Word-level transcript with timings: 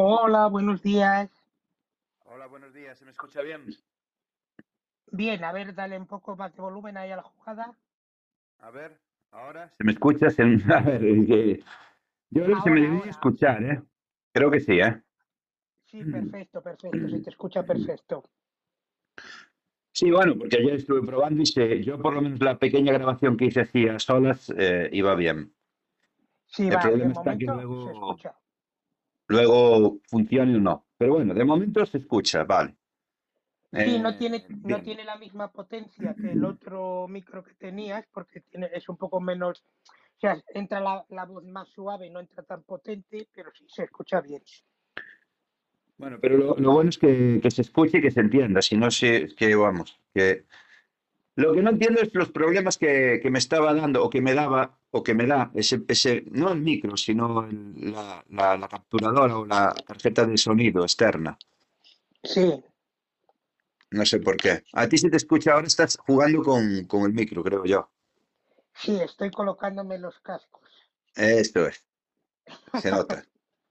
Hola, 0.00 0.46
buenos 0.46 0.80
días. 0.80 1.28
Hola, 2.26 2.46
buenos 2.46 2.72
días. 2.72 2.96
¿Se 2.96 3.04
me 3.04 3.10
escucha 3.10 3.42
bien? 3.42 3.66
Bien, 5.10 5.42
a 5.42 5.50
ver, 5.50 5.74
dale 5.74 5.98
un 5.98 6.06
poco 6.06 6.36
más 6.36 6.54
de 6.54 6.62
volumen 6.62 6.96
ahí 6.96 7.10
a 7.10 7.16
la 7.16 7.22
jugada. 7.24 7.74
A 8.60 8.70
ver, 8.70 8.96
ahora. 9.32 9.72
¿Se 9.76 9.82
me 9.82 9.90
escucha? 9.90 10.30
Se- 10.30 10.42
A 10.72 10.80
ver, 10.82 11.02
yo 12.30 12.44
creo 12.44 12.54
que 12.56 12.62
se 12.62 12.70
me 12.70 12.76
Ahora, 12.76 12.82
debería 12.82 12.98
ahora. 12.98 13.10
escuchar, 13.10 13.64
¿eh? 13.64 13.82
Creo 14.32 14.52
que 14.52 14.60
sí, 14.60 14.78
¿eh? 14.78 15.02
Sí, 15.86 16.04
perfecto, 16.04 16.62
perfecto, 16.62 17.08
se 17.08 17.18
te 17.18 17.30
escucha 17.30 17.64
perfecto. 17.64 18.22
Sí, 19.92 20.12
bueno, 20.12 20.36
porque 20.38 20.58
ayer 20.58 20.74
estuve 20.74 21.04
probando 21.04 21.42
y 21.42 21.46
se- 21.46 21.82
yo 21.82 22.00
por 22.00 22.14
lo 22.14 22.22
menos 22.22 22.38
la 22.40 22.56
pequeña 22.56 22.92
grabación 22.92 23.36
que 23.36 23.46
hice 23.46 23.62
así 23.62 23.88
a 23.88 23.98
solas 23.98 24.48
eh, 24.56 24.90
iba 24.92 25.16
bien. 25.16 25.52
Sí, 26.46 26.70
El 26.70 26.76
va, 26.76 26.82
de 26.84 26.88
problema 26.90 27.12
está 27.12 27.36
que 27.36 27.46
momento 27.46 27.52
se 27.52 27.66
luego, 27.66 27.90
escucha. 27.90 28.36
Luego 29.28 30.00
funcione 30.08 30.56
o 30.56 30.60
no. 30.60 30.86
Pero 30.96 31.14
bueno, 31.14 31.34
de 31.34 31.44
momento 31.44 31.84
se 31.86 31.98
escucha, 31.98 32.44
vale. 32.44 32.76
Sí, 33.72 33.98
no 33.98 34.10
Eh, 34.10 34.14
tiene, 34.18 34.46
no 34.64 34.82
tiene 34.82 35.04
la 35.04 35.16
misma 35.18 35.52
potencia 35.52 36.14
que 36.14 36.32
el 36.32 36.44
otro 36.44 37.06
micro 37.08 37.44
que 37.44 37.54
tenías, 37.54 38.06
porque 38.12 38.40
tiene, 38.40 38.70
es 38.72 38.88
un 38.88 38.96
poco 38.96 39.20
menos, 39.20 39.62
o 39.86 40.20
sea, 40.20 40.42
entra 40.54 40.80
la, 40.80 41.04
la 41.10 41.26
voz 41.26 41.44
más 41.44 41.68
suave, 41.68 42.08
no 42.10 42.18
entra 42.20 42.42
tan 42.42 42.62
potente, 42.62 43.28
pero 43.34 43.50
sí 43.54 43.66
se 43.68 43.84
escucha 43.84 44.20
bien. 44.22 44.42
Bueno, 45.98 46.18
pero 46.20 46.38
lo, 46.38 46.56
lo 46.56 46.72
bueno 46.72 46.90
es 46.90 46.98
que, 46.98 47.40
que 47.42 47.50
se 47.50 47.62
escuche 47.62 47.98
y 47.98 48.00
que 48.00 48.10
se 48.10 48.20
entienda, 48.20 48.62
si 48.62 48.76
no 48.76 48.90
sé, 48.90 49.28
que 49.36 49.54
vamos, 49.54 50.00
que 50.14 50.44
lo 51.42 51.52
que 51.54 51.62
no 51.62 51.70
entiendo 51.70 52.00
es 52.02 52.14
los 52.14 52.30
problemas 52.38 52.78
que, 52.78 53.20
que 53.22 53.30
me 53.30 53.38
estaba 53.38 53.74
dando 53.74 54.04
o 54.04 54.10
que 54.10 54.20
me 54.26 54.34
daba 54.34 54.62
o 54.90 55.02
que 55.04 55.14
me 55.14 55.26
da 55.26 55.50
ese, 55.54 55.76
ese 55.88 56.24
no 56.40 56.52
el 56.52 56.60
micro, 56.60 56.96
sino 56.96 57.44
el- 57.48 57.92
la, 57.92 58.24
la- 58.38 58.56
la 58.62 58.68
capturadora 58.68 59.38
o 59.38 59.46
la 59.46 59.62
tarjeta 59.88 60.26
de 60.26 60.36
sonido 60.36 60.82
externa. 60.82 61.38
Sí, 62.22 62.44
No 63.96 64.04
sé 64.10 64.18
por 64.28 64.38
qué. 64.44 64.54
A 64.72 64.88
ti 64.88 64.96
se 64.96 65.10
te 65.10 65.18
escucha, 65.18 65.52
ahora 65.52 65.66
estás 65.66 65.98
jugando 66.06 66.42
con, 66.42 66.84
con 66.86 67.02
el 67.04 67.12
micro, 67.12 67.44
creo 67.44 67.66
yo. 67.66 67.90
sí, 68.74 68.98
estoy 69.00 69.30
colocándome 69.30 69.98
los 69.98 70.18
cascos. 70.20 70.62
Esto 71.16 71.66
es, 71.68 71.84
se 72.72 72.90
nota, 72.92 73.24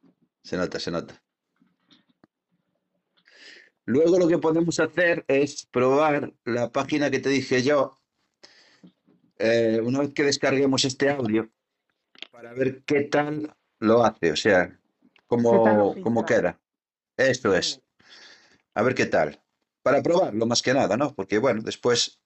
se 0.44 0.58
nota, 0.58 0.80
se 0.80 0.92
nota. 0.92 1.24
Luego 3.88 4.20
lo 4.20 4.28
que 4.28 4.38
podemos 4.38 4.82
hacer 4.82 5.24
es 5.30 5.66
probar 5.66 6.34
la 6.44 6.74
página 6.74 7.10
que 7.10 7.20
te 7.20 7.30
dije 7.30 7.64
yo, 7.64 7.98
eh, 9.38 9.80
una 9.82 10.00
vez 10.00 10.14
que 10.14 10.24
descarguemos 10.24 10.84
este 10.84 11.10
audio, 11.10 11.50
para 12.30 12.52
ver 12.54 12.84
qué 12.84 13.04
tal 13.04 13.56
lo 13.80 14.04
hace, 14.04 14.34
o 14.34 14.36
sea, 14.36 14.68
¿Qué 14.68 14.78
tal 15.30 15.42
lo 15.42 15.64
cómo, 15.64 15.96
cómo 16.04 16.26
queda. 16.26 16.60
Esto 17.16 17.56
es, 17.56 17.82
a 18.74 18.84
ver 18.84 18.94
qué 18.94 19.06
tal. 19.06 19.42
Para 19.82 20.04
probarlo 20.04 20.46
más 20.46 20.62
que 20.62 20.74
nada, 20.74 20.98
¿no? 20.98 21.16
Porque 21.16 21.38
bueno, 21.38 21.62
después 21.62 22.20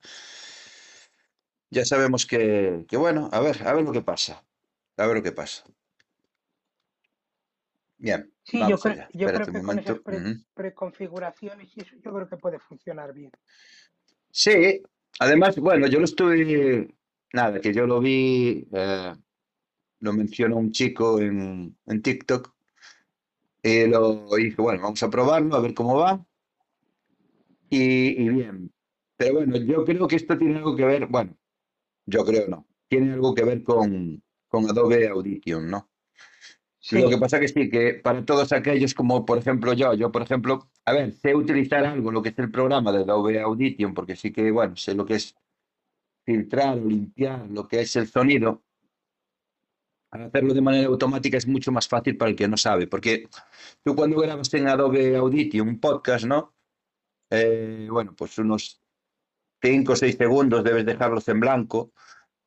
ya 1.70 1.84
sabemos 1.84 2.26
que, 2.26 2.84
que 2.88 2.96
bueno, 2.96 3.30
a 3.30 3.38
ver, 3.38 3.64
a 3.68 3.72
ver 3.72 3.84
lo 3.84 3.92
que 3.92 4.02
pasa. 4.02 4.44
A 4.96 5.06
ver 5.06 5.18
lo 5.18 5.22
que 5.22 5.30
pasa. 5.30 5.62
Bien, 8.02 8.28
Sí, 8.42 8.58
yo 8.68 8.76
creo, 8.76 9.06
yo 9.12 9.28
creo 9.28 9.46
que 9.46 9.62
con 9.62 9.78
esas 9.78 10.00
preconfiguraciones 10.54 11.76
y 11.76 11.82
eso, 11.82 11.94
yo 12.04 12.12
creo 12.12 12.28
que 12.28 12.36
puede 12.36 12.58
funcionar 12.58 13.14
bien. 13.14 13.30
Sí, 14.32 14.82
además, 15.20 15.56
bueno, 15.56 15.86
yo 15.86 16.00
lo 16.00 16.06
estuve, 16.06 16.92
nada, 17.32 17.60
que 17.60 17.72
yo 17.72 17.86
lo 17.86 18.00
vi, 18.00 18.66
eh, 18.72 19.14
lo 20.00 20.12
mencionó 20.12 20.56
un 20.56 20.72
chico 20.72 21.20
en, 21.20 21.76
en 21.86 22.02
TikTok 22.02 22.52
y 23.62 23.86
lo 23.86 24.36
y 24.36 24.46
dije, 24.46 24.60
bueno, 24.60 24.82
vamos 24.82 25.00
a 25.04 25.08
probarlo, 25.08 25.54
a 25.54 25.60
ver 25.60 25.72
cómo 25.72 25.98
va. 25.98 26.26
Y, 27.70 28.20
y 28.20 28.28
bien, 28.30 28.72
pero 29.16 29.34
bueno, 29.34 29.56
yo 29.58 29.84
creo 29.84 30.08
que 30.08 30.16
esto 30.16 30.36
tiene 30.36 30.56
algo 30.56 30.74
que 30.74 30.84
ver, 30.84 31.06
bueno, 31.06 31.36
yo 32.06 32.24
creo 32.24 32.48
no, 32.48 32.66
tiene 32.88 33.12
algo 33.12 33.32
que 33.32 33.44
ver 33.44 33.62
con, 33.62 34.20
con 34.48 34.68
Adobe 34.68 35.06
Audition, 35.06 35.70
¿no? 35.70 35.91
Lo 36.90 37.08
que 37.08 37.18
pasa 37.18 37.38
que 37.38 37.46
sí, 37.46 37.70
que 37.70 37.94
para 37.94 38.24
todos 38.24 38.52
aquellos 38.52 38.92
como 38.92 39.24
por 39.24 39.38
ejemplo 39.38 39.72
yo, 39.72 39.94
yo 39.94 40.10
por 40.10 40.22
ejemplo, 40.22 40.68
a 40.84 40.92
ver, 40.92 41.12
sé 41.12 41.34
utilizar 41.34 41.84
algo, 41.84 42.10
lo 42.10 42.22
que 42.22 42.30
es 42.30 42.38
el 42.38 42.50
programa 42.50 42.90
de 42.90 43.02
Adobe 43.02 43.40
Audition, 43.40 43.94
porque 43.94 44.16
sí 44.16 44.32
que, 44.32 44.50
bueno, 44.50 44.76
sé 44.76 44.94
lo 44.94 45.06
que 45.06 45.14
es 45.14 45.36
filtrar 46.24 46.78
o 46.78 46.84
limpiar 46.84 47.48
lo 47.48 47.68
que 47.68 47.82
es 47.82 47.94
el 47.94 48.08
sonido, 48.08 48.64
al 50.10 50.24
hacerlo 50.24 50.54
de 50.54 50.60
manera 50.60 50.88
automática 50.88 51.38
es 51.38 51.46
mucho 51.46 51.70
más 51.70 51.86
fácil 51.86 52.16
para 52.16 52.30
el 52.30 52.36
que 52.36 52.48
no 52.48 52.56
sabe, 52.56 52.88
porque 52.88 53.28
tú 53.84 53.94
cuando 53.94 54.20
grabas 54.20 54.52
en 54.54 54.68
Adobe 54.68 55.16
Audition 55.16 55.68
un 55.68 55.80
podcast, 55.80 56.24
¿no? 56.24 56.54
Eh, 57.30 57.88
bueno, 57.90 58.14
pues 58.16 58.36
unos 58.38 58.82
5 59.62 59.92
o 59.92 59.96
6 59.96 60.16
segundos 60.16 60.64
debes 60.64 60.84
dejarlos 60.84 61.28
en 61.28 61.40
blanco 61.40 61.92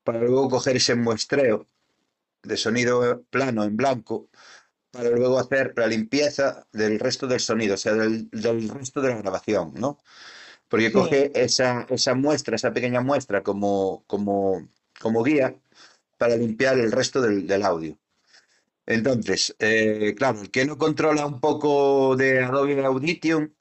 para 0.03 0.19
luego 0.19 0.49
coger 0.49 0.75
ese 0.75 0.93
muestreo 0.95 1.67
de 2.45 2.57
sonido 2.57 3.23
plano 3.29 3.63
en 3.63 3.77
blanco 3.77 4.29
para 4.91 5.09
luego 5.09 5.39
hacer 5.39 5.73
la 5.75 5.87
limpieza 5.87 6.67
del 6.71 6.99
resto 6.99 7.27
del 7.27 7.39
sonido, 7.41 7.75
o 7.75 7.77
sea, 7.77 7.93
del, 7.93 8.29
del 8.31 8.69
resto 8.69 9.01
de 9.01 9.09
la 9.09 9.17
grabación, 9.17 9.73
¿no? 9.75 9.99
Porque 10.69 10.87
sí, 10.87 10.93
coge 10.93 11.31
esa, 11.35 11.85
esa 11.89 12.15
muestra, 12.15 12.55
esa 12.55 12.73
pequeña 12.73 13.01
muestra 13.01 13.43
como, 13.43 14.03
como, 14.07 14.69
como 14.99 15.23
guía 15.23 15.55
para 16.17 16.37
limpiar 16.37 16.79
el 16.79 16.91
resto 16.91 17.21
del, 17.21 17.47
del 17.47 17.63
audio. 17.63 17.97
Entonces, 18.85 19.55
eh, 19.59 20.13
claro, 20.17 20.41
el 20.41 20.51
que 20.51 20.65
no 20.65 20.77
controla 20.77 21.25
un 21.25 21.39
poco 21.39 22.15
de 22.15 22.43
Adobe 22.43 22.85
Audition, 22.85 23.54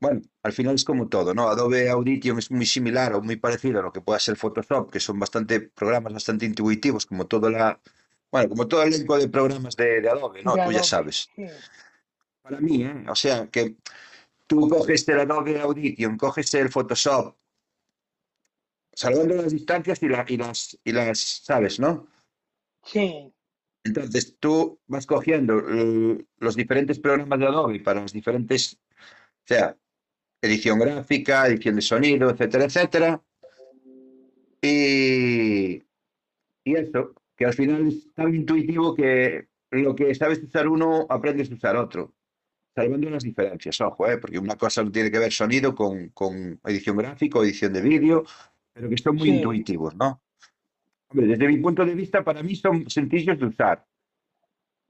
bueno, 0.00 0.22
al 0.42 0.52
final 0.52 0.74
es 0.74 0.84
como 0.84 1.08
todo, 1.08 1.34
¿no? 1.34 1.48
Adobe 1.48 1.90
Audition 1.90 2.38
es 2.38 2.50
muy 2.50 2.66
similar 2.66 3.14
o 3.14 3.22
muy 3.22 3.36
parecido 3.36 3.80
a 3.80 3.82
lo 3.82 3.92
que 3.92 4.00
pueda 4.00 4.18
ser 4.18 4.36
Photoshop, 4.36 4.90
que 4.90 5.00
son 5.00 5.18
bastante 5.18 5.60
programas 5.60 6.12
bastante 6.14 6.46
intuitivos, 6.46 7.06
como 7.06 7.26
toda 7.26 7.50
la, 7.50 7.80
bueno, 8.32 8.48
como 8.48 8.66
todo 8.68 8.82
el 8.82 8.94
elenco 8.94 9.18
de 9.18 9.28
programas 9.28 9.76
de, 9.76 10.00
de 10.00 10.08
Adobe, 10.08 10.42
¿no? 10.44 10.56
de 10.56 10.64
Tú 10.64 10.72
ya 10.72 10.82
sabes. 10.82 11.28
sí, 11.36 11.44
Para 12.42 12.60
mí, 12.60 12.82
¿eh? 12.84 13.04
O 13.08 13.14
sea, 13.14 13.48
que 13.50 13.76
tú 14.46 14.68
coges 14.68 15.08
el 15.08 15.20
Adobe 15.20 15.60
Audition, 15.60 16.16
coges 16.18 16.54
el 16.54 16.70
Photoshop, 16.70 17.36
salvando 18.94 19.34
las 19.34 19.52
distancias 19.52 20.00
y, 20.02 20.08
la- 20.08 20.24
y 20.28 20.36
las, 20.36 20.78
y 20.84 20.92
las, 20.92 21.18
¿sabes, 21.44 21.80
no? 21.80 22.06
sí, 22.82 23.32
Entonces 23.84 24.36
tú 24.38 24.78
vas 24.86 25.06
cogiendo 25.06 25.58
eh, 25.68 26.26
los 26.38 26.56
diferentes 26.56 26.98
programas 26.98 27.38
de 27.38 27.46
Adobe 27.46 27.80
para 27.80 28.02
las 28.02 28.12
diferentes, 28.12 28.74
o 28.74 29.46
sea, 29.46 29.76
edición 30.42 30.78
gráfica, 30.78 31.46
edición 31.46 31.76
de 31.76 31.82
sonido, 31.82 32.30
etcétera, 32.30 32.64
etcétera. 32.64 33.22
Y, 34.62 35.82
y 36.64 36.74
eso, 36.74 37.14
que 37.36 37.46
al 37.46 37.54
final 37.54 37.88
es 37.88 38.12
tan 38.14 38.34
intuitivo 38.34 38.94
que 38.94 39.48
lo 39.70 39.94
que 39.94 40.14
sabes 40.14 40.42
usar 40.42 40.68
uno, 40.68 41.06
aprendes 41.08 41.50
a 41.50 41.54
usar 41.54 41.76
otro. 41.76 42.12
Salvando 42.74 43.10
las 43.10 43.24
diferencias, 43.24 43.80
ojo, 43.80 44.08
¿eh? 44.08 44.18
porque 44.18 44.38
una 44.38 44.56
cosa 44.56 44.82
no 44.82 44.92
tiene 44.92 45.10
que 45.10 45.18
ver 45.18 45.32
sonido 45.32 45.74
con, 45.74 46.10
con 46.10 46.60
edición 46.64 46.96
gráfica 46.96 47.38
o 47.38 47.44
edición 47.44 47.72
de 47.72 47.82
vídeo, 47.82 48.24
pero 48.72 48.88
que 48.88 48.96
son 48.96 49.16
muy 49.16 49.28
sí, 49.28 49.36
intuitivos, 49.36 49.94
¿no? 49.96 50.22
Hombre, 51.08 51.26
desde 51.26 51.48
mi 51.48 51.56
punto 51.58 51.84
de 51.84 51.94
vista, 51.94 52.22
para 52.22 52.42
mí 52.42 52.54
son 52.54 52.88
sencillos 52.88 53.38
de 53.38 53.46
usar. 53.46 53.84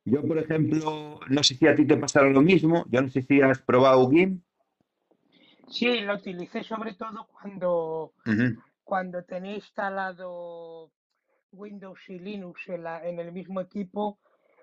Yo, 0.05 0.23
por 0.23 0.39
ejemplo, 0.39 1.21
no 1.29 1.43
sé 1.43 1.55
si 1.55 1.67
a 1.67 1.75
ti 1.75 1.87
te 1.87 1.97
pasará 1.97 2.29
lo 2.29 2.43
mismo. 2.43 2.85
Yo 2.91 3.01
no 3.03 3.09
sé 3.09 3.23
si 3.23 3.41
has 3.41 3.61
probado 3.61 4.11
GIMP. 4.11 4.43
Sí, 5.71 6.01
lo 6.01 6.15
utilicé 6.15 6.63
sobre 6.65 6.95
todo 6.95 7.27
cuando, 7.29 8.13
cuando 8.85 9.25
tenía 9.25 9.55
instalado 9.55 10.93
Windows 11.53 12.01
y 12.09 12.19
Linux 12.19 12.69
en, 12.69 12.85
la- 12.85 13.07
en 13.07 13.19
el 13.21 13.33
mismo 13.33 13.61
equipo, 13.61 14.21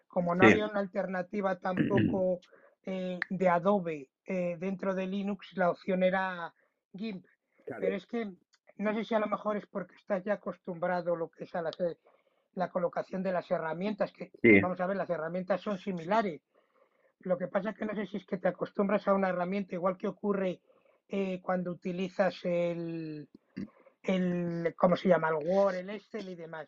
como 0.08 0.36
no 0.36 0.46
había 0.46 0.68
una 0.68 0.80
alternativa 0.80 1.60
tampoco 1.60 2.40
eh, 2.86 3.20
de 3.30 3.50
Adobe 3.50 4.10
eh, 4.26 4.58
dentro 4.60 4.94
de 4.94 5.08
Linux, 5.08 5.54
la 5.56 5.72
opción 5.72 6.04
era 6.04 6.54
GIMP. 6.94 7.26
Pero 7.80 7.96
es 7.96 8.06
que 8.06 8.34
no 8.78 8.94
sé 8.94 9.04
si 9.06 9.16
a 9.16 9.20
lo 9.20 9.28
mejor 9.28 9.58
es 9.58 9.66
porque 9.68 9.96
estás 9.96 10.24
ya 10.24 10.34
acostumbrado 10.34 11.16
lo 11.16 11.30
que 11.30 11.46
es 11.46 11.56
a 11.56 11.62
las, 11.62 11.80
eh, 11.82 11.98
la 12.54 12.70
colocación 12.70 13.24
de 13.24 13.32
las 13.32 13.50
herramientas, 13.52 14.12
que 14.12 14.32
Sí. 14.42 14.60
vamos 14.62 14.80
a 14.82 14.88
ver, 14.88 14.98
las 14.98 15.10
herramientas 15.10 15.62
son 15.62 15.78
similares. 15.80 16.42
Lo 17.20 17.38
que 17.38 17.48
pasa 17.48 17.72
es 17.72 17.78
que 17.78 17.86
no 17.86 17.96
sé 17.96 18.06
si 18.08 18.18
es 18.18 18.26
que 18.26 18.38
te 18.38 18.48
acostumbras 18.48 19.08
a 19.08 19.14
una 19.14 19.30
herramienta, 19.30 19.76
igual 19.76 19.98
que 19.98 20.08
ocurre 20.08 20.62
eh, 21.10 21.40
cuando 21.42 21.72
utilizas 21.72 22.44
el, 22.44 23.28
el, 24.04 24.74
¿cómo 24.76 24.96
se 24.96 25.10
llama? 25.10 25.30
El 25.30 25.48
Word, 25.48 25.76
el 25.76 25.90
Excel 25.90 26.30
y 26.30 26.36
demás, 26.36 26.68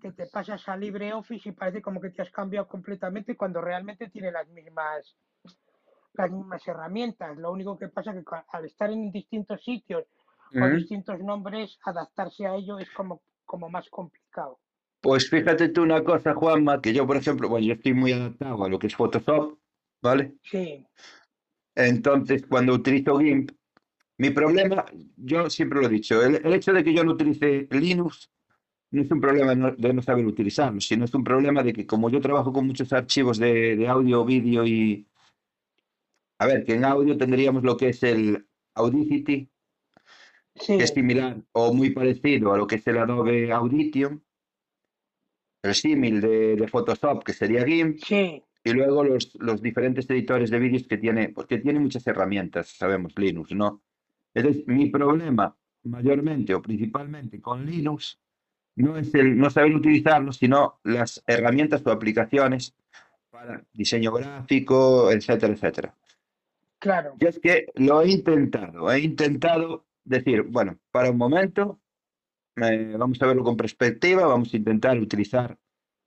que 0.00 0.12
te 0.12 0.26
pasas 0.26 0.68
a 0.68 0.76
LibreOffice 0.76 1.48
y 1.50 1.52
parece 1.52 1.82
como 1.82 2.00
que 2.00 2.10
te 2.10 2.22
has 2.22 2.30
cambiado 2.30 2.68
completamente 2.68 3.36
cuando 3.36 3.60
realmente 3.60 4.08
tiene 4.08 4.30
las 4.32 4.48
mismas, 4.48 5.16
las 6.14 6.30
mismas 6.30 6.66
herramientas. 6.66 7.36
Lo 7.36 7.52
único 7.52 7.78
que 7.78 7.88
pasa 7.88 8.12
es 8.12 8.24
que 8.24 8.36
al 8.48 8.64
estar 8.64 8.90
en 8.90 9.10
distintos 9.12 9.62
sitios 9.62 10.04
Ujú. 10.54 10.76
distintos 10.76 11.20
nombres, 11.20 11.78
adaptarse 11.84 12.46
a 12.46 12.54
ello 12.54 12.78
es 12.78 12.88
como, 12.90 13.20
como 13.44 13.68
más 13.68 13.88
complicado. 13.90 14.58
Pues 15.00 15.28
fíjate 15.28 15.68
tú 15.68 15.82
una 15.82 16.02
cosa, 16.02 16.34
Juanma, 16.34 16.80
que 16.80 16.92
yo, 16.92 17.06
por 17.06 17.16
ejemplo, 17.16 17.48
bueno, 17.48 17.66
yo 17.66 17.74
estoy 17.74 17.94
muy 17.94 18.12
adaptado 18.12 18.64
a 18.64 18.68
lo 18.68 18.78
que 18.78 18.86
es 18.86 18.96
Photoshop, 18.96 19.58
¿vale? 20.02 20.34
Sí, 20.42 20.86
Entonces, 21.74 22.44
cuando 22.48 22.74
utilizo 22.74 23.18
GIMP, 23.18 23.50
mi 24.18 24.30
problema, 24.30 24.84
yo 25.16 25.50
siempre 25.50 25.80
lo 25.80 25.86
he 25.86 25.90
dicho, 25.90 26.22
el, 26.22 26.36
el 26.44 26.54
hecho 26.54 26.72
de 26.72 26.82
que 26.82 26.94
yo 26.94 27.04
no 27.04 27.12
utilice 27.12 27.68
Linux 27.70 28.30
no 28.90 29.02
es 29.02 29.10
un 29.10 29.20
problema 29.20 29.54
de 29.76 29.92
no 29.92 30.02
saber 30.02 30.26
utilizarlo, 30.26 30.80
sino 30.80 31.04
es 31.04 31.14
un 31.14 31.24
problema 31.24 31.62
de 31.62 31.72
que 31.72 31.86
como 31.86 32.08
yo 32.08 32.20
trabajo 32.20 32.52
con 32.52 32.66
muchos 32.66 32.92
archivos 32.92 33.38
de, 33.38 33.76
de 33.76 33.88
audio, 33.88 34.24
vídeo 34.24 34.66
y... 34.66 35.06
A 36.38 36.46
ver, 36.46 36.64
que 36.64 36.74
en 36.74 36.84
audio 36.84 37.16
tendríamos 37.16 37.62
lo 37.62 37.76
que 37.76 37.88
es 37.88 38.02
el 38.02 38.46
Audacity, 38.74 39.50
que 40.54 40.76
es 40.76 40.90
similar 40.90 41.42
o 41.52 41.72
muy 41.72 41.90
parecido 41.90 42.52
a 42.52 42.58
lo 42.58 42.66
que 42.66 42.76
es 42.76 42.86
el 42.86 42.98
Adobe 42.98 43.52
Audition, 43.52 44.22
el 45.62 45.74
símil 45.74 46.20
de, 46.20 46.56
de 46.56 46.68
Photoshop, 46.68 47.24
que 47.24 47.32
sería 47.32 47.64
GIMP, 47.64 47.98
sí, 47.98 48.42
y 48.62 48.72
luego 48.72 49.02
los, 49.02 49.34
los 49.40 49.62
diferentes 49.62 50.08
editores 50.10 50.50
de 50.50 50.58
vídeos 50.58 50.86
que 50.86 50.98
tiene, 50.98 51.30
porque 51.30 51.58
tiene 51.58 51.80
muchas 51.80 52.06
herramientas, 52.06 52.68
sabemos, 52.68 53.14
Linux, 53.16 53.52
¿no? 53.52 53.82
Entonces, 54.36 54.68
mi 54.68 54.90
problema 54.90 55.56
mayormente 55.84 56.54
o 56.54 56.60
principalmente 56.60 57.40
con 57.40 57.64
Linux 57.64 58.20
no 58.74 58.98
es 58.98 59.14
el 59.14 59.38
no 59.38 59.48
saber 59.48 59.74
utilizarlo, 59.74 60.30
sino 60.30 60.78
las 60.84 61.24
herramientas 61.26 61.82
o 61.86 61.90
aplicaciones 61.90 62.76
para 63.30 63.64
diseño 63.72 64.12
gráfico, 64.12 65.10
etcétera, 65.10 65.54
etcétera. 65.54 65.94
claro. 66.78 67.14
Yo 67.18 67.28
es 67.30 67.38
que 67.38 67.68
lo 67.76 68.02
he 68.02 68.10
intentado, 68.10 68.92
he 68.92 69.00
intentado 69.00 69.86
decir, 70.04 70.42
bueno, 70.42 70.78
para 70.90 71.10
un 71.10 71.16
momento, 71.16 71.80
eh, 72.56 72.94
vamos 72.98 73.20
a 73.22 73.26
verlo 73.26 73.42
con 73.42 73.56
perspectiva, 73.56 74.26
vamos 74.26 74.52
a 74.52 74.56
intentar 74.58 74.98
utilizar 74.98 75.58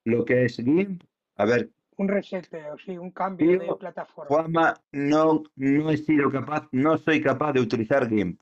lo 0.05 0.23
que 0.23 0.45
es 0.45 0.57
GIMP, 0.57 1.01
a 1.35 1.45
ver, 1.45 1.71
Un 1.99 2.07
reseteo, 2.07 2.77
sí, 2.77 2.97
un 2.97 3.11
cambio 3.11 3.59
de 3.59 3.75
plataforma. 3.75 4.29
Juanma, 4.29 4.73
no, 4.93 5.43
no 5.57 5.89
he 5.91 5.97
sido 5.97 6.31
capaz, 6.31 6.69
no 6.71 6.97
soy 6.97 7.21
capaz 7.21 7.51
de 7.51 7.59
utilizar 7.59 8.07
GIMP. 8.07 8.39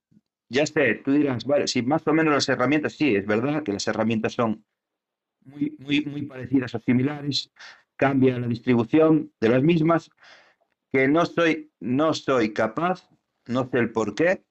Ya 0.47 0.67
sé, 0.67 1.01
tú 1.03 1.11
dirás, 1.11 1.43
vale, 1.43 1.67
si 1.67 1.81
más 1.81 2.07
o 2.07 2.13
menos 2.13 2.35
las 2.35 2.47
herramientas, 2.49 2.93
sí, 2.93 3.15
es 3.15 3.25
verdad 3.25 3.63
que 3.63 3.73
las 3.73 3.87
herramientas 3.87 4.33
son 4.33 4.63
muy, 5.43 5.75
muy, 5.79 6.05
muy 6.05 6.21
parecidas 6.21 6.75
o 6.75 6.79
similares, 6.79 7.51
cambia 7.95 8.37
la 8.37 8.45
distribución 8.45 9.33
de 9.41 9.49
las 9.49 9.63
mismas, 9.63 10.11
que 10.91 11.07
no 11.07 11.25
soy, 11.25 11.71
no 11.79 12.13
soy 12.13 12.53
capaz, 12.53 13.09
no 13.47 13.67
sé 13.71 13.79
el 13.79 13.91
por 13.91 14.13
qué, 14.13 14.45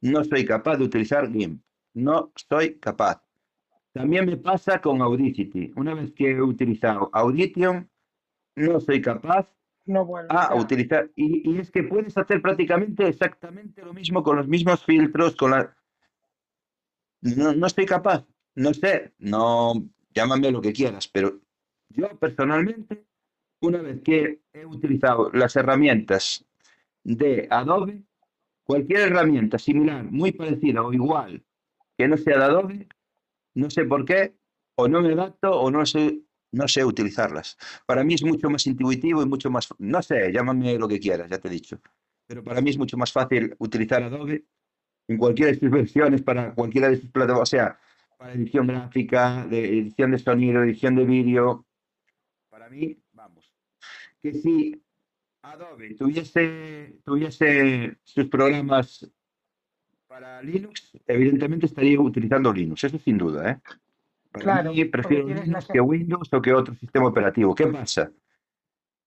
no 0.00 0.24
soy 0.24 0.44
capaz 0.44 0.76
de 0.76 0.84
utilizar 0.84 1.30
GIMP. 1.30 1.62
No 1.94 2.32
soy 2.34 2.80
capaz. 2.80 3.22
También 3.92 4.26
me 4.26 4.36
pasa 4.36 4.80
con 4.80 5.02
Audacity. 5.02 5.72
Una 5.76 5.94
vez 5.94 6.12
que 6.12 6.32
he 6.32 6.42
utilizado 6.42 7.10
Audition, 7.12 7.88
no 8.58 8.80
soy 8.80 9.00
capaz 9.00 9.48
No 9.86 10.06
a 10.28 10.54
utilizar. 10.54 11.10
Y, 11.16 11.50
y 11.50 11.58
es 11.58 11.70
que 11.70 11.82
puedes 11.82 12.16
hacer 12.18 12.42
prácticamente 12.42 13.08
exactamente 13.08 13.82
lo 13.82 13.94
mismo 13.94 14.22
con 14.22 14.36
los 14.36 14.48
mismos 14.48 14.84
filtros, 14.84 15.36
con 15.36 15.52
la... 15.52 15.76
No, 17.20 17.52
no 17.54 17.66
estoy 17.66 17.86
capaz, 17.86 18.24
no 18.54 18.72
sé, 18.74 19.12
no, 19.18 19.72
llámame 20.14 20.52
lo 20.52 20.60
que 20.60 20.72
quieras, 20.72 21.08
pero 21.08 21.40
yo 21.88 22.08
personalmente, 22.18 23.06
una 23.60 23.82
vez 23.82 24.00
que 24.02 24.40
he 24.52 24.66
utilizado 24.66 25.30
las 25.32 25.56
herramientas 25.56 26.44
de 27.02 27.48
Adobe, 27.50 28.04
cualquier 28.62 29.00
herramienta 29.00 29.58
similar, 29.58 30.04
muy 30.04 30.32
parecida 30.32 30.82
o 30.82 30.92
igual 30.92 31.42
que 31.96 32.06
no 32.06 32.16
sea 32.16 32.38
de 32.38 32.44
Adobe, 32.44 32.88
no 33.54 33.70
sé 33.70 33.84
por 33.84 34.04
qué, 34.04 34.34
o 34.76 34.86
no 34.86 35.02
me 35.02 35.12
adapto 35.12 35.50
o 35.50 35.70
no 35.70 35.84
sé, 35.84 36.20
no 36.52 36.68
sé 36.68 36.84
utilizarlas. 36.84 37.56
Para 37.86 38.04
mí 38.04 38.14
es 38.14 38.22
mucho 38.22 38.48
más 38.50 38.66
intuitivo 38.66 39.22
y 39.22 39.26
mucho 39.26 39.50
más, 39.50 39.68
no 39.78 40.02
sé, 40.02 40.32
llámame 40.32 40.78
lo 40.78 40.88
que 40.88 41.00
quieras, 41.00 41.28
ya 41.30 41.38
te 41.38 41.48
he 41.48 41.50
dicho. 41.50 41.80
Pero 42.26 42.42
para 42.42 42.60
mí 42.60 42.70
es 42.70 42.78
mucho 42.78 42.96
más 42.96 43.12
fácil 43.12 43.54
utilizar 43.58 44.02
Adobe 44.02 44.44
en 45.08 45.16
cualquiera 45.16 45.52
de 45.52 45.58
sus 45.58 45.70
versiones, 45.70 46.22
para 46.22 46.54
cualquiera 46.54 46.90
de 46.90 46.96
sus 46.96 47.10
plataformas, 47.10 47.48
o 47.48 47.50
sea, 47.50 47.78
para 48.18 48.34
edición 48.34 48.66
gráfica, 48.66 49.46
de 49.46 49.78
edición 49.78 50.10
de 50.10 50.18
sonido, 50.18 50.62
edición 50.62 50.96
de 50.96 51.04
vídeo. 51.04 51.64
Para 52.50 52.68
mí, 52.68 52.98
vamos, 53.12 53.54
que 54.20 54.34
si 54.34 54.82
Adobe 55.42 55.94
tuviese, 55.94 56.98
tuviese 57.04 57.96
sus 58.02 58.26
programas 58.26 59.10
para 60.06 60.42
Linux, 60.42 60.92
evidentemente 61.06 61.66
estaría 61.66 62.00
utilizando 62.00 62.52
Linux, 62.52 62.84
eso 62.84 62.98
sin 62.98 63.16
duda, 63.16 63.52
¿eh? 63.52 63.60
Para 64.30 64.42
Claro, 64.44 64.72
mí 64.72 64.84
prefiero 64.84 65.26
Linux 65.26 65.68
que 65.72 65.80
Windows 65.80 66.32
o 66.32 66.42
que 66.42 66.52
otro 66.52 66.74
sistema 66.74 67.06
operativo. 67.08 67.54
¿Qué 67.54 67.66
pasa? 67.66 68.12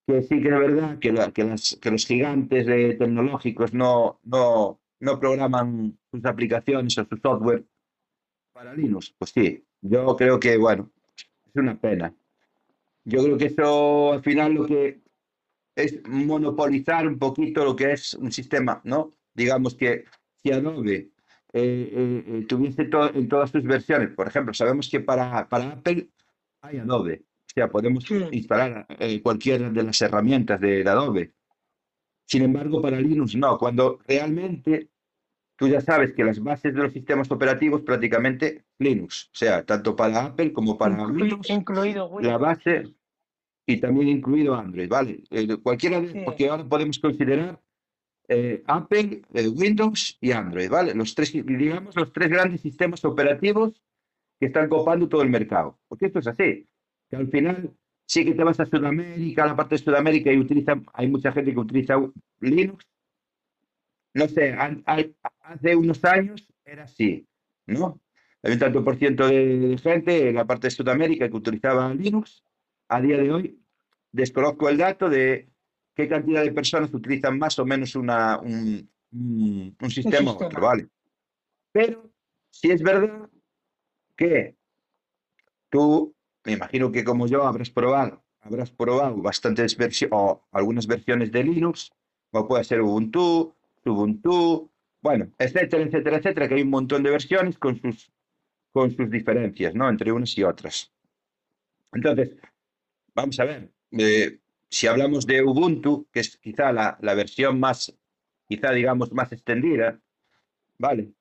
Que 0.07 0.23
sí 0.23 0.41
que 0.41 0.49
es 0.49 0.59
verdad 0.59 0.99
que, 0.99 1.11
la- 1.11 1.31
que 1.31 1.43
las- 1.43 1.77
que 1.81 1.91
los 1.91 2.05
gigantes 2.05 2.65
de 2.65 2.95
tecnológicos 2.95 3.73
no, 3.73 4.19
no, 4.23 4.79
no 4.99 5.19
programan 5.19 5.97
sus 6.11 6.25
aplicaciones 6.25 6.97
o 6.97 7.05
su 7.05 7.17
software 7.17 7.65
para 8.51 8.73
Linux. 8.73 9.13
Pues 9.17 9.31
sí, 9.31 9.63
yo 9.81 10.15
creo 10.15 10.39
que, 10.39 10.57
bueno, 10.57 10.91
es 11.47 11.55
una 11.55 11.79
pena. 11.79 12.13
Yo 13.05 13.23
creo 13.23 13.37
que 13.37 13.45
eso 13.45 14.13
al 14.13 14.23
final 14.23 14.53
lo 14.53 14.65
que 14.65 15.01
es 15.75 16.05
monopolizar 16.07 17.07
un 17.07 17.17
poquito 17.17 17.63
lo 17.63 17.75
que 17.75 17.93
es 17.93 18.13
un 18.15 18.31
sistema, 18.31 18.81
¿no? 18.83 19.11
Digamos 19.33 19.75
que 19.75 20.05
si 20.43 20.51
Adobe 20.51 21.09
eh, 21.53 22.23
eh, 22.27 22.45
tuviese 22.47 22.85
to- 22.85 23.13
en 23.13 23.27
todas 23.27 23.51
sus 23.51 23.63
versiones, 23.63 24.09
por 24.15 24.27
ejemplo, 24.27 24.53
sabemos 24.53 24.89
que 24.89 24.99
para, 24.99 25.47
para 25.49 25.71
Apple 25.71 26.09
hay 26.61 26.77
Adobe, 26.77 27.23
o 27.23 27.49
sea, 27.53 27.69
podemos 27.69 28.03
Sí. 28.05 28.15
instalar 28.31 28.85
eh, 28.99 29.21
cualquiera 29.21 29.69
de 29.69 29.83
las 29.83 30.01
herramientas 30.01 30.59
de, 30.61 30.81
Adobe. 30.87 31.33
Sin 32.25 32.43
embargo, 32.43 32.81
para 32.81 32.99
Linux 33.01 33.35
no, 33.35 33.57
cuando 33.57 33.99
realmente 34.07 34.89
tú 35.57 35.67
ya 35.67 35.81
sabes 35.81 36.13
que 36.13 36.23
las 36.23 36.41
bases 36.41 36.73
de 36.73 36.81
los 36.83 36.93
sistemas 36.93 37.29
operativos 37.29 37.81
prácticamente 37.81 38.63
Linux, 38.79 39.29
o 39.33 39.35
sea, 39.35 39.63
tanto 39.65 39.95
para 39.95 40.25
Apple 40.25 40.53
como 40.53 40.77
para 40.77 41.05
Windows 41.05 41.49
incluido 41.49 42.09
la 42.21 42.37
Windows. 42.37 42.39
base 42.41 42.83
y 43.67 43.77
también 43.79 44.07
incluido 44.07 44.55
Android, 44.55 44.87
¿vale? 44.89 45.23
Eh, 45.29 45.57
cualquiera 45.57 45.99
de, 46.01 46.11
Sí. 46.13 46.21
porque 46.25 46.47
ahora 46.49 46.63
podemos 46.67 46.97
considerar 46.99 47.59
eh, 48.33 48.63
Apple, 48.65 49.23
eh, 49.33 49.49
Windows 49.49 50.17
y 50.21 50.31
Android, 50.31 50.69
¿vale? 50.69 50.95
Los 50.95 51.13
tres, 51.13 51.33
digamos, 51.33 51.93
los 51.97 52.13
tres 52.13 52.29
grandes 52.29 52.61
sistemas 52.61 53.03
operativos 53.03 53.81
que 54.39 54.45
están 54.45 54.69
copando 54.69 55.09
todo 55.09 55.21
el 55.21 55.29
mercado. 55.29 55.77
Porque 55.89 56.05
esto 56.05 56.19
es 56.19 56.27
así, 56.27 56.65
que 57.09 57.15
al 57.17 57.27
final 57.27 57.75
sí 58.05 58.23
que 58.23 58.33
te 58.33 58.43
vas 58.45 58.57
a 58.61 58.65
Sudamérica, 58.65 59.43
a 59.43 59.47
la 59.47 59.55
parte 59.57 59.75
de 59.75 59.83
Sudamérica 59.83 60.31
y 60.31 60.47
hay 60.93 61.07
mucha 61.09 61.33
gente 61.33 61.53
que 61.53 61.59
utiliza 61.59 61.95
Linux. 62.39 62.87
No 64.13 64.29
sé, 64.29 64.55
hace 65.43 65.75
unos 65.75 66.03
años 66.05 66.47
era 66.63 66.83
así, 66.83 67.27
¿no? 67.65 67.99
Hay 68.43 68.53
un 68.53 68.59
tanto 68.59 68.81
por 68.81 68.95
ciento 68.95 69.27
de 69.27 69.77
gente 69.77 70.29
en 70.29 70.35
la 70.35 70.45
parte 70.45 70.67
de 70.67 70.71
Sudamérica 70.71 71.27
que 71.27 71.35
utilizaba 71.35 71.93
Linux. 71.93 72.43
A 72.87 73.01
día 73.01 73.17
de 73.17 73.29
hoy 73.29 73.59
desconozco 74.13 74.69
el 74.69 74.77
dato 74.77 75.09
de 75.09 75.50
qué 75.95 76.07
cantidad 76.07 76.43
de 76.43 76.51
personas 76.51 76.93
utilizan 76.93 77.37
más 77.37 77.57
o 77.59 77.65
menos 77.65 77.95
una, 77.95 78.39
un, 78.39 78.89
un- 79.11 79.75
un 79.81 79.91
sistema 79.91 80.31
u 80.31 80.35
otro, 80.35 80.47
sistema. 80.47 80.67
¿vale? 80.67 80.87
Pero 81.71 82.11
sí 82.49 82.71
es 82.71 82.81
verdad 82.81 83.29
que 84.15 84.55
tú, 85.69 86.13
me 86.45 86.53
imagino 86.53 86.91
que 86.91 87.03
como 87.03 87.27
yo 87.27 87.43
habrás 87.45 87.69
probado 87.69 88.23
habrás 88.43 88.71
probado 88.71 89.17
bastantes 89.17 89.77
versiones 89.77 90.13
o 90.17 90.41
algunas 90.51 90.87
versiones 90.87 91.31
de 91.31 91.43
Linux, 91.43 91.91
como 92.31 92.47
puede 92.47 92.63
ser 92.63 92.81
Ubuntu, 92.81 93.53
Ubuntu, 93.85 94.67
bueno, 95.01 95.27
etcétera, 95.37 95.83
etcétera, 95.83 96.17
etcétera, 96.17 96.47
que 96.47 96.55
hay 96.55 96.63
un 96.63 96.71
montón 96.71 97.03
de 97.03 97.11
versiones 97.11 97.59
con 97.59 97.79
sus, 97.79 98.11
con 98.71 98.89
sus 98.95 99.11
diferencias, 99.11 99.75
¿no? 99.75 99.87
Entre 99.89 100.11
unas 100.11 100.35
y 100.39 100.43
otras. 100.43 100.91
Entonces, 101.93 102.31
vamos 103.13 103.39
a 103.39 103.45
ver, 103.45 103.71
eh, 103.91 104.39
si 104.71 104.87
hablamos 104.87 105.27
de 105.27 105.43
Ubuntu, 105.43 106.07
que 106.11 106.21
es 106.21 106.37
quizá 106.37 106.71
la, 106.71 106.97
la 107.01 107.13
versión 107.13 107.59
más, 107.59 107.93
quizá 108.47 108.71
digamos, 108.71 109.11
más 109.11 109.31
extendida, 109.33 109.99
¿vale? 110.79 111.11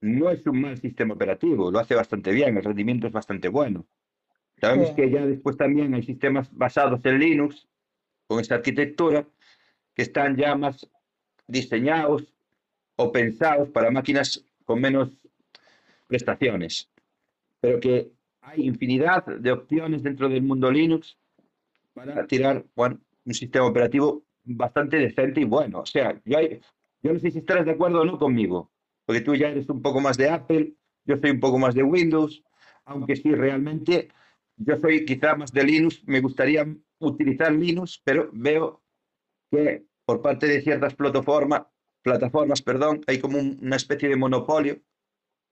No 0.00 0.28
es 0.30 0.44
un 0.46 0.60
mal 0.60 0.76
sistema 0.76 1.14
operativo, 1.14 1.70
lo 1.70 1.78
hace 1.78 1.94
bastante 1.94 2.32
bien, 2.32 2.56
el 2.56 2.64
rendimiento 2.64 3.06
es 3.06 3.12
bastante 3.12 3.48
bueno. 3.48 3.86
Sabemos 4.60 4.88
Sí. 4.88 4.94
que 4.96 5.10
ya 5.10 5.24
después 5.24 5.56
también 5.56 5.94
hay 5.94 6.02
sistemas 6.02 6.48
basados 6.52 7.00
en 7.04 7.18
Linux, 7.20 7.68
con 8.26 8.40
esta 8.40 8.56
arquitectura, 8.56 9.24
que 9.94 10.02
están 10.02 10.36
ya 10.36 10.56
más 10.56 10.88
diseñados 11.46 12.34
o 12.96 13.12
pensados 13.12 13.68
para 13.70 13.90
máquinas 13.92 14.44
con 14.64 14.80
menos 14.80 15.10
prestaciones, 16.08 16.90
pero 17.60 17.78
que 17.78 18.10
hay 18.40 18.66
infinidad 18.66 19.24
de 19.26 19.52
opciones 19.52 20.02
dentro 20.02 20.28
del 20.28 20.42
mundo 20.42 20.70
Linux 20.70 21.16
para 22.06 22.26
tirar 22.26 22.64
bueno, 22.74 22.98
un 23.24 23.34
sistema 23.34 23.66
operativo 23.66 24.22
bastante 24.44 24.96
decente 24.98 25.40
y 25.40 25.44
bueno. 25.44 25.80
O 25.80 25.86
sea, 25.86 26.20
yo, 26.24 26.38
hay- 26.38 26.60
yo 27.02 27.12
no 27.12 27.18
sé 27.18 27.30
si 27.30 27.38
estarás 27.38 27.66
de 27.66 27.72
acuerdo 27.72 28.00
o 28.00 28.04
no 28.04 28.18
conmigo, 28.18 28.70
porque 29.04 29.20
tú 29.20 29.34
ya 29.34 29.48
eres 29.48 29.68
un 29.68 29.82
poco 29.82 30.00
más 30.00 30.16
de 30.16 30.30
Apple, 30.30 30.74
yo 31.04 31.16
soy 31.16 31.30
un 31.30 31.40
poco 31.40 31.58
más 31.58 31.74
de 31.74 31.82
Windows, 31.82 32.42
aunque 32.84 33.16
sí, 33.16 33.34
realmente 33.34 34.08
yo 34.56 34.76
soy 34.78 35.04
quizá 35.04 35.34
más 35.36 35.52
de 35.52 35.64
Linux, 35.64 36.02
me 36.06 36.20
gustaría 36.20 36.66
utilizar 36.98 37.52
Linux, 37.52 38.00
pero 38.04 38.30
veo 38.32 38.82
que 39.50 39.84
por 40.04 40.22
parte 40.22 40.46
de 40.46 40.62
ciertas 40.62 40.94
plataformas, 40.94 41.62
plataformas, 42.02 42.62
perdón, 42.62 43.02
hay 43.06 43.18
como 43.18 43.38
un- 43.38 43.58
una 43.62 43.76
especie 43.76 44.08
de 44.08 44.16
monopolio, 44.16 44.78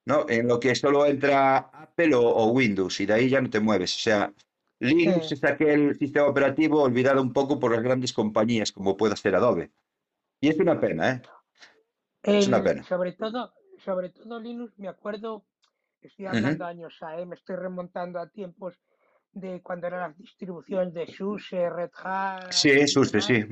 ¿no? 0.06 0.26
En 0.28 0.48
lo 0.48 0.60
que 0.60 0.74
solo 0.74 1.06
entra 1.06 1.58
Apple 1.58 2.14
o, 2.14 2.22
o 2.22 2.50
Windows 2.52 3.00
y 3.00 3.06
de 3.06 3.14
ahí 3.14 3.28
ya 3.28 3.40
no 3.40 3.50
te 3.50 3.60
mueves. 3.60 3.94
O 3.96 4.00
sea, 4.00 4.32
Linux 4.80 5.28
Sí. 5.28 5.34
es 5.34 5.44
aquel 5.44 5.96
sistema 5.98 6.26
operativo 6.26 6.82
olvidado 6.82 7.22
un 7.22 7.32
poco 7.32 7.58
por 7.58 7.72
las 7.72 7.82
grandes 7.82 8.12
compañías 8.12 8.72
como 8.72 8.96
pueda 8.96 9.16
ser 9.16 9.34
Adobe. 9.34 9.70
Y 10.40 10.48
es 10.48 10.58
una 10.58 10.78
pena, 10.78 11.12
¿eh? 11.12 11.22
Es 12.22 12.46
una 12.48 12.62
pena. 12.62 12.82
sobre 12.82 13.12
todo, 13.12 13.52
sobre 13.84 14.10
todo 14.10 14.38
Linux, 14.40 14.78
me 14.78 14.88
acuerdo, 14.88 15.44
estoy 16.00 16.26
hablando 16.26 16.64
años 16.66 17.02
a, 17.02 17.18
¿eh? 17.18 17.26
me 17.26 17.36
estoy 17.36 17.56
remontando 17.56 18.18
a 18.18 18.28
tiempos 18.28 18.74
de 19.32 19.62
cuando 19.62 19.86
eran 19.86 20.00
las 20.00 20.18
distribuciones 20.18 20.92
de 20.94 21.06
SUSE, 21.06 21.70
Red 21.70 21.90
Hat 22.02 22.50
Sí, 22.52 22.70
y 22.70 22.88
Suste, 22.88 23.20
sí. 23.20 23.44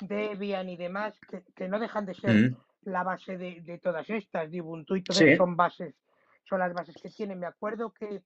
Debian 0.00 0.68
y 0.68 0.76
demás, 0.76 1.14
que, 1.30 1.44
que 1.54 1.68
no 1.68 1.78
dejan 1.78 2.06
de 2.06 2.14
ser 2.14 2.48
ujú. 2.48 2.56
la 2.82 3.04
base 3.04 3.36
de, 3.38 3.60
de 3.62 3.78
todas 3.78 4.08
estas, 4.10 4.50
de 4.50 4.60
Ubuntu 4.60 4.96
y 4.96 5.02
todo 5.02 5.16
Sí, 5.16 5.36
son 5.36 5.56
bases, 5.56 5.94
son 6.48 6.58
las 6.58 6.72
bases 6.74 6.96
que 7.00 7.10
tienen. 7.10 7.38
Me 7.38 7.46
acuerdo 7.46 7.92
que 7.92 8.22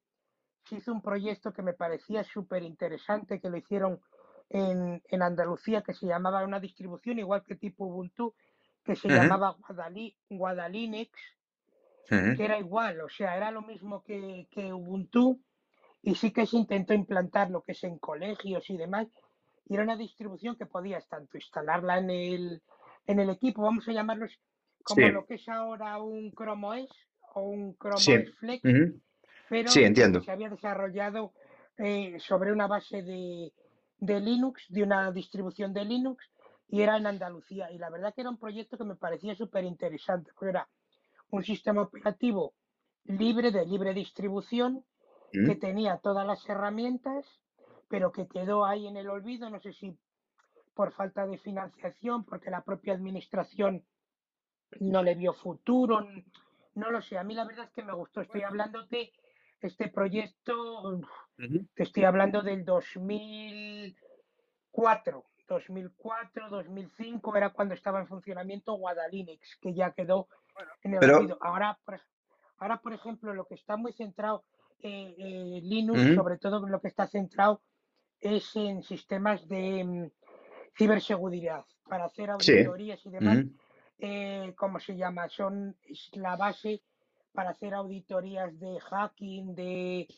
se 0.69 0.77
hizo 0.77 0.93
un 0.93 1.03
proyecto 1.03 1.53
que 1.53 1.63
me 1.63 1.73
parecía 1.73 2.25
súper 2.25 2.63
interesante, 2.63 3.41
que 3.41 3.51
lo 3.51 3.57
hicieron 3.57 4.01
en, 4.51 5.03
en 5.09 5.23
Andalucía, 5.23 5.83
que 5.83 5.95
se 5.95 6.07
llamaba 6.07 6.45
una 6.45 6.61
distribución 6.61 7.19
igual 7.19 7.45
que 7.45 7.57
tipo 7.57 7.87
Ubuntu, 7.87 8.35
que 8.85 8.97
se 8.97 9.09
llamaba 9.09 9.57
Guadali, 9.59 10.17
Guadalinux, 10.31 11.11
que 12.09 12.45
era 12.45 12.59
igual, 12.59 13.01
o 13.01 13.09
sea, 13.09 13.37
era 13.37 13.51
lo 13.51 13.63
mismo 13.63 14.03
que, 14.05 14.47
que 14.51 14.73
Ubuntu, 14.73 15.41
y 16.03 16.15
sí 16.15 16.31
que 16.31 16.47
se 16.47 16.57
intentó 16.57 16.95
implantar 16.95 17.51
lo 17.51 17.63
que 17.63 17.73
es 17.73 17.83
en 17.83 17.99
colegios 17.99 18.71
y 18.71 18.77
demás, 18.77 19.09
y 19.69 19.75
era 19.75 19.83
una 19.83 19.97
distribución 19.97 20.57
que 20.57 20.67
podías 20.67 21.09
tanto 21.09 21.37
instalarla 21.37 21.99
en 21.99 22.11
el, 22.11 22.63
en 23.07 23.19
el 23.19 23.31
equipo, 23.31 23.63
vamos 23.63 23.89
a 23.89 23.93
llamarlos 23.93 24.39
como 24.85 25.05
Sí, 25.05 25.13
lo 25.13 25.27
que 25.27 25.35
es 25.35 25.49
ahora 25.49 26.01
un 26.01 26.31
Chrome 26.31 26.85
OS 26.85 26.91
o 27.35 27.43
un 27.43 27.77
Chrome 27.77 27.99
sí. 27.99 28.15
OS 28.15 28.35
Flex. 28.39 28.63
Pero 29.49 29.71
Sí, 29.71 29.83
entiendo. 29.83 30.21
se 30.21 30.31
había 30.31 30.49
desarrollado 30.49 31.33
eh, 31.79 32.19
sobre 32.21 32.53
una 32.53 32.67
base 32.67 33.03
de, 33.03 33.53
de 33.99 34.21
Linux, 34.21 34.65
de 34.69 34.83
una 34.83 35.13
distribución 35.13 35.73
de 35.73 35.85
Linux, 35.85 36.25
y 36.69 36.83
era 36.83 36.97
en 36.97 37.07
Andalucía. 37.07 37.71
Y 37.71 37.79
la 37.79 37.91
verdad 37.91 38.15
que 38.15 38.23
era 38.23 38.31
un 38.31 38.39
proyecto 38.39 38.77
que 38.77 38.85
me 38.85 38.97
parecía 38.97 39.35
súper 39.35 39.65
interesante, 39.65 40.33
porque 40.35 40.51
era 40.51 40.69
un 41.31 41.45
sistema 41.45 41.83
operativo 41.83 42.55
libre, 43.05 43.51
de 43.51 43.67
libre 43.67 43.95
distribución, 43.95 44.85
que 45.31 45.41
Ujú. 45.41 45.59
tenía 45.61 45.99
todas 45.99 46.27
las 46.27 46.49
herramientas, 46.49 47.25
pero 47.89 48.11
que 48.11 48.27
quedó 48.27 48.65
ahí 48.65 48.87
en 48.87 48.97
el 48.97 49.09
olvido, 49.09 49.51
no 49.51 49.61
sé 49.61 49.73
si 49.73 49.97
por 50.75 50.93
falta 50.93 51.27
de 51.27 51.39
financiación, 51.39 52.25
porque 52.25 52.51
la 52.51 52.63
propia 52.63 52.95
administración 52.95 53.85
no 54.81 55.03
le 55.03 55.15
vio 55.15 55.33
futuro, 55.33 56.07
no 56.75 56.91
lo 56.91 57.01
sé. 57.01 57.17
A 57.17 57.25
mí 57.25 57.35
la 57.35 57.45
verdad 57.45 57.67
es 57.67 57.71
que 57.71 57.83
me 57.83 57.95
gustó. 57.95 58.21
Estoy 58.21 58.43
hablando 58.43 58.83
de 58.87 59.13
este 59.61 59.89
proyecto, 59.89 60.97
uf, 60.99 61.09
Ujú. 61.39 61.67
te 61.75 61.83
estoy 61.85 62.05
hablando 62.05 62.43
del 62.43 62.65
2004, 62.65 65.25
2004, 65.49 66.51
2005, 66.51 67.37
era 67.37 67.51
cuando 67.51 67.75
estaba 67.75 68.01
en 68.01 68.09
funcionamiento 68.09 68.75
Guadalinux, 68.75 69.59
que 69.61 69.75
ya 69.75 69.93
quedó 69.93 70.29
en 70.83 70.95
el 70.95 71.01
Pero, 71.01 71.17
olvido. 71.17 71.39
Ahora, 71.41 71.79
ahora, 72.59 72.81
por 72.81 72.93
ejemplo, 72.93 73.35
lo 73.35 73.47
que 73.47 73.55
está 73.55 73.77
muy 73.77 73.93
centrado, 73.93 74.45
eh, 74.81 75.15
eh, 75.19 75.61
Linux, 75.63 76.01
sobre 76.15 76.39
todo 76.39 76.67
lo 76.67 76.81
que 76.81 76.89
está 76.89 77.07
centrado 77.07 77.63
es 78.21 78.57
en 78.57 78.83
sistemas 78.83 79.47
de 79.49 79.85
mm, 79.85 80.11
ciberseguridad, 80.77 81.65
para 81.89 82.07
hacer 82.07 82.31
Sí. 82.41 82.65
auditorías 82.65 83.05
y 83.07 83.11
demás 83.11 83.39
eh, 83.99 84.53
¿cómo 84.57 84.79
se 84.79 84.97
llama? 84.97 85.29
Son 85.29 85.77
es 85.83 86.11
la 86.15 86.37
base 86.37 86.83
para 87.37 87.51
hacer 87.51 87.75
auditorías 87.75 88.59
de 88.59 88.81
hacking, 88.81 89.55
de 89.55 90.09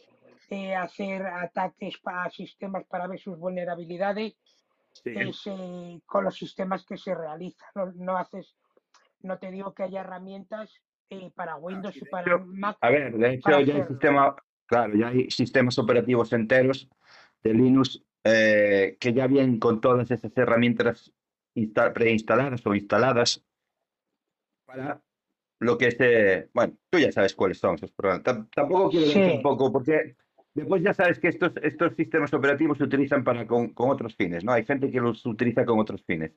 eh, 0.50 0.75
hacer 0.75 1.26
ataques 1.26 2.00
a 2.04 2.30
sistemas 2.30 2.84
para 2.87 3.06
ver 3.08 3.18
sus 3.18 3.37
vulnerabilidades, 3.38 4.37
Sí. 4.92 5.12
es 5.14 5.42
eh, 5.46 6.00
con 6.06 6.25
los 6.25 6.34
sistemas 6.37 6.84
que 6.87 6.96
se 6.96 7.14
realizan. 7.14 7.68
No, 7.75 7.92
no 7.94 8.16
haces, 8.16 8.56
no 9.20 9.38
te 9.38 9.50
digo 9.50 9.75
que 9.75 9.82
haya 9.84 10.00
herramientas 10.00 10.72
eh, 11.10 11.30
para 11.34 11.56
Windows 11.56 11.94
sí, 11.94 12.00
y 12.00 12.04
de 12.04 12.10
para 12.10 12.34
hecho, 12.34 12.44
Mac 12.46 12.78
a 12.80 12.90
ver, 12.90 13.16
de 13.16 13.34
hecho 13.34 13.60
ya 13.60 13.75
hay 13.76 13.87
sistema, 13.87 14.37
claro, 14.66 14.94
ya 14.96 15.08
hay 15.08 15.30
sistemas 15.30 15.78
operativos 15.78 16.32
enteros 16.32 16.88
de 17.42 17.54
Linux 17.54 18.02
eh, 18.25 18.96
que 19.00 19.12
ya 19.12 19.26
vienen 19.26 19.58
con 19.58 19.80
todas 19.80 20.10
esas 20.10 20.37
herramientas 20.37 21.12
insta- 21.54 21.92
preinstaladas 21.92 22.66
o 22.66 22.75
instaladas 22.75 23.44
para 24.66 25.00
lo 25.60 25.76
que 25.78 25.88
es, 25.88 25.96
eh, 26.00 26.48
bueno, 26.54 26.74
tú 26.90 26.98
ya 26.98 27.12
sabes 27.12 27.34
cuáles 27.34 27.58
son 27.58 27.74
esos 27.76 27.92
programas. 27.92 28.24
Tam- 28.24 28.48
Tampoco 28.54 28.90
quiero 28.90 29.06
ver 29.06 29.14
Sí, 29.14 29.32
tampoco, 29.32 29.72
porque 29.72 30.16
después 30.54 30.82
ya 30.82 30.94
sabes 30.94 31.18
que 31.18 31.28
estos, 31.28 31.52
estos 31.62 31.94
sistemas 31.96 32.32
operativos 32.34 32.78
se 32.78 32.84
utilizan 32.84 33.24
para 33.24 33.46
con, 33.46 33.70
con 33.74 33.90
otros 33.90 34.14
fines, 34.16 34.44
¿no? 34.44 34.52
Hay 34.52 34.64
gente 34.64 34.90
que 34.90 35.00
los 35.00 35.24
utiliza 35.26 35.64
con 35.64 35.78
otros 35.78 36.02
fines. 36.04 36.32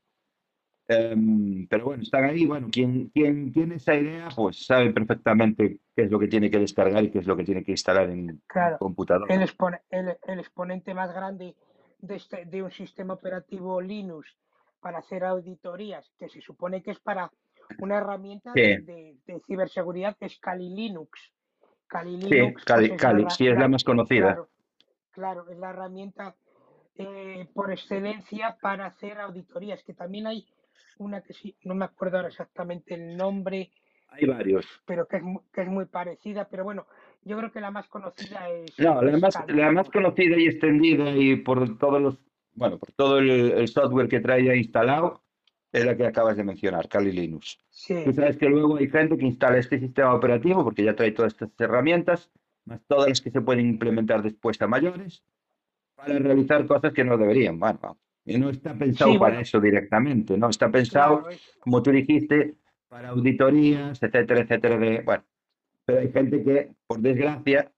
Em, 0.87 1.67
pero 1.67 1.85
bueno, 1.85 2.03
están 2.03 2.25
ahí. 2.25 2.45
Bueno, 2.45 2.67
quien, 2.71 3.09
quien 3.09 3.53
tiene 3.53 3.75
esa 3.75 3.95
idea, 3.95 4.27
pues 4.35 4.65
sabe 4.65 4.91
perfectamente 4.91 5.79
qué 5.95 6.03
es 6.03 6.11
lo 6.11 6.19
que 6.19 6.27
tiene 6.27 6.49
que 6.51 6.59
descargar 6.59 7.03
y 7.03 7.11
qué 7.11 7.19
es 7.19 7.27
lo 7.27 7.37
que 7.37 7.43
tiene 7.45 7.63
que 7.63 7.71
instalar 7.71 8.09
en, 8.09 8.19
en 8.19 8.29
el 8.31 8.41
claro. 8.47 8.77
computador. 8.77 9.31
El, 9.31 9.41
expone- 9.41 9.81
el, 9.89 10.17
el 10.27 10.39
exponente 10.39 10.93
más 10.93 11.13
grande 11.13 11.55
de, 11.99 12.15
este, 12.15 12.45
de 12.45 12.63
un 12.63 12.71
sistema 12.71 13.13
operativo 13.13 13.79
Linux 13.79 14.35
para 14.81 14.97
hacer 14.97 15.23
auditorías, 15.23 16.11
que 16.17 16.27
se 16.27 16.41
supone 16.41 16.81
que 16.81 16.91
es 16.91 16.99
para 16.99 17.31
una 17.79 17.97
herramienta 17.97 18.53
de, 18.53 18.61
Sí, 18.61 18.83
de- 18.85 19.17
de 19.25 19.39
ciberseguridad, 19.47 20.15
es 20.19 20.37
Kali 20.39 20.69
Linux. 20.69 21.11
Kali 21.87 22.17
sí, 22.17 22.29
Linux, 22.29 22.63
pues 22.63 22.65
Cali, 22.65 22.91
es 22.91 23.01
la, 23.01 23.29
sí, 23.29 23.47
es 23.47 23.57
la 23.57 23.67
más 23.67 23.83
conocida. 23.83 24.27
claro, 24.27 24.49
claro, 25.11 25.49
es 25.49 25.57
la 25.57 25.69
herramienta 25.71 26.35
eh, 26.95 27.47
por 27.53 27.71
excelencia 27.71 28.57
para 28.61 28.85
hacer 28.87 29.19
auditorías, 29.19 29.83
que 29.83 29.93
también 29.93 30.27
hay 30.27 30.45
una 30.97 31.21
que 31.21 31.33
sí, 31.33 31.55
no 31.63 31.73
me 31.75 31.85
acuerdo 31.85 32.17
ahora 32.17 32.29
exactamente 32.29 32.93
el 32.93 33.17
nombre, 33.17 33.71
Hay 34.09 34.25
varios. 34.25 34.65
pero 34.85 35.07
que 35.07 35.17
es, 35.17 35.23
que 35.53 35.61
es 35.61 35.67
muy 35.67 35.85
parecida, 35.85 36.47
pero 36.49 36.63
bueno, 36.63 36.85
yo 37.23 37.37
creo 37.37 37.51
que 37.51 37.61
la 37.61 37.71
más 37.71 37.87
conocida 37.87 38.49
es, 38.49 38.77
No, 38.79 39.01
la 39.01 39.11
es 39.15 39.21
más, 39.21 39.35
Kali 39.35 39.53
la 39.53 39.71
más 39.71 39.89
conocida 39.89 40.37
y 40.37 40.47
extendida 40.47 41.11
y 41.11 41.37
por 41.37 41.77
todos 41.77 42.01
los, 42.01 42.17
bueno, 42.53 42.77
por 42.77 42.91
todo 42.91 43.17
el, 43.19 43.29
el 43.29 43.67
software 43.67 44.07
que 44.07 44.19
trae 44.19 44.45
ya 44.45 44.55
instalado 44.55 45.23
es 45.71 45.85
la 45.85 45.95
que 45.95 46.05
acabas 46.05 46.35
de 46.37 46.43
mencionar, 46.43 46.87
Kali 46.89 47.11
Linux. 47.11 47.57
Tú 47.57 47.65
Sí, 47.69 48.13
sabes 48.13 48.37
que 48.37 48.49
luego 48.49 48.77
hay 48.77 48.89
gente 48.89 49.17
que 49.17 49.25
instala 49.25 49.57
este 49.57 49.79
sistema 49.79 50.13
operativo 50.13 50.63
porque 50.63 50.83
ya 50.83 50.95
trae 50.95 51.11
todas 51.11 51.33
estas 51.33 51.49
herramientas, 51.59 52.29
más 52.65 52.81
todas 52.87 53.09
las 53.09 53.21
que 53.21 53.31
se 53.31 53.41
pueden 53.41 53.67
implementar 53.67 54.21
después 54.21 54.61
a 54.61 54.67
mayores, 54.67 55.23
para 55.95 56.19
realizar 56.19 56.67
cosas 56.67 56.93
que 56.93 57.03
no 57.03 57.17
deberían. 57.17 57.59
Bueno, 57.59 57.97
y 58.25 58.37
no 58.37 58.49
está 58.49 58.73
pensado 58.75 59.11
sí, 59.11 59.17
para 59.17 59.31
bueno, 59.31 59.41
eso 59.41 59.59
directamente, 59.59 60.37
no 60.37 60.49
está 60.49 60.69
pensado, 60.69 61.23
claro, 61.23 61.37
como 61.59 61.81
tú 61.81 61.91
dijiste, 61.91 62.55
para 62.87 63.09
auditorías, 63.09 64.03
etcétera, 64.03 64.41
etcétera. 64.41 64.77
De, 64.77 65.01
bueno, 65.01 65.23
pero 65.85 66.01
hay 66.01 66.11
gente 66.11 66.43
que, 66.43 66.71
por 66.85 66.99
desgracia, 66.99 67.71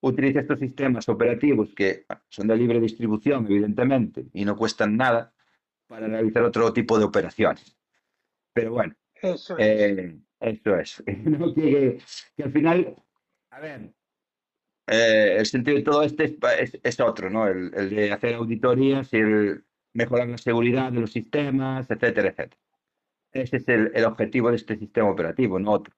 utiliza 0.00 0.40
estos 0.40 0.60
sistemas 0.60 1.08
operativos 1.08 1.74
que 1.74 2.06
son 2.28 2.46
de 2.46 2.56
libre 2.56 2.80
distribución, 2.80 3.44
evidentemente, 3.46 4.26
y 4.32 4.44
no 4.44 4.56
cuestan 4.56 4.96
nada 4.96 5.33
para 5.94 6.08
realizar 6.08 6.42
otro 6.42 6.72
tipo 6.72 6.98
de 6.98 7.04
operaciones. 7.04 7.76
Pero 8.52 8.72
bueno, 8.72 8.94
Eso 9.14 9.56
es. 9.56 9.64
eh, 9.66 10.18
eso 10.40 10.76
es. 10.76 11.04
No 11.24 11.54
que, 11.54 11.98
que 12.36 12.42
al 12.42 12.52
final, 12.52 12.96
a 13.50 13.60
ver, 13.60 13.94
eh, 14.88 15.36
el 15.38 15.46
sentido 15.46 15.76
de 15.76 15.84
todo 15.84 16.02
esto 16.02 16.24
es, 16.24 16.34
es- 16.58 16.80
es 16.82 17.00
otro, 17.00 17.30
¿no? 17.30 17.46
El, 17.46 17.72
el 17.74 17.90
de 17.90 18.12
hacer 18.12 18.34
auditorías 18.34 19.12
y 19.12 19.18
el 19.18 19.64
mejorar 19.92 20.28
la 20.28 20.38
seguridad 20.38 20.90
de 20.90 21.00
los 21.00 21.12
sistemas, 21.12 21.88
etcétera, 21.88 22.30
etcétera. 22.30 22.60
Ese 23.32 23.58
es 23.58 23.68
el, 23.68 23.92
el 23.94 24.04
objetivo 24.04 24.50
de 24.50 24.56
este 24.56 24.76
sistema 24.76 25.10
operativo, 25.10 25.60
no 25.60 25.72
otro. 25.72 25.94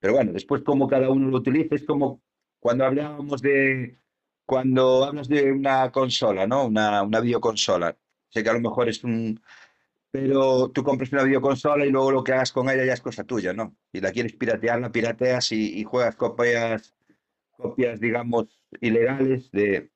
Pero 0.00 0.14
bueno, 0.14 0.32
después 0.34 0.62
como 0.62 0.88
cada 0.88 1.10
uno 1.10 1.28
lo 1.30 1.38
utiliza, 1.38 1.74
es 1.76 1.84
como 1.84 2.22
cuando 2.60 2.84
hablábamos 2.84 3.42
de, 3.42 3.98
cuando 4.46 5.04
hablas 5.04 5.28
de 5.28 5.52
una 5.52 5.90
consola, 5.92 6.46
¿no? 6.46 6.66
Una, 6.66 7.02
una 7.02 7.20
videoconsola. 7.20 7.96
Sé 8.34 8.42
que 8.42 8.50
a 8.50 8.54
lo 8.54 8.60
mejor 8.60 8.88
es 8.88 9.04
un, 9.04 9.40
pero 10.10 10.70
tú 10.70 10.82
compras 10.82 11.12
una 11.12 11.22
videoconsola 11.22 11.86
y 11.86 11.90
luego 11.90 12.10
lo 12.10 12.24
que 12.24 12.32
hagas 12.32 12.52
con 12.52 12.68
ella 12.68 12.84
ya 12.84 12.94
es 12.94 13.00
cosa 13.00 13.22
tuya, 13.22 13.52
¿no? 13.52 13.76
Si 13.92 14.00
la 14.00 14.10
quieres 14.10 14.34
piratear, 14.34 14.80
la 14.80 14.90
pirateas 14.90 15.52
y, 15.52 15.78
y 15.78 15.84
juegas 15.84 16.16
copias, 16.16 16.96
copias, 17.56 18.00
digamos, 18.00 18.60
ilegales 18.80 19.52
de... 19.52 19.90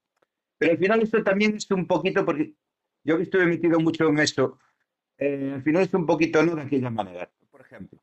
Pero 0.57 0.73
al 0.73 0.79
final 0.79 1.03
esto 1.03 1.23
también 1.25 1.57
es 1.57 1.69
un 1.73 1.87
poquito, 1.87 2.25
porque 2.25 2.55
yo 3.03 3.17
que 3.17 3.25
estuve 3.25 3.47
metido 3.47 3.81
mucho 3.81 4.09
en 4.09 4.21
esto, 4.21 4.59
eh, 5.19 5.53
al 5.55 5.63
final 5.65 5.83
es 5.83 5.95
un 5.95 6.07
poquito, 6.07 6.45
¿no? 6.45 6.55
De 6.55 6.63
aquella 6.63 6.91
manera. 6.91 7.29
Por 7.51 7.63
ejemplo, 7.63 8.01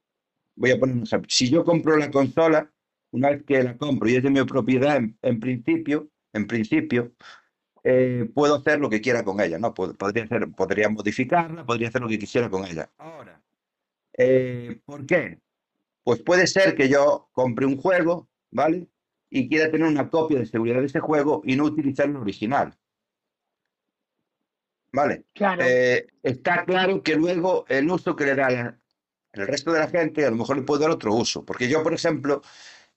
voy 0.56 0.72
a 0.72 0.80
poner 0.80 0.98
un 0.98 1.04
ejemplo. 1.04 1.30
Si 1.30 1.50
yo 1.50 1.64
compro 1.64 1.96
la 1.96 2.12
consola, 2.12 2.70
una 3.12 3.30
vez 3.30 3.44
que 3.44 3.64
la 3.64 3.78
compro 3.78 4.10
y 4.10 4.16
es 4.16 4.24
de 4.24 4.30
mi 4.30 4.44
propiedad, 4.44 4.98
en, 4.98 5.18
en 5.22 5.40
principio, 5.40 6.10
en 6.34 6.48
principio, 6.48 7.14
eh, 7.88 8.28
puedo 8.34 8.56
hacer 8.56 8.80
lo 8.80 8.90
que 8.90 9.00
quiera 9.00 9.24
con 9.24 9.40
ella, 9.40 9.60
¿no? 9.60 9.74
Pod- 9.74 9.96
Podría 9.96 10.24
hacer, 10.24 10.52
podría 10.52 10.90
modificarla, 10.90 11.66
podría 11.66 11.90
hacer 11.90 12.02
lo 12.02 12.08
que 12.08 12.18
quisiera 12.20 12.50
con 12.50 12.66
ella. 12.66 12.90
Ahora, 12.98 13.42
eh, 14.18 14.80
¿por 14.86 15.06
qué? 15.06 15.40
Pues 16.04 16.22
puede 16.22 16.48
ser 16.48 16.76
que 16.76 16.90
yo 16.90 17.30
compre 17.32 17.66
un 17.66 17.78
juego, 17.78 18.28
¿vale? 18.52 18.88
Y 19.30 19.48
quiera 19.50 19.70
tener 19.72 19.88
una 19.88 20.10
copia 20.10 20.40
de 20.40 20.46
seguridad 20.46 20.80
de 20.80 20.88
ese 20.88 21.00
juego 21.00 21.42
y 21.46 21.56
no 21.56 21.66
utilizar 21.66 22.08
el 22.08 22.16
original. 22.16 22.74
¿Vale? 24.92 25.26
Claro, 25.34 25.64
Eh, 25.66 26.08
está 26.24 26.64
claro 26.66 27.04
que 27.04 27.16
luego 27.16 27.66
el 27.68 27.90
uso 27.92 28.16
que 28.16 28.26
le 28.26 28.36
da 28.36 28.80
el 29.34 29.48
resto 29.48 29.74
de 29.74 29.80
la 29.80 29.90
gente, 29.90 30.26
a 30.26 30.30
lo 30.30 30.38
mejor 30.38 30.56
le 30.58 30.64
puede 30.64 30.82
dar 30.84 30.92
otro 30.92 31.14
uso. 31.14 31.44
Porque 31.44 31.68
yo, 31.68 31.84
por 31.84 31.94
ejemplo, 31.94 32.42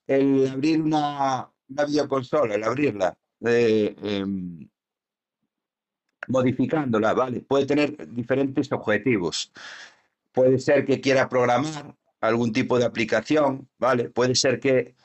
el 0.07 0.47
abrir 0.47 0.81
una, 0.81 1.51
una 1.67 1.85
videoconsola, 1.85 2.55
el 2.55 2.63
abrirla, 2.63 3.17
eh, 3.45 3.95
em, 4.01 4.69
modificándola, 6.29 7.13
¿vale? 7.13 7.41
Puede 7.41 7.65
tener 7.65 8.07
diferentes 8.13 8.71
objetivos. 8.71 9.51
Puede 10.31 10.59
ser 10.59 10.85
que 10.85 11.01
quiera 11.01 11.27
programar 11.27 11.95
algún 12.21 12.53
tipo 12.53 12.77
de 12.79 12.85
aplicación, 12.85 13.69
¿vale? 13.77 14.09
Puede 14.09 14.35
ser 14.35 14.59
que, 14.59 14.95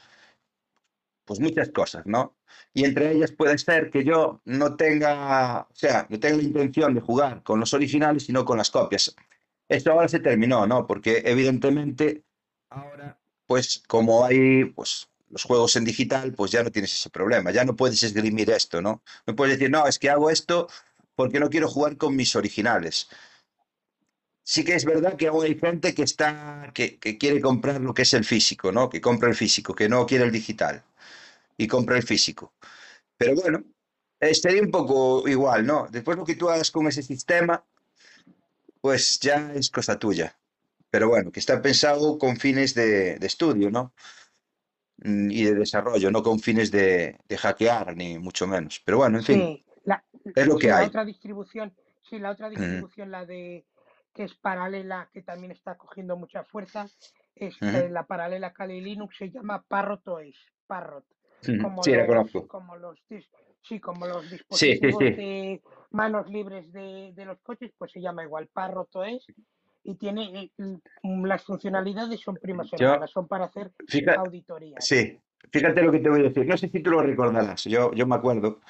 pues 1.25 1.41
muchas 1.41 1.71
cosas, 1.71 2.07
¿no? 2.07 2.37
Y 2.73 2.85
entre 2.85 3.13
ellas 3.13 3.33
puede 3.33 3.57
ser 3.59 3.91
que 3.91 4.05
yo 4.05 4.41
no 4.45 4.77
tenga, 4.77 5.63
o 5.63 5.75
sea, 5.75 6.07
no 6.11 6.21
tenga 6.21 6.37
la 6.37 6.43
intención 6.43 6.95
de 6.95 7.01
jugar 7.01 7.43
con 7.43 7.59
los 7.61 7.73
originales, 7.75 8.25
sino 8.25 8.45
con 8.45 8.59
las 8.59 8.71
copias. 8.71 9.15
Esto 9.69 9.93
ahora 9.93 10.09
se 10.09 10.21
terminó, 10.21 10.67
¿no? 10.67 10.87
Porque 10.87 11.23
evidentemente 11.25 12.25
ahora, 12.69 13.19
pues 13.47 13.83
como 13.87 14.25
hay, 14.25 14.65
pues 14.67 15.09
los 15.31 15.43
juegos 15.45 15.77
en 15.77 15.85
digital, 15.85 16.33
pues 16.35 16.53
ya 16.53 16.63
no 16.63 16.71
tienes 16.71 16.93
ese 16.93 17.11
problema, 17.11 17.51
ya 17.51 17.65
no 17.65 17.75
puedes 17.75 18.03
esgrimir 18.03 18.51
esto, 18.51 18.83
¿no? 18.83 19.03
No 19.27 19.35
puedes 19.35 19.59
decir, 19.59 19.71
no, 19.71 19.87
es 19.87 19.99
que 19.99 20.11
hago 20.11 20.31
esto 20.31 20.69
porque 21.15 21.41
no 21.41 21.51
quiero 21.51 21.69
jugar 21.69 21.97
con 21.97 22.17
mis 22.17 22.35
originales. 22.37 23.09
Sí 24.43 24.63
que 24.65 24.75
es 24.75 24.85
verdad 24.85 25.17
que 25.17 25.29
aún 25.29 25.45
hay 25.45 25.59
gente 25.59 25.95
que 25.95 26.03
está, 26.03 26.71
que, 26.75 26.99
quiere 26.99 27.41
comprar 27.41 27.81
lo 27.81 27.95
que 27.95 28.03
es 28.03 28.13
el 28.13 28.25
físico, 28.25 28.73
¿no? 28.73 28.91
Que 28.91 29.01
compra 29.01 29.31
el 29.31 29.35
físico, 29.35 29.75
que 29.75 29.89
no 29.89 30.07
quiere 30.07 30.25
el 30.25 30.33
digital 30.33 30.85
y 31.57 31.67
compra 31.67 31.97
el 31.97 32.03
físico. 32.03 32.53
Pero 33.17 33.35
bueno, 33.37 33.65
eh, 34.21 34.35
sería 34.35 34.63
un 34.63 34.71
poco 34.71 35.27
igual, 35.29 35.67
¿no? 35.67 35.89
Después 35.91 36.19
lo 36.19 36.25
que 36.25 36.35
tú 36.35 36.51
hagas 36.51 36.71
con 36.71 36.87
ese 36.87 37.03
sistema, 37.03 37.65
pues 38.83 39.19
ya 39.21 39.53
es 39.55 39.71
cosa 39.71 39.99
tuya. 39.99 40.37
Pero 40.91 41.09
bueno, 41.09 41.33
que 41.33 41.41
está 41.41 41.63
pensado 41.63 42.19
con 42.19 42.37
fines 42.37 42.75
de, 42.75 43.15
estudio, 43.23 43.71
¿no? 43.71 43.95
Mm, 44.99 45.31
Y 45.31 45.45
de 45.45 45.55
desarrollo, 45.55 46.11
no 46.11 46.23
con 46.23 46.39
fines 46.39 46.71
de, 46.71 47.19
de 47.27 47.39
hackear, 47.39 47.97
ni 47.97 48.19
mucho 48.19 48.47
menos. 48.47 48.83
Pero 48.85 48.99
bueno, 48.99 49.19
en 49.19 49.25
fin. 49.25 49.64
Es 50.35 50.47
lo 50.47 50.59
sí, 50.59 50.67
que 50.67 50.71
la 50.71 50.77
hay. 50.77 50.87
otra 50.87 51.05
distribución, 51.05 51.75
sí, 52.03 52.19
la 52.19 52.31
otra 52.31 52.49
Mm, 52.51 52.51
distribución, 52.51 53.11
la 53.11 53.25
de 53.25 53.65
que 54.13 54.25
es 54.25 54.35
paralela, 54.35 55.11
que 55.13 55.23
también 55.23 55.53
está 55.53 55.77
cogiendo 55.77 56.17
mucha 56.17 56.45
fuerza, 56.45 56.87
es 57.35 57.57
eh, 57.63 57.89
la 57.91 58.07
paralela 58.07 58.53
Kali 58.53 58.81
Linux, 58.81 59.17
se 59.17 59.31
llama 59.31 59.65
Parrot 59.67 60.07
OS, 60.07 60.37
Parrot, 60.67 61.05
como 61.61 61.83
Sí, 61.85 61.91
la 61.93 62.07
conozco. 62.07 62.47
como 62.49 62.77
los, 62.77 62.99
sí, 63.63 63.81
como 63.81 64.07
los 64.07 64.25
Sí, 64.51 64.77
sí, 64.77 64.93
dispositivos 64.93 65.01
sí. 65.01 65.11
de 65.17 65.63
manos 65.91 66.29
libres 66.31 66.73
de, 66.73 67.13
de 67.15 67.25
los 67.25 67.41
coches, 67.41 67.73
pues 67.77 67.91
se 67.93 68.01
llama 68.01 68.23
igual 68.23 68.49
Parrot 68.53 68.95
OS 68.95 69.27
y 69.83 69.97
tiene 69.97 70.51
las 71.25 71.43
funcionalidades 71.43 72.21
son 72.21 72.37
primas 72.37 72.73
hermanas, 72.73 73.11
son 73.11 73.27
para 73.27 73.47
hacer 73.47 73.73
fíjate, 73.87 74.19
auditorías. 74.19 74.81
sí, 74.81 75.19
fíjate 75.53 75.83
lo 75.83 75.93
que 75.93 75.99
te 75.99 76.09
voy 76.09 76.21
a 76.21 76.25
decir. 76.25 76.47
No 76.47 76.57
sé 76.57 76.69
si 76.69 76.81
tú 76.81 76.91
lo 76.91 77.03
recordarás. 77.03 77.65
Yo, 77.65 77.93
yo 77.95 78.07
me 78.07 78.15
acuerdo, 78.17 78.61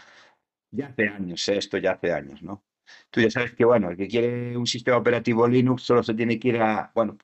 ya 0.74 0.87
hace 0.88 1.08
años, 1.08 1.48
eh, 1.48 1.58
esto 1.58 1.78
ya 1.78 1.92
hace 1.92 2.12
años, 2.12 2.42
¿no? 2.42 2.64
Tú 3.10 3.20
ya 3.20 3.30
sabes 3.30 3.54
que, 3.54 3.64
bueno, 3.64 3.90
el 3.90 3.96
que 3.96 4.08
quiere 4.08 4.56
un 4.56 4.66
sistema 4.66 4.98
operativo 4.98 5.48
Linux 5.48 5.82
solo 5.82 6.02
se 6.02 6.14
tiene 6.14 6.38
que 6.38 6.48
ir 6.48 6.60
a, 6.60 6.92
bueno, 6.94 7.16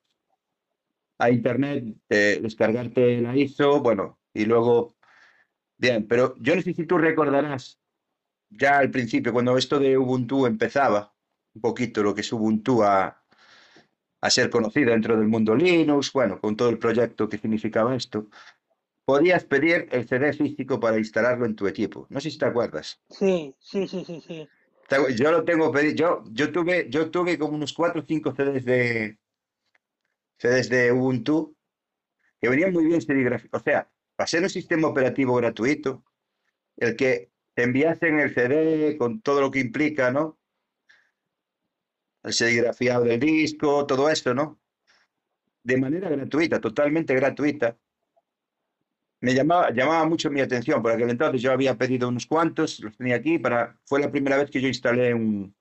a 1.17 1.29
internet, 1.29 1.95
eh, 2.09 2.39
descargarte 2.41 3.21
la 3.21 3.35
ISO, 3.35 3.81
bueno, 3.81 4.19
y 4.33 4.45
luego, 4.45 4.95
bien, 5.77 6.07
pero 6.07 6.35
yo 6.39 6.55
no 6.55 6.61
sé 6.61 6.73
si 6.73 6.85
tú 6.85 6.97
recordarás 6.97 7.79
ya 8.49 8.79
al 8.79 8.91
principio, 8.91 9.33
cuando 9.33 9.57
esto 9.57 9.79
de 9.79 9.97
Ubuntu 9.97 10.47
empezaba, 10.47 11.15
un 11.55 11.61
poquito 11.61 12.03
lo 12.03 12.15
que 12.15 12.21
es 12.21 12.33
Ubuntu 12.33 12.83
a, 12.83 13.23
a 14.21 14.29
ser 14.29 14.49
conocido 14.49 14.91
dentro 14.91 15.17
del 15.17 15.27
mundo 15.27 15.55
Linux, 15.55 16.13
bueno, 16.13 16.39
con 16.39 16.55
todo 16.55 16.69
el 16.69 16.79
proyecto 16.79 17.29
que 17.29 17.37
significaba 17.37 17.95
esto, 17.95 18.27
podías 19.11 19.43
pedir 19.43 19.89
el 19.91 20.07
CD 20.07 20.31
físico 20.31 20.79
para 20.79 20.97
instalarlo 20.97 21.45
en 21.45 21.53
tu 21.53 21.67
equipo. 21.67 22.07
No 22.09 22.21
sé 22.21 22.31
si 22.31 22.37
te 22.37 22.45
acuerdas. 22.45 23.01
Sí, 23.09 23.53
sí, 23.59 23.85
sí, 23.85 24.05
sí, 24.05 24.23
sí. 24.25 24.47
Yo 25.17 25.31
lo 25.33 25.43
tengo 25.43 25.69
pedido, 25.69 25.95
yo, 25.95 26.23
yo 26.31 26.49
tuve, 26.53 26.89
yo 26.89 27.11
tuve 27.11 27.37
como 27.37 27.55
unos 27.55 27.73
4 27.73 28.01
o 28.01 28.05
5 28.05 28.33
CDs 28.33 28.63
de, 28.63 29.17
CDs 30.37 30.69
de 30.69 30.93
Ubuntu 30.93 31.53
que 32.39 32.47
venían 32.47 32.71
muy 32.71 32.85
bien 32.85 33.01
serigrafiados. 33.01 33.61
O 33.61 33.61
sea, 33.61 33.91
para 34.15 34.27
ser 34.27 34.43
un 34.43 34.49
sistema 34.49 34.87
operativo 34.87 35.35
gratuito, 35.35 36.05
el 36.77 36.95
que 36.95 37.31
te 37.53 37.63
enviasen 37.63 38.17
el 38.17 38.33
CD 38.33 38.97
con 38.97 39.21
todo 39.21 39.41
lo 39.41 39.51
que 39.51 39.59
implica, 39.59 40.11
¿no? 40.11 40.39
El 42.23 42.31
serigrafiado 42.31 43.03
del 43.03 43.19
disco, 43.19 43.85
todo 43.85 44.09
esto, 44.09 44.33
¿no? 44.33 44.57
De 45.63 45.75
manera 45.75 46.09
gratuita, 46.09 46.61
totalmente 46.61 47.13
gratuita. 47.13 47.77
Me 49.21 49.33
llamaba, 49.35 49.69
llamaba 49.71 50.05
mucho 50.05 50.31
mi 50.31 50.41
atención, 50.41 50.81
por 50.81 50.91
aquel 50.91 51.09
entonces 51.11 51.41
yo 51.41 51.51
había 51.51 51.77
pedido 51.77 52.07
unos 52.09 52.25
cuantos, 52.25 52.79
los 52.79 52.97
tenía 52.97 53.15
aquí, 53.15 53.37
para, 53.37 53.77
fue 53.85 53.99
la 53.99 54.09
primera 54.09 54.37
vez 54.37 54.49
que 54.49 54.59
yo 54.59 54.67
instalé 54.67 55.13
un, 55.13 55.55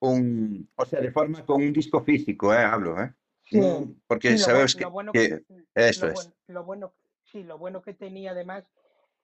un, 0.00 0.68
o 0.74 0.84
sea, 0.84 1.00
de 1.00 1.12
forma 1.12 1.44
con 1.46 1.62
un 1.62 1.72
disco 1.72 2.02
físico, 2.02 2.52
¿eh? 2.52 2.58
Hablo, 2.58 3.00
¿eh? 3.00 3.12
Sí, 3.44 3.60
porque 4.06 4.36
sí, 4.36 4.44
buen- 4.44 4.66
que, 4.66 4.86
bueno 4.86 5.12
que 5.12 5.42
que 5.48 5.64
eso 5.76 6.06
lo 6.06 6.12
es. 6.12 6.14
bueno, 6.14 6.32
lo 6.48 6.64
bueno, 6.64 6.92
sí, 7.24 7.42
lo 7.44 7.58
bueno 7.58 7.82
que 7.82 7.94
tenía 7.94 8.32
además 8.32 8.64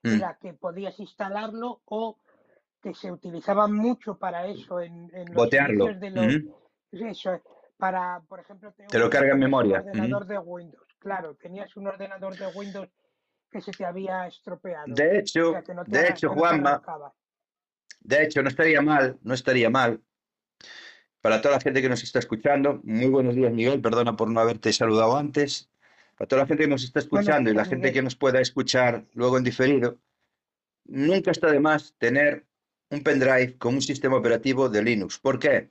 Mm, 0.05 0.17
era 0.17 0.39
que 0.41 0.55
podías 0.55 0.99
instalarlo 1.01 1.81
o 1.87 2.19
que 2.83 2.95
se 2.95 3.11
utilizaba 3.11 3.67
mucho 3.69 4.19
para 4.19 4.47
eso 4.47 4.81
en, 4.81 5.11
en 5.15 5.27
los 5.27 5.35
botearlo. 5.35 5.87
de 5.95 6.11
los, 6.11 6.35
eso, 6.93 7.43
para, 7.79 8.21
por 8.29 8.41
ejemplo, 8.41 8.73
te- 8.73 8.87
Te 8.89 8.99
lo 8.99 9.07
un- 9.07 9.11
carga 9.11 9.33
en 9.33 9.41
memoria. 9.41 9.79
ordenador 9.81 10.27
de 10.27 10.39
Windows, 10.39 10.84
claro, 11.05 11.37
tenías 11.37 11.77
un 11.77 11.87
ordenador 11.87 12.37
de 12.37 12.47
Windows 12.49 12.89
que 13.51 13.61
se 13.61 13.71
te 13.71 13.85
había 13.85 14.27
estropeado, 14.27 14.87
De 14.89 15.07
o 15.07 15.13
hecho, 15.13 15.53
sea, 15.53 15.75
no 15.75 15.85
de 15.85 16.09
hecho, 16.09 16.27
no 16.29 16.35
Juanma, 16.35 16.83
de 18.01 18.25
hecho, 18.25 18.43
no 18.43 18.49
estaría 18.49 18.81
mal, 18.81 19.19
no 19.23 19.35
estaría 19.35 19.71
mal. 19.71 20.03
Para 21.21 21.41
toda 21.41 21.55
la 21.55 21.61
gente 21.61 21.81
que 21.81 21.89
nos 21.89 22.03
está 22.03 22.19
escuchando, 22.19 22.81
muy 22.83 23.09
buenos 23.09 23.35
días, 23.35 23.53
Miguel, 23.53 23.81
perdona 23.81 24.17
por 24.17 24.29
no 24.29 24.41
haberte 24.41 24.73
saludado 24.73 25.17
antes. 25.17 25.71
Para 26.17 26.29
toda 26.29 26.43
la 26.43 26.49
gente 26.49 26.65
que 26.65 26.71
nos 26.71 26.85
está 26.85 26.99
escuchando 27.01 27.51
y 27.51 27.55
la 27.55 27.65
gente 27.65 27.93
que 27.93 28.03
nos 28.03 28.17
pueda 28.17 28.41
escuchar 28.41 29.05
luego 29.13 29.39
en 29.39 29.45
diferido, 29.45 29.99
nunca 30.85 31.31
está 31.31 31.51
de 31.51 31.61
más 31.61 31.95
tener 31.99 32.47
un 32.91 33.03
pendrive 33.03 33.57
con 33.59 33.75
un 33.75 33.83
sistema 33.83 34.17
operativo 34.17 34.69
de 34.69 34.83
Linux. 34.83 35.19
¿Por 35.19 35.39
qué? 35.39 35.71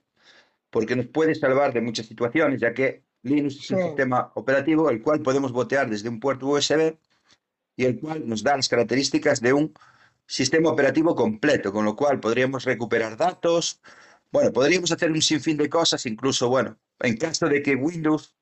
Porque 0.70 0.96
nos 0.96 1.06
puede 1.06 1.34
salvar 1.34 1.72
de 1.72 1.80
muchas 1.80 2.06
situaciones, 2.06 2.60
ya 2.60 2.72
que 2.72 3.04
Linux 3.24 3.56
es 3.56 3.70
un 3.70 3.82
sistema 3.82 4.30
operativo 4.34 4.90
el 4.90 5.02
cual 5.02 5.20
podemos 5.20 5.50
botear 5.50 5.90
desde 5.90 6.08
un 6.08 6.20
puerto 6.20 6.46
USB 6.46 6.96
y 7.76 7.84
el 7.84 7.98
cual 7.98 8.28
nos 8.28 8.42
da 8.42 8.56
las 8.56 8.68
características 8.68 9.40
de 9.40 9.52
un 9.52 9.74
sistema 10.26 10.70
operativo 10.70 11.14
completo, 11.14 11.72
con 11.72 11.84
lo 11.84 11.96
cual 11.96 12.20
podríamos 12.20 12.64
recuperar 12.64 13.16
datos, 13.16 13.80
bueno, 14.30 14.52
podríamos 14.52 14.92
hacer 14.92 15.10
un 15.10 15.22
sinfín 15.22 15.56
de 15.56 15.68
cosas, 15.68 16.06
incluso, 16.06 16.48
bueno, 16.48 16.78
en 17.00 17.16
caso 17.16 17.46
de 17.46 17.62
que 17.62 17.74
Windows 17.74 18.36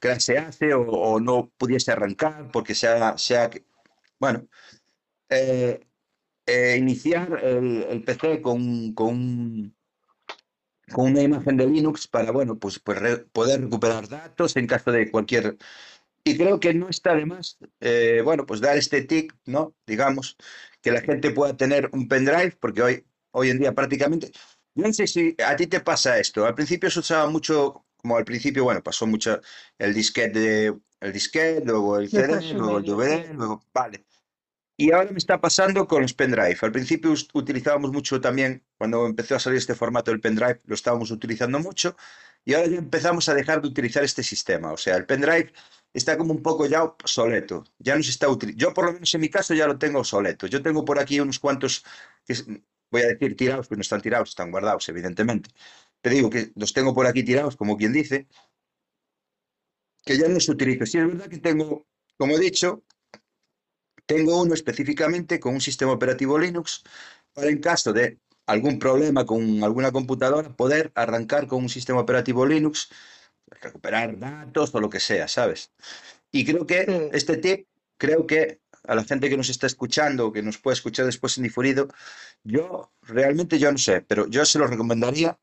crashease 0.00 0.74
o, 0.74 0.82
o 0.82 1.20
no 1.20 1.50
pudiese 1.56 1.92
arrancar 1.92 2.50
porque 2.52 2.74
sea, 2.74 3.16
sea 3.18 3.50
bueno, 4.18 4.48
eh, 5.28 5.80
eh, 6.46 6.76
iniciar 6.78 7.40
el, 7.42 7.82
el 7.84 8.04
PC 8.04 8.40
con, 8.40 8.94
con, 8.94 9.75
con, 10.92 11.12
una 11.12 11.22
imagen 11.22 11.56
de 11.56 11.66
Linux 11.66 12.08
para, 12.08 12.30
bueno, 12.30 12.58
pues, 12.58 12.78
pues 12.78 12.98
re, 12.98 13.18
poder 13.18 13.60
recuperar 13.60 14.08
datos 14.08 14.56
en 14.56 14.66
caso 14.66 14.92
de 14.92 15.10
cualquier... 15.10 15.56
Y 16.24 16.36
creo 16.36 16.58
que 16.58 16.74
no 16.74 16.88
está 16.88 17.14
de 17.14 17.24
más, 17.24 17.56
eh, 17.80 18.20
bueno, 18.24 18.46
pues 18.46 18.60
dar 18.60 18.76
este 18.76 19.02
tic, 19.02 19.32
¿no? 19.44 19.74
Digamos, 19.86 20.36
que 20.82 20.90
la 20.90 21.00
gente 21.00 21.30
pueda 21.30 21.56
tener 21.56 21.88
un 21.92 22.08
pendrive, 22.08 22.56
porque 22.58 22.82
hoy, 22.82 23.06
hoy 23.30 23.50
en 23.50 23.58
día 23.58 23.72
prácticamente... 23.72 24.32
Yo 24.74 24.86
no 24.86 24.92
sé 24.92 25.06
si 25.06 25.34
a 25.42 25.56
ti 25.56 25.66
te 25.68 25.80
pasa 25.80 26.18
esto. 26.18 26.44
Al 26.44 26.54
principio 26.54 26.90
se 26.90 26.98
usaba 26.98 27.30
mucho, 27.30 27.86
como 27.96 28.18
al 28.18 28.24
principio, 28.26 28.64
bueno, 28.64 28.82
pasó 28.82 29.06
mucho 29.06 29.40
el 29.78 29.94
disquete, 29.94 30.38
de, 30.38 30.78
el 31.00 31.12
disquete, 31.12 31.64
luego 31.64 31.96
el 31.98 32.10
CD, 32.10 32.52
luego 32.52 32.78
el 32.78 32.84
DVD, 32.84 33.32
luego... 33.32 33.64
Vale. 33.72 34.04
Y 34.78 34.92
ahora 34.92 35.10
me 35.10 35.18
está 35.18 35.40
pasando 35.40 35.86
con 35.86 36.02
los 36.02 36.12
pendrive. 36.12 36.56
Al 36.60 36.72
principio 36.72 37.14
utilizábamos 37.32 37.92
mucho 37.92 38.20
también, 38.20 38.62
cuando 38.76 39.06
empezó 39.06 39.36
a 39.36 39.38
salir 39.40 39.58
este 39.58 39.74
formato 39.74 40.10
del 40.10 40.20
pendrive, 40.20 40.60
lo 40.66 40.74
estábamos 40.74 41.10
utilizando 41.10 41.58
mucho. 41.60 41.96
Y 42.44 42.54
ahora 42.54 42.68
ya 42.68 42.76
empezamos 42.76 43.28
a 43.28 43.34
dejar 43.34 43.62
de 43.62 43.68
utilizar 43.68 44.04
este 44.04 44.22
sistema. 44.22 44.72
O 44.72 44.76
sea, 44.76 44.96
el 44.96 45.06
pendrive 45.06 45.52
está 45.94 46.18
como 46.18 46.32
un 46.34 46.42
poco 46.42 46.66
ya 46.66 46.84
obsoleto. 46.84 47.64
Ya 47.78 47.96
no 47.96 48.02
se 48.02 48.10
está. 48.10 48.26
Yo, 48.54 48.74
por 48.74 48.86
lo 48.86 48.92
menos 48.92 49.14
en 49.14 49.20
mi 49.22 49.30
caso, 49.30 49.54
ya 49.54 49.66
lo 49.66 49.78
tengo 49.78 50.00
obsoleto. 50.00 50.46
Yo 50.46 50.62
tengo 50.62 50.84
por 50.84 50.98
aquí 50.98 51.20
unos 51.20 51.38
cuantos, 51.38 51.82
que 52.26 52.34
voy 52.90 53.02
a 53.02 53.08
decir 53.08 53.34
tirados, 53.36 53.68
pero 53.68 53.78
no 53.78 53.82
están 53.82 54.02
tirados, 54.02 54.28
están 54.30 54.50
guardados, 54.50 54.88
evidentemente. 54.90 55.50
Te 56.02 56.10
digo 56.10 56.28
que 56.30 56.52
los 56.54 56.72
tengo 56.74 56.94
por 56.94 57.06
aquí 57.06 57.24
tirados, 57.24 57.56
como 57.56 57.76
quien 57.78 57.92
dice, 57.94 58.28
que 60.04 60.18
ya 60.18 60.28
no 60.28 60.34
los 60.34 60.48
utilizo. 60.48 60.86
Sí, 60.86 60.98
es 60.98 61.06
verdad 61.06 61.28
que 61.28 61.38
tengo, 61.38 61.86
como 62.16 62.36
he 62.36 62.38
dicho, 62.38 62.84
tengo 64.06 64.40
uno 64.40 64.54
específicamente 64.54 65.40
con 65.40 65.54
un 65.54 65.60
sistema 65.60 65.92
operativo 65.92 66.38
Linux 66.38 66.82
para 67.32 67.48
en 67.48 67.58
caso 67.58 67.92
de 67.92 68.18
algún 68.46 68.78
problema 68.78 69.26
con 69.26 69.62
alguna 69.62 69.92
computadora 69.92 70.54
poder 70.54 70.92
arrancar 70.94 71.46
con 71.46 71.62
un 71.62 71.68
sistema 71.68 72.00
operativo 72.00 72.46
Linux, 72.46 72.88
recuperar 73.60 74.18
datos 74.18 74.74
o 74.74 74.80
lo 74.80 74.88
que 74.88 75.00
sea, 75.00 75.28
¿sabes? 75.28 75.72
Y 76.30 76.44
creo 76.44 76.66
que 76.66 77.10
este 77.12 77.36
tip, 77.36 77.66
creo 77.98 78.26
que 78.26 78.60
a 78.84 78.94
la 78.94 79.04
gente 79.04 79.28
que 79.28 79.36
nos 79.36 79.48
está 79.48 79.66
escuchando, 79.66 80.32
que 80.32 80.42
nos 80.42 80.58
puede 80.58 80.74
escuchar 80.74 81.06
después 81.06 81.36
en 81.36 81.44
difurido, 81.44 81.88
yo 82.44 82.92
realmente 83.02 83.58
yo 83.58 83.70
no 83.72 83.78
sé, 83.78 84.00
pero 84.02 84.28
yo 84.28 84.44
se 84.44 84.58
lo 84.58 84.66
recomendaría 84.68 85.38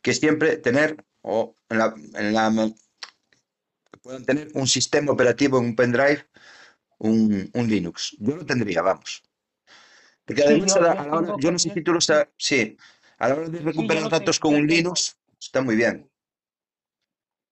que 0.00 0.14
siempre 0.14 0.56
tener 0.56 1.04
o 1.22 1.54
en 1.68 1.78
la, 1.78 1.94
en 2.14 2.32
la 2.32 2.72
puedan 4.02 4.24
tener 4.24 4.48
un 4.54 4.66
sistema 4.66 5.12
operativo 5.12 5.58
en 5.58 5.66
un 5.66 5.76
pendrive 5.76 6.24
un, 6.98 7.50
un 7.52 7.68
Linux. 7.68 8.16
Yo 8.18 8.36
lo 8.36 8.46
tendría, 8.46 8.82
vamos. 8.82 9.22
Porque 10.24 10.42
además, 10.42 10.72
sí, 10.72 10.78
yo, 10.78 10.84
a, 10.84 10.94
la, 10.94 11.00
a 11.02 11.06
la 11.06 11.16
hora, 11.16 11.34
yo 11.38 11.52
no 11.52 11.58
sé 11.58 11.70
si 11.72 11.82
tú 11.82 11.92
lo 11.92 12.00
sabes, 12.00 12.28
sí, 12.36 12.76
a 13.18 13.28
la 13.28 13.34
hora 13.36 13.48
de 13.48 13.58
recuperar 13.60 14.02
sí, 14.04 14.08
datos 14.10 14.40
con 14.40 14.54
un 14.54 14.66
Linux, 14.66 15.16
está 15.40 15.62
muy 15.62 15.76
bien. 15.76 16.10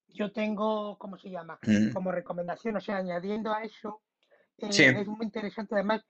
Yo 0.09 0.33
tengo, 0.33 0.96
¿cómo 0.98 1.16
se 1.18 1.30
llama? 1.30 1.59
Mm. 1.62 1.92
Como 1.92 2.12
recomendación, 2.12 2.76
o 2.76 2.80
sea, 2.80 2.96
añadiendo 2.96 3.52
a 3.52 3.62
eso, 3.62 4.02
eh, 4.59 4.72
sí. 4.72 4.85
es 4.85 5.07
muy 5.07 5.24
interesante. 5.24 5.74
Además, 5.74 6.04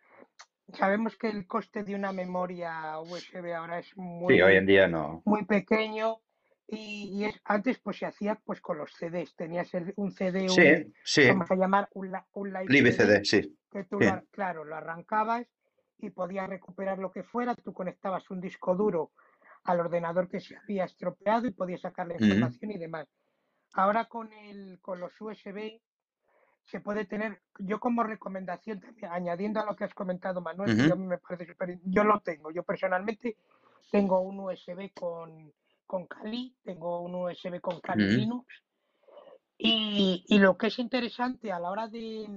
sabemos 0.72 1.16
que 1.16 1.28
el 1.28 1.46
coste 1.46 1.84
de 1.84 1.94
una 1.94 2.12
memoria 2.12 2.98
USB 3.00 3.52
ahora 3.54 3.78
es 3.78 3.96
muy, 3.96 4.34
sí, 4.34 4.42
hoy 4.42 4.56
en 4.56 4.66
día 4.66 4.88
no. 4.88 5.22
muy 5.24 5.44
pequeño 5.44 6.20
y, 6.66 7.10
y 7.12 7.24
es, 7.24 7.40
antes 7.44 7.78
pues 7.78 7.98
se 7.98 8.06
hacía 8.06 8.40
pues 8.44 8.60
con 8.60 8.78
los 8.78 8.92
CDs, 8.92 9.34
tenías 9.36 9.72
el, 9.74 9.92
un 9.96 10.12
CD, 10.12 10.48
sí, 10.48 10.60
un, 10.60 10.94
sí. 11.04 11.28
vamos 11.28 11.50
a 11.50 11.54
llamar 11.56 11.88
un, 11.92 12.12
un 12.32 12.52
live, 12.52 12.66
live 12.68 12.92
CD, 12.92 13.24
sí. 13.24 13.56
que 13.70 13.84
tú. 13.84 14.00
Lo, 14.00 14.22
claro, 14.30 14.64
lo 14.64 14.74
arrancabas 14.74 15.46
y 15.98 16.10
podías 16.10 16.48
recuperar 16.48 16.98
lo 16.98 17.10
que 17.12 17.22
fuera, 17.22 17.54
tú 17.54 17.72
conectabas 17.72 18.30
un 18.30 18.40
disco 18.40 18.74
duro 18.74 19.12
al 19.64 19.80
ordenador 19.80 20.28
que 20.28 20.40
se 20.40 20.56
había 20.56 20.84
estropeado 20.84 21.46
y 21.46 21.52
podías 21.52 21.80
sacar 21.82 22.06
la 22.08 22.14
información 22.14 22.70
y 22.70 22.78
demás. 22.78 23.06
Ahora 23.74 24.06
con, 24.06 24.32
el, 24.32 24.78
con 24.80 25.00
los 25.00 25.18
USB 25.20 25.80
se 26.64 26.80
puede 26.80 27.04
tener, 27.04 27.42
yo 27.58 27.78
como 27.78 28.04
recomendación, 28.04 28.80
también, 28.80 29.12
añadiendo 29.12 29.60
a 29.60 29.66
lo 29.66 29.76
que 29.76 29.84
has 29.84 29.94
comentado 29.94 30.40
Manuel, 30.40 30.70
uh 30.70 30.74
-huh. 30.74 30.88
yo 30.88 30.96
me 30.96 31.18
parece 31.18 31.46
super, 31.46 31.78
yo 31.84 32.04
lo 32.04 32.20
tengo, 32.20 32.50
yo 32.50 32.62
personalmente 32.62 33.36
tengo 33.90 34.20
un 34.20 34.40
USB 34.40 34.92
con, 34.94 35.52
con 35.86 36.06
Kali, 36.06 36.56
tengo 36.62 37.00
un 37.00 37.14
USB 37.14 37.60
con 37.60 37.80
Kali 37.80 38.04
uh 38.04 38.08
-huh. 38.08 38.16
Linux. 38.16 38.46
Y, 39.56 40.24
y, 40.26 40.38
lo 40.38 40.56
que 40.56 40.66
es 40.66 40.78
interesante 40.78 41.52
a 41.52 41.60
la 41.60 41.70
hora 41.70 41.88
de, 41.88 42.28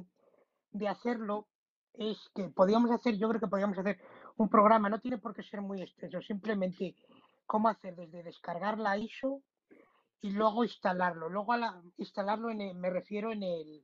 de, 0.71 0.88
hacerlo 0.88 1.47
es 1.93 2.17
que 2.36 2.49
podíamos 2.49 2.91
hacer, 2.91 3.17
yo 3.17 3.27
creo 3.27 3.41
que 3.41 3.47
podíamos 3.47 3.77
hacer 3.77 3.99
un 4.36 4.49
programa, 4.49 4.88
no 4.88 4.99
tiene 4.99 5.17
por 5.17 5.33
qué 5.33 5.41
ser 5.41 5.62
muy 5.62 5.81
extenso, 5.81 6.21
simplemente 6.21 6.95
cómo 7.47 7.69
hacer 7.69 7.95
desde 7.95 8.21
descargar 8.21 8.77
la 8.77 8.97
ISO 8.97 9.41
y 10.21 10.31
luego 10.31 10.63
instalarlo. 10.63 11.27
Luego 11.29 11.53
a 11.53 11.57
la, 11.57 11.81
instalarlo 11.97 12.51
en 12.51 12.62
el, 12.62 12.75
me 12.75 12.91
refiero 12.91 13.31
en 13.31 13.41
el, 13.41 13.83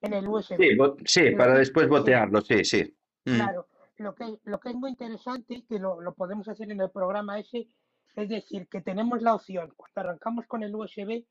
en 0.00 0.14
el 0.14 0.26
USB. 0.26 0.56
Sí, 0.56 0.78
sí 1.04 1.30
para 1.36 1.58
después 1.58 1.86
botearlo, 1.86 2.40
sí, 2.40 2.64
sí. 2.64 2.96
Mm. 3.26 3.36
Claro, 3.36 3.66
lo 3.96 4.14
que, 4.14 4.38
lo 4.44 4.58
que 4.58 4.70
es 4.70 4.74
muy 4.74 4.90
interesante, 4.90 5.64
que 5.68 5.78
lo, 5.78 6.00
lo 6.00 6.14
podemos 6.14 6.48
hacer 6.48 6.70
en 6.70 6.80
el 6.80 6.90
programa 6.90 7.38
ese, 7.38 7.68
es 8.16 8.28
decir, 8.28 8.68
que 8.68 8.80
tenemos 8.80 9.22
la 9.22 9.34
opción, 9.34 9.72
cuando 9.76 10.00
arrancamos 10.00 10.46
con 10.46 10.62
el 10.62 10.74
USB, 10.74 11.24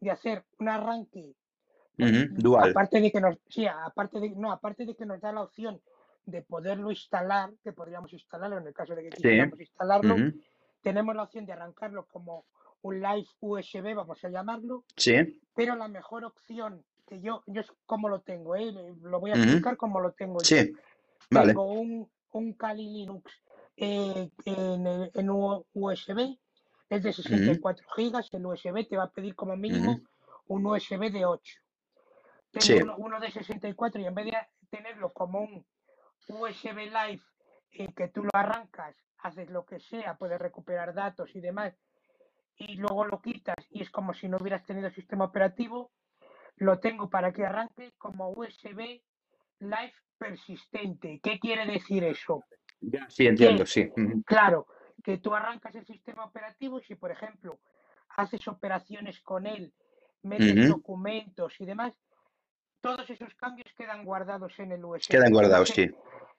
de 0.00 0.10
hacer 0.10 0.44
un 0.58 0.68
arranque 0.68 1.34
uh 1.98 2.02
-huh, 2.02 2.28
dual. 2.36 2.70
Aparte 2.70 3.00
de 3.00 3.10
que 3.10 3.20
nos, 3.20 3.36
sí, 3.48 3.66
aparte 3.66 4.20
de, 4.20 4.30
no, 4.30 4.52
aparte 4.52 4.84
de 4.86 4.94
que 4.94 5.06
nos 5.06 5.20
da 5.20 5.32
la 5.32 5.42
opción 5.42 5.80
de 6.24 6.42
poderlo 6.42 6.90
instalar, 6.90 7.50
que 7.62 7.72
podríamos 7.72 8.12
instalarlo 8.12 8.58
en 8.58 8.66
el 8.66 8.74
caso 8.74 8.94
de 8.94 9.02
que 9.04 9.10
quisiéramos 9.10 9.56
sí. 9.56 9.62
instalarlo, 9.64 10.14
uh 10.14 10.18
-huh. 10.18 10.42
tenemos 10.82 11.16
la 11.16 11.22
opción 11.24 11.46
de 11.46 11.52
arrancarlo 11.52 12.06
como 12.06 12.44
un 12.82 13.00
live 13.00 13.26
USB, 13.40 13.94
vamos 13.94 14.22
a 14.24 14.28
llamarlo. 14.28 14.84
Sí. 14.96 15.40
Pero 15.54 15.74
la 15.74 15.88
mejor 15.88 16.24
opción 16.24 16.84
que 17.06 17.20
yo, 17.20 17.42
yo 17.46 17.62
es 17.62 17.72
como 17.86 18.08
lo 18.08 18.20
tengo, 18.20 18.54
¿eh? 18.54 18.72
lo 19.02 19.18
voy 19.18 19.30
a 19.30 19.34
explicar 19.34 19.72
uh 19.72 19.76
-huh. 19.76 19.80
como 19.80 20.00
lo 20.00 20.12
tengo 20.12 20.40
sí. 20.40 20.72
yo. 20.72 20.78
Vale. 21.30 21.48
Tengo 21.48 21.72
un, 21.72 22.08
un 22.32 22.52
Kali 22.52 22.86
Linux 22.86 23.32
eh, 23.80 24.30
en, 24.44 25.10
en, 25.14 25.30
USB, 25.30 26.36
es 26.88 27.02
de 27.02 27.12
64 27.12 27.86
uh 27.86 27.90
-huh. 27.90 27.94
gigas, 27.94 28.28
el 28.32 28.44
USB 28.44 28.88
te 28.88 28.96
va 28.96 29.04
a 29.04 29.10
pedir 29.10 29.36
como 29.36 29.56
mínimo 29.56 29.92
uh 29.92 29.96
-huh. 29.96 30.06
un 30.48 30.66
USB 30.66 31.12
de 31.12 31.24
8. 31.24 31.60
Tengo 32.50 32.64
sí. 32.64 32.82
uno, 32.82 32.96
uno, 32.98 33.20
de 33.20 33.30
64 33.30 34.00
y 34.00 34.06
en 34.06 34.14
vez 34.14 34.26
de 34.26 34.36
tenerlo 34.70 35.12
como 35.12 35.40
un 35.40 35.64
USB 36.28 36.90
Live 36.90 37.22
eh, 37.70 37.92
que 37.94 38.08
tú 38.08 38.24
lo 38.24 38.30
arrancas, 38.32 38.96
haces 39.18 39.48
lo 39.50 39.64
que 39.64 39.78
sea, 39.78 40.16
puedes 40.16 40.40
recuperar 40.40 40.92
datos 40.92 41.30
y 41.36 41.40
demás, 41.40 41.74
y 42.56 42.76
luego 42.76 43.04
lo 43.04 43.20
quitas 43.20 43.56
y 43.70 43.82
es 43.82 43.90
como 43.90 44.12
si 44.12 44.28
no 44.28 44.38
hubieras 44.38 44.64
tenido 44.64 44.90
sistema 44.90 45.26
operativo, 45.26 45.92
lo 46.56 46.80
tengo 46.80 47.08
para 47.08 47.32
que 47.32 47.46
arranque 47.46 47.92
como 47.96 48.30
USB 48.30 49.02
Live 49.60 49.94
persistente. 50.18 51.20
¿Qué 51.22 51.38
quiere 51.38 51.64
decir 51.66 52.02
eso? 52.02 52.42
Ya, 52.80 53.08
sí, 53.10 53.26
entiendo, 53.26 53.64
que, 53.64 53.70
sí. 53.70 53.90
Claro, 54.24 54.66
que 55.02 55.18
tú 55.18 55.34
arrancas 55.34 55.74
el 55.74 55.86
sistema 55.86 56.24
operativo 56.24 56.78
y 56.80 56.84
si, 56.84 56.94
por 56.94 57.10
ejemplo, 57.10 57.58
haces 58.16 58.46
operaciones 58.48 59.20
con 59.20 59.46
él, 59.46 59.72
metes 60.22 60.52
uh 60.52 60.56
-huh. 60.56 60.68
documentos 60.68 61.54
y 61.58 61.66
demás, 61.66 61.94
todos 62.80 63.08
esos 63.10 63.34
cambios 63.34 63.68
quedan 63.76 64.04
guardados 64.04 64.52
en 64.58 64.72
el 64.72 64.84
USB. 64.84 65.10
Quedan 65.10 65.32
guardados, 65.32 65.70
sí. 65.70 65.90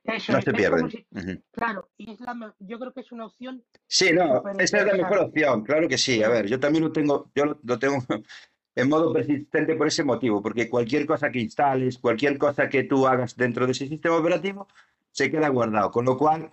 Eso, 0.04 0.32
no 0.32 0.42
se 0.42 0.54
pierden. 0.54 0.90
Si, 0.90 1.06
uh 1.12 1.18
-huh. 1.18 1.44
Claro, 1.52 1.90
y 1.98 2.12
es 2.12 2.20
la, 2.22 2.56
yo 2.60 2.80
creo 2.80 2.94
que 2.94 3.02
es 3.02 3.12
una 3.12 3.26
opción. 3.26 3.64
Sí, 3.86 4.14
no, 4.14 4.44
esa 4.58 4.80
es 4.80 4.86
la 4.86 4.94
mejor 4.94 5.20
opción, 5.20 5.64
claro 5.64 5.88
que 5.88 5.98
sí. 5.98 6.24
A 6.24 6.30
ver, 6.30 6.48
yo 6.48 6.60
también 6.60 6.86
lo 6.86 6.92
tengo, 6.92 7.30
yo 7.36 7.46
lo, 7.46 7.60
lo 7.64 7.78
tengo 7.78 7.98
en 8.76 8.90
modo 8.90 9.12
persistente 9.12 9.76
por 9.76 9.88
ese 9.88 10.04
motivo, 10.04 10.42
porque 10.42 10.70
cualquier 10.70 11.06
cosa 11.06 11.30
que 11.32 11.40
instales, 11.40 11.98
cualquier 11.98 12.38
cosa 12.38 12.70
que 12.70 12.84
tú 12.84 13.08
hagas 13.08 13.36
dentro 13.36 13.66
de 13.66 13.74
ese 13.74 13.88
sistema 13.88 14.16
operativo, 14.18 14.68
se 15.12 15.30
queda 15.30 15.50
guardado, 15.50 15.92
con 15.92 16.06
lo 16.06 16.18
cual 16.18 16.52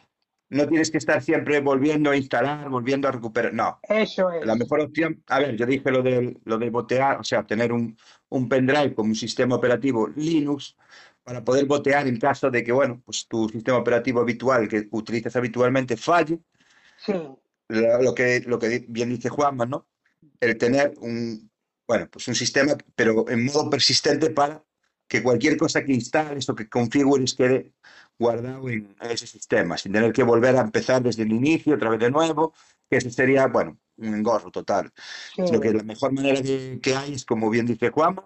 no 0.49 0.69
tienes 0.69 0.90
que 0.90 0.99
estar 0.99 1.23
siempre 1.23 1.61
volviendo 1.61 2.11
a 2.11 2.16
instalar, 2.16 2.69
volviendo 2.69 3.09
a 3.09 3.12
recuperar, 3.12 3.53
no. 3.53 3.81
Eso 3.83 4.31
es. 4.31 4.47
La 4.47 4.55
mejor 4.55 4.81
opción, 4.81 5.23
a 5.27 5.40
ver, 5.40 5.57
yo 5.57 5.66
dije 5.66 5.90
lo 5.90 6.03
de, 6.03 6.38
lo 6.45 6.59
de 6.59 6.71
botear, 6.71 7.19
o 7.19 7.25
sea, 7.25 7.45
tener 7.45 7.73
un, 7.73 7.97
un 8.29 8.49
pendrive 8.49 8.95
como 8.95 9.09
un 9.09 9.16
sistema 9.16 9.57
operativo 9.57 10.09
Linux 10.09 10.77
para 11.25 11.42
poder 11.42 11.66
botear 11.66 12.07
en 12.07 12.19
caso 12.19 12.51
de 12.51 12.62
que, 12.62 12.71
bueno, 12.71 13.03
pues 13.05 13.27
tu 13.27 13.49
sistema 13.49 13.79
operativo 13.79 14.21
habitual 14.21 14.69
que 14.69 14.87
utilizas 14.92 15.35
habitualmente 15.35 15.97
falle. 15.97 16.38
Sí. 16.99 17.12
Lo, 17.69 18.03
lo 18.03 18.14
que, 18.14 18.40
lo 18.47 18.61
que 18.61 18.85
bien 18.88 19.09
dice 19.09 19.29
Juanma, 19.29 19.66
¿no? 19.66 19.88
El 20.38 20.57
tener 20.57 20.95
un, 21.01 21.51
bueno, 21.88 22.09
pues 22.09 22.29
un 22.29 22.37
sistema, 22.37 22.77
pero 22.95 23.29
en 23.29 23.45
modo 23.45 23.69
persistente 23.69 24.31
para 24.31 24.64
que 25.09 25.23
cualquier 25.23 25.57
cosa 25.57 25.85
que 25.85 25.92
instales 25.92 26.49
o 26.49 26.55
que 26.55 26.69
configures 26.69 27.35
quede 27.35 27.73
guardado 28.19 28.69
en 28.69 28.95
ese 29.01 29.27
sistema, 29.27 29.77
sin 29.77 29.93
tener 29.93 30.13
que 30.13 30.23
volver 30.23 30.57
a 30.57 30.61
empezar 30.61 31.03
desde 31.03 31.23
el 31.23 31.33
inicio, 31.33 31.75
otra 31.75 31.91
vez 31.91 32.01
de 32.01 32.11
nuevo, 32.11 32.55
que 32.89 32.97
eso 32.97 33.11
sería, 33.11 33.47
bueno, 33.47 33.79
un 33.99 34.15
engorro 34.15 34.51
total. 34.51 34.93
Lo 35.37 35.61
que 35.61 35.73
la 35.73 35.83
mejor 35.83 36.13
manera 36.13 36.43
que, 36.43 36.79
que 36.83 36.95
hay 36.95 37.15
es, 37.15 37.25
como 37.25 37.51
bien 37.51 37.67
dice 37.67 37.91
Juan, 37.91 38.17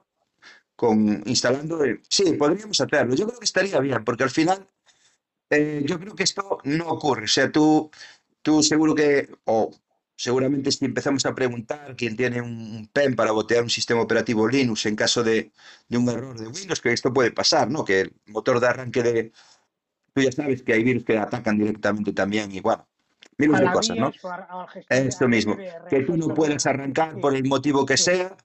con 0.77 1.23
instalando, 1.27 1.81
sí, 2.09 2.33
podríamos 2.33 2.81
hacerlo. 2.81 3.15
Yo 3.15 3.27
creo 3.27 3.39
que 3.39 3.45
estaría 3.45 3.79
bien, 3.81 4.05
porque 4.05 4.25
al 4.25 4.31
final 4.31 4.67
eh, 5.51 5.83
yo 5.85 5.99
creo 5.99 6.15
que 6.15 6.23
esto 6.23 6.59
no 6.65 6.89
ocurre. 6.89 7.25
O 7.25 7.29
sea, 7.29 7.51
tú, 7.51 7.91
tú 8.41 8.63
seguro 8.63 8.95
que, 8.95 9.29
o 9.45 9.71
seguramente 10.17 10.71
si 10.71 10.85
empezamos 10.85 11.27
a 11.27 11.35
preguntar 11.35 11.97
quién 11.97 12.17
tiene 12.17 12.41
un 12.41 12.89
PEN 12.93 13.17
para 13.17 13.33
botear 13.33 13.63
un 13.63 13.71
sistema 13.71 14.01
operativo 14.01 14.49
Linux 14.49 14.87
en 14.87 14.97
caso 14.97 15.23
de, 15.23 15.51
de, 15.89 15.99
un 15.99 16.09
error 16.09 16.39
de 16.39 16.47
Windows, 16.47 16.81
que 16.81 16.93
esto 16.93 17.13
puede 17.13 17.33
pasar, 17.33 17.71
¿no? 17.71 17.85
Que 17.85 18.03
el 18.03 18.15
motor 18.27 18.61
de 18.61 18.67
arranque 18.69 19.03
de... 19.03 19.33
Tú 20.21 20.25
ya 20.25 20.33
sabes 20.33 20.63
que 20.63 20.75
hay 20.75 20.85
virus 20.85 21.05
que 21.05 21.17
atacan 21.17 21.57
directamente 21.57 22.13
también 22.13 22.53
y 22.53 22.61
bueno, 22.61 22.87
miles 23.39 23.59
de 23.59 23.73
cosas, 23.73 23.97
¿no? 23.97 24.13
Esto 24.91 25.29
mismo, 25.29 25.57
que 25.89 26.01
tú 26.01 26.15
no 26.19 26.35
puedes 26.35 26.67
arrancar 26.67 27.19
por 27.21 27.35
el 27.35 27.45
motivo 27.45 27.87
que 27.87 27.97
sea. 27.97 28.37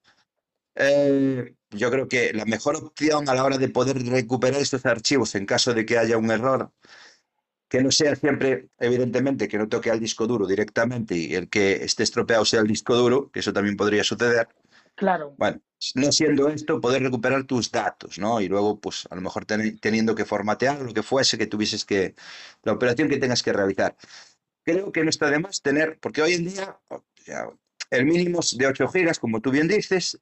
Eh, 0.76 1.54
yo 1.72 1.92
creo 1.92 2.08
que 2.08 2.32
la 2.34 2.46
mejor 2.46 2.78
opción 2.78 3.28
a 3.28 3.36
la 3.36 3.44
hora 3.44 3.58
de 3.58 3.68
poder 3.68 4.02
recuperar 4.06 4.62
estos 4.62 4.86
archivos 4.86 5.36
en 5.36 5.46
caso 5.46 5.74
de 5.74 5.86
que 5.86 5.98
haya 5.98 6.18
un 6.18 6.32
error 6.32 6.72
que 7.68 7.84
no 7.84 7.92
sea 7.92 8.16
siempre, 8.16 8.70
evidentemente, 8.80 9.50
que 9.50 9.58
no 9.58 9.68
toque 9.68 9.92
al 9.92 10.00
disco 10.00 10.28
duro 10.28 10.48
directamente 10.48 11.16
y 11.18 11.34
el 11.34 11.50
que 11.50 11.84
esté 11.84 12.04
estropeado 12.04 12.46
sea 12.46 12.62
el 12.62 12.68
disco 12.68 12.96
duro, 12.96 13.30
que 13.32 13.42
eso 13.42 13.52
también 13.52 13.76
podría 13.76 14.06
suceder. 14.06 14.48
Claro. 14.96 15.36
Bueno, 15.38 15.62
no 15.96 16.12
siendo 16.12 16.48
esto, 16.50 16.80
poder 16.80 17.04
recuperar 17.04 17.44
tus 17.44 17.72
datos, 17.72 18.18
¿no? 18.18 18.42
Y 18.42 18.48
luego, 18.48 18.80
pues, 18.80 19.08
a 19.10 19.16
lo 19.16 19.22
mejor 19.22 19.46
teniendo 19.46 20.16
que 20.16 20.26
formatear 20.26 20.82
lo 20.82 20.94
que 20.94 21.04
fuese 21.04 21.38
que 21.38 21.48
tuvieses 21.48 21.86
que, 21.86 22.16
la 22.64 22.74
operación 22.74 23.10
que 23.10 23.18
tengas 23.18 23.44
que 23.44 23.54
realizar. 23.54 23.96
Creo 24.64 24.92
que 24.92 25.04
no 25.04 25.10
está 25.10 25.30
de 25.30 25.40
más 25.40 25.62
tener, 25.62 26.00
porque 26.00 26.22
hoy 26.22 26.34
en 26.34 26.46
día, 26.46 26.80
el 27.92 28.06
mínimo 28.06 28.40
es 28.40 28.58
de 28.58 28.68
8 28.68 28.88
gigas, 28.88 29.20
como 29.20 29.42
tú 29.42 29.52
bien 29.52 29.68
dices, 29.68 30.20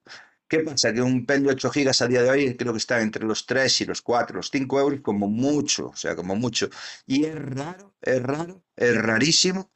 ¿Qué 0.48 0.60
pasa? 0.60 0.94
Que 0.94 1.02
un 1.02 1.26
pen 1.26 1.44
de 1.44 1.52
8 1.52 1.72
gigas 1.72 2.02
a 2.04 2.08
día 2.08 2.22
de 2.22 2.30
hoy 2.30 2.56
creo 2.56 2.74
que 2.74 2.78
está 2.78 3.02
entre 3.02 3.26
los 3.26 3.48
3 3.48 3.82
y 3.82 3.86
los 3.86 4.04
4, 4.04 4.36
los 4.38 4.52
5 4.52 4.80
euros 4.80 5.02
como 5.02 5.28
mucho, 5.28 5.88
o 5.88 5.96
sea, 5.96 6.16
como 6.16 6.36
mucho. 6.36 6.70
Y 7.08 7.26
es 7.26 7.34
raro, 7.36 7.96
es 8.02 8.22
raro, 8.22 8.64
es 8.76 8.96
rarísimo 8.96 9.72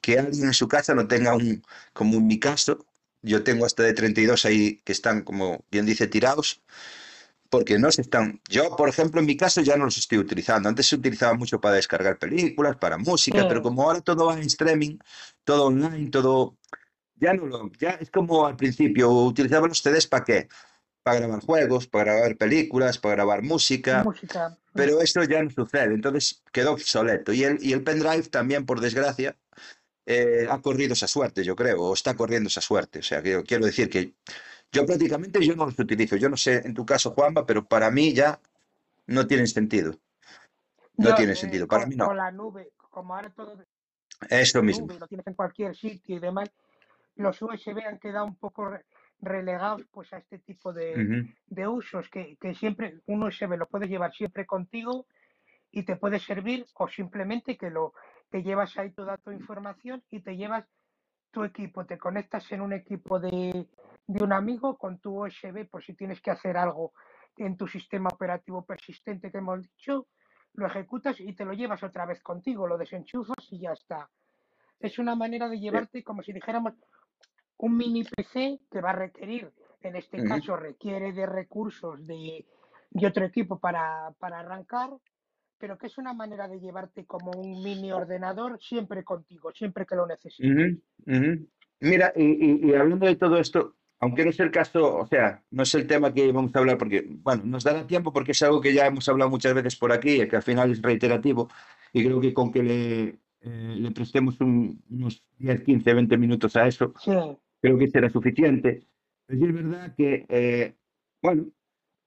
que 0.00 0.18
alguien 0.18 0.46
en 0.46 0.54
su 0.54 0.68
casa 0.68 0.94
no 0.94 1.08
tenga 1.08 1.34
un, 1.36 1.62
como 1.92 2.18
en 2.18 2.26
mi 2.26 2.40
caso, 2.40 2.86
yo 3.22 3.42
tengo 3.42 3.66
hasta 3.66 3.82
de 3.82 3.92
32 3.92 4.44
ahí 4.44 4.80
que 4.84 4.92
están, 4.92 5.22
como 5.22 5.64
bien 5.70 5.86
dice, 5.86 6.06
tirados, 6.06 6.62
porque 7.50 7.78
no 7.78 7.90
se 7.90 8.02
están. 8.02 8.40
Yo, 8.48 8.76
por 8.76 8.88
ejemplo, 8.88 9.20
en 9.20 9.26
mi 9.26 9.36
caso 9.36 9.60
ya 9.60 9.76
no 9.76 9.86
los 9.86 9.98
estoy 9.98 10.18
utilizando. 10.18 10.68
Antes 10.68 10.86
se 10.86 10.96
utilizaba 10.96 11.34
mucho 11.34 11.60
para 11.60 11.76
descargar 11.76 12.18
películas, 12.18 12.76
para 12.76 12.98
música, 12.98 13.46
pero 13.48 13.62
como 13.62 13.82
ahora 13.82 14.00
todo 14.00 14.26
va 14.26 14.34
en 14.34 14.42
streaming, 14.42 14.98
todo 15.44 15.66
online, 15.66 16.10
todo 16.10 16.58
ya 17.20 17.32
no 17.34 17.46
lo, 17.46 17.70
ya 17.78 17.90
es 17.90 18.10
como 18.10 18.46
al 18.46 18.56
principio, 18.56 19.10
utilizaba 19.10 19.66
los 19.66 19.82
CDs 19.82 20.06
para 20.06 20.24
qué? 20.24 20.48
Para 21.02 21.20
grabar 21.20 21.40
juegos, 21.40 21.86
para 21.86 22.14
grabar 22.14 22.36
películas, 22.36 22.98
para 22.98 23.16
grabar 23.16 23.42
música, 23.42 24.04
música. 24.04 24.56
pero 24.72 25.00
esto 25.00 25.24
ya 25.24 25.42
no 25.42 25.50
sucede, 25.50 25.94
entonces 25.94 26.42
quedó 26.52 26.72
obsoleto. 26.72 27.32
Y 27.32 27.44
el, 27.44 27.58
y 27.60 27.72
el 27.72 27.82
pendrive 27.82 28.24
también, 28.24 28.66
por 28.66 28.80
desgracia, 28.80 29.36
eh, 30.10 30.46
ha 30.48 30.58
corrido 30.62 30.94
esa 30.94 31.06
suerte, 31.06 31.44
yo 31.44 31.54
creo, 31.54 31.82
o 31.82 31.92
está 31.92 32.16
corriendo 32.16 32.48
esa 32.48 32.62
suerte. 32.62 33.00
O 33.00 33.02
sea, 33.02 33.22
que 33.22 33.42
quiero 33.42 33.66
decir 33.66 33.90
que 33.90 34.14
yo 34.72 34.86
prácticamente 34.86 35.44
yo 35.44 35.54
no 35.54 35.66
los 35.66 35.78
utilizo. 35.78 36.16
Yo 36.16 36.30
no 36.30 36.36
sé 36.38 36.62
en 36.64 36.72
tu 36.72 36.86
caso, 36.86 37.10
Juanma, 37.10 37.44
pero 37.44 37.66
para 37.66 37.90
mí 37.90 38.14
ya 38.14 38.40
no 39.06 39.26
tienen 39.26 39.46
sentido. 39.46 39.94
No 40.96 41.14
tiene 41.14 41.36
sentido, 41.36 41.68
para 41.68 41.82
con, 41.82 41.90
mí 41.90 41.96
no. 41.96 42.06
Con 42.06 42.16
la 42.16 42.30
nube, 42.30 42.72
como 42.90 43.14
ahora 43.14 43.30
todo... 43.30 43.56
Mismo. 44.62 44.86
Nube, 44.86 44.98
lo 44.98 45.06
tienes 45.06 45.26
en 45.26 45.34
cualquier 45.34 45.76
sitio 45.76 46.16
y 46.16 46.18
demás 46.18 46.50
los 47.18 47.40
USB 47.42 47.78
han 47.86 47.98
quedado 47.98 48.24
un 48.24 48.36
poco 48.36 48.72
relegados 49.20 49.82
pues 49.92 50.12
a 50.12 50.18
este 50.18 50.38
tipo 50.38 50.72
de, 50.72 51.28
de 51.46 51.68
usos 51.68 52.08
que, 52.08 52.36
que 52.40 52.54
siempre 52.54 53.00
un 53.06 53.22
USB 53.22 53.56
lo 53.56 53.66
puedes 53.66 53.90
llevar 53.90 54.12
siempre 54.12 54.46
contigo 54.46 55.06
y 55.70 55.82
te 55.82 55.96
puede 55.96 56.18
servir 56.18 56.64
o 56.74 56.88
simplemente 56.88 57.56
que 57.56 57.70
lo 57.70 57.92
te 58.30 58.42
llevas 58.42 58.76
ahí 58.78 58.90
toda 58.92 59.16
tu 59.18 59.30
información 59.30 60.02
y 60.10 60.20
te 60.20 60.36
llevas 60.36 60.66
tu 61.30 61.44
equipo, 61.44 61.84
te 61.86 61.98
conectas 61.98 62.50
en 62.52 62.60
un 62.60 62.72
equipo 62.72 63.20
de, 63.20 63.68
de 64.06 64.24
un 64.24 64.32
amigo 64.32 64.76
con 64.76 64.98
tu 64.98 65.24
USB 65.24 65.68
por 65.68 65.84
si 65.84 65.94
tienes 65.94 66.20
que 66.20 66.30
hacer 66.30 66.56
algo 66.56 66.92
en 67.36 67.56
tu 67.56 67.66
sistema 67.66 68.08
operativo 68.12 68.64
persistente 68.64 69.30
que 69.30 69.38
hemos 69.38 69.62
dicho, 69.62 70.06
lo 70.54 70.66
ejecutas 70.66 71.20
y 71.20 71.34
te 71.34 71.44
lo 71.44 71.52
llevas 71.52 71.82
otra 71.82 72.06
vez 72.06 72.20
contigo, 72.22 72.66
lo 72.66 72.78
desenchufas 72.78 73.46
y 73.50 73.60
ya 73.60 73.72
está. 73.72 74.10
Es 74.80 74.98
una 74.98 75.14
manera 75.14 75.48
de 75.48 75.60
llevarte 75.60 76.02
como 76.02 76.22
si 76.22 76.32
dijéramos 76.32 76.74
un 77.58 77.76
mini 77.76 78.04
PC 78.04 78.60
que 78.70 78.80
va 78.80 78.90
a 78.90 78.94
requerir, 78.94 79.52
en 79.82 79.96
este 79.96 80.22
caso 80.24 80.56
requiere 80.56 81.12
de 81.12 81.26
recursos 81.26 82.06
de, 82.06 82.46
de 82.90 83.06
otro 83.06 83.24
equipo 83.24 83.58
para, 83.58 84.12
para 84.18 84.40
arrancar, 84.40 84.90
pero 85.58 85.76
que 85.78 85.86
es 85.88 85.98
una 85.98 86.12
manera 86.14 86.48
de 86.48 86.60
llevarte 86.60 87.04
como 87.04 87.32
un 87.32 87.62
mini 87.62 87.92
ordenador 87.92 88.58
siempre 88.60 89.04
contigo, 89.04 89.52
siempre 89.52 89.86
que 89.86 89.96
lo 89.96 90.06
necesites. 90.06 90.50
Ujú, 90.50 91.16
ujú. 91.16 91.46
Mira, 91.80 92.12
y, 92.16 92.24
y- 92.24 92.70
y 92.70 92.74
hablando 92.74 93.06
de 93.06 93.16
todo 93.16 93.38
esto, 93.38 93.74
aunque 94.00 94.24
no 94.24 94.30
es 94.30 94.40
el 94.40 94.50
caso, 94.50 94.96
o 94.96 95.06
sea, 95.06 95.42
no 95.50 95.62
es 95.64 95.74
el 95.74 95.86
tema 95.86 96.12
que 96.14 96.30
vamos 96.32 96.54
a 96.54 96.58
hablar 96.60 96.78
porque, 96.78 97.04
bueno, 97.08 97.42
nos 97.44 97.64
dará 97.64 97.86
tiempo 97.86 98.12
porque 98.12 98.32
es 98.32 98.42
algo 98.42 98.60
que 98.60 98.72
ya 98.72 98.86
hemos 98.86 99.08
hablado 99.08 99.30
muchas 99.30 99.54
veces 99.54 99.76
por 99.76 99.92
aquí, 99.92 100.26
que 100.28 100.36
al 100.36 100.42
final 100.42 100.70
es 100.70 100.80
reiterativo, 100.82 101.48
y 101.92 102.04
creo 102.04 102.20
que 102.20 102.32
con 102.34 102.52
que 102.52 102.62
le, 102.62 103.02
eh, 103.40 103.76
le 103.78 103.90
prestemos 103.90 104.40
un- 104.40 104.82
unos 104.90 105.24
10, 105.38 105.62
15, 105.62 105.94
20 105.94 106.16
minutos 106.16 106.54
a 106.56 106.66
eso, 106.68 106.92
Sí, 107.00 107.12
creo 107.60 107.78
que 107.78 107.88
será 107.88 108.08
suficiente. 108.10 108.86
Pero 109.26 109.40
sí 109.40 109.46
es 109.46 109.54
verdad 109.54 109.94
que, 109.96 110.26
eh, 110.28 110.74
bueno, 111.22 111.46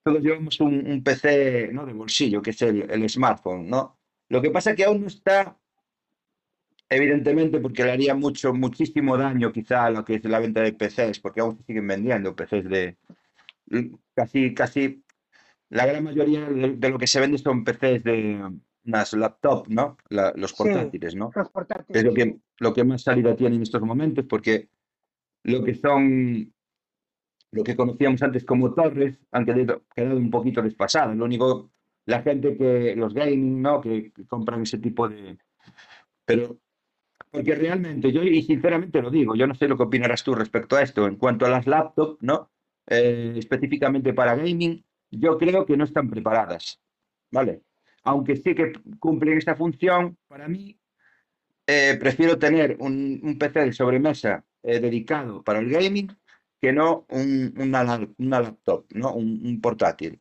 todos 0.03 0.21
llevamos 0.21 0.59
un, 0.59 0.85
un 0.87 1.03
PC, 1.03 1.69
¿no? 1.73 1.85
de 1.85 1.93
bolsillo, 1.93 2.41
que 2.41 2.51
es 2.51 2.61
el, 2.61 2.89
el 2.89 3.09
smartphone, 3.09 3.69
¿no? 3.69 3.97
Lo 4.29 4.41
que 4.41 4.51
pasa 4.51 4.71
es 4.71 4.77
que 4.77 4.85
aún 4.85 5.01
no 5.01 5.07
está, 5.07 5.57
evidentemente, 6.89 7.59
porque 7.59 7.83
le 7.83 7.91
haría 7.91 8.15
mucho, 8.15 8.53
muchísimo 8.53 9.17
daño 9.17 9.51
quizá 9.51 9.85
a 9.85 9.89
lo 9.91 10.03
que 10.05 10.15
es 10.15 10.23
la 10.25 10.39
venta 10.39 10.61
de 10.61 10.73
PCs, 10.73 11.19
porque 11.19 11.41
aún 11.41 11.57
se 11.57 11.63
siguen 11.63 11.87
vendiendo 11.87 12.35
PCs 12.35 12.69
de 12.69 12.97
casi, 14.13 14.53
casi, 14.53 15.03
la 15.69 15.85
gran 15.85 16.03
mayoría 16.03 16.49
de, 16.49 16.75
de 16.77 16.89
lo 16.89 16.99
que 16.99 17.07
se 17.07 17.19
vende 17.19 17.37
son 17.37 17.63
PCs 17.63 18.03
de 18.03 18.51
unas 18.85 19.13
laptops, 19.13 19.69
¿no? 19.69 19.97
La- 20.09 20.33
los 20.35 20.53
sí, 20.53 20.57
portátiles, 20.57 21.15
¿no? 21.15 21.31
los 21.35 21.35
Es 21.37 21.45
lo 21.45 21.51
portátiles, 21.51 22.13
sí. 22.13 22.13
que, 22.13 22.37
lo 22.59 22.73
que 22.73 22.83
más 22.83 23.03
salida 23.03 23.35
tiene 23.35 23.55
en 23.57 23.61
estos 23.63 23.81
momentos, 23.81 24.25
porque 24.27 24.69
lo 25.43 25.63
que 25.63 25.75
son, 25.75 26.53
lo 27.51 27.63
que 27.63 27.75
conocíamos 27.75 28.21
antes 28.23 28.45
como 28.45 28.73
torres, 28.73 29.19
han 29.31 29.45
quedado, 29.45 29.83
un 30.17 30.31
poquito 30.31 30.61
desfasadas. 30.61 31.15
Lo 31.15 31.25
único, 31.25 31.71
la 32.05 32.21
gente 32.21 32.57
que, 32.57 32.95
los 32.95 33.13
gaming, 33.13 33.61
¿no? 33.61 33.81
Que, 33.81 34.11
compran 34.27 34.61
ese 34.61 34.77
tipo 34.77 35.07
de... 35.07 35.37
Pero, 36.25 36.57
porque 37.29 37.55
realmente, 37.55 38.11
yo 38.11 38.23
y 38.23 38.41
sinceramente 38.43 39.01
lo 39.01 39.09
digo, 39.09 39.35
yo 39.35 39.47
no 39.47 39.55
sé 39.55 39.67
lo 39.67 39.77
que 39.77 39.83
opinarás 39.83 40.23
tú 40.23 40.33
respecto 40.33 40.75
a 40.75 40.81
esto, 40.81 41.07
en 41.07 41.17
cuanto 41.17 41.45
a 41.45 41.49
las 41.49 41.67
laptops, 41.67 42.21
¿no? 42.21 42.51
Eh, 42.87 43.33
específicamente 43.37 44.13
para 44.13 44.35
gaming, 44.35 44.83
yo 45.09 45.37
creo 45.37 45.65
que 45.65 45.77
no 45.77 45.83
están 45.83 46.09
preparadas, 46.09 46.81
¿vale? 47.31 47.63
Aunque 48.03 48.37
sí 48.37 48.55
que 48.55 48.73
cumplen 48.99 49.37
esta 49.37 49.55
función, 49.55 50.17
para 50.27 50.47
mí 50.47 50.79
eh, 51.67 51.97
prefiero 51.99 52.39
tener 52.39 52.77
un, 52.79 53.19
un 53.23 53.37
PC 53.37 53.59
de 53.61 53.73
sobremesa 53.73 54.43
eh, 54.63 54.79
dedicado 54.79 55.43
para 55.43 55.59
el 55.59 55.69
gaming 55.69 56.07
que 56.62 56.71
no 56.74 57.06
un- 57.10 57.54
una, 57.58 58.08
una 58.19 58.39
laptop, 58.41 58.86
¿no? 58.93 59.13
Un, 59.13 59.41
un 59.45 59.62
portátil. 59.62 60.19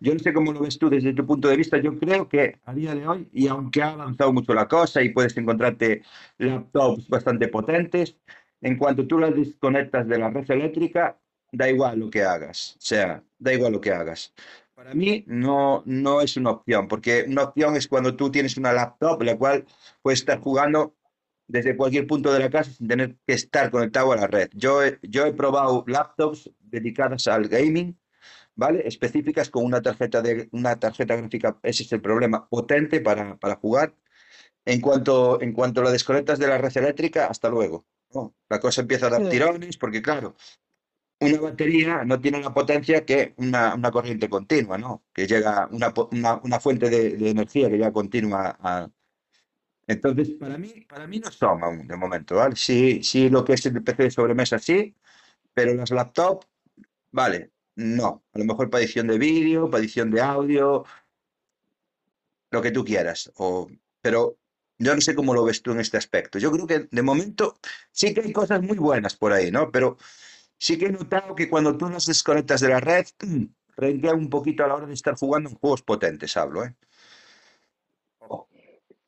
Yo 0.00 0.12
no 0.14 0.18
sé 0.20 0.32
cómo 0.32 0.52
lo 0.52 0.60
ves 0.60 0.78
tú 0.78 0.88
desde 0.90 1.12
tu 1.12 1.26
punto 1.26 1.48
de 1.48 1.56
vista. 1.56 1.78
Yo 1.78 1.98
creo 1.98 2.28
que 2.28 2.60
a 2.64 2.74
día 2.74 2.94
de 2.94 3.06
hoy, 3.06 3.28
y 3.32 3.46
aunque 3.48 3.82
ha 3.82 3.90
avanzado 3.90 4.32
mucho 4.32 4.54
la 4.54 4.68
cosa 4.68 5.02
y 5.02 5.10
puedes 5.10 5.36
encontrarte 5.36 6.02
laptops 6.38 7.08
bastante 7.08 7.48
potentes, 7.48 8.16
en 8.60 8.76
cuanto 8.78 9.06
tú 9.06 9.18
las 9.18 9.34
desconectas 9.34 10.06
de 10.08 10.18
la 10.18 10.30
red 10.30 10.50
eléctrica, 10.50 11.18
da 11.50 11.68
igual 11.70 11.98
lo 12.00 12.10
que 12.10 12.22
hagas. 12.22 12.76
O 12.78 12.80
sea, 12.80 13.22
da 13.38 13.52
igual 13.52 13.72
lo 13.72 13.80
que 13.80 13.92
hagas. 13.92 14.32
Para 14.74 14.94
mí 14.94 15.24
no, 15.26 15.82
no 15.86 16.20
es 16.20 16.36
una 16.36 16.50
opción, 16.50 16.88
porque 16.88 17.24
una 17.28 17.42
opción 17.44 17.76
es 17.76 17.86
cuando 17.88 18.16
tú 18.16 18.30
tienes 18.30 18.56
una 18.56 18.72
laptop, 18.72 19.22
la 19.22 19.36
cual 19.36 19.64
puedes 20.02 20.20
estar 20.20 20.40
jugando 20.40 20.94
desde 21.52 21.76
cualquier 21.76 22.06
punto 22.06 22.32
de 22.32 22.40
la 22.40 22.48
casa 22.48 22.70
sin 22.72 22.88
tener 22.88 23.16
que 23.26 23.34
estar 23.34 23.70
conectado 23.70 24.10
a 24.12 24.16
la 24.16 24.26
red. 24.26 24.48
Yo 24.54 24.82
he, 24.82 24.98
yo 25.02 25.26
he 25.26 25.34
probado 25.34 25.84
laptops 25.86 26.50
dedicadas 26.60 27.28
al 27.28 27.46
gaming, 27.46 28.00
¿vale? 28.54 28.88
Específicas 28.88 29.50
con 29.50 29.64
una 29.66 29.82
tarjeta 29.82 30.22
de 30.22 30.48
una 30.52 30.80
tarjeta 30.80 31.14
gráfica, 31.14 31.58
ese 31.62 31.82
es 31.82 31.92
el 31.92 32.00
problema, 32.00 32.48
potente 32.48 33.00
para, 33.02 33.36
para 33.36 33.56
jugar. 33.56 33.94
En 34.64 34.80
cuanto, 34.80 35.42
en 35.42 35.52
cuanto 35.52 35.82
la 35.82 35.90
desconectas 35.90 36.38
de 36.38 36.46
la 36.46 36.56
red 36.56 36.74
eléctrica, 36.76 37.26
hasta 37.26 37.50
luego. 37.50 37.84
¿no? 38.14 38.34
La 38.48 38.58
cosa 38.58 38.80
empieza 38.80 39.08
a 39.08 39.10
dar 39.10 39.28
tirones, 39.28 39.76
porque 39.76 40.00
claro, 40.00 40.36
una 41.20 41.38
batería 41.38 42.04
no 42.04 42.18
tiene 42.20 42.40
la 42.40 42.54
potencia 42.54 43.04
que 43.04 43.34
una, 43.36 43.74
una 43.74 43.90
corriente 43.90 44.30
continua, 44.30 44.78
¿no? 44.78 45.04
Que 45.12 45.26
llega 45.26 45.68
una, 45.70 45.92
una, 46.12 46.40
una 46.42 46.60
fuente 46.60 46.88
de, 46.88 47.10
de 47.16 47.30
energía 47.30 47.68
que 47.68 47.76
llega 47.76 47.92
continua 47.92 48.56
a... 48.58 48.88
Entonces, 49.86 50.30
para 50.30 50.58
mí, 50.58 50.86
para 50.88 51.06
mí 51.06 51.18
no 51.18 51.30
son 51.30 51.62
aún 51.62 51.86
de 51.86 51.96
momento, 51.96 52.36
¿vale? 52.36 52.56
Sí, 52.56 53.02
sí, 53.02 53.28
lo 53.28 53.44
que 53.44 53.54
es 53.54 53.66
el 53.66 53.82
PC 53.82 54.04
de 54.04 54.10
sobremesa, 54.10 54.58
sí, 54.58 54.94
pero 55.54 55.74
las 55.74 55.90
laptops, 55.90 56.46
vale, 57.10 57.52
no. 57.76 58.24
A 58.32 58.38
lo 58.38 58.44
mejor 58.44 58.70
para 58.70 58.84
edición 58.84 59.08
de 59.08 59.18
vídeo, 59.18 59.70
para 59.70 59.82
edición 59.82 60.10
de 60.10 60.20
audio, 60.20 60.84
lo 62.50 62.62
que 62.62 62.70
tú 62.70 62.84
quieras. 62.84 63.32
O, 63.36 63.68
pero 64.00 64.38
yo 64.78 64.94
no 64.94 65.00
sé 65.00 65.14
cómo 65.14 65.34
lo 65.34 65.44
ves 65.44 65.62
tú 65.62 65.72
en 65.72 65.80
este 65.80 65.96
aspecto. 65.96 66.38
Yo 66.38 66.50
creo 66.52 66.66
que 66.66 66.88
de 66.90 67.02
momento 67.02 67.58
sí 67.90 68.14
que 68.14 68.20
hay 68.20 68.32
cosas 68.32 68.62
muy 68.62 68.78
buenas 68.78 69.16
por 69.16 69.32
ahí, 69.32 69.50
¿no? 69.50 69.70
Pero 69.70 69.96
sí 70.58 70.78
que 70.78 70.86
he 70.86 70.92
notado 70.92 71.34
que 71.34 71.48
cuando 71.48 71.76
tú 71.76 71.88
las 71.88 72.06
desconectas 72.06 72.60
de 72.60 72.68
la 72.68 72.80
red, 72.80 73.06
mm, 73.24 73.44
renquea 73.76 74.14
un 74.14 74.30
poquito 74.30 74.64
a 74.64 74.68
la 74.68 74.76
hora 74.76 74.86
de 74.86 74.94
estar 74.94 75.14
jugando 75.16 75.50
en 75.50 75.56
juegos 75.56 75.82
potentes, 75.82 76.36
hablo, 76.36 76.64
¿eh? 76.64 76.76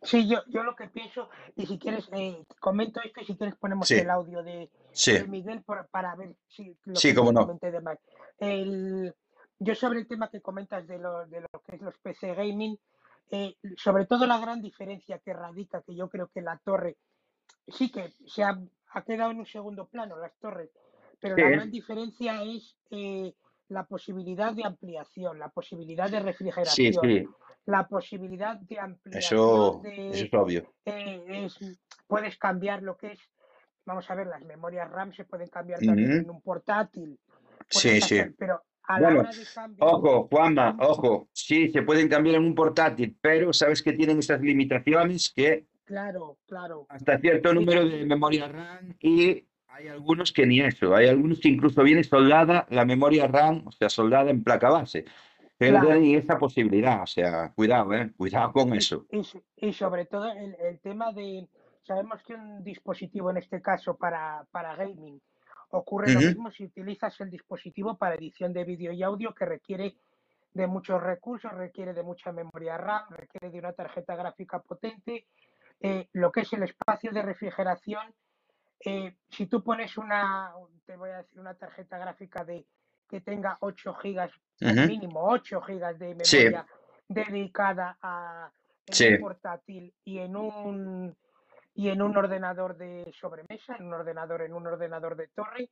Sí, 0.05 0.29
yo, 0.29 0.39
yo 0.49 0.63
lo 0.63 0.77
que 0.77 0.89
pienso, 0.89 1.31
y 1.57 1.67
si 1.67 1.79
quieres, 1.79 2.09
eh, 2.13 2.45
comento 2.61 3.01
esto 3.03 3.21
y 3.21 3.25
si 3.25 3.37
quieres 3.37 3.57
ponemos 3.57 3.89
Sí, 3.89 3.95
el 3.95 4.11
audio 4.11 4.43
de, 4.43 4.71
sí, 4.93 5.13
de 5.13 5.27
Miguel 5.27 5.63
por- 5.63 5.89
para 5.89 6.15
ver 6.15 6.37
si 6.47 6.77
lo 6.85 6.95
sí, 6.95 7.09
que 7.11 7.15
cómo 7.15 7.33
no. 7.33 7.43
comenté 7.43 7.71
de 7.71 7.81
Mac. 7.81 8.01
El, 8.39 9.15
yo 9.59 9.75
sobre 9.75 10.01
el 10.01 10.07
tema 10.07 10.29
que 10.31 10.43
comentas 10.43 10.87
de 10.87 10.99
lo, 10.99 11.27
de 11.27 11.41
lo 11.41 11.49
que 11.67 11.77
es 11.77 11.83
los 11.83 11.97
PC 11.99 12.35
gaming, 12.35 12.79
eh, 13.31 13.57
sobre 13.77 14.05
todo 14.07 14.27
la 14.27 14.39
gran 14.39 14.61
diferencia 14.61 15.19
que 15.19 15.33
radica, 15.33 15.83
que 15.83 15.95
yo 15.97 16.09
creo 16.11 16.29
que 16.29 16.43
la 16.43 16.59
torre 16.59 16.99
sí 17.69 17.91
que 17.91 18.13
se 18.27 18.43
ha, 18.45 18.59
ha 18.91 19.03
quedado 19.03 19.31
en 19.31 19.39
un 19.39 19.47
segundo 19.47 19.87
plano, 19.89 20.19
las 20.19 20.37
torres, 20.39 20.71
pero 21.21 21.37
la 21.39 21.49
gran 21.49 21.71
Sí, 21.71 21.79
diferencia 21.79 22.43
es 22.43 22.77
eh, 22.91 23.35
la 23.69 23.85
posibilidad 23.87 24.53
de 24.53 24.65
ampliación, 24.65 25.39
la 25.39 25.49
posibilidad 25.49 26.11
de 26.11 26.21
sí, 26.21 26.27
refrigeración, 26.27 27.03
sí. 27.03 27.29
La 27.67 27.87
posibilidad 27.89 28.57
de 28.57 28.79
ampliación 28.79 29.39
Eso, 29.39 29.83
eso 29.85 30.27
es 30.27 30.35
obvio. 30.35 30.73
eh, 30.85 31.45
es- 31.47 31.59
puedes 32.07 32.37
cambiar 32.37 32.83
lo 32.83 32.97
que 32.97 33.13
es, 33.13 33.21
vamos 33.87 34.11
a 34.11 34.15
ver, 34.15 34.27
las 34.27 34.43
memorias 34.45 34.91
RAM 34.91 35.13
se 35.13 35.25
pueden 35.25 35.49
cambiar 35.49 35.81
también 35.81 36.11
Ujú. 36.11 36.21
en 36.21 36.31
un 36.31 36.41
portátil, 36.43 37.19
Sí, 37.71 38.01
sí. 38.01 38.19
hacer, 38.19 38.35
pero 38.39 38.63
a 38.85 39.01
la 39.01 39.07
Bueno, 39.07 39.21
hora 39.21 39.33
de 39.33 39.47
cambio, 39.47 39.85
ojo, 39.87 40.29
Juanma, 40.31 40.77
ojo, 40.81 41.29
sí, 41.33 41.71
se 41.71 41.83
pueden 41.83 42.09
cambiar 42.09 42.37
en 42.37 42.45
un 42.45 42.55
portátil, 42.55 43.17
pero 43.21 43.53
sabes 43.53 43.83
que 43.83 43.93
tienen 43.95 44.19
esas 44.19 44.41
limitaciones 44.41 45.33
que 45.35 45.67
Claro, 45.85 46.39
claro. 46.47 46.87
hasta 46.89 47.19
cierto 47.19 47.53
número 47.53 47.87
de 47.87 48.05
memoria 48.07 48.49
RAM 48.49 48.95
y 49.01 49.47
hay 49.69 49.89
algunos 49.89 50.33
que 50.33 50.47
ni 50.47 50.61
eso, 50.61 50.95
hay 50.95 51.09
algunos 51.09 51.41
que 51.41 51.49
incluso 51.49 51.83
viene 51.83 52.05
soldada 52.05 52.67
la 52.71 52.85
memoria 52.85 53.27
RAM, 53.27 53.67
o 53.67 53.73
sea, 53.73 53.89
soldada 53.89 54.31
en 54.31 54.43
placa 54.45 54.71
base, 54.71 55.05
que 55.59 55.73
no 55.73 55.81
claro. 55.81 55.95
ni 55.95 56.15
esa 56.17 56.39
posibilidad, 56.39 57.03
o 57.03 57.07
sea, 57.07 57.53
cuidado, 57.55 57.93
eh, 57.95 58.13
cuidado 58.17 58.53
con 58.53 58.75
Y, 58.75 58.75
eso. 58.75 59.07
y, 59.11 59.25
so- 59.25 59.43
y 59.57 59.73
sobre 59.73 60.07
todo 60.07 60.27
el, 60.31 60.55
el 60.61 60.81
tema 60.81 61.13
de, 61.13 61.49
sabemos 61.83 62.23
que 62.23 62.35
un 62.35 62.63
dispositivo 62.65 63.31
en 63.31 63.39
este 63.39 63.61
caso 63.63 63.97
para, 63.97 64.47
para 64.51 64.77
gaming 64.77 65.21
ocurre 65.71 66.13
lo 66.13 66.23
Ujú, 66.23 66.23
mismo 66.23 66.51
si 66.51 66.65
utilizas 66.65 67.21
el 67.21 67.31
dispositivo 67.31 67.97
para 67.97 68.15
edición 68.15 68.53
de 68.53 68.65
vídeo 68.65 68.93
y 68.93 69.03
audio 69.03 69.35
que 69.35 69.45
requiere 69.45 69.97
de 70.53 70.67
muchos 70.69 71.03
recursos, 71.03 71.53
requiere 71.53 71.93
de 71.95 72.05
mucha 72.05 72.31
memoria 72.33 72.77
RAM, 72.79 73.05
requiere 73.11 73.51
de 73.51 73.59
una 73.59 73.73
tarjeta 73.73 74.15
gráfica 74.17 74.61
potente. 74.61 75.27
eh, 75.81 76.09
lo 76.13 76.33
que 76.33 76.43
es 76.43 76.53
el 76.53 76.63
espacio 76.63 77.13
de 77.13 77.23
refrigeración, 77.23 78.15
eh, 78.85 79.17
si 79.31 79.47
tú 79.47 79.63
pones 79.63 79.97
una, 79.99 80.53
te 80.87 80.97
voy 80.97 81.11
a 81.11 81.19
decir, 81.19 81.41
una 81.41 81.55
tarjeta 81.55 81.99
gráfica 81.99 82.45
de 82.45 82.67
que 83.15 83.21
tenga 83.21 83.57
8 83.61 83.95
gigas, 83.95 84.33
ujú. 84.61 84.89
mínimo 84.89 85.21
8 85.29 85.61
gigas 85.61 85.97
de 86.01 86.17
Sí, 86.25 86.39
memoria 86.39 86.67
dedicada 87.07 87.97
a, 88.03 88.51
en 88.87 89.15
un 89.15 89.21
portátil 89.21 89.95
y 90.05 90.19
en 90.19 90.35
un 90.37 91.17
y 91.77 91.91
en 91.91 92.03
un 92.03 92.17
ordenador 92.17 92.77
de 92.77 93.13
sobremesa, 93.21 93.77
en 93.77 93.87
un 93.87 93.95
ordenador, 93.95 94.43
en 94.43 94.53
un 94.53 94.67
ordenador 94.67 95.15
de 95.17 95.29
torre, 95.29 95.71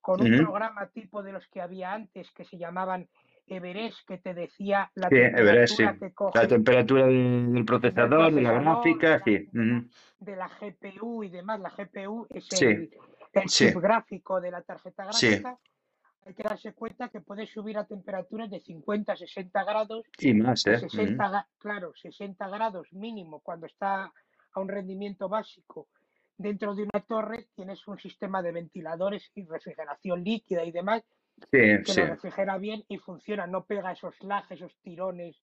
con 0.00 0.20
un 0.20 0.36
programa 0.36 0.88
tipo 0.88 1.22
de 1.22 1.30
los 1.32 1.46
que 1.48 1.60
había 1.60 1.92
antes 1.92 2.28
que 2.32 2.44
se 2.44 2.58
llamaban 2.58 3.08
Everest, 3.46 3.98
que 4.08 4.18
te 4.18 4.34
decía 4.34 4.90
la 4.96 5.08
Sí, 5.08 5.14
Everest, 5.16 5.76
sí. 5.76 5.84
temperatura 5.84 5.98
que 5.98 6.06
La 6.08 6.14
coge 6.14 6.46
temperatura 6.48 7.06
de- 7.06 7.46
del 7.52 7.64
procesador, 7.64 8.34
de 8.34 8.40
la 8.42 8.50
procesador, 8.50 8.58
de 8.58 8.64
gráfica, 8.64 9.10
la, 9.10 9.24
sí. 9.24 9.48
de 9.52 9.66
la, 9.68 9.84
de 10.18 10.36
la 10.36 10.48
GPU 10.48 11.22
y 11.24 11.28
demás. 11.30 11.60
La 11.60 11.70
GPU 11.70 12.26
es 12.30 12.52
el, 12.52 12.90
el 13.32 13.44
chip 13.48 13.76
gráfico 13.76 14.40
de 14.40 14.50
la 14.50 14.62
tarjeta 14.62 15.04
gráfica. 15.04 15.56
Hay 16.26 16.34
que 16.34 16.42
darse 16.42 16.72
cuenta 16.74 17.08
que 17.08 17.20
puede 17.20 17.46
subir 17.46 17.78
a 17.78 17.84
temperaturas 17.86 18.50
de 18.50 18.60
50, 18.60 19.16
60 19.16 19.64
grados 19.64 20.04
Y 20.18 20.34
más, 20.34 20.66
¿eh? 20.66 20.78
60, 20.78 21.24
Ujú. 21.24 21.34
ga- 21.34 21.46
claro, 21.58 21.92
60 21.94 22.48
grados 22.48 22.92
mínimo 22.92 23.40
cuando 23.40 23.66
está 23.66 24.12
a 24.52 24.60
un 24.60 24.68
rendimiento 24.68 25.28
básico 25.28 25.88
dentro 26.36 26.74
de 26.74 26.82
una 26.84 27.04
torre, 27.06 27.48
tienes 27.54 27.86
un 27.88 27.98
sistema 27.98 28.42
de 28.42 28.52
ventiladores 28.52 29.30
y 29.34 29.44
refrigeración 29.44 30.24
líquida 30.24 30.64
y 30.64 30.72
demás 30.72 31.02
Sí, 31.50 31.82
que 31.84 31.92
sí. 31.92 32.00
lo 32.00 32.06
refrigera 32.08 32.58
bien 32.58 32.84
y 32.88 32.98
funciona, 32.98 33.46
no 33.46 33.64
pega 33.64 33.92
esos 33.92 34.14
lajes, 34.22 34.60
esos 34.60 34.76
tirones, 34.82 35.36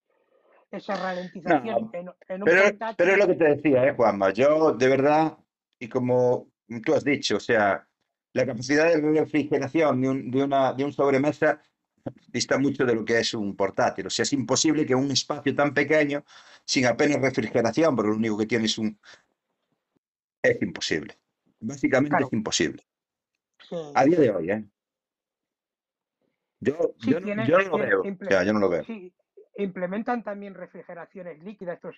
esa 0.71 0.95
No, 0.95 1.03
ralentización. 1.03 1.89
En, 1.93 2.09
en 2.27 2.43
un 2.43 2.45
pero, 2.45 2.63
pero 2.95 3.11
es 3.13 3.17
lo 3.17 3.27
que 3.27 3.35
te 3.35 3.55
decía, 3.55 3.85
¿eh, 3.87 3.93
Juanma? 3.95 4.31
Yo, 4.31 4.73
de 4.73 4.87
verdad, 4.87 5.37
y 5.79 5.87
como 5.89 6.47
tú 6.85 6.93
has 6.93 7.03
dicho, 7.03 7.37
o 7.37 7.39
sea, 7.39 7.86
la 8.37 8.45
capacidad 8.45 8.87
de 8.93 9.01
refrigeración 9.01 10.01
de 10.01 10.09
un, 10.09 10.31
de 10.31 10.43
una, 10.43 10.73
de 10.73 10.83
un 10.85 10.93
sobremesa 10.93 11.61
dista 12.29 12.57
mucho 12.57 12.85
de 12.85 12.95
lo 12.95 13.05
que 13.05 13.19
es 13.19 13.33
un 13.33 13.55
portátil. 13.55 14.07
O 14.07 14.09
sea, 14.09 14.23
es 14.23 14.33
imposible 14.33 14.85
que 14.85 14.95
un 14.95 15.11
espacio 15.11 15.55
tan 15.55 15.73
pequeño, 15.73 16.23
sin 16.65 16.85
apenas 16.87 17.21
refrigeración, 17.21 17.95
porque 17.95 18.11
lo 18.11 18.17
único 18.17 18.37
que 18.37 18.45
tiene 18.47 18.65
es 18.65 18.77
un... 18.77 18.99
Es 20.41 20.59
imposible. 20.63 21.15
Básicamente 21.59 22.23
es 22.23 22.33
imposible. 22.33 22.83
sí, 23.69 23.75
A 23.93 24.05
día 24.05 24.19
de 24.19 24.31
hoy, 24.31 24.51
¿eh? 24.51 24.65
Yo, 26.59 26.93
sí, 26.97 27.11
yo, 27.11 27.19
no, 27.19 27.25
tiene, 27.25 27.47
yo 27.47 27.57
no 27.59 27.69
lo 27.69 27.77
veo. 27.77 28.01
O 28.01 28.03
imple- 28.07 28.27
sea, 28.27 28.43
yo 28.43 28.53
no 28.53 28.59
lo 28.59 28.69
veo. 28.69 28.83
sí, 28.85 29.13
implementan 29.57 30.23
también 30.23 30.53
refrigeraciones 30.53 31.43
líquidas, 31.43 31.75
estos, 31.75 31.95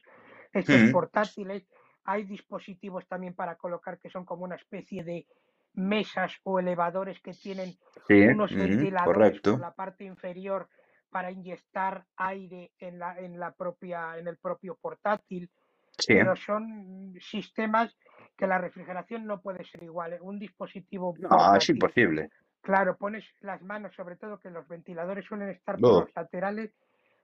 estos 0.54 0.82
Ujú. 0.82 0.92
portátiles. 0.92 1.64
Hay 2.04 2.24
dispositivos 2.24 3.08
también 3.08 3.34
para 3.36 3.56
colocar 3.56 4.00
que 4.00 4.10
son 4.10 4.26
como 4.26 4.44
una 4.46 4.56
especie 4.56 5.04
de 5.04 5.28
mesas 5.74 6.34
o 6.44 6.60
elevadores 6.60 7.20
que 7.22 7.34
tienen 7.34 7.76
Sí, 8.08 8.22
unos 8.26 8.54
ventiladores 8.54 9.06
por 9.06 9.14
correcto. 9.14 9.58
la 9.58 9.72
parte 9.74 10.04
inferior 10.04 10.68
para 11.10 11.32
inyectar 11.32 12.06
aire 12.18 12.72
en 12.80 13.00
la, 13.00 13.18
en 13.20 13.40
la 13.40 13.52
propia, 13.52 14.18
en 14.18 14.28
el 14.28 14.38
propio 14.38 14.76
portátil, 14.76 15.50
Sí, 15.98 16.14
pero 16.14 16.36
son 16.36 17.14
sistemas 17.20 17.96
que 18.38 18.48
la 18.48 18.58
refrigeración 18.58 19.26
no 19.26 19.42
puede 19.42 19.66
ser 19.66 19.84
igual. 19.84 20.14
¿eh? 20.14 20.20
Un 20.22 20.40
dispositivo 20.40 21.14
no, 21.20 21.56
es 21.56 21.70
imposible. 21.70 22.30
claro, 22.62 22.96
pones 22.98 23.26
las 23.42 23.62
manos, 23.62 23.94
sobre 23.96 24.16
todo 24.16 24.40
que 24.40 24.50
los 24.50 24.68
ventiladores 24.68 25.26
suelen 25.26 25.50
estar 25.50 25.78
por 25.78 26.06
los 26.06 26.16
laterales, 26.16 26.72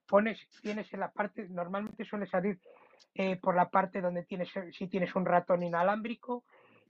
pones, 0.08 0.46
tienes 0.62 0.94
en 0.94 1.00
la 1.00 1.12
parte, 1.12 1.48
normalmente 1.50 2.04
suele 2.04 2.28
salir 2.28 2.60
eh, 3.14 3.38
por 3.38 3.56
la 3.56 3.70
parte 3.70 4.02
donde 4.02 4.24
tienes, 4.24 4.50
si 4.72 4.88
tienes 4.88 5.16
un 5.16 5.26
ratón 5.26 5.64
inalámbrico 5.64 6.44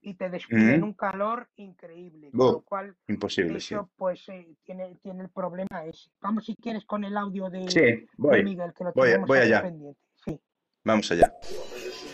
y 0.06 0.14
te 0.14 0.30
despiden 0.30 0.78
Ujú. 0.82 0.86
un 0.86 0.94
calor 0.94 1.50
increíble, 1.56 2.30
con 2.30 2.38
No, 2.38 2.52
lo 2.54 2.62
cual 2.62 2.96
imposible, 3.08 3.60
sí. 3.60 3.74
eso 3.74 3.90
pues 3.98 4.30
eh, 4.30 4.56
tiene, 4.64 4.96
tiene 5.02 5.24
el 5.24 5.30
problema 5.30 5.84
ese. 5.84 6.12
Vamos 6.22 6.46
si 6.46 6.56
quieres 6.56 6.86
con 6.86 7.04
el 7.04 7.18
audio 7.18 7.50
de, 7.50 7.68
Sí, 7.68 7.80
de 7.80 8.08
voy, 8.16 8.44
Miguel, 8.44 8.72
que 8.74 8.84
lo 8.84 8.94
voy, 8.94 9.08
tenemos 9.10 9.28
voy 9.28 9.40
allá. 9.40 9.64
pendiente. 9.64 10.00
Sí. 10.24 10.40
Vamos 10.84 11.12
allá. 11.12 11.34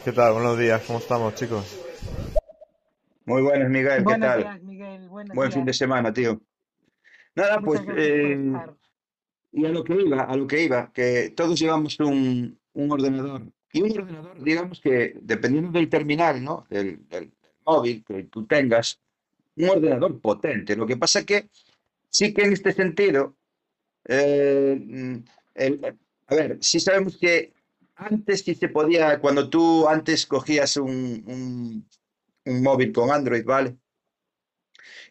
¿Qué 0.06 0.14
tal? 0.14 0.34
Buenos 0.34 0.58
días, 0.58 0.82
¿cómo 0.88 1.00
estamos, 1.00 1.36
chicos? 1.36 1.86
Muy 3.26 3.42
buenas, 3.42 3.70
Miguel, 3.70 3.98
¿qué 3.98 4.04
Buenos 4.04 4.30
tal? 4.30 4.40
días, 4.40 4.64
Miguel. 4.64 5.10
Buenos 5.10 5.36
Buen 5.36 5.52
fin 5.52 5.62
de 5.62 5.72
días. 5.72 5.78
semana, 5.78 6.14
tío. 6.14 6.42
Nada, 7.36 7.60
pues, 7.60 7.82
Muchas 7.82 7.86
por 7.96 8.00
eh, 8.00 8.76
y 9.52 9.66
a 9.66 9.70
lo 9.70 9.84
que 9.84 9.96
iba, 9.96 10.22
a 10.22 10.36
lo 10.38 10.48
que 10.48 10.64
iba, 10.64 10.94
que 10.94 11.34
todos 11.36 11.60
llevamos 11.60 12.00
un, 12.00 12.58
un 12.72 12.92
ordenador. 12.92 13.44
Y 13.74 13.82
un 13.82 14.00
ordenador, 14.00 14.42
digamos 14.42 14.80
que, 14.80 15.14
dependiendo 15.22 15.72
del 15.72 15.90
terminal, 15.90 16.42
¿no? 16.42 16.66
Del, 16.70 17.06
del 17.10 17.34
móvil 17.66 18.04
que 18.06 18.24
tú 18.26 18.46
tengas, 18.48 19.00
un 19.58 19.70
ordenador 19.70 20.22
potente. 20.22 20.76
Lo 20.76 20.88
que 20.88 20.98
pasa 20.98 21.26
que 21.26 21.50
sí 22.10 22.34
que 22.34 22.44
en 22.44 22.54
este 22.54 22.74
sentido, 22.74 23.36
eh, 24.06 24.78
mm, 24.80 25.18
a 26.28 26.36
ver, 26.36 26.58
sí 26.62 26.80
sabemos 26.80 27.18
que 27.18 27.54
antes 27.96 28.42
sí 28.42 28.56
se 28.56 28.70
podía, 28.70 29.20
cuando 29.20 29.50
tú 29.50 29.88
antes 29.88 30.26
cogías 30.26 30.78
un, 30.78 31.24
un- 31.28 31.88
un 32.46 32.64
móvil 32.64 32.92
con 32.94 33.12
Android, 33.12 33.46
¿vale? 33.46 33.78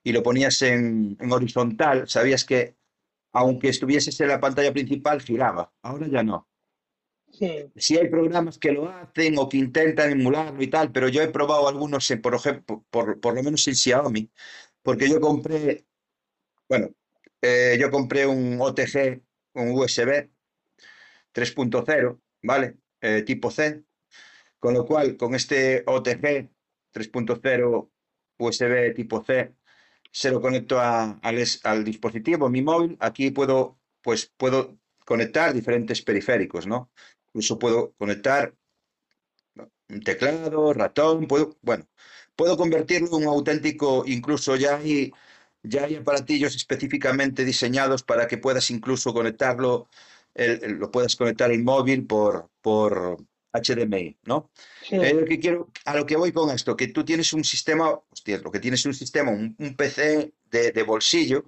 Y 0.04 0.12
lo 0.12 0.22
ponías 0.22 0.60
en, 0.62 1.16
en 1.20 1.32
horizontal, 1.32 2.08
sabías 2.08 2.44
que 2.44 2.76
aunque 3.34 3.70
estuvieses 3.70 4.20
en 4.20 4.28
la 4.30 4.40
pantalla 4.40 4.72
principal, 4.74 5.22
giraba. 5.22 5.72
Ahora 5.82 6.08
ya 6.08 6.24
no. 6.24 6.49
Sí, 7.32 7.70
Sí 7.76 7.96
hay 7.96 8.08
programas 8.08 8.58
que 8.58 8.72
lo 8.72 8.88
hacen 8.88 9.38
o 9.38 9.48
que 9.48 9.56
intentan 9.56 10.10
emularlo 10.10 10.62
y 10.62 10.68
tal, 10.68 10.90
pero 10.92 11.08
yo 11.08 11.22
he 11.22 11.28
probado 11.28 11.68
algunos, 11.68 12.08
por 12.22 12.34
ejemplo, 12.34 12.84
por, 12.90 13.20
por 13.20 13.34
lo 13.34 13.42
menos 13.42 13.66
en 13.68 13.74
Xiaomi, 13.76 14.30
porque 14.82 15.08
yo 15.08 15.20
compré, 15.20 15.86
bueno, 16.68 16.90
eh, 17.42 17.78
yo 17.80 17.90
compré 17.90 18.26
un 18.26 18.58
OTG, 18.60 19.22
un 19.54 19.72
USB 19.72 20.30
3.0, 21.32 22.20
¿vale? 22.42 22.78
Eh, 23.00 23.22
tipo 23.24 23.50
C, 23.50 23.84
con 24.58 24.74
lo 24.74 24.86
cual 24.86 25.16
con 25.16 25.34
este 25.34 25.84
OTG 25.86 26.50
3.0 26.92 27.90
USB 28.38 28.94
tipo 28.94 29.24
C 29.24 29.54
se 30.12 30.30
lo 30.30 30.40
conecto 30.40 30.80
al, 30.80 31.20
al 31.64 31.84
dispositivo, 31.84 32.48
mi 32.50 32.62
móvil. 32.62 32.96
Aquí 33.00 33.30
puedo, 33.30 33.80
pues 34.02 34.32
puedo 34.36 34.78
conectar 35.06 35.52
diferentes 35.54 36.02
periféricos, 36.02 36.66
¿no? 36.66 36.90
Incluso 37.34 37.58
puedo 37.58 37.92
conectar 37.98 38.54
un 39.88 40.00
teclado, 40.02 40.72
ratón, 40.72 41.26
puedo, 41.26 41.56
bueno, 41.62 41.86
puedo 42.36 42.56
convertirlo 42.56 43.08
en 43.08 43.14
un 43.14 43.24
auténtico, 43.34 44.04
incluso 44.06 44.56
ya 44.56 44.76
hay, 44.76 45.12
ya 45.62 45.84
hay 45.84 45.96
aparatillos 45.96 46.54
específicamente 46.54 47.44
diseñados 47.44 48.02
para 48.02 48.26
que 48.26 48.38
puedas 48.38 48.70
incluso 48.70 49.12
conectarlo, 49.12 49.88
el- 50.34 50.62
el- 50.64 50.72
lo 50.74 50.90
puedas 50.90 51.16
conectar 51.16 51.50
el 51.50 51.62
móvil 51.64 52.06
por, 52.06 52.50
por 52.62 53.18
HDMI, 53.52 54.16
¿no? 54.24 54.50
Sí, 54.80 54.96
Eh, 55.00 55.14
lo 55.14 55.24
que 55.26 55.40
quiero, 55.40 55.70
a 55.84 55.96
lo 55.96 56.06
que 56.06 56.16
voy 56.16 56.32
con 56.32 56.50
esto, 56.50 56.76
que 56.76 56.88
tú 56.88 57.04
tienes 57.04 57.32
un 57.32 57.42
sistema, 57.44 57.90
hostia, 58.10 58.38
lo 58.38 58.50
que 58.52 58.60
tienes 58.60 58.84
un 58.86 58.94
sistema, 58.94 59.30
un, 59.32 59.56
un 59.58 59.74
PC 59.76 60.34
de, 60.50 60.70
de 60.72 60.82
bolsillo, 60.84 61.44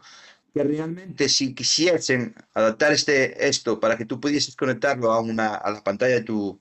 que 0.52 0.62
realmente 0.62 1.28
si 1.28 1.54
quisiesen 1.54 2.34
adaptar 2.54 2.92
este, 2.92 3.48
esto 3.48 3.80
para 3.80 3.96
que 3.96 4.04
tú 4.04 4.20
pudieses 4.20 4.56
conectarlo 4.56 5.12
a, 5.12 5.20
una, 5.20 5.54
a 5.56 5.70
la 5.70 5.82
pantalla 5.84 6.14
de 6.16 6.22
tu, 6.22 6.60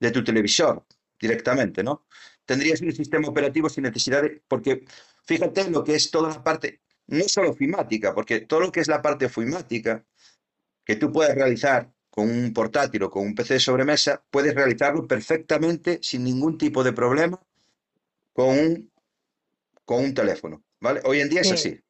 de 0.00 0.10
tu 0.10 0.24
televisor 0.24 0.84
directamente, 1.20 1.82
¿no? 1.84 2.06
Tendrías 2.44 2.80
un 2.82 2.92
sistema 2.92 3.28
operativo 3.28 3.68
sin 3.68 3.84
necesidad 3.84 4.22
de, 4.22 4.42
porque 4.48 4.84
fíjate 5.24 5.70
lo 5.70 5.84
que 5.84 5.94
es 5.96 6.10
toda 6.10 6.30
la 6.30 6.44
parte, 6.44 6.80
no 7.08 7.24
solo 7.28 7.50
ofimática, 7.50 8.14
porque 8.14 8.40
todo 8.42 8.60
lo 8.60 8.72
que 8.72 8.80
es 8.80 8.88
la 8.88 9.02
parte 9.02 9.26
ofimática, 9.26 10.04
que 10.84 10.96
tú 10.96 11.12
puedes 11.12 11.34
realizar 11.34 11.92
con 12.10 12.30
un 12.30 12.52
portátil 12.52 13.04
o 13.04 13.10
con 13.10 13.24
un 13.26 13.34
PC 13.34 13.54
de 13.54 13.60
sobremesa, 13.60 14.24
puedes 14.30 14.54
realizarlo 14.54 15.06
perfectamente 15.06 16.00
sin 16.02 16.24
ningún 16.24 16.58
tipo 16.58 16.82
de 16.84 16.92
problema 16.92 17.40
con 18.32 18.48
un, 18.58 18.92
con 19.84 20.04
un 20.04 20.14
teléfono, 20.14 20.64
¿vale? 20.80 21.00
Hoy 21.04 21.20
en 21.20 21.28
día 21.28 21.42
es 21.42 21.48
Sí. 21.48 21.54
así. 21.54 21.80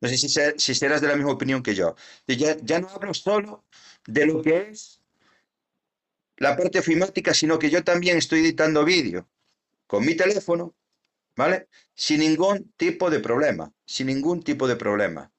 No 0.00 0.08
sé 0.08 0.16
si, 0.18 0.28
se- 0.28 0.58
si 0.58 0.74
serás 0.74 1.00
de 1.00 1.08
la 1.08 1.16
misma 1.16 1.32
opinión 1.32 1.62
que 1.62 1.74
yo. 1.74 1.94
Ya, 2.26 2.56
ya 2.62 2.80
no 2.80 2.88
hablo 2.88 3.14
solo 3.14 3.64
de 4.06 4.26
lo 4.26 4.42
que 4.42 4.68
es 4.70 5.00
la 6.36 6.56
parte 6.56 6.78
ofimática, 6.78 7.34
sino 7.34 7.58
que 7.58 7.70
yo 7.70 7.82
también 7.84 8.16
estoy 8.18 8.40
editando 8.40 8.84
vídeo 8.84 9.28
con 9.86 10.06
mi 10.06 10.16
teléfono, 10.16 10.76
¿vale? 11.36 11.68
Sin 11.94 12.20
ningún 12.20 12.72
tipo 12.76 13.10
de 13.10 13.20
problema, 13.20 13.72
sin 13.86 14.08
ningún 14.08 14.42
tipo 14.42 14.68
de 14.68 14.76
problema. 14.76 15.32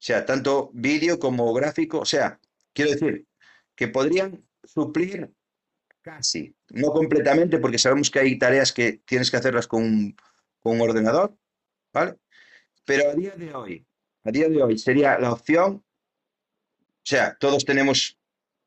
O 0.00 0.06
sea, 0.06 0.26
tanto 0.26 0.70
vídeo 0.74 1.18
como 1.18 1.52
gráfico, 1.54 2.00
o 2.00 2.04
sea, 2.06 2.40
quiero 2.74 2.92
decir 2.92 3.26
que 3.76 3.88
podrían 3.88 4.46
suplir 4.64 5.32
casi, 6.02 6.56
no 6.70 6.90
completamente, 6.92 7.58
porque 7.58 7.78
sabemos 7.78 8.10
que 8.10 8.20
hay 8.20 8.38
tareas 8.38 8.72
que 8.72 8.94
tienes 9.06 9.30
que 9.30 9.38
hacerlas 9.38 9.68
con 9.68 10.16
con 10.60 10.76
un 10.76 10.82
ordenador, 10.82 11.36
¿vale? 11.92 12.16
Pero 12.84 13.10
a 13.10 13.14
día 13.14 13.34
de 13.36 13.54
hoy, 13.54 13.86
a 14.24 14.30
día 14.30 14.48
de 14.48 14.62
hoy 14.62 14.78
sería 14.78 15.18
la 15.18 15.32
opción, 15.32 15.84
o 16.76 17.06
sea, 17.06 17.36
todos 17.38 17.64
tenemos, 17.64 18.18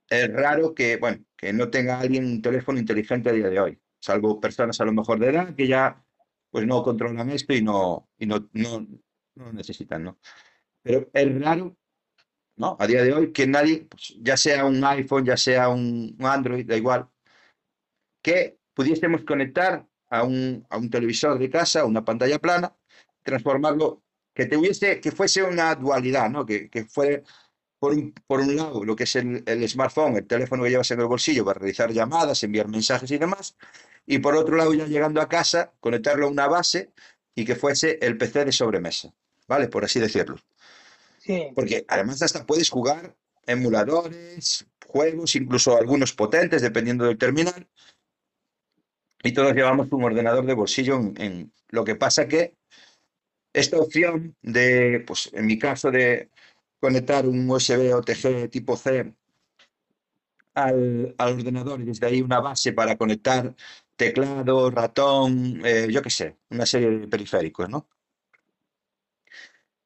es 0.09 0.34
raro 0.34 0.74
que, 0.74 0.97
bueno, 0.97 1.24
que 1.36 1.53
no 1.53 1.70
tenga 1.70 1.99
alguien 1.99 2.26
un 2.26 2.41
teléfono 2.41 2.80
inteligente 2.80 3.30
a 3.30 3.34
día 3.34 3.49
de 3.49 3.59
hoy, 3.59 3.80
salvo 3.99 4.39
personas 4.39 4.80
a 4.82 4.86
lo 4.86 4.93
mejor 4.93 5.20
de 5.20 5.30
edad 5.30 5.55
que 5.55 5.68
ya 5.68 6.03
pues 6.49 6.65
no 6.65 6.84
controlan 6.84 7.30
esto 7.30 7.53
y 7.53 7.61
no, 7.61 8.09
y 8.18 8.26
no, 8.26 8.49
no, 8.53 8.88
necesitan, 9.53 10.03
¿no? 10.03 10.18
Pero 10.82 11.09
es 11.13 11.41
raro, 11.41 11.78
¿no? 12.55 12.78
A 12.80 12.88
día 12.88 13.03
de 13.03 13.13
hoy 13.13 13.32
que 13.32 13.45
nadie, 13.45 13.86
pues, 13.89 14.15
ya 14.20 14.38
sea 14.38 14.65
un 14.65 14.84
iPhone, 14.84 15.26
ya 15.26 15.38
sea 15.38 15.70
un, 15.70 16.15
un 16.18 16.26
Android, 16.26 16.65
da 16.65 16.78
igual, 16.78 17.09
que 18.22 18.59
pudiésemos 18.74 19.24
conectar 19.24 19.88
a 20.09 20.24
un, 20.24 20.65
a 20.70 20.78
un 20.78 20.89
televisor 20.89 21.38
de 21.38 21.49
casa, 21.49 21.86
una 21.86 22.05
pantalla 22.05 22.39
plana, 22.39 22.76
transformarlo, 23.24 24.03
que 24.38 24.46
tuviese, 24.46 25.02
que 25.02 25.12
fuese 25.12 25.44
una 25.44 25.74
dualidad, 25.76 26.30
¿no? 26.30 26.46
Que, 26.46 26.70
que 26.70 26.86
fuera, 26.86 27.24
por 27.80 27.94
un, 27.94 28.14
por 28.28 28.42
un 28.42 28.56
lado, 28.56 28.86
lo 28.86 28.96
que 28.96 29.06
es 29.06 29.16
el, 29.18 29.44
el 29.48 29.68
smartphone, 29.70 30.18
el 30.18 30.28
teléfono 30.28 30.64
que 30.64 30.70
llevas 30.72 30.92
en 30.92 31.00
el 31.02 31.08
bolsillo 31.08 31.46
para 31.46 31.60
realizar 31.60 31.92
llamadas, 31.92 32.44
enviar 32.44 32.68
mensajes 32.68 33.12
y 33.12 33.18
demás, 33.18 33.56
y 34.06 34.20
por 34.20 34.36
otro 34.36 34.56
lado, 34.58 34.74
ya 34.76 34.86
llegando 34.88 35.22
a 35.22 35.30
casa, 35.30 35.74
conectarlo 35.80 36.28
a 36.28 36.32
una 36.32 36.48
base 36.48 36.92
y 37.36 37.46
que 37.46 37.56
fuese 37.56 38.00
el 38.02 38.18
PC 38.18 38.46
de 38.46 38.52
sobremesa, 38.52 39.14
¿vale? 39.48 39.70
Por 39.70 39.86
así 39.86 40.00
decirlo. 40.00 40.38
sí, 41.18 41.54
Porque 41.54 41.84
además 41.90 42.22
hasta 42.22 42.46
puedes 42.46 42.70
jugar 42.70 43.16
emuladores, 43.46 44.66
juegos, 44.86 45.36
incluso 45.36 45.78
algunos 45.78 46.14
potentes, 46.14 46.62
dependiendo 46.62 47.06
del 47.06 47.18
terminal. 47.18 47.68
Y 49.24 49.34
todos 49.34 49.54
llevamos 49.54 49.92
un 49.92 50.04
ordenador 50.04 50.46
de 50.46 50.54
bolsillo 50.54 50.96
en, 50.96 51.14
en- 51.22 51.54
Lo 51.70 51.84
que 51.84 51.96
pasa 51.96 52.28
que 52.28 52.56
esta 53.60 53.78
opción 53.80 54.36
de, 54.41 55.03
pues 55.05 55.30
en 55.34 55.45
mi 55.45 55.58
caso, 55.60 55.91
de 55.91 56.30
conectar 56.80 57.28
un 57.28 57.49
USB 57.49 57.93
OTG 57.93 58.49
tipo 58.49 58.78
C 58.78 59.14
al, 60.53 61.16
al 61.18 61.34
ordenador 61.34 61.82
y 61.82 61.86
desde 61.86 62.08
ahí 62.08 62.22
una 62.22 62.39
base 62.39 62.74
para 62.74 62.97
conectar 62.97 63.55
teclado, 63.95 64.70
ratón, 64.72 65.62
eh, 65.66 65.88
yo 65.89 66.01
qué 66.01 66.10
sé, 66.10 66.38
una 66.49 66.66
serie 66.66 66.89
de 66.89 67.08
periféricos, 67.08 67.70
¿no? 67.70 67.88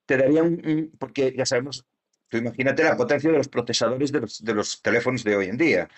Te 0.05 0.17
daría 0.17 0.43
un, 0.43 0.91
porque 0.99 1.33
ya 1.37 1.45
sabemos, 1.45 1.85
tú 2.27 2.37
imagínate 2.37 2.83
la 2.83 2.97
potencia 2.97 3.31
de 3.31 3.37
los 3.37 3.47
procesadores 3.47 4.11
de 4.11 4.19
los, 4.21 4.43
de 4.43 4.53
los 4.53 4.81
teléfonos 4.81 5.23
de 5.23 5.35
hoy 5.35 5.47
en 5.47 5.57
día. 5.57 5.89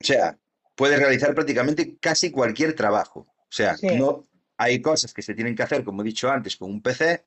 O 0.00 0.04
sea, 0.04 0.38
puedes 0.74 0.98
realizar 0.98 1.34
prácticamente 1.34 1.96
casi 1.98 2.30
cualquier 2.30 2.74
trabajo. 2.74 3.20
O 3.20 3.46
sea, 3.50 3.76
Sí. 3.76 3.88
no 3.96 4.24
hay 4.58 4.80
cosas 4.80 5.12
que 5.12 5.22
se 5.22 5.34
tienen 5.34 5.54
que 5.54 5.62
hacer, 5.62 5.84
como 5.84 6.02
he 6.02 6.04
dicho 6.04 6.30
antes, 6.30 6.56
con 6.56 6.70
un 6.70 6.82
PC, 6.82 7.26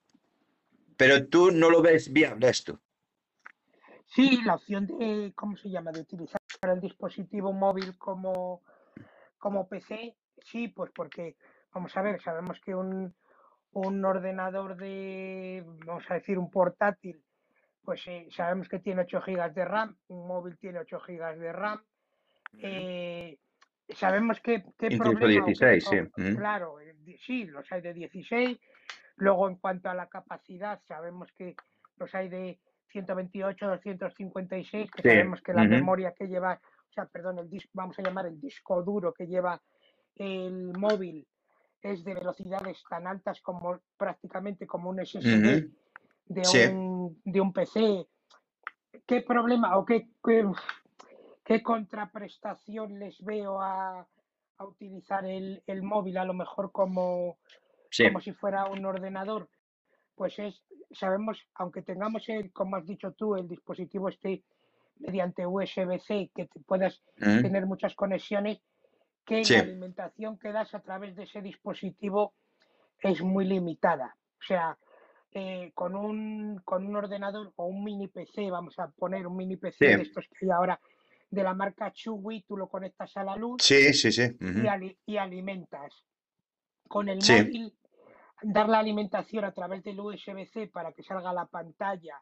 pero 0.97 1.27
tú 1.27 1.51
no 1.51 1.69
lo 1.69 1.81
ves 1.81 2.11
viable 2.11 2.49
esto. 2.49 2.79
Sí, 4.07 4.39
la 4.43 4.55
opción 4.55 4.87
de, 4.87 5.31
¿cómo 5.35 5.55
se 5.55 5.69
llama? 5.69 5.91
De 5.91 6.01
utilizar 6.01 6.39
el 6.63 6.81
dispositivo 6.81 7.53
móvil 7.53 7.97
como, 7.97 8.63
como 9.37 9.67
PC, 9.67 10.15
sí, 10.43 10.67
pues 10.67 10.91
porque, 10.93 11.35
vamos 11.73 11.95
a 11.95 12.01
ver, 12.01 12.21
sabemos 12.21 12.59
que 12.59 12.73
un, 12.73 13.13
un 13.73 14.05
ordenador 14.05 14.75
de, 14.77 15.63
vamos 15.85 16.09
a 16.09 16.15
decir, 16.15 16.39
un 16.39 16.49
portátil, 16.49 17.23
pues 17.83 18.01
eh, 18.07 18.27
sabemos 18.31 18.67
que 18.67 18.79
tiene 18.79 19.03
8 19.03 19.21
gigas 19.21 19.53
de 19.53 19.63
RAM, 19.65 19.95
un 20.07 20.27
móvil 20.27 20.57
tiene 20.57 20.79
8 20.79 20.99
gigas 20.99 21.37
de 21.39 21.53
RAM, 21.53 21.81
eh, 22.57 23.37
sabemos 23.95 24.39
que, 24.41 24.63
qué 24.77 24.87
Incluso 24.87 25.19
problema 25.19 25.43
o 25.43 25.45
qué- 25.45 25.53
16, 25.53 25.87
sí. 25.87 25.95
o- 25.97 26.35
claro, 26.35 26.79
sí, 27.17 27.45
los 27.45 27.71
hay 27.71 27.81
de 27.81 27.93
16. 27.93 28.59
Luego, 29.17 29.49
en 29.49 29.55
cuanto 29.57 29.89
a 29.89 29.93
la 29.93 30.07
capacidad, 30.07 30.81
sabemos 30.87 31.31
que 31.33 31.55
los 31.97 32.13
hay 32.15 32.29
de 32.29 32.59
128, 32.91 33.67
256, 33.67 34.91
que 34.91 35.01
Sí, 35.01 35.09
sabemos 35.09 35.41
que 35.41 35.53
la 35.53 35.63
memoria 35.65 36.13
que 36.13 36.27
lleva, 36.27 36.53
o 36.53 36.93
sea, 36.93 37.05
perdón, 37.05 37.39
el 37.39 37.49
disco, 37.49 37.69
vamos 37.73 37.99
a 37.99 38.01
llamar 38.01 38.25
el 38.25 38.39
disco 38.39 38.81
duro 38.81 39.13
que 39.13 39.27
lleva 39.27 39.61
el 40.15 40.73
móvil 40.77 41.27
es 41.81 42.03
de 42.03 42.13
velocidades 42.13 42.83
tan 42.89 43.07
altas 43.07 43.41
como 43.41 43.79
prácticamente 43.97 44.67
como 44.67 44.89
un 44.89 45.05
SSD 45.05 45.69
de, 46.25 46.45
Sí. 46.45 46.65
un, 46.67 47.21
de 47.23 47.41
un 47.41 47.53
PC. 47.53 48.07
¿Qué 49.05 49.21
problema 49.21 49.77
o 49.77 49.85
qué, 49.85 50.09
qué, 50.23 50.45
qué 51.45 51.63
contraprestación 51.63 52.99
les 52.99 53.23
veo 53.23 53.61
a, 53.61 54.05
a 54.59 54.65
utilizar 54.65 55.25
el, 55.25 55.63
el 55.65 55.81
móvil 55.81 56.17
a 56.17 56.25
lo 56.25 56.33
mejor 56.33 56.71
como, 56.71 57.37
Sí, 57.89 58.03
como 58.05 58.19
si 58.21 58.33
fuera 58.33 58.65
un 58.65 58.85
ordenador? 58.85 59.49
Pues 60.15 60.37
es, 60.37 60.61
sabemos, 60.91 61.47
aunque 61.55 61.81
tengamos 61.81 62.27
el, 62.29 62.51
como 62.51 62.75
has 62.75 62.85
dicho 62.85 63.13
tú, 63.13 63.35
el 63.35 63.47
dispositivo 63.47 64.09
este 64.09 64.43
mediante 64.99 65.47
USB-C, 65.47 66.29
que 66.35 66.45
te 66.47 66.59
puedas 66.59 67.01
tener 67.15 67.65
muchas 67.65 67.95
conexiones, 67.95 68.59
que 69.25 69.45
Sí. 69.45 69.53
la 69.53 69.61
alimentación 69.61 70.37
que 70.37 70.51
das 70.51 70.75
a 70.75 70.81
través 70.81 71.15
de 71.15 71.23
ese 71.23 71.41
dispositivo 71.41 72.33
es 72.99 73.21
muy 73.21 73.45
limitada. 73.45 74.17
O 74.39 74.43
sea, 74.45 74.77
eh, 75.31 75.71
con, 75.73 75.95
un, 75.95 76.59
con 76.65 76.85
un 76.85 76.97
ordenador 76.97 77.53
o 77.55 77.65
un 77.65 77.83
mini 77.85 78.09
PC, 78.09 78.51
vamos 78.51 78.77
a 78.77 78.89
poner 78.89 79.25
un 79.25 79.37
mini 79.37 79.55
PC 79.55 79.77
Sí. 79.91 79.95
de 79.95 80.01
estos 80.01 80.27
que 80.27 80.45
hay 80.45 80.51
ahora 80.51 80.81
de 81.31 81.43
la 81.43 81.53
marca 81.53 81.91
Chewy, 81.91 82.43
tú 82.43 82.57
lo 82.57 82.67
conectas 82.67 83.15
a 83.17 83.23
la 83.23 83.35
luz 83.35 83.63
Sí, 83.63 83.93
sí, 83.93 84.11
sí. 84.11 84.23
y, 84.53 84.61
ujú. 84.61 84.69
ali- 84.69 84.97
y 85.05 85.17
alimentas. 85.17 86.05
Con 86.87 87.09
el 87.09 87.23
móvil, 87.23 87.73
dar 88.41 88.69
la 88.69 88.79
alimentación 88.79 89.45
a 89.45 89.53
través 89.53 89.83
del 89.83 89.99
USB-C 89.99 90.67
para 90.67 90.91
que 90.93 91.03
salga 91.03 91.33
la 91.33 91.45
pantalla, 91.45 92.21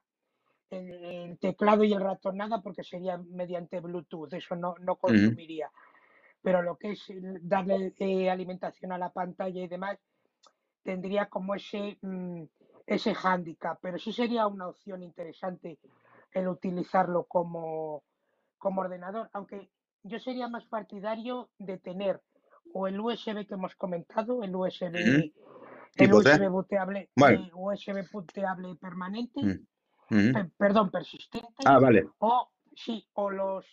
el, 0.69 0.91
el 1.05 1.39
teclado 1.39 1.83
y 1.83 1.93
el 1.93 2.01
ratón 2.01 2.37
nada, 2.37 2.61
porque 2.61 2.83
sería 2.83 3.17
mediante 3.17 3.79
Bluetooth, 3.79 4.33
eso 4.33 4.55
no, 4.55 4.75
no 4.79 4.97
consumiría. 4.97 5.71
Pero 6.41 6.61
lo 6.61 6.77
que 6.77 6.91
es 6.91 7.05
darle 7.41 7.93
eh, 7.99 8.29
alimentación 8.29 8.91
a 8.91 8.97
la 8.97 9.11
pantalla 9.11 9.61
y 9.63 9.67
demás, 9.67 9.99
tendría 10.83 11.27
como 11.27 11.55
ese, 11.55 11.97
mm, 12.01 12.43
ese 12.85 13.13
hándicap, 13.13 13.79
pero 13.81 13.97
sí 13.99 14.11
sería 14.13 14.47
una 14.47 14.67
opción 14.69 15.03
interesante 15.03 15.79
el 16.33 16.47
utilizarlo 16.47 17.25
como, 17.25 18.03
como 18.57 18.81
ordenador, 18.81 19.29
aunque 19.33 19.69
yo 20.03 20.19
sería 20.19 20.47
más 20.47 20.65
partidario 20.65 21.49
de 21.57 21.77
tener 21.77 22.21
o 22.73 22.87
el 22.87 22.99
USB 22.99 23.47
que 23.47 23.53
hemos 23.53 23.75
comentado, 23.75 24.43
el 24.43 24.55
USB, 24.55 24.95
el. 24.95 25.33
USB 26.13 26.47
booteable, 26.49 27.09
Bueno. 27.15 27.39
eh, 27.45 27.51
USB 27.53 28.09
booteable 28.11 28.75
permanente, 28.75 29.41
Mm. 30.09 30.33
Perdón, 30.57 30.89
persistente, 30.89 31.47
Ah, 31.65 31.79
vale. 31.79 32.07
o 32.19 32.49
sí, 32.75 33.05
o 33.13 33.29
los 33.29 33.65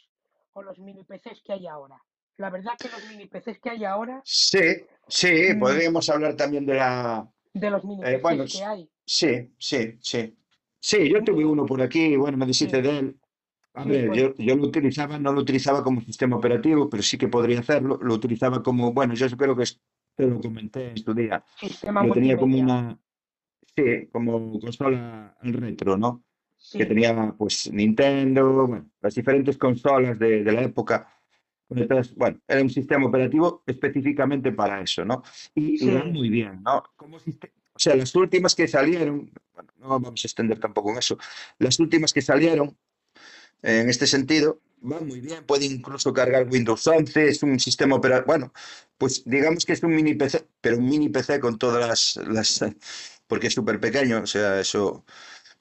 o 0.54 0.62
los 0.62 0.78
mini 0.80 1.04
PCs 1.04 1.42
que 1.44 1.52
hay 1.52 1.66
ahora. 1.68 2.00
La 2.38 2.50
verdad 2.50 2.72
que 2.78 2.88
los 2.88 3.08
mini 3.08 3.26
PCs 3.26 3.60
que 3.60 3.70
hay 3.70 3.84
ahora, 3.84 4.20
Sí, 4.24 4.58
sí, 5.06 5.54
podríamos 5.58 6.08
hablar 6.10 6.34
también 6.34 6.66
de 6.66 6.74
la... 6.74 7.28
de 7.52 7.70
los 7.70 7.84
mini 7.84 8.02
eh, 8.02 8.14
PCs 8.18 8.22
bueno, 8.22 8.44
que 8.50 8.64
hay, 8.64 8.90
sí, 9.06 9.54
sí, 9.58 9.98
sí. 10.00 10.36
Sí, 10.80 11.08
yo 11.12 11.22
tuve 11.24 11.44
uno 11.44 11.64
por 11.66 11.80
aquí, 11.82 12.16
bueno, 12.16 12.36
me 12.36 12.46
deshice 12.46 12.76
Sí. 12.76 12.82
de 12.82 12.98
él. 12.98 13.20
A 13.74 13.82
Sí, 13.82 13.90
ver, 13.90 14.12
yo, 14.12 14.34
yo 14.36 14.56
lo 14.56 14.66
utilizaba, 14.68 15.18
no 15.18 15.32
lo 15.32 15.40
utilizaba 15.40 15.82
como 15.82 16.00
sistema 16.00 16.36
operativo, 16.36 16.88
pero 16.88 17.02
sí 17.02 17.18
que 17.18 17.26
podría 17.26 17.58
hacerlo. 17.60 17.98
Lo 18.00 18.14
utilizaba 18.14 18.62
como, 18.62 18.92
bueno, 18.92 19.14
yo 19.14 19.28
creo 19.36 19.56
que 19.56 19.64
te 20.14 20.26
lo 20.26 20.40
comenté 20.40 20.90
en 20.90 20.98
su 20.98 21.12
día. 21.12 21.44
sistema 21.58 22.04
Lo 22.06 22.14
tenía 22.14 22.36
como 22.38 22.56
una, 22.56 22.96
sí, 23.76 24.08
como 24.12 24.60
consola 24.60 25.36
retro, 25.42 25.96
¿no? 25.96 26.24
Sí, 26.56 26.78
que 26.78 26.86
tenía 26.86 27.34
pues 27.36 27.70
Nintendo, 27.72 28.66
bueno, 28.66 28.90
las 29.00 29.14
diferentes 29.14 29.58
consolas 29.58 30.18
de, 30.18 30.44
de 30.44 30.52
la 30.52 30.62
época. 30.62 31.08
Entonces, 31.68 32.14
bueno, 32.14 32.38
era 32.46 32.62
un 32.62 32.70
sistema 32.70 33.06
operativo 33.06 33.64
específicamente 33.66 34.52
para 34.52 34.80
eso, 34.80 35.04
¿no? 35.04 35.22
Y, 35.54 35.78
Sí. 35.78 35.90
muy 35.90 36.28
bien, 36.28 36.62
¿no? 36.62 36.84
Como 36.94 37.16
o 37.16 37.78
sea, 37.78 37.96
las 37.96 38.14
últimas 38.14 38.54
que 38.54 38.68
salieron, 38.68 39.32
bueno, 39.52 39.72
no 39.78 39.88
vamos 39.88 40.24
a 40.24 40.28
extender 40.28 40.60
tampoco 40.60 40.92
en 40.92 40.98
eso, 40.98 41.18
las 41.58 41.80
últimas 41.80 42.12
que 42.12 42.22
salieron 42.22 42.76
en 43.64 43.88
este 43.88 44.06
sentido 44.06 44.60
van 44.84 45.06
muy 45.06 45.20
bien, 45.20 45.44
puede 45.44 45.64
incluso 45.64 46.12
cargar 46.12 46.46
Windows 46.48 46.86
11, 46.86 47.28
es 47.28 47.42
un 47.42 47.58
sistema 47.58 47.96
operativo, 47.96 48.26
bueno, 48.26 48.52
pues 48.98 49.22
digamos 49.24 49.64
que 49.64 49.72
es 49.72 49.82
un 49.82 49.94
mini 49.94 50.14
PC, 50.14 50.46
pero 50.60 50.76
un 50.76 50.86
mini 50.86 51.08
PC 51.08 51.40
con 51.40 51.58
todas 51.58 52.16
las, 52.16 52.28
las 52.28 52.64
porque 53.26 53.46
es 53.48 53.54
súper 53.54 53.80
pequeño, 53.80 54.20
o 54.22 54.26
sea, 54.26 54.60
eso 54.60 55.04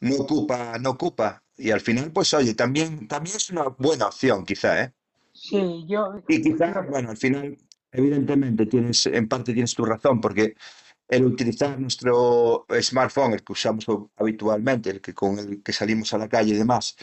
no 0.01 0.15
ocupa, 0.17 0.77
no 0.79 0.91
ocupa. 0.91 1.43
Y 1.57 1.71
al 1.71 1.81
final, 1.81 2.11
pues 2.11 2.33
oye, 2.33 2.53
también, 2.53 3.07
también 3.07 3.37
es 3.37 3.49
una 3.49 3.63
buena 3.63 4.07
opción, 4.07 4.45
quizá, 4.45 4.83
¿eh? 4.83 4.93
sí, 5.33 5.85
yo 5.87 6.21
Y 6.27 6.41
quizá, 6.41 6.71
no, 6.71 6.89
bueno, 6.89 7.11
al 7.11 7.17
final, 7.17 7.57
evidentemente, 7.91 8.65
tienes, 8.65 9.05
en 9.05 9.27
parte 9.27 9.53
tienes 9.53 9.73
tu 9.73 9.85
razón, 9.85 10.19
porque 10.19 10.55
el 11.07 11.25
utilizar 11.25 11.79
nuestro 11.79 12.65
smartphone, 12.81 13.33
el 13.33 13.43
que 13.43 13.53
usamos 13.53 13.85
habitualmente, 14.17 14.89
el 14.89 15.01
que 15.01 15.13
con 15.13 15.39
el 15.39 15.63
que 15.63 15.73
salimos 15.73 16.13
a 16.13 16.17
la 16.17 16.27
calle 16.27 16.53
y 16.53 16.57
demás, 16.57 16.97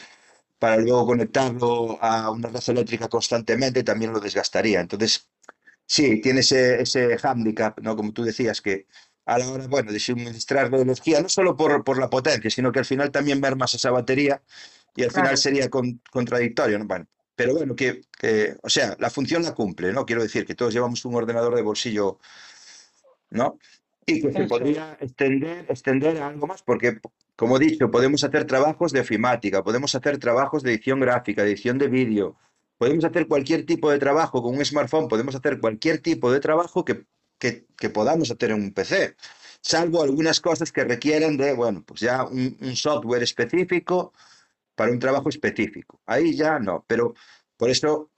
para 0.61 0.79
luego 0.79 1.07
conectarlo 1.07 1.99
a 2.03 2.31
una 2.33 2.51
red 2.51 2.63
eléctrica 2.69 3.09
constantemente, 3.09 3.85
también 3.85 4.13
lo 4.15 4.21
desgastaría. 4.21 4.81
Entonces, 4.83 5.29
sí, 5.87 6.21
tiene 6.21 6.41
ese, 6.41 6.83
ese 6.83 7.19
hándicap, 7.19 7.81
¿no? 7.81 7.97
Como 7.97 8.13
tú 8.13 8.25
decías, 8.25 8.61
que 8.63 8.87
a 9.27 9.39
la 9.39 9.51
hora, 9.51 9.67
bueno, 9.69 9.93
de 9.93 10.01
suministrar 10.01 10.71
la 10.73 10.81
energía, 10.81 11.21
no 11.23 11.29
solo 11.29 11.57
por, 11.57 11.85
por 11.85 11.99
la 11.99 12.11
potencia, 12.11 12.51
sino 12.51 12.73
que 12.73 12.81
al 12.81 12.87
final 12.87 13.11
también 13.13 13.41
mermas 13.41 13.75
esa 13.75 13.91
batería 13.91 14.43
y 14.97 15.05
al 15.05 15.11
final 15.11 15.25
claro, 15.25 15.37
sería 15.37 15.71
con- 15.71 16.03
contradictorio, 16.11 16.79
¿no? 16.79 16.87
Bueno, 16.87 17.07
pero 17.37 17.55
bueno, 17.55 17.77
que, 17.77 18.03
que, 18.19 18.57
o 18.63 18.69
sea, 18.69 18.97
la 19.01 19.11
función 19.11 19.43
la 19.43 19.55
cumple, 19.55 19.93
¿no? 19.93 20.07
Quiero 20.07 20.23
decir 20.23 20.47
que 20.47 20.55
todos 20.55 20.75
llevamos 20.75 21.05
un 21.07 21.15
ordenador 21.15 21.55
de 21.57 21.63
bolsillo, 21.63 22.19
¿no? 23.31 23.59
Y 24.07 24.21
que 24.23 24.33
se 24.33 24.47
podría 24.47 24.97
extender, 25.01 25.67
extender 25.69 26.21
a 26.21 26.27
algo 26.29 26.47
más, 26.47 26.63
porque, 26.63 27.01
como 27.41 27.57
he 27.57 27.61
dicho, 27.61 27.91
podemos 27.91 28.23
hacer 28.23 28.45
trabajos 28.45 28.93
de 28.93 29.01
ofimática, 29.01 29.65
podemos 29.65 29.95
hacer 29.95 30.19
trabajos 30.19 30.63
de 30.63 30.75
edición 30.75 31.01
gráfica, 31.01 31.43
edición 31.43 31.79
de 31.79 31.89
vídeo, 31.89 32.37
podemos 32.77 33.03
hacer 33.03 33.27
cualquier 33.29 33.65
tipo 33.65 33.91
de 33.91 33.99
trabajo 33.99 34.43
con 34.43 34.55
un 34.55 34.63
smartphone, 34.63 35.09
podemos 35.09 35.35
hacer 35.35 35.59
cualquier 35.59 36.03
tipo 36.03 36.31
de 36.31 36.39
trabajo 36.41 36.85
que, 36.85 37.07
que, 37.39 37.89
podamos 37.89 38.31
hacer 38.31 38.51
en 38.51 38.63
un 38.65 38.75
PC, 38.75 39.17
salvo 39.63 40.03
algunas 40.03 40.39
cosas 40.39 40.71
que 40.71 40.85
requieran 40.85 41.39
de, 41.39 41.55
bueno, 41.55 41.83
pues 41.83 42.01
ya 42.01 42.25
un, 42.25 42.77
software 42.77 43.23
específico 43.23 44.13
para 44.75 44.93
un 44.93 44.99
trabajo 44.99 45.31
específico. 45.31 45.99
Ahí 46.05 46.37
ya 46.37 46.59
no, 46.59 46.85
pero 46.87 47.15
por 47.57 47.71
eso, 47.71 48.11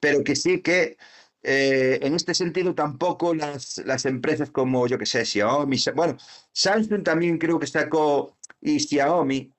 pero 0.00 0.24
que 0.24 0.34
sí 0.34 0.62
que 0.62 0.96
eh, 1.44 2.00
en 2.02 2.14
este 2.16 2.34
sentido 2.34 2.74
tampoco 2.74 3.36
las, 3.36 3.78
las 3.84 4.04
empresas 4.04 4.50
como, 4.50 4.88
yo 4.88 4.98
que 4.98 5.06
sé, 5.06 5.24
Xiaomi, 5.24 5.76
bueno, 5.94 6.16
Samsung 6.52 7.04
también 7.04 7.38
creo 7.38 7.60
que 7.60 7.68
sacó 7.68 8.36
y 8.64 8.80
Xiaomi, 8.80 9.52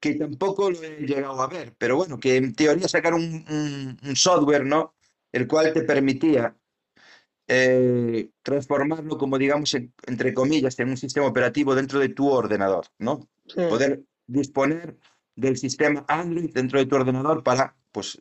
que 0.00 0.14
tampoco 0.16 0.70
lo 0.70 0.82
he 0.82 1.06
llegado 1.06 1.40
a 1.42 1.48
ver, 1.48 1.74
pero 1.78 1.96
bueno, 1.96 2.20
que 2.20 2.36
en 2.36 2.54
teoría 2.54 2.88
sacaron 2.88 3.22
un, 3.22 3.44
un- 3.50 3.98
un 4.08 4.16
software, 4.16 4.66
¿no? 4.66 4.94
El 5.32 5.48
cual 5.48 5.72
te 5.72 5.82
permitía 5.82 6.56
eh, 7.48 8.30
transformarlo 8.42 9.18
como, 9.18 9.38
digamos, 9.38 9.74
en- 9.74 9.92
entre 10.06 10.32
comillas, 10.34 10.78
en 10.78 10.88
un 10.90 10.96
sistema 10.96 11.26
operativo 11.26 11.74
dentro 11.74 11.98
de 12.00 12.08
tu 12.10 12.28
ordenador, 12.30 12.86
¿no? 12.98 13.28
sí, 13.46 13.60
Poder 13.68 14.02
disponer 14.26 14.96
del 15.36 15.56
sistema 15.58 16.04
Android 16.08 16.50
dentro 16.54 16.78
de 16.78 16.86
tu 16.86 16.96
ordenador 16.96 17.42
para, 17.42 17.76
pues, 17.92 18.20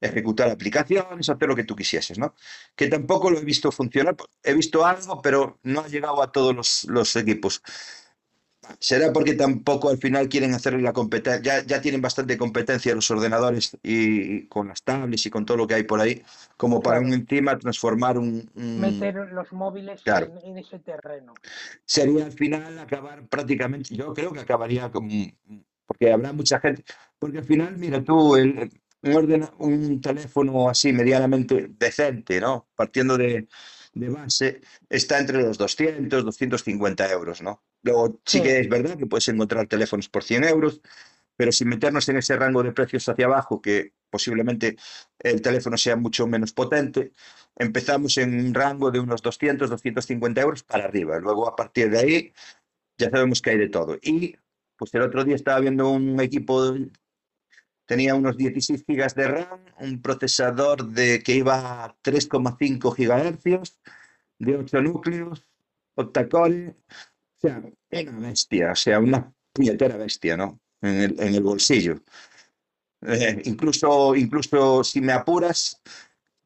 ejecutar 0.00 0.50
aplicaciones, 0.50 1.28
hacer 1.30 1.48
lo 1.48 1.56
que 1.56 1.64
tú 1.64 1.76
quisieses, 1.76 2.18
¿no? 2.18 2.34
Que 2.76 2.88
tampoco 2.88 3.30
lo 3.30 3.38
he 3.38 3.44
visto 3.44 3.70
funcionar. 3.72 4.16
He 4.42 4.52
visto 4.54 4.84
algo, 4.84 5.22
pero 5.22 5.58
no 5.62 5.80
ha 5.80 5.88
llegado 5.88 6.22
a 6.22 6.30
todos 6.32 6.54
los, 6.54 6.84
los 6.84 7.16
equipos. 7.16 7.62
Será 8.78 9.12
porque 9.12 9.34
tampoco 9.34 9.88
al 9.90 9.98
final 9.98 10.28
quieren 10.28 10.54
hacer 10.54 10.80
la 10.80 10.92
competencia, 10.92 11.42
ya, 11.60 11.66
ya 11.66 11.80
tienen 11.80 12.00
bastante 12.02 12.36
competencia 12.38 12.94
los 12.94 13.10
ordenadores 13.10 13.76
y, 13.82 14.36
y 14.36 14.46
con 14.46 14.68
las 14.68 14.82
tablets 14.82 15.26
y 15.26 15.30
con 15.30 15.44
todo 15.44 15.56
lo 15.56 15.66
que 15.66 15.74
hay 15.74 15.82
por 15.84 16.00
ahí, 16.00 16.22
como 16.56 16.80
para 16.80 17.00
un 17.00 17.12
encima 17.12 17.58
transformar 17.58 18.18
un, 18.18 18.50
un- 18.54 18.80
meter 18.80 19.14
los 19.32 19.52
móviles 19.52 20.02
Claro, 20.02 20.26
en, 20.26 20.38
en 20.50 20.58
ese 20.58 20.78
terreno. 20.78 21.34
sería 21.84 22.24
al 22.26 22.32
final 22.32 22.78
acabar 22.78 23.26
prácticamente, 23.28 23.94
yo 23.94 24.12
creo 24.14 24.32
que 24.32 24.40
acabaría 24.40 24.90
con, 24.90 25.08
porque 25.86 26.12
habrá 26.12 26.32
mucha 26.32 26.60
gente, 26.60 26.84
porque 27.18 27.38
al 27.38 27.44
final, 27.44 27.76
mira 27.76 28.02
tú, 28.02 28.36
el, 28.36 28.70
un, 29.02 29.12
ordena- 29.12 29.52
un 29.58 30.00
teléfono 30.00 30.68
así 30.68 30.92
medianamente 30.92 31.68
decente, 31.78 32.40
¿no? 32.40 32.68
Partiendo 32.74 33.16
de, 33.18 33.48
de 33.92 34.08
base, 34.08 34.60
está 34.88 35.18
entre 35.18 35.42
los 35.42 35.58
200, 35.58 36.24
250 36.24 37.10
euros, 37.10 37.42
¿no? 37.42 37.62
Luego 37.84 38.20
sí 38.24 38.38
Sí, 38.38 38.42
que 38.42 38.60
es 38.60 38.68
verdad 38.68 38.96
que 38.96 39.06
puedes 39.06 39.28
encontrar 39.28 39.66
teléfonos 39.68 40.08
por 40.08 40.24
100 40.24 40.44
euros, 40.44 40.80
pero 41.36 41.52
sin 41.52 41.68
meternos 41.68 42.08
en 42.08 42.16
ese 42.16 42.36
rango 42.36 42.62
de 42.62 42.72
precios 42.72 43.08
hacia 43.08 43.26
abajo, 43.26 43.60
que 43.60 43.92
posiblemente 44.10 44.76
el 45.18 45.42
teléfono 45.42 45.76
sea 45.76 45.94
mucho 45.96 46.26
menos 46.26 46.52
potente, 46.52 47.12
empezamos 47.56 48.16
en 48.18 48.38
un 48.38 48.54
rango 48.54 48.90
de 48.90 49.00
unos 49.00 49.22
200, 49.22 49.68
250 49.68 50.40
euros 50.40 50.62
para 50.62 50.84
arriba. 50.84 51.18
Luego, 51.18 51.46
a 51.46 51.54
partir 51.56 51.90
de 51.90 51.98
ahí, 51.98 52.32
ya 52.98 53.10
sabemos 53.10 53.42
que 53.42 53.50
hay 53.50 53.58
de 53.58 53.68
todo. 53.68 53.98
Y 54.02 54.36
pues 54.76 54.94
el 54.94 55.02
otro 55.02 55.24
día 55.24 55.34
estaba 55.34 55.60
viendo 55.60 55.90
un 55.90 56.18
equipo, 56.20 56.74
tenía 57.86 58.14
unos 58.14 58.36
16 58.36 58.84
gigas 58.86 59.14
de 59.14 59.28
RAM, 59.28 59.64
un 59.80 60.00
procesador 60.00 60.86
de, 60.86 61.22
que 61.22 61.34
iba 61.34 61.84
a 61.84 61.96
3,5 62.02 62.94
gigahercios, 62.94 63.78
de 64.38 64.56
8 64.56 64.80
núcleos, 64.80 65.44
octacore, 65.96 66.76
sea, 67.48 67.62
una 68.08 68.28
bestia, 68.28 68.72
o 68.72 68.76
sea, 68.76 68.98
una 69.00 69.32
puñetera 69.52 69.96
bestia, 69.96 70.36
¿no? 70.36 70.60
En 70.80 71.00
el, 71.00 71.20
en 71.20 71.34
el 71.34 71.42
bolsillo. 71.42 72.00
Eh, 73.02 73.42
incluso, 73.44 74.14
incluso 74.14 74.82
si 74.82 75.00
me 75.00 75.12
apuras, 75.12 75.80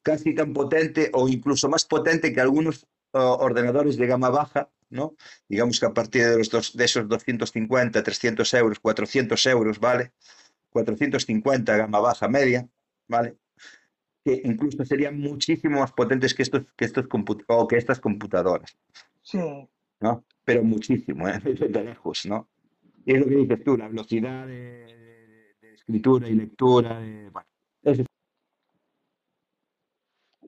casi 0.02 0.34
tan 0.34 0.52
potente 0.52 1.10
o 1.12 1.28
incluso 1.28 1.68
más 1.68 1.84
potente 1.84 2.32
que 2.32 2.40
algunos 2.40 2.84
uh, 3.12 3.18
ordenadores 3.18 3.96
de 3.96 4.06
gama 4.06 4.30
baja, 4.30 4.70
¿no? 4.90 5.14
Digamos 5.48 5.78
que 5.78 5.86
a 5.86 5.94
partir 5.94 6.24
de, 6.26 6.38
los 6.38 6.50
dos, 6.50 6.76
de 6.76 6.84
esos 6.84 7.08
250, 7.08 8.02
300 8.02 8.54
euros, 8.54 8.80
400 8.80 9.46
euros, 9.46 9.78
¿vale? 9.78 10.12
450 10.70 11.76
gama 11.76 12.00
baja 12.00 12.28
media, 12.28 12.68
¿vale? 13.06 13.36
Que 14.24 14.40
incluso 14.44 14.84
serían 14.84 15.18
muchísimo 15.18 15.80
más 15.80 15.92
potentes 15.92 16.34
que 16.34 16.42
estos, 16.42 16.62
que 16.76 16.84
estos 16.84 17.04
compu- 17.06 17.44
o 17.46 17.68
que 17.68 17.76
estas 17.76 18.00
computadoras, 18.00 18.76
sí, 19.22 19.38
¿no? 20.00 20.24
Pero 20.48 20.64
muchísimo, 20.64 21.28
¿eh? 21.28 21.38
De 21.44 21.84
lejos, 21.84 22.24
¿no? 22.24 22.48
Y 23.04 23.12
es 23.12 23.20
lo 23.20 23.26
que 23.26 23.36
dices 23.36 23.62
tú, 23.62 23.76
la 23.76 23.86
velocidad 23.86 24.46
de, 24.46 24.86
de- 24.86 25.54
de 25.60 25.74
escritura 25.74 26.26
y 26.26 26.32
lectura, 26.34 27.00
de, 27.00 27.28
bueno, 27.28 27.46
eso 27.82 28.04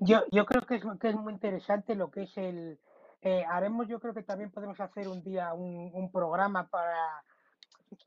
Yo, 0.00 0.22
yo 0.32 0.46
creo 0.46 0.62
que 0.64 0.76
es, 0.76 0.82
que 0.98 1.08
es 1.10 1.14
muy 1.16 1.34
interesante 1.34 1.94
lo 1.94 2.10
que 2.10 2.22
es 2.22 2.34
el... 2.38 2.78
eh, 3.20 3.44
haremos, 3.46 3.88
yo 3.88 4.00
creo 4.00 4.14
que 4.14 4.22
también 4.22 4.50
podemos 4.50 4.80
hacer 4.80 5.06
un 5.06 5.22
día 5.22 5.52
un, 5.52 5.90
un 5.92 6.10
programa 6.10 6.66
para, 6.68 7.22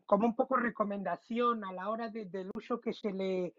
como 0.08 0.26
un 0.26 0.36
poco 0.36 0.56
recomendación 0.56 1.64
a 1.64 1.74
la 1.74 1.90
hora 1.92 2.10
de- 2.10 2.26
del 2.26 2.50
uso 2.56 2.82
que 2.82 2.94
se 2.94 3.12
le 3.12 3.54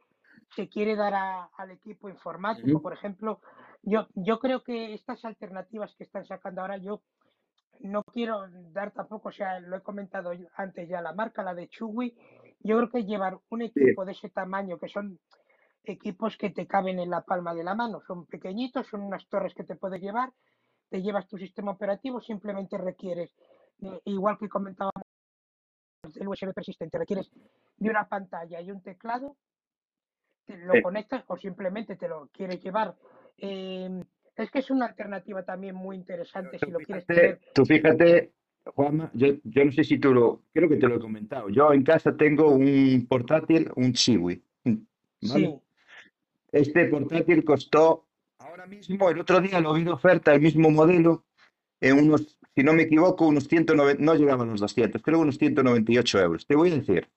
se 0.57 0.69
quiere 0.69 0.97
dar 0.97 1.15
a- 1.15 1.45
al 1.57 1.71
equipo 1.71 2.09
informático. 2.09 2.83
Por 2.83 2.93
ejemplo, 2.95 3.41
yo, 3.83 4.09
yo 4.17 4.41
creo 4.41 4.65
que 4.65 4.93
estas 4.93 5.25
alternativas 5.25 5.95
que 5.95 6.03
están 6.03 6.27
sacando 6.27 6.63
ahora, 6.63 6.79
yo 6.79 7.01
no 7.81 8.03
quiero 8.03 8.47
dar 8.73 8.93
tampoco, 8.93 9.29
o 9.29 9.33
sea, 9.33 9.61
lo 9.61 9.77
he 9.77 9.83
comentado 9.83 10.33
antes 10.57 10.89
ya, 10.89 11.01
la 11.01 11.13
marca, 11.13 11.43
la 11.43 11.55
de 11.55 11.69
Chugui, 11.69 12.15
yo 12.61 12.77
creo 12.77 12.91
que 12.91 13.05
llevar 13.05 13.39
un 13.51 13.63
equipo 13.63 14.05
de 14.05 14.13
ese 14.13 14.31
tamaño, 14.31 14.79
que 14.79 14.89
son 14.89 15.19
equipos 15.85 16.37
que 16.37 16.51
te 16.51 16.67
caben 16.67 16.99
en 16.99 17.11
la 17.11 17.23
palma 17.23 17.55
de 17.55 17.65
la 17.65 17.75
mano, 17.75 18.01
son 18.07 18.27
pequeñitos, 18.27 18.87
son 18.87 19.03
unas 19.03 19.27
torres 19.29 19.55
que 19.55 19.65
te 19.65 19.77
puedes 19.77 20.01
llevar, 20.01 20.33
te 20.89 21.03
llevas 21.03 21.29
tu 21.29 21.37
sistema 21.37 21.73
operativo, 21.73 22.21
simplemente 22.21 22.79
requieres, 22.79 23.35
eh, 23.83 24.01
igual 24.05 24.39
que 24.39 24.49
comentábamos 24.49 25.05
el 26.15 26.29
USB 26.29 26.53
persistente, 26.53 26.99
requieres 26.99 27.31
de 27.77 27.91
una 27.91 28.09
pantalla 28.09 28.61
y 28.61 28.71
un 28.71 28.83
teclado, 28.83 29.37
te 30.47 30.57
lo 30.57 30.75
conectas 30.83 31.25
o 31.27 31.37
simplemente 31.37 31.97
te 31.97 32.09
lo 32.09 32.29
quieres 32.29 32.63
llevar. 32.63 32.95
Em, 33.39 34.03
es 34.37 34.51
que 34.51 34.59
es 34.59 34.71
una 34.71 34.87
alternativa 34.87 35.43
también 35.45 35.75
muy 35.75 35.97
interesante 35.97 36.59
si 36.59 36.71
lo 36.71 36.79
quieres 36.79 37.07
tener. 37.07 37.41
Tú 37.55 37.65
fíjate, 37.65 38.33
Juanma, 38.65 39.11
yo, 39.15 39.29
yo 39.45 39.65
no 39.65 39.73
sé 39.73 39.85
si 39.85 39.99
tú 39.99 40.13
lo, 40.13 40.43
creo 40.53 40.69
que 40.69 40.77
te 40.77 40.89
lo 40.89 40.97
he 40.97 41.01
comentado. 41.01 41.49
Yo 41.51 41.73
en 41.73 41.83
casa 41.83 42.17
tengo 42.17 42.51
un 42.51 43.07
portátil, 43.09 43.71
un 43.77 43.93
Chiwi. 43.93 44.43
Sí. 45.21 45.55
Este 46.51 46.87
portátil 46.87 47.45
costó, 47.45 48.07
ahora 48.39 48.67
mismo, 48.67 49.11
el 49.11 49.21
otro 49.21 49.41
día 49.41 49.61
lo 49.61 49.75
vi 49.75 49.85
de 49.85 49.91
oferta, 49.91 50.35
el 50.35 50.41
mismo 50.41 50.71
modelo, 50.71 51.25
en 51.81 51.99
unos, 51.99 52.39
si 52.55 52.63
no 52.63 52.73
me 52.73 52.83
equivoco, 52.83 53.27
unos 53.27 53.49
190, 53.49 54.03
no 54.03 54.15
llegaban 54.15 54.49
los 54.49 54.61
200, 54.61 55.03
creo 55.03 55.21
unos 55.21 55.39
198 55.39 56.21
euros. 56.21 56.47
Te 56.47 56.57
voy 56.57 56.71
a 56.71 56.77
decir, 56.77 57.09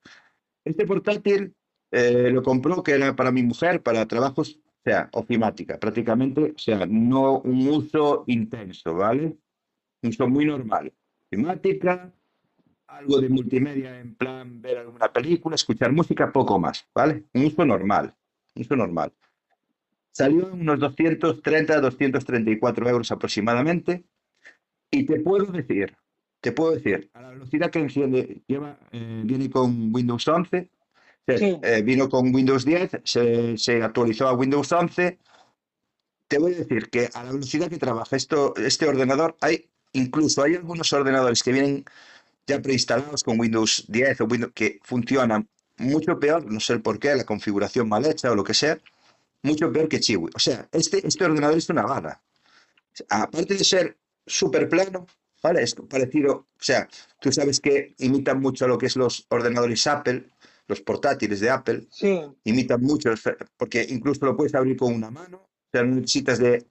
este 0.66 0.86
portátil 0.86 1.56
eh, 1.92 2.30
lo 2.32 2.44
compró 2.44 2.84
que 2.84 2.94
era 2.94 3.16
para 3.16 3.32
mi 3.32 3.44
mujer, 3.44 3.82
para 3.82 4.08
trabajos, 4.08 4.60
o 4.88 4.90
sea, 4.90 5.10
ofimática, 5.12 5.78
prácticamente, 5.78 6.54
o 6.56 6.58
sea, 6.58 6.86
no 6.86 7.40
un 7.40 7.68
uso 7.68 8.24
intenso, 8.28 8.94
¿vale? 8.94 9.38
Un 10.02 10.10
uso 10.10 10.30
muy 10.30 10.46
normal. 10.46 10.94
Ofimática, 11.30 12.14
algo 12.88 13.20
de 13.20 13.28
multimedia 13.28 14.00
en 14.00 14.16
plan 14.16 14.62
ver 14.62 14.78
alguna 14.78 15.12
película, 15.12 15.56
escuchar 15.56 15.92
música, 15.92 16.32
poco 16.32 16.58
más, 16.58 16.88
¿vale? 16.96 17.26
Un 17.34 17.48
uso 17.48 17.66
normal, 17.66 18.16
un 18.56 18.62
uso 18.62 18.78
normal. 18.78 19.12
Salió 20.14 20.48
en 20.54 20.62
unos 20.62 20.80
230, 20.80 21.82
234 21.82 22.90
euros 22.90 23.12
aproximadamente. 23.12 24.06
Y 24.90 25.06
te 25.06 25.20
puedo 25.20 25.52
decir, 25.52 25.98
te 26.40 26.54
puedo 26.54 26.72
decir, 26.72 27.10
a 27.14 27.24
la 27.24 27.30
velocidad 27.32 27.70
que 27.70 27.80
enciende, 27.80 28.42
eh, 28.48 29.22
viene 29.26 29.50
con 29.50 29.94
Windows 29.94 30.26
11, 30.26 30.70
eh, 31.28 31.82
vino 31.84 32.10
con 32.10 32.34
Windows 32.34 32.64
10, 32.66 33.02
se, 33.04 33.58
se, 33.58 33.84
actualizó 33.84 34.28
a 34.28 34.34
Windows 34.34 34.72
11. 34.72 35.20
Te 36.28 36.38
voy 36.40 36.54
a 36.54 36.58
decir 36.58 36.90
que 36.90 37.10
a 37.14 37.24
la 37.24 37.32
velocidad 37.32 37.70
que 37.70 37.78
trabaja 37.78 38.16
esto, 38.16 38.56
este 38.56 38.88
ordenador, 38.88 39.38
hay 39.42 39.70
incluso 39.94 40.44
hay 40.44 40.56
algunos 40.56 40.92
ordenadores 40.94 41.44
que 41.44 41.52
vienen 41.52 41.86
ya 42.46 42.62
preinstalados 42.62 43.24
con 43.24 43.40
Windows 43.40 43.86
10 43.88 44.22
o 44.22 44.26
Windows 44.26 44.54
que 44.54 44.80
funcionan 44.84 45.50
mucho 45.78 46.20
peor, 46.20 46.46
no 46.46 46.60
sé 46.60 46.74
el 46.74 46.82
por 46.82 47.00
qué, 47.00 47.14
la 47.16 47.26
configuración 47.26 47.90
mal 47.90 48.06
hecha 48.06 48.32
o 48.32 48.36
lo 48.36 48.44
que 48.44 48.54
sea, 48.54 48.80
mucho 49.44 49.72
peor 49.72 49.88
que 49.88 50.00
Chiwi. 50.00 50.32
O 50.34 50.40
sea, 50.40 50.68
este, 50.72 51.06
este 51.06 51.26
ordenador 51.26 51.58
es 51.58 51.70
una 51.70 51.84
gana. 51.84 52.22
Aparte 53.10 53.56
de 53.56 53.64
ser 53.64 53.98
súper 54.26 54.70
plano, 54.70 55.06
¿vale? 55.44 55.62
Es 55.62 55.76
parecido, 55.76 56.34
o 56.34 56.48
sea, 56.60 56.88
tú 57.20 57.32
sabes 57.32 57.60
que 57.60 57.96
imitan 58.00 58.42
mucho 58.42 58.68
lo 58.68 58.78
que 58.78 58.88
es 58.88 58.96
los 58.96 59.26
ordenadores 59.30 59.86
Apple, 59.86 60.26
los 60.68 60.82
portátiles 60.82 61.40
de 61.40 61.50
Apple, 61.50 61.88
sí. 61.90 62.22
imitan 62.44 62.82
mucho, 62.82 63.10
porque 63.56 63.86
incluso 63.90 64.26
lo 64.26 64.36
puedes 64.36 64.54
abrir 64.56 64.78
con 64.78 64.94
una 64.94 65.10
mano, 65.10 65.38
o 65.38 65.70
sea, 65.72 65.84
no 65.84 65.96
necesitas 65.96 66.40
de 66.40 66.66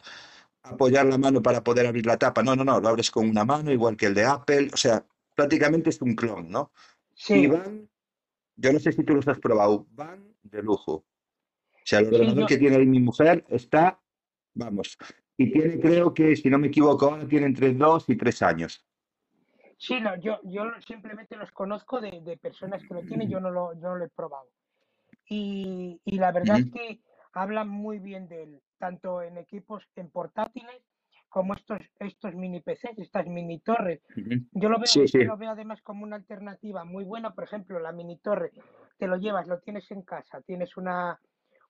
apoyar 0.63 1.07
la 1.07 1.19
mano 1.19 1.43
para 1.43 1.63
poder 1.63 1.87
abrir 1.87 2.07
la 2.07 2.19
tapa, 2.19 2.43
no, 2.43 2.55
no, 2.57 2.65
no, 2.65 2.81
lo 2.81 2.89
abres 2.89 3.11
con 3.11 3.29
una 3.29 3.45
mano, 3.45 3.73
igual 3.73 3.97
que 3.97 4.07
el 4.07 4.15
de 4.15 4.25
Apple, 4.25 4.71
o 4.73 4.77
sea, 4.77 5.05
prácticamente 5.35 5.91
es 5.91 6.01
un 6.03 6.15
clon, 6.15 6.51
¿no? 6.51 6.73
Sí. 7.15 7.35
Y 7.35 7.47
van, 7.47 7.89
yo 8.57 8.73
no 8.73 8.79
sé 8.79 8.93
si 8.93 9.03
tú 9.05 9.15
los 9.15 9.29
has 9.29 9.39
probado, 9.39 9.87
van 9.91 10.35
de 10.43 10.63
lujo. 10.63 10.93
O 10.93 11.05
sea, 11.85 12.01
el 12.01 12.07
ordenador 12.07 12.35
Sí, 12.35 12.41
yo- 12.41 12.47
que 12.47 12.59
tiene 12.59 12.77
ahí 12.77 12.87
mi 12.87 13.01
mujer 13.01 13.45
está, 13.49 14.01
vamos, 14.55 14.99
y 15.39 15.53
tiene, 15.53 15.79
creo 15.79 16.15
que, 16.15 16.35
si 16.37 16.49
no 16.49 16.59
me 16.59 16.69
equivoco, 16.69 17.07
ahora 17.07 17.29
tiene 17.29 17.47
entre 17.47 17.73
dos 17.75 18.05
y 18.09 18.17
tres 18.17 18.43
años. 18.43 18.86
Sí, 19.79 20.01
no, 20.01 20.17
yo, 20.17 20.41
yo 20.45 20.65
simplemente 20.87 21.37
los 21.37 21.53
conozco 21.53 22.01
de, 22.01 22.21
de 22.23 22.37
personas 22.39 22.83
que 22.85 22.95
lo 22.95 23.03
tienen, 23.03 23.29
yo 23.29 23.41
no 23.41 23.51
lo, 23.51 23.75
yo 23.75 23.81
no 23.89 23.97
lo 23.97 24.05
he 24.05 24.09
probado. 24.09 24.49
Y, 25.29 26.01
y 26.05 26.19
la 26.19 26.33
verdad 26.33 26.59
es 26.59 26.67
Ujú. 26.67 26.73
que 26.73 27.01
hablan 27.33 27.69
muy 27.69 27.99
bien 27.99 28.29
de 28.29 28.43
él, 28.45 28.63
tanto 28.79 29.23
en 29.23 29.39
equipos, 29.39 29.85
en 29.97 30.11
portátiles, 30.11 30.83
como 31.29 31.55
estos, 31.55 31.81
estos 31.99 32.35
mini 32.35 32.61
PCs, 32.61 32.99
estas 32.99 33.27
mini 33.27 33.61
torres. 33.61 34.01
Ujú. 34.17 34.47
Yo 34.53 34.69
lo 34.69 34.79
veo, 34.79 34.87
Sí, 34.89 35.07
sí. 35.09 35.19
lo 35.19 35.37
veo 35.37 35.51
además 35.51 35.83
como 35.83 36.05
una 36.05 36.17
alternativa 36.17 36.85
muy 36.85 37.05
buena, 37.05 37.35
por 37.35 37.45
ejemplo, 37.45 37.79
la 37.79 37.93
mini 37.93 38.19
torre, 38.19 38.53
te 38.99 39.07
lo 39.07 39.17
llevas, 39.17 39.47
lo 39.47 39.59
tienes 39.61 39.91
en 39.91 40.03
casa, 40.03 40.41
tienes 40.41 40.77
una, 40.77 41.21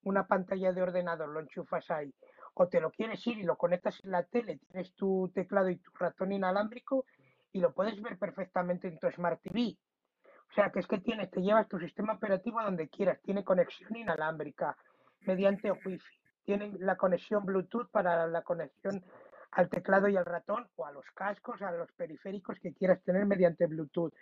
una 0.02 0.26
pantalla 0.28 0.72
de 0.72 0.82
ordenador, 0.82 1.28
lo 1.28 1.40
enchufas 1.40 1.90
ahí, 1.90 2.14
o 2.54 2.68
te 2.68 2.80
lo 2.80 2.90
quieres 2.92 3.26
ir 3.26 3.38
y 3.38 3.42
lo 3.42 3.57
conectas 3.57 4.04
en 4.04 4.12
la 4.12 4.22
tele, 4.24 4.59
tienes 4.59 4.94
tu 4.94 5.30
teclado 5.34 5.68
y 5.70 5.78
tu 5.78 5.90
ratón 5.94 6.32
inalámbrico 6.32 7.04
y 7.57 7.61
lo 7.61 7.72
puedes 7.72 8.00
ver 8.02 8.18
perfectamente 8.18 8.86
en 8.86 8.98
tu 8.98 9.11
Smart 9.11 9.40
TV. 9.40 9.78
O 10.50 10.54
sea, 10.54 10.70
que 10.70 10.80
es 10.80 10.86
que 10.86 10.98
tienes, 10.98 11.30
te 11.30 11.40
llevas 11.40 11.66
tu 11.68 11.78
sistema 11.78 12.12
operativo 12.12 12.62
donde 12.62 12.88
quieras, 12.88 13.18
tiene 13.22 13.44
conexión 13.44 13.96
inalámbrica 13.96 14.76
mediante 15.22 15.72
Wi-Fi, 15.72 16.20
tiene 16.44 16.72
la 16.78 16.96
conexión 16.96 17.46
Bluetooth 17.46 17.90
para 17.90 18.26
la 18.26 18.42
conexión 18.42 19.02
al 19.52 19.70
teclado 19.70 20.07
y 20.09 20.18
al 20.18 20.26
ratón 20.26 20.68
o 20.76 20.84
a 20.84 20.92
los 20.92 21.07
cascos, 21.14 21.62
a 21.62 21.72
los 21.72 21.90
periféricos 21.92 22.61
que 22.61 22.74
quieras 22.74 23.02
tener 23.02 23.24
mediante 23.24 23.66
Bluetooth. 23.66 24.12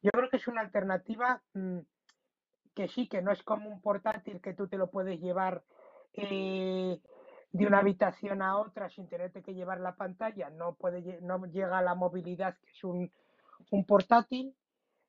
Yo 0.00 0.10
creo 0.12 0.30
que 0.30 0.36
es 0.36 0.46
una 0.46 0.60
alternativa 0.60 1.42
mm, 1.54 1.80
que 2.76 2.86
sí, 2.86 3.08
que 3.08 3.20
no 3.20 3.32
es 3.32 3.42
como 3.42 3.68
un 3.68 3.82
portátil 3.82 4.40
que 4.40 4.54
tú 4.54 4.68
te 4.68 4.78
lo 4.78 4.90
puedes 4.90 5.20
llevar 5.20 5.64
eh, 6.12 7.00
de 7.52 7.66
una 7.66 7.78
habitación 7.78 8.42
a 8.42 8.58
otra 8.58 8.88
sin 8.88 9.08
tenerte 9.08 9.42
que 9.42 9.54
llevar 9.54 9.80
la 9.80 9.96
pantalla, 9.96 10.50
no, 10.50 10.74
puede, 10.74 11.20
no 11.20 11.44
llega 11.46 11.78
a 11.78 11.82
la 11.82 11.94
movilidad 11.94 12.56
que 12.58 12.70
es 12.70 12.84
un, 12.84 13.10
un 13.70 13.84
portátil, 13.84 14.54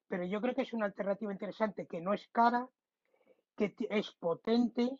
pero 0.07 0.23
yo 0.25 0.41
creo 0.41 0.55
que 0.55 0.63
es 0.63 0.73
una 0.73 0.87
alternativa 0.87 1.31
interesante 1.31 1.87
que 1.87 2.01
no 2.01 2.13
es 2.13 2.27
cara, 2.29 2.67
que 3.55 3.75
es 3.89 4.11
potente 4.13 4.97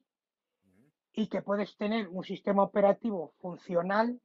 y 1.13 1.27
que 1.27 1.41
puedes 1.41 1.75
tener 1.77 2.07
un 2.07 2.23
sistema 2.23 2.63
operativo 2.63 3.33
funcional 3.41 4.19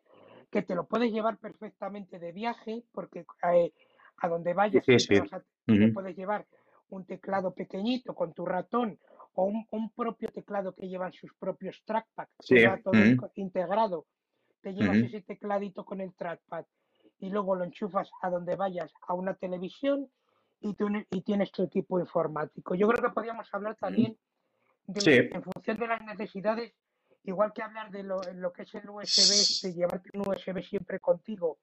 que 0.50 0.62
te 0.62 0.74
lo 0.74 0.86
puedes 0.86 1.12
llevar 1.12 1.38
perfectamente 1.38 2.18
de 2.18 2.32
viaje 2.32 2.84
porque 2.92 3.26
eh, 3.52 3.72
a 4.18 4.28
donde 4.28 4.54
vayas 4.54 4.84
sí, 4.86 4.98
sí. 4.98 5.14
vas 5.18 5.32
a- 5.32 5.44
te 5.78 5.88
Ujú. 5.88 5.92
puedes 5.92 6.16
llevar 6.16 6.46
un 6.88 7.04
teclado 7.04 7.52
pequeñito 7.54 8.14
con 8.14 8.32
tu 8.32 8.46
ratón 8.46 8.98
o 9.36 9.44
un, 9.44 9.66
un 9.70 9.90
propio 9.90 10.28
teclado 10.30 10.74
que 10.74 10.88
llevan 10.88 11.12
sus 11.12 11.32
propios 11.34 11.80
trackpad, 11.84 12.26
que 12.38 12.58
Sí. 12.58 12.82
todo 12.82 13.30
integrado. 13.34 14.06
Te 14.62 14.74
llevas 14.74 14.96
ese 14.96 15.20
tecladito 15.20 15.84
con 15.84 16.00
el 16.00 16.14
trackpad 16.14 16.64
y 17.18 17.30
luego 17.30 17.54
lo 17.54 17.64
enchufas 17.64 18.10
a 18.22 18.30
donde 18.30 18.56
vayas 18.56 18.92
a 19.06 19.14
una 19.14 19.34
televisión 19.34 20.10
y, 20.60 20.74
tú, 20.74 20.88
y 21.10 21.20
tienes 21.20 21.52
tu 21.52 21.62
equipo 21.62 22.00
informático. 22.00 22.74
Yo 22.74 22.88
creo 22.88 23.02
que 23.02 23.14
podríamos 23.14 23.46
hablar 23.52 23.76
también 23.76 24.16
de, 24.86 25.00
Sí. 25.00 25.28
en 25.30 25.42
función 25.42 25.76
de 25.76 25.86
las 25.86 26.00
necesidades, 26.02 26.72
igual 27.22 27.52
que 27.52 27.62
hablar 27.62 27.90
de 27.90 28.02
lo, 28.02 28.20
lo 28.34 28.52
que 28.52 28.62
es 28.62 28.74
el 28.74 28.88
USB, 28.88 29.62
de 29.62 29.74
llevarte 29.74 30.10
un 30.14 30.26
USB 30.26 30.62
siempre 30.62 30.98
contigo 30.98 31.58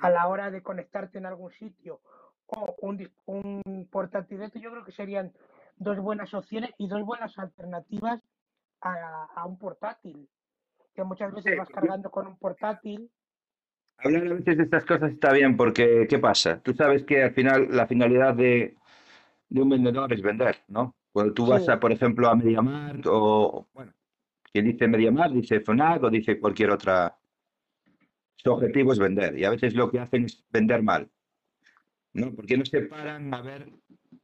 a 0.00 0.10
la 0.10 0.26
hora 0.26 0.50
de 0.50 0.62
conectarte 0.62 1.18
en 1.18 1.26
algún 1.26 1.52
sitio 1.52 2.00
o 2.46 2.74
un, 2.80 3.10
un 3.26 3.88
portátil, 3.90 4.38
de 4.38 4.46
esto, 4.46 4.58
yo 4.58 4.70
creo 4.70 4.84
que 4.84 4.92
serían 4.92 5.32
dos 5.78 5.98
buenas 5.98 6.32
opciones 6.34 6.70
y 6.78 6.88
dos 6.88 7.02
buenas 7.04 7.38
alternativas 7.38 8.20
a, 8.80 9.28
a 9.34 9.46
un 9.46 9.58
portátil. 9.58 10.28
Que 10.94 11.04
muchas 11.04 11.32
veces 11.32 11.52
Sí, 11.52 11.58
vas 11.58 11.68
cargando 11.68 12.10
con 12.10 12.26
un 12.26 12.36
portátil. 12.36 13.10
Hablar 13.98 14.26
a 14.28 14.34
veces 14.34 14.56
de 14.56 14.64
estas 14.64 14.84
cosas 14.84 15.12
está 15.12 15.32
bien 15.32 15.56
porque, 15.56 16.06
¿qué 16.08 16.18
pasa? 16.18 16.60
Tú 16.60 16.72
sabes 16.72 17.04
que 17.04 17.22
al 17.22 17.32
final 17.34 17.68
la 17.70 17.86
finalidad 17.86 18.34
de, 18.34 18.76
de 19.48 19.62
un 19.62 19.68
vendedor 19.68 20.12
es 20.12 20.22
vender, 20.22 20.56
¿no? 20.68 20.94
Cuando 21.12 21.34
tú 21.34 21.46
vas 21.46 21.68
a, 21.68 21.80
por 21.80 21.90
ejemplo, 21.90 22.28
a 22.28 22.36
MediaMarkt 22.36 23.06
o, 23.06 23.68
bueno, 23.72 23.92
quien 24.52 24.66
dice 24.66 24.86
MediaMarkt 24.86 25.34
dice 25.34 25.60
FNAC 25.60 26.04
o 26.04 26.10
dice 26.10 26.38
cualquier 26.38 26.70
otra, 26.70 27.18
su 28.36 28.52
objetivo 28.52 28.92
es 28.92 28.98
vender 29.00 29.36
y 29.38 29.44
a 29.44 29.50
veces 29.50 29.74
lo 29.74 29.90
que 29.90 29.98
hacen 29.98 30.26
es 30.26 30.44
vender 30.50 30.82
mal, 30.82 31.10
¿no? 32.12 32.32
Porque 32.34 32.56
no 32.56 32.64
se 32.64 32.82
paran 32.82 33.34
a 33.34 33.42
ver 33.42 33.72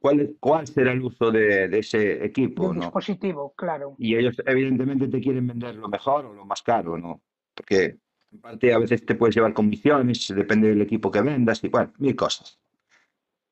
cuál, 0.05 0.35
cuál 0.39 0.67
será 0.67 0.91
el 0.91 1.01
uso 1.01 1.31
de, 1.31 1.67
de 1.67 1.79
ese 1.79 1.97
de 1.97 2.25
equipo, 2.25 2.67
un 2.67 2.75
¿no? 2.75 2.81
dispositivo, 2.83 3.55
claro. 3.55 3.95
Y 3.97 4.15
ellos 4.15 4.35
evidentemente 4.45 5.07
te 5.07 5.19
quieren 5.19 5.47
vender 5.47 5.73
lo 5.73 5.89
mejor 5.89 6.27
o 6.27 6.33
lo 6.33 6.45
más 6.45 6.61
caro, 6.61 6.95
¿no? 6.95 7.23
Porque 7.55 7.97
en 8.31 8.39
parte 8.39 8.71
a 8.71 8.77
veces 8.77 9.03
te 9.03 9.15
puedes 9.15 9.33
llevar 9.33 9.55
comisiones, 9.55 10.31
depende 10.35 10.67
del 10.67 10.83
equipo 10.83 11.09
que 11.09 11.21
vendas 11.21 11.63
y 11.63 11.69
bueno, 11.69 11.91
mil 11.97 12.15
cosas. 12.15 12.59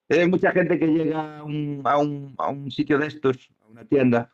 Hay 0.10 0.30
mucha 0.30 0.52
gente 0.52 0.78
que 0.78 0.86
llega 0.86 1.40
a 1.40 1.44
un, 1.44 1.82
a 1.86 1.98
un, 1.98 2.36
a 2.38 2.50
un 2.50 2.70
sitio 2.70 3.00
de 3.00 3.08
estos, 3.08 3.50
a 3.66 3.72
una 3.72 3.86
tienda, 3.86 4.32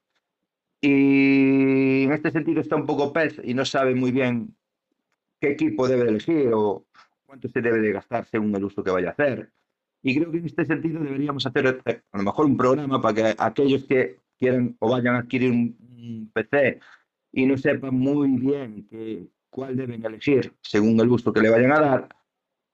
y 0.81 2.03
en 2.03 2.11
este 2.11 2.31
sentido 2.31 2.59
está 2.59 2.75
un 2.75 2.85
poco 2.85 3.13
pez 3.13 3.39
y 3.41 3.53
no 3.53 3.63
sabe 3.63 3.95
muy 3.95 4.11
bien 4.11 4.57
qué 5.39 5.51
equipo 5.51 5.87
debe 5.87 6.09
elegir 6.09 6.51
o, 6.53 6.85
cuánto 7.25 7.47
se 7.47 7.61
debe 7.61 7.79
de 7.79 7.93
gastar 7.93 8.25
según 8.25 8.53
el 8.55 8.65
uso 8.65 8.83
que 8.83 8.91
vaya 8.91 9.09
a 9.09 9.11
hacer. 9.11 9.53
Y 10.01 10.15
creo 10.15 10.31
que 10.31 10.37
en 10.37 10.45
este 10.45 10.65
sentido 10.65 11.01
deberíamos 11.03 11.45
hacer 11.45 11.81
eh, 11.85 12.01
a 12.11 12.17
lo 12.17 12.23
mejor 12.23 12.45
un 12.45 12.57
programa 12.57 13.01
para 13.01 13.15
que 13.15 13.35
aquellos 13.37 13.83
que 13.85 14.17
quieran 14.37 14.75
o 14.79 14.89
vayan 14.89 15.15
a 15.15 15.19
adquirir 15.19 15.51
un, 15.51 16.31
PC 16.33 16.79
y 17.33 17.45
no 17.45 17.57
sepan 17.57 17.93
muy 17.93 18.29
bien 18.29 18.87
que, 18.87 19.27
cuál 19.49 19.75
deben 19.75 20.05
elegir 20.05 20.53
según 20.61 20.99
el 20.99 21.09
uso 21.09 21.33
que 21.33 21.41
le 21.41 21.49
vayan 21.49 21.73
a 21.73 21.79
dar, 21.81 22.09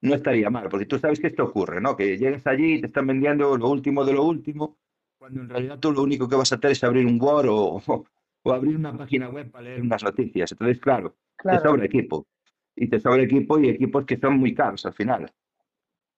no 0.02 0.14
estaría 0.14 0.50
mal, 0.52 0.70
porque 0.70 0.86
tú 0.86 1.00
sabes 1.00 1.20
que 1.20 1.28
esto 1.28 1.44
ocurre, 1.44 1.82
¿no? 1.82 1.98
Que 1.98 2.18
llegas 2.18 2.46
allí 2.46 2.76
y 2.76 2.82
te 2.82 2.88
están 2.88 3.08
vendiendo 3.08 3.58
lo 3.58 3.70
último 3.70 4.06
de 4.06 4.14
lo 4.14 4.24
último, 4.24 4.78
cuando 5.18 5.42
en 5.42 5.50
realidad 5.50 5.80
tú 5.80 5.92
lo 5.92 6.04
único 6.04 6.30
que 6.30 6.36
vas 6.36 6.52
a 6.52 6.56
hacer 6.56 6.72
es 6.72 6.84
abrir 6.84 7.08
un 7.08 7.20
Word 7.20 7.48
o, 7.50 8.06
o 8.44 8.54
abrir 8.54 8.76
una 8.76 8.96
página 8.96 9.30
web 9.30 9.50
para 9.50 9.64
leer 9.64 9.82
unas 9.82 10.04
noticias. 10.04 10.52
Entonces, 10.52 10.80
claro, 10.80 11.16
Claro. 11.36 11.62
te 11.62 11.68
sobra 11.68 11.86
equipo. 11.86 12.28
Y 12.76 12.88
te 12.88 13.00
sobra 13.00 13.24
equipo 13.24 13.60
y 13.60 13.70
equipos 13.70 14.06
que 14.06 14.18
son 14.18 14.38
muy 14.38 14.54
caros 14.54 14.86
al 14.86 14.94
final, 14.94 15.32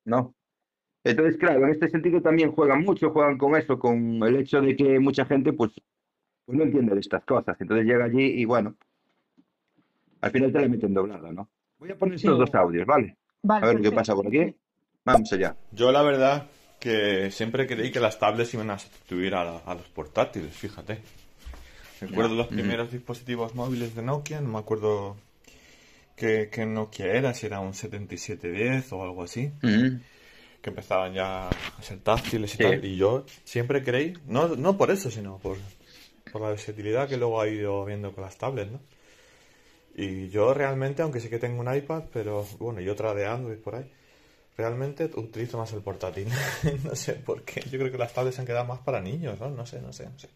¿no? 0.05 0.35
Entonces, 1.11 1.37
claro, 1.37 1.65
en 1.65 1.71
este 1.71 1.89
sentido 1.89 2.21
también 2.21 2.51
juegan 2.51 2.81
mucho, 2.83 3.11
juegan 3.11 3.37
con 3.37 3.55
eso, 3.55 3.77
con 3.79 4.21
el 4.23 4.35
hecho 4.37 4.61
de 4.61 4.75
que 4.75 4.99
mucha 4.99 5.25
gente, 5.25 5.53
pues, 5.53 5.71
pues 6.45 6.57
no 6.57 6.63
entiende 6.63 6.93
de 6.93 6.99
estas 7.01 7.23
cosas. 7.25 7.55
Entonces 7.59 7.85
llega 7.85 8.05
allí 8.05 8.23
y 8.23 8.45
bueno, 8.45 8.75
al 10.21 10.31
final 10.31 10.51
te 10.51 10.59
la 10.61 10.67
meten 10.67 10.93
doblada, 10.93 11.31
¿no? 11.31 11.49
Voy 11.79 11.91
a 11.91 11.95
poner 11.97 12.19
Sí. 12.19 12.27
estos 12.27 12.39
dos 12.39 12.55
audios, 12.55 12.85
¿vale? 12.85 13.15
Vale, 13.43 13.63
A 13.65 13.67
ver 13.67 13.75
qué 13.77 13.81
perfecto. 13.91 13.95
pasa 13.95 14.15
por 14.15 14.27
aquí. 14.27 14.55
Vamos 15.05 15.31
allá. 15.33 15.55
Yo 15.71 15.91
la 15.91 16.01
verdad 16.01 16.47
que 16.79 17.31
siempre 17.31 17.65
creí 17.67 17.91
que 17.91 17.99
las 17.99 18.19
tablets 18.19 18.53
iban 18.53 18.69
a 18.71 18.79
sustituir 18.79 19.35
a, 19.35 19.43
la- 19.43 19.57
a 19.65 19.75
los 19.75 19.87
portátiles, 19.89 20.55
fíjate. 20.55 20.99
Recuerdo 22.01 22.35
los 22.35 22.47
primeros 22.47 22.91
dispositivos 22.91 23.55
móviles 23.55 23.95
de 23.95 24.03
Nokia, 24.03 24.39
no 24.41 24.49
me 24.49 24.59
acuerdo 24.59 25.17
qué, 26.15 26.49
qué 26.51 26.65
Nokia 26.65 27.07
era, 27.07 27.33
si 27.33 27.45
era 27.47 27.59
un 27.59 27.73
7710 27.73 28.91
o 28.93 29.03
algo 29.03 29.23
así, 29.23 29.51
Ujú. 29.63 29.99
Que 30.61 30.69
empezaban 30.71 31.13
ya 31.13 31.49
a 31.49 31.81
ser 31.81 31.99
táctiles 31.99 32.53
y 32.55 32.57
Sí. 32.57 32.63
tal. 32.63 32.83
Y 32.85 32.97
yo 32.97 33.25
siempre 33.43 33.83
creí, 33.83 34.13
no, 34.27 34.49
no 34.55 34.77
por 34.77 34.91
eso, 34.91 35.11
sino 35.11 35.37
por, 35.39 35.57
por 36.31 36.41
la 36.41 36.49
versatilidad 36.49 37.07
que 37.09 37.17
luego 37.17 37.41
ha 37.41 37.47
ido 37.47 37.85
viendo 37.85 38.13
con 38.13 38.23
las 38.23 38.37
tablets, 38.37 38.71
¿no? 38.71 38.79
Y 39.95 40.29
yo 40.29 40.53
realmente, 40.53 41.01
aunque 41.01 41.19
sí 41.19 41.29
que 41.29 41.39
tengo 41.39 41.59
un 41.61 41.73
iPad, 41.73 42.03
pero 42.13 42.45
bueno, 42.59 42.81
y 42.81 42.89
otra 42.89 43.13
de 43.13 43.25
Android 43.25 43.57
por 43.57 43.75
ahí, 43.75 43.85
realmente 44.57 45.05
utilizo 45.15 45.57
más 45.57 45.73
el 45.73 45.81
portátil. 45.81 46.27
no 46.83 46.95
sé 46.95 47.13
por 47.13 47.43
qué. 47.43 47.61
Yo 47.69 47.79
creo 47.79 47.91
que 47.91 47.97
las 47.97 48.13
tablets 48.13 48.35
se 48.35 48.41
han 48.41 48.47
quedado 48.47 48.65
más 48.65 48.79
para 48.79 49.01
niños, 49.01 49.39
¿no? 49.39 49.49
No 49.49 49.65
sé, 49.65 49.81
no 49.81 49.93
sé, 49.93 50.05
no 50.09 50.19
sé. 50.19 50.29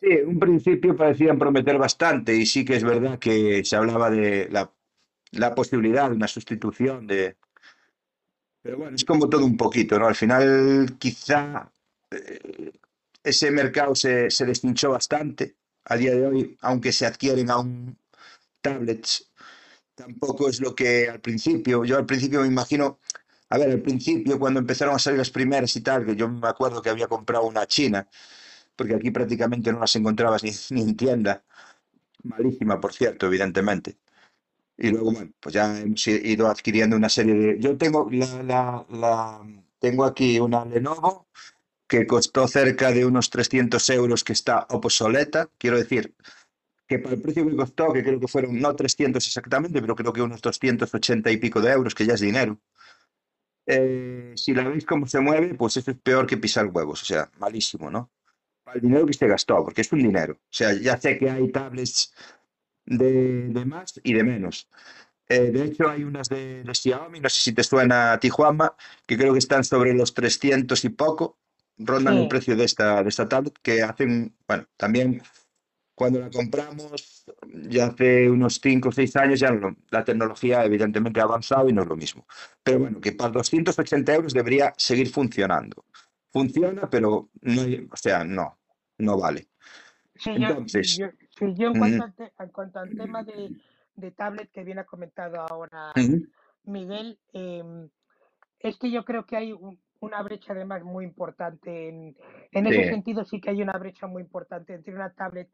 Sí, 0.00 0.08
en 0.10 0.28
un 0.28 0.38
principio 0.38 0.96
parecían 0.96 1.38
prometer 1.38 1.78
bastante 1.78 2.34
y 2.34 2.44
sí 2.46 2.64
que 2.64 2.76
es 2.76 2.84
verdad 2.84 3.18
que 3.18 3.64
se 3.64 3.76
hablaba 3.76 4.10
de 4.10 4.48
la, 4.50 4.70
la 5.32 5.54
posibilidad 5.54 6.10
de 6.10 6.16
una 6.16 6.28
sustitución 6.28 7.06
de... 7.06 7.36
Pero 8.66 8.78
bueno, 8.78 8.96
es 8.96 9.04
como 9.04 9.28
todo 9.28 9.44
un 9.44 9.56
poquito, 9.56 9.96
¿no? 9.96 10.08
Al 10.08 10.16
final 10.16 10.96
quizá 10.98 11.70
eh, 12.10 12.72
ese 13.22 13.52
mercado 13.52 13.94
se, 13.94 14.28
se 14.28 14.44
deshinchó 14.44 14.90
bastante. 14.90 15.54
A 15.84 15.96
día 15.96 16.12
de 16.16 16.26
hoy, 16.26 16.58
aunque 16.62 16.90
se 16.90 17.06
adquieren 17.06 17.48
aún 17.48 17.96
tablets, 18.60 19.30
tampoco 19.94 20.48
es 20.48 20.60
lo 20.60 20.74
que 20.74 21.08
al 21.08 21.20
principio, 21.20 21.84
yo 21.84 21.96
al 21.96 22.06
principio 22.06 22.40
me 22.40 22.48
imagino, 22.48 22.98
a 23.50 23.58
ver, 23.58 23.70
al 23.70 23.82
principio 23.82 24.36
cuando 24.36 24.58
empezaron 24.58 24.96
a 24.96 24.98
salir 24.98 25.20
las 25.20 25.30
primeras 25.30 25.76
y 25.76 25.82
tal, 25.82 26.04
que 26.04 26.16
yo 26.16 26.28
me 26.28 26.48
acuerdo 26.48 26.82
que 26.82 26.90
había 26.90 27.06
comprado 27.06 27.46
una 27.46 27.66
china, 27.66 28.08
porque 28.74 28.96
aquí 28.96 29.12
prácticamente 29.12 29.70
no 29.70 29.78
las 29.78 29.94
encontrabas 29.94 30.42
ni, 30.42 30.50
ni 30.70 30.82
en 30.82 30.96
tienda, 30.96 31.44
malísima 32.24 32.80
por 32.80 32.92
cierto, 32.92 33.26
evidentemente. 33.26 33.96
Y 34.78 34.90
luego, 34.90 35.12
bueno, 35.12 35.32
pues 35.40 35.54
ya 35.54 35.78
hemos 35.80 36.06
i- 36.06 36.20
ido 36.32 36.48
adquiriendo 36.48 36.96
una 36.96 37.08
serie 37.08 37.34
de... 37.34 37.58
Yo 37.60 37.76
tengo, 37.78 38.08
la, 38.10 38.42
la- 38.42 38.86
la- 38.90 39.46
tengo 39.78 40.04
aquí 40.04 40.38
una 40.38 40.64
Lenovo 40.64 41.28
que 41.88 42.06
costó 42.06 42.48
cerca 42.48 42.92
de 42.92 43.06
unos 43.06 43.30
300 43.30 43.88
euros, 43.90 44.24
que 44.24 44.32
está 44.34 44.66
obsoleta, 44.70 45.50
quiero 45.58 45.78
decir, 45.78 46.14
que 46.88 46.98
para 47.00 47.14
el 47.16 47.22
precio 47.22 47.48
que 47.48 47.56
costó, 47.56 47.92
que 47.92 48.02
creo 48.04 48.20
que 48.20 48.28
fueron 48.28 48.60
no 48.60 48.76
300 48.76 49.26
exactamente, 49.26 49.80
pero 49.80 49.96
creo 49.96 50.12
que 50.12 50.22
unos 50.22 50.42
280 50.42 51.30
y 51.32 51.38
pico 51.38 51.60
de 51.60 51.72
euros, 51.72 51.94
que 51.94 52.06
ya 52.06 52.14
es 52.14 52.20
dinero. 52.20 52.60
Eh, 53.66 54.32
si 54.36 54.54
la 54.54 54.68
veis 54.68 54.84
cómo 54.86 55.06
se 55.06 55.20
mueve, 55.20 55.54
pues 55.54 55.76
eso 55.76 55.90
es 55.90 55.96
peor 55.98 56.26
que 56.26 56.36
pisar 56.36 56.66
huevos, 56.66 57.02
o 57.02 57.04
sea, 57.04 57.30
malísimo, 57.38 57.90
¿no? 57.90 58.10
Para 58.64 58.76
el 58.76 58.82
dinero 58.82 59.06
que 59.06 59.12
se 59.14 59.26
gastó, 59.28 59.64
porque 59.64 59.80
es 59.82 59.92
un 59.92 60.00
dinero. 60.00 60.34
O 60.34 60.40
sea, 60.50 60.72
ya 60.74 60.96
sé 60.98 61.18
que 61.18 61.30
hay 61.30 61.50
tablets 61.50 62.14
de, 62.86 63.48
de 63.48 63.64
más 63.64 64.00
y 64.02 64.12
de 64.14 64.24
menos. 64.24 64.68
Eh, 65.28 65.50
de 65.50 65.64
hecho, 65.64 65.88
hay 65.88 66.04
unas 66.04 66.28
de, 66.28 66.62
de 66.62 66.74
Xiaomi, 66.74 67.20
no 67.20 67.28
sé 67.28 67.40
si 67.42 67.52
te 67.52 67.64
suena 67.64 68.12
a 68.12 68.20
ti, 68.20 68.28
Juanma, 68.28 68.74
que 69.06 69.16
creo 69.16 69.32
que 69.32 69.40
están 69.40 69.64
sobre 69.64 69.92
los 69.94 70.14
300 70.14 70.84
y 70.84 70.90
poco, 70.90 71.38
rondan 71.78 72.16
el 72.16 72.22
Sí. 72.24 72.28
precio 72.28 72.56
de 72.56 72.64
esta, 72.64 73.02
de 73.02 73.08
esta 73.08 73.28
tablet, 73.28 73.58
que 73.62 73.82
hacen, 73.82 74.36
bueno, 74.46 74.66
también 74.76 75.22
cuando 75.94 76.20
la 76.20 76.30
compramos, 76.30 77.24
ya 77.68 77.86
hace 77.86 78.30
unos 78.30 78.60
5 78.62 78.90
o 78.90 78.92
6 78.92 79.16
años, 79.16 79.40
ya 79.40 79.50
no- 79.50 79.76
la 79.90 80.04
tecnología 80.04 80.64
evidentemente 80.64 81.20
ha 81.20 81.24
avanzado 81.24 81.68
y 81.68 81.72
no 81.72 81.82
es 81.82 81.88
lo 81.88 81.96
mismo. 81.96 82.26
Pero 82.62 82.80
bueno, 82.80 83.00
que 83.00 83.12
para 83.12 83.30
280 83.30 84.14
euros 84.14 84.32
debería 84.34 84.74
seguir 84.76 85.08
funcionando. 85.10 85.84
Funciona, 86.32 86.88
pero 86.90 87.30
no, 87.40 87.62
o 87.90 87.96
sea, 87.96 88.24
no, 88.24 88.58
no 88.98 89.18
vale. 89.18 89.48
Sí, 90.14 90.30
yo, 90.34 90.48
Entonces, 90.48 90.98
yo, 90.98 91.08
sí, 91.38 91.54
yo 91.56 91.68
en 91.68 91.78
cuanto 91.78 92.02
al, 92.02 92.14
te- 92.14 92.32
en 92.38 92.48
cuanto 92.50 92.78
al 92.80 92.94
tema 92.96 93.22
de, 93.24 93.50
de 93.96 94.10
tablet 94.10 94.50
que 94.50 94.64
bien 94.64 94.78
ha 94.78 94.84
comentado 94.84 95.40
ahora 95.40 95.92
Miguel, 96.64 97.18
em, 97.32 97.88
es 98.60 98.78
que 98.78 98.90
yo 98.90 99.04
creo 99.04 99.24
que 99.26 99.36
hay 99.36 99.52
un- 99.52 99.78
una 100.00 100.22
brecha 100.22 100.52
además 100.52 100.82
muy 100.82 101.04
importante. 101.04 101.88
En, 101.88 102.16
en 102.52 102.66
ese 102.66 102.82
sí, 102.84 102.88
sentido 102.90 103.24
sí 103.24 103.40
que 103.40 103.50
hay 103.50 103.62
una 103.62 103.72
brecha 103.78 104.06
muy 104.06 104.22
importante 104.22 104.74
entre 104.74 104.94
una 104.94 105.10
tablet 105.10 105.48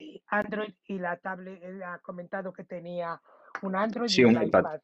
eh, 0.00 0.20
Android 0.28 0.72
y 0.86 0.98
la 0.98 1.16
tablet, 1.16 1.60
él 1.62 1.82
ha 1.82 1.98
comentado 1.98 2.52
que 2.52 2.62
tenía 2.64 3.20
un 3.62 3.74
Android 3.74 4.08
sí, 4.08 4.22
y 4.22 4.24
un 4.24 4.34
iPad. 4.40 4.46
iPad. 4.60 4.80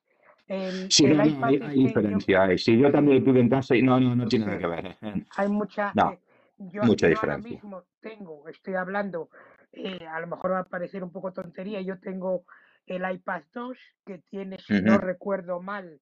El, 0.48 0.90
Sí, 0.90 1.04
el 1.06 1.12
iPad 1.12 1.44
hay, 1.44 1.54
hay 1.54 1.60
que 1.60 1.66
yo, 1.66 1.86
diferencia. 1.86 2.42
hay. 2.42 2.58
Sí, 2.58 2.76
yo 2.78 2.90
también 2.90 3.24
tuve 3.24 3.40
en 3.40 3.48
casa 3.48 3.76
y 3.76 3.82
no, 3.82 4.00
no, 4.00 4.16
no 4.16 4.26
tiene 4.26 4.46
nada 4.46 4.58
que 4.58 4.66
ver. 4.66 4.86
eh. 4.86 4.96
hay 5.36 5.48
mucha, 5.48 5.92
No, 5.94 6.10
eh, 6.10 6.18
yo, 6.58 6.82
mucha 6.82 7.08
yo 7.08 7.16
ahora 7.18 7.36
diferencia. 7.36 7.54
mismo 7.54 7.84
tengo, 8.00 8.48
estoy 8.48 8.74
hablando, 8.74 9.30
eh, 9.76 10.06
a 10.06 10.20
lo 10.20 10.26
mejor 10.26 10.52
va 10.52 10.60
a 10.60 10.64
parecer 10.64 11.02
un 11.02 11.12
poco 11.12 11.32
tontería, 11.32 11.80
yo 11.80 11.98
tengo 11.98 12.44
el 12.86 13.10
iPad 13.10 13.42
2 13.52 13.78
que 14.04 14.18
tiene, 14.30 14.58
si 14.58 14.74
no 14.82 14.98
recuerdo 14.98 15.60
mal, 15.60 16.00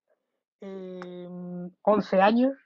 em, 0.61 1.70
11 1.83 2.20
años 2.20 2.57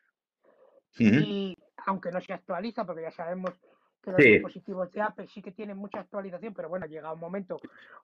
y 0.99 1.57
aunque 1.87 2.11
no 2.11 2.21
se 2.21 2.33
actualiza, 2.33 2.85
porque 2.85 3.03
ya 3.03 3.11
sabemos 3.11 3.55
que 4.03 4.11
los 4.11 4.21
Sí, 4.23 4.31
dispositivos 4.31 4.91
de 4.93 5.03
Apple 5.03 5.27
sí 5.29 5.43
que 5.43 5.53
tienen 5.53 5.77
mucha 5.77 6.01
actualización, 6.01 6.55
pero 6.55 6.69
bueno, 6.69 6.87
llega 6.87 7.13
un 7.13 7.21
momento, 7.21 7.57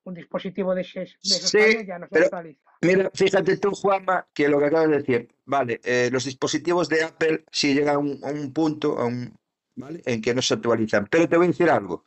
un 0.04 0.14
dispositivo 0.14 0.74
de, 0.74 0.82
esos, 0.82 0.94
de 1.22 1.36
esos 1.36 1.50
sí, 1.50 1.58
años 1.58 1.86
ya 1.86 1.98
no 1.98 2.08
se 2.08 2.18
actualiza. 2.18 2.60
mira, 2.82 3.10
fíjate 3.14 3.56
tú, 3.58 3.70
Juanma, 3.72 4.26
que 4.34 4.48
lo 4.48 4.58
que 4.58 4.66
acabas 4.66 4.88
de 4.88 4.96
decir, 4.98 5.28
vale, 5.44 5.80
eh, 5.84 6.10
los 6.12 6.24
dispositivos 6.24 6.88
de 6.88 7.04
Apple 7.04 7.44
sí 7.50 7.74
llegan 7.74 7.94
a 7.94 7.98
un, 7.98 8.18
a 8.24 8.30
un 8.30 8.52
punto, 8.52 8.98
a 8.98 9.06
un, 9.06 9.32
¿vale? 9.76 10.02
En 10.04 10.20
que 10.20 10.34
no 10.34 10.42
se 10.42 10.54
actualizan. 10.54 11.06
Pero 11.10 11.28
te 11.28 11.36
voy 11.36 11.46
a 11.46 11.48
decir 11.50 11.70
algo. 11.70 12.04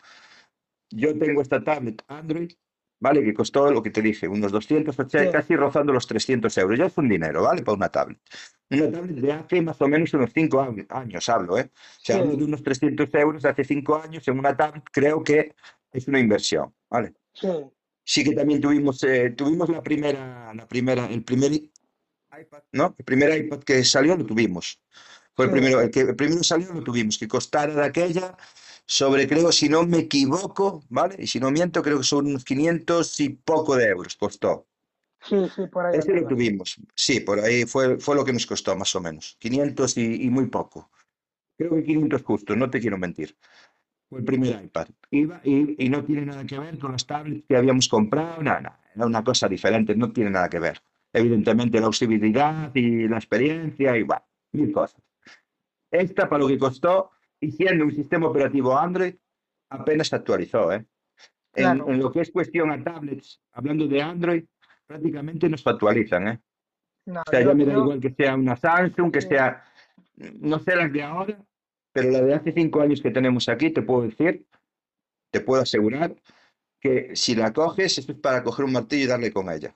Yo 0.91 1.17
tengo 1.17 1.41
esta 1.41 1.63
tablet 1.63 2.03
Android, 2.07 2.51
¿vale? 2.99 3.23
Que 3.23 3.33
costó 3.33 3.71
lo 3.71 3.81
que 3.83 3.89
te 3.89 4.01
dije, 4.01 4.27
unos 4.27 4.51
280, 4.51 5.25
Sí, 5.25 5.31
casi 5.31 5.55
rozando 5.55 5.93
los 5.93 6.07
300 6.07 6.57
euros. 6.57 6.79
Ya 6.79 6.85
es 6.85 6.97
un 6.97 7.09
dinero, 7.09 7.43
¿vale? 7.43 7.63
Para 7.63 7.77
una 7.77 7.89
tablet. 7.89 8.19
Una 8.69 8.91
tablet 8.91 9.15
de 9.17 9.31
hace 9.31 9.61
más 9.61 9.81
o 9.81 9.87
menos 9.87 10.13
unos 10.13 10.31
5 10.33 10.61
años, 10.89 11.29
hablo, 11.29 11.57
¿eh? 11.57 11.71
O 11.73 11.99
sea, 12.01 12.17
hablo 12.17 12.35
de 12.35 12.37
sí, 12.37 12.43
unos 12.45 12.63
300 12.63 13.09
euros 13.13 13.45
hace 13.45 13.63
5 13.63 14.01
años 14.01 14.27
en 14.27 14.39
una 14.39 14.55
tablet, 14.55 14.83
creo 14.91 15.23
que 15.23 15.55
es 15.91 16.07
una 16.07 16.19
inversión, 16.19 16.73
¿vale? 16.89 17.13
sí, 17.33 17.47
Sí 18.03 18.23
que 18.23 18.33
también 18.35 18.61
tuvimos, 18.61 19.03
eh, 19.03 19.31
tuvimos 19.31 19.69
la 19.69 19.81
primera, 19.81 20.53
la 20.53 20.67
primera, 20.67 21.07
el 21.07 21.23
primer 21.23 21.53
iPad, 21.53 22.63
¿no? 22.71 22.95
El 22.97 23.05
primer 23.05 23.35
iPad 23.37 23.59
que 23.63 23.83
salió 23.83 24.15
lo 24.15 24.25
tuvimos. 24.25 24.81
Fue 25.35 25.45
el 25.45 25.51
sí, 25.51 25.57
primero, 25.59 25.81
el 25.81 25.91
que 25.91 26.01
el 26.01 26.15
primero 26.15 26.43
salió 26.43 26.71
lo 26.73 26.83
tuvimos, 26.83 27.17
que 27.17 27.27
costara 27.27 27.73
de 27.73 27.83
aquella 27.83 28.37
sobre, 28.87 29.27
creo, 29.27 29.51
si 29.51 29.69
no 29.69 29.85
me 29.85 29.99
equivoco, 29.99 30.83
¿vale? 30.89 31.15
Y 31.19 31.27
si 31.27 31.39
no 31.39 31.51
miento, 31.51 31.81
creo 31.81 31.97
que 31.99 32.03
son 32.03 32.27
unos 32.27 32.45
500 32.45 33.19
y 33.19 33.29
poco 33.29 33.75
de 33.75 33.85
euros 33.87 34.15
costó. 34.15 34.67
sí, 35.21 35.35
sí, 35.55 35.67
por 35.67 35.85
ahí 35.85 35.99
Ese 35.99 36.13
lo 36.13 36.27
tuvimos, 36.27 36.75
sí, 36.95 37.19
por 37.21 37.39
ahí 37.39 37.65
fue, 37.65 37.99
fue 37.99 38.15
lo 38.15 38.25
que 38.25 38.33
nos 38.33 38.45
costó 38.45 38.75
más 38.75 38.95
o 38.95 39.01
menos, 39.01 39.37
500 39.39 39.97
y, 39.97 40.23
y 40.25 40.29
muy 40.29 40.47
poco. 40.47 40.91
Creo 41.57 41.75
que 41.75 41.83
500 41.83 42.23
justo, 42.23 42.55
no 42.55 42.69
te 42.69 42.79
quiero 42.79 42.97
mentir. 42.97 43.37
Fue 44.09 44.19
el 44.19 44.25
primer 44.25 44.63
iPad. 44.63 44.87
Iba, 45.11 45.41
y, 45.43 45.85
y 45.85 45.89
no 45.89 46.03
tiene 46.05 46.25
nada 46.25 46.45
que 46.45 46.59
ver 46.59 46.77
con 46.79 46.91
las 46.91 47.05
tablets 47.05 47.45
que 47.47 47.57
habíamos 47.57 47.87
comprado, 47.87 48.43
nada, 48.43 48.61
nada. 48.61 48.79
Era 48.95 49.05
una 49.05 49.23
cosa 49.23 49.47
diferente, 49.47 49.95
no 49.95 50.11
tiene 50.11 50.29
nada 50.31 50.49
que 50.49 50.59
ver. 50.59 50.81
Evidentemente 51.13 51.79
la 51.79 51.89
usabilidad 51.89 52.75
y 52.75 53.07
la 53.07 53.17
experiencia 53.17 53.97
y 53.97 54.03
bueno, 54.03 54.23
mil 54.51 54.71
cosas. 54.71 55.01
Esta, 55.91 56.29
para 56.29 56.43
lo 56.43 56.47
que 56.47 56.57
costó, 56.59 57.11
y 57.39 57.51
siendo 57.51 57.85
un 57.85 57.91
sistema 57.95 58.27
operativo 58.27 58.77
Android, 58.77 59.15
apenas 59.69 60.07
se 60.07 60.15
actualizó, 60.15 60.71
¿eh? 60.71 60.85
En, 61.55 61.63
Claro, 61.63 61.89
en 61.89 61.99
lo 61.99 62.11
que 62.11 62.21
es 62.21 62.31
cuestión 62.31 62.71
a 62.71 62.83
tablets, 62.83 63.41
hablando 63.53 63.87
de 63.87 64.01
Android, 64.01 64.43
prácticamente 64.85 65.49
no 65.49 65.57
se 65.57 65.69
actualizan, 65.69 66.27
¿eh? 66.27 66.39
No, 67.05 67.21
O 67.21 67.29
sea, 67.29 67.41
yo, 67.41 67.49
ya 67.49 67.53
me 67.55 67.65
da 67.65 67.73
yo, 67.73 67.79
igual 67.81 67.99
que 68.01 68.13
sea 68.13 68.35
una 68.35 68.55
Samsung, 68.55 69.11
que 69.11 69.21
sí, 69.21 69.29
sea, 69.29 69.63
no 70.39 70.59
sé 70.59 70.75
las 70.75 70.91
de 70.91 71.03
ahora, 71.03 71.37
pero 71.91 72.09
la 72.11 72.21
de 72.21 72.33
hace 72.33 72.51
cinco 72.51 72.81
años 72.81 73.01
que 73.01 73.11
tenemos 73.11 73.47
aquí, 73.47 73.69
te 73.69 73.81
puedo 73.81 74.01
decir, 74.07 74.45
te 75.31 75.39
puedo 75.39 75.61
asegurar 75.61 76.15
que 76.79 77.15
si 77.15 77.35
la 77.35 77.53
coges, 77.53 77.97
esto 77.97 78.11
es 78.11 78.17
para 78.19 78.43
coger 78.43 78.65
un 78.65 78.73
martillo 78.73 79.05
y 79.05 79.07
darle 79.07 79.31
con 79.31 79.49
ella. 79.49 79.75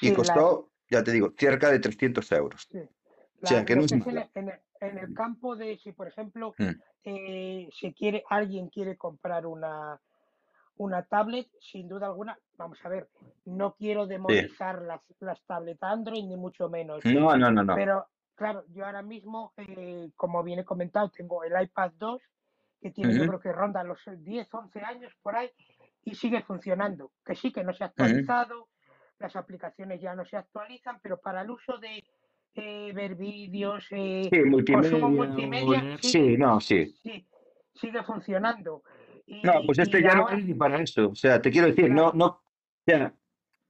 Y 0.00 0.06
sí, 0.06 0.10
la, 0.10 0.16
costó, 0.16 0.70
ya 0.90 1.04
te 1.04 1.12
digo, 1.12 1.32
cerca 1.38 1.70
de 1.70 1.78
300 1.78 2.30
euros. 2.32 2.66
sí. 2.70 2.78
O 3.42 3.46
sea, 3.46 3.58
La- 3.58 3.64
que 3.64 3.76
no 3.76 3.82
es 3.84 3.92
en 3.92 4.02
el, 4.02 4.54
en 4.88 4.98
el- 4.98 5.14
campo 5.14 5.56
de 5.56 5.76
si, 5.78 5.92
por 5.92 6.08
ejemplo, 6.08 6.54
Mm. 6.58 6.70
eh, 7.04 7.68
se 7.78 7.92
quiere, 7.92 8.24
alguien 8.30 8.68
quiere 8.68 8.96
comprar 8.96 9.46
una, 9.46 10.00
una 10.76 11.02
tablet, 11.04 11.48
sin 11.60 11.88
duda 11.88 12.06
alguna, 12.06 12.38
vamos 12.56 12.78
a 12.84 12.88
ver, 12.88 13.08
no 13.44 13.74
quiero 13.74 14.02
Sí. 14.04 14.08
demonizar 14.10 14.82
las, 14.82 15.00
las 15.20 15.42
tablets 15.44 15.82
Android, 15.82 16.24
ni 16.24 16.36
mucho 16.36 16.68
menos, 16.68 17.04
No, 17.04 17.36
no, 17.36 17.50
no, 17.50 17.62
no. 17.62 17.74
pero 17.74 18.06
claro, 18.34 18.64
yo 18.68 18.84
ahora 18.86 19.02
mismo, 19.02 19.52
eh, 19.56 20.10
como 20.16 20.42
bien 20.42 20.60
he 20.60 20.64
comentado, 20.64 21.10
tengo 21.10 21.44
el 21.44 21.52
iPad 21.62 21.92
2, 21.96 22.22
que 22.80 22.90
tiene, 22.90 23.14
yo 23.14 23.26
creo 23.26 23.40
que 23.40 23.52
ronda 23.52 23.84
los 23.84 24.00
10, 24.18 24.52
11 24.52 24.80
años 24.80 25.12
por 25.22 25.36
ahí, 25.36 25.50
y 26.02 26.14
sigue 26.14 26.42
funcionando, 26.42 27.12
que 27.24 27.34
sí, 27.34 27.52
que 27.52 27.64
no 27.64 27.72
se 27.72 27.84
ha 27.84 27.88
actualizado, 27.88 28.68
las 29.18 29.36
aplicaciones 29.36 30.00
ya 30.00 30.14
no 30.14 30.24
se 30.24 30.36
actualizan, 30.36 30.98
pero 31.00 31.18
para 31.20 31.42
el 31.42 31.50
uso 31.50 31.78
de 31.78 32.02
eh, 32.56 32.92
ver 32.94 33.14
vídeos, 33.14 33.86
eh, 33.90 34.28
Sí, 34.30 34.38
consumo 34.38 34.50
multimedia 34.50 35.06
o 35.06 35.10
multimedia, 35.10 35.98
sí, 36.00 36.08
sí, 36.08 36.36
no, 36.36 36.60
sí. 36.60 36.86
sí, 37.02 37.26
sigue 37.74 38.02
funcionando. 38.02 38.82
No, 39.42 39.62
Y, 39.62 39.66
pues 39.66 39.78
este 39.78 40.02
ya 40.02 40.14
no 40.14 40.22
ahora, 40.22 40.34
vale 40.34 40.44
ni 40.44 40.54
para 40.54 40.82
eso. 40.82 41.08
O 41.08 41.14
sea, 41.14 41.40
te 41.40 41.50
quiero 41.50 41.68
decir, 41.68 41.90
no, 41.90 42.12
no, 42.12 42.26
o 42.26 42.42
sea, 42.86 43.14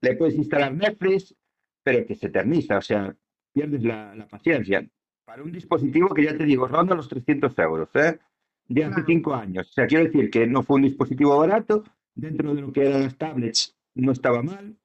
le 0.01 0.15
puedes 0.15 0.35
instalar 0.35 0.73
Netflix, 0.73 1.35
pero 1.83 2.05
que 2.05 2.15
se 2.15 2.27
eterniza, 2.27 2.77
o 2.77 2.81
sea, 2.81 3.15
pierdes 3.53 3.83
la, 3.83 4.13
la 4.15 4.27
paciencia. 4.27 4.85
Para 5.23 5.43
un 5.43 5.51
dispositivo 5.51 6.13
que 6.13 6.23
ya 6.23 6.37
te 6.37 6.43
digo, 6.43 6.67
ronda 6.67 6.95
los 6.95 7.07
300 7.07 7.57
euros, 7.59 7.89
¿eh? 7.95 8.19
De 8.67 8.83
hace 8.83 8.93
claro, 8.93 9.07
cinco 9.07 9.33
años. 9.33 9.69
O 9.69 9.71
sea, 9.71 9.87
quiero 9.87 10.05
decir 10.05 10.29
que 10.29 10.45
no 10.45 10.63
fue 10.63 10.77
un 10.77 10.83
dispositivo 10.83 11.37
barato, 11.37 11.83
dentro 12.13 12.53
de 12.53 12.61
lo 12.61 12.71
que 12.73 12.85
eran 12.85 13.03
las 13.03 13.17
tablets 13.17 13.75
no 13.95 14.11
estaba 14.11 14.43
mal. 14.43 14.77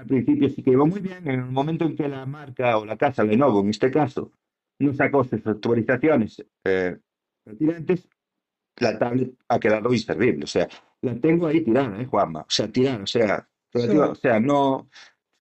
Al 0.00 0.06
principio 0.06 0.48
sí 0.48 0.62
que 0.62 0.70
iba 0.70 0.86
muy 0.86 1.00
bien. 1.00 1.28
En 1.28 1.40
el 1.40 1.44
momento 1.44 1.84
en 1.84 1.94
que 1.94 2.08
la 2.08 2.24
marca 2.24 2.78
o 2.78 2.86
la 2.86 2.96
casa 2.96 3.22
Lenovo, 3.22 3.60
en 3.60 3.68
este 3.68 3.90
caso, 3.90 4.32
no 4.78 4.94
sacó 4.94 5.24
sus 5.24 5.46
actualizaciones 5.46 6.42
eh, 6.64 6.96
pertinentes, 7.44 8.08
la 8.78 8.98
tablet 8.98 9.34
ha 9.48 9.60
quedado 9.60 9.92
inservible. 9.92 10.44
O 10.44 10.46
sea, 10.46 10.66
la 11.02 11.20
tengo 11.20 11.46
ahí 11.46 11.60
tirada, 11.60 12.00
¿eh, 12.00 12.06
Juanma? 12.06 12.40
O 12.40 12.46
sea, 12.48 12.72
tirada, 12.72 13.02
o 13.02 13.06
sea, 13.06 13.46
relativa- 13.74 14.06
sí, 14.06 14.12
o 14.12 14.14
sea, 14.14 14.40
no, 14.40 14.88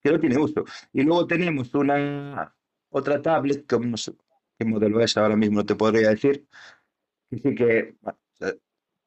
que 0.01 0.11
no 0.11 0.19
tiene 0.19 0.37
uso. 0.37 0.65
Y 0.91 1.03
luego 1.03 1.25
tenemos 1.25 1.73
una 1.73 2.53
otra 2.89 3.21
tablet, 3.21 3.65
que 3.65 3.79
no 3.79 3.95
sé 3.95 4.11
qué 4.57 4.65
modelo 4.65 4.99
es 4.99 5.15
ahora 5.15 5.37
mismo, 5.37 5.59
no 5.59 5.65
te 5.65 5.75
podría 5.75 6.09
decir, 6.09 6.45
que 7.29 7.37
sí 7.37 7.55
que 7.55 7.95
bueno, 8.01 8.19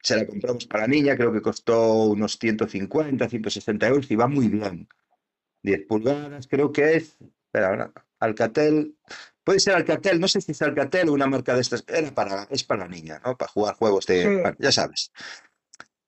se, 0.02 0.16
la 0.16 0.26
compramos 0.26 0.66
para 0.66 0.86
niña, 0.86 1.14
creo 1.14 1.30
que 1.30 1.42
costó 1.42 2.04
unos 2.04 2.38
150, 2.38 3.28
160 3.28 3.86
euros 3.88 4.10
y 4.10 4.16
va 4.16 4.28
muy 4.28 4.48
bien. 4.48 4.88
10 5.62 5.86
pulgadas, 5.86 6.46
creo 6.46 6.72
que 6.72 6.96
es, 6.96 7.16
espera, 7.46 7.68
ahora, 7.68 7.92
Alcatel, 8.18 8.96
puede 9.44 9.60
ser 9.60 9.74
Alcatel, 9.74 10.20
no 10.20 10.28
sé 10.28 10.40
si 10.40 10.52
es 10.52 10.62
Alcatel 10.62 11.08
o 11.08 11.12
una 11.12 11.26
marca 11.26 11.54
de 11.54 11.60
estas, 11.60 11.84
era 11.88 12.12
para, 12.12 12.46
es 12.50 12.64
para 12.64 12.84
la 12.84 12.88
niña, 12.88 13.20
¿no? 13.24 13.36
Para 13.36 13.50
jugar 13.50 13.74
juegos 13.74 14.06
de, 14.06 14.22
sí, 14.22 14.28
bueno, 14.28 14.56
ya 14.58 14.72
sabes, 14.72 15.12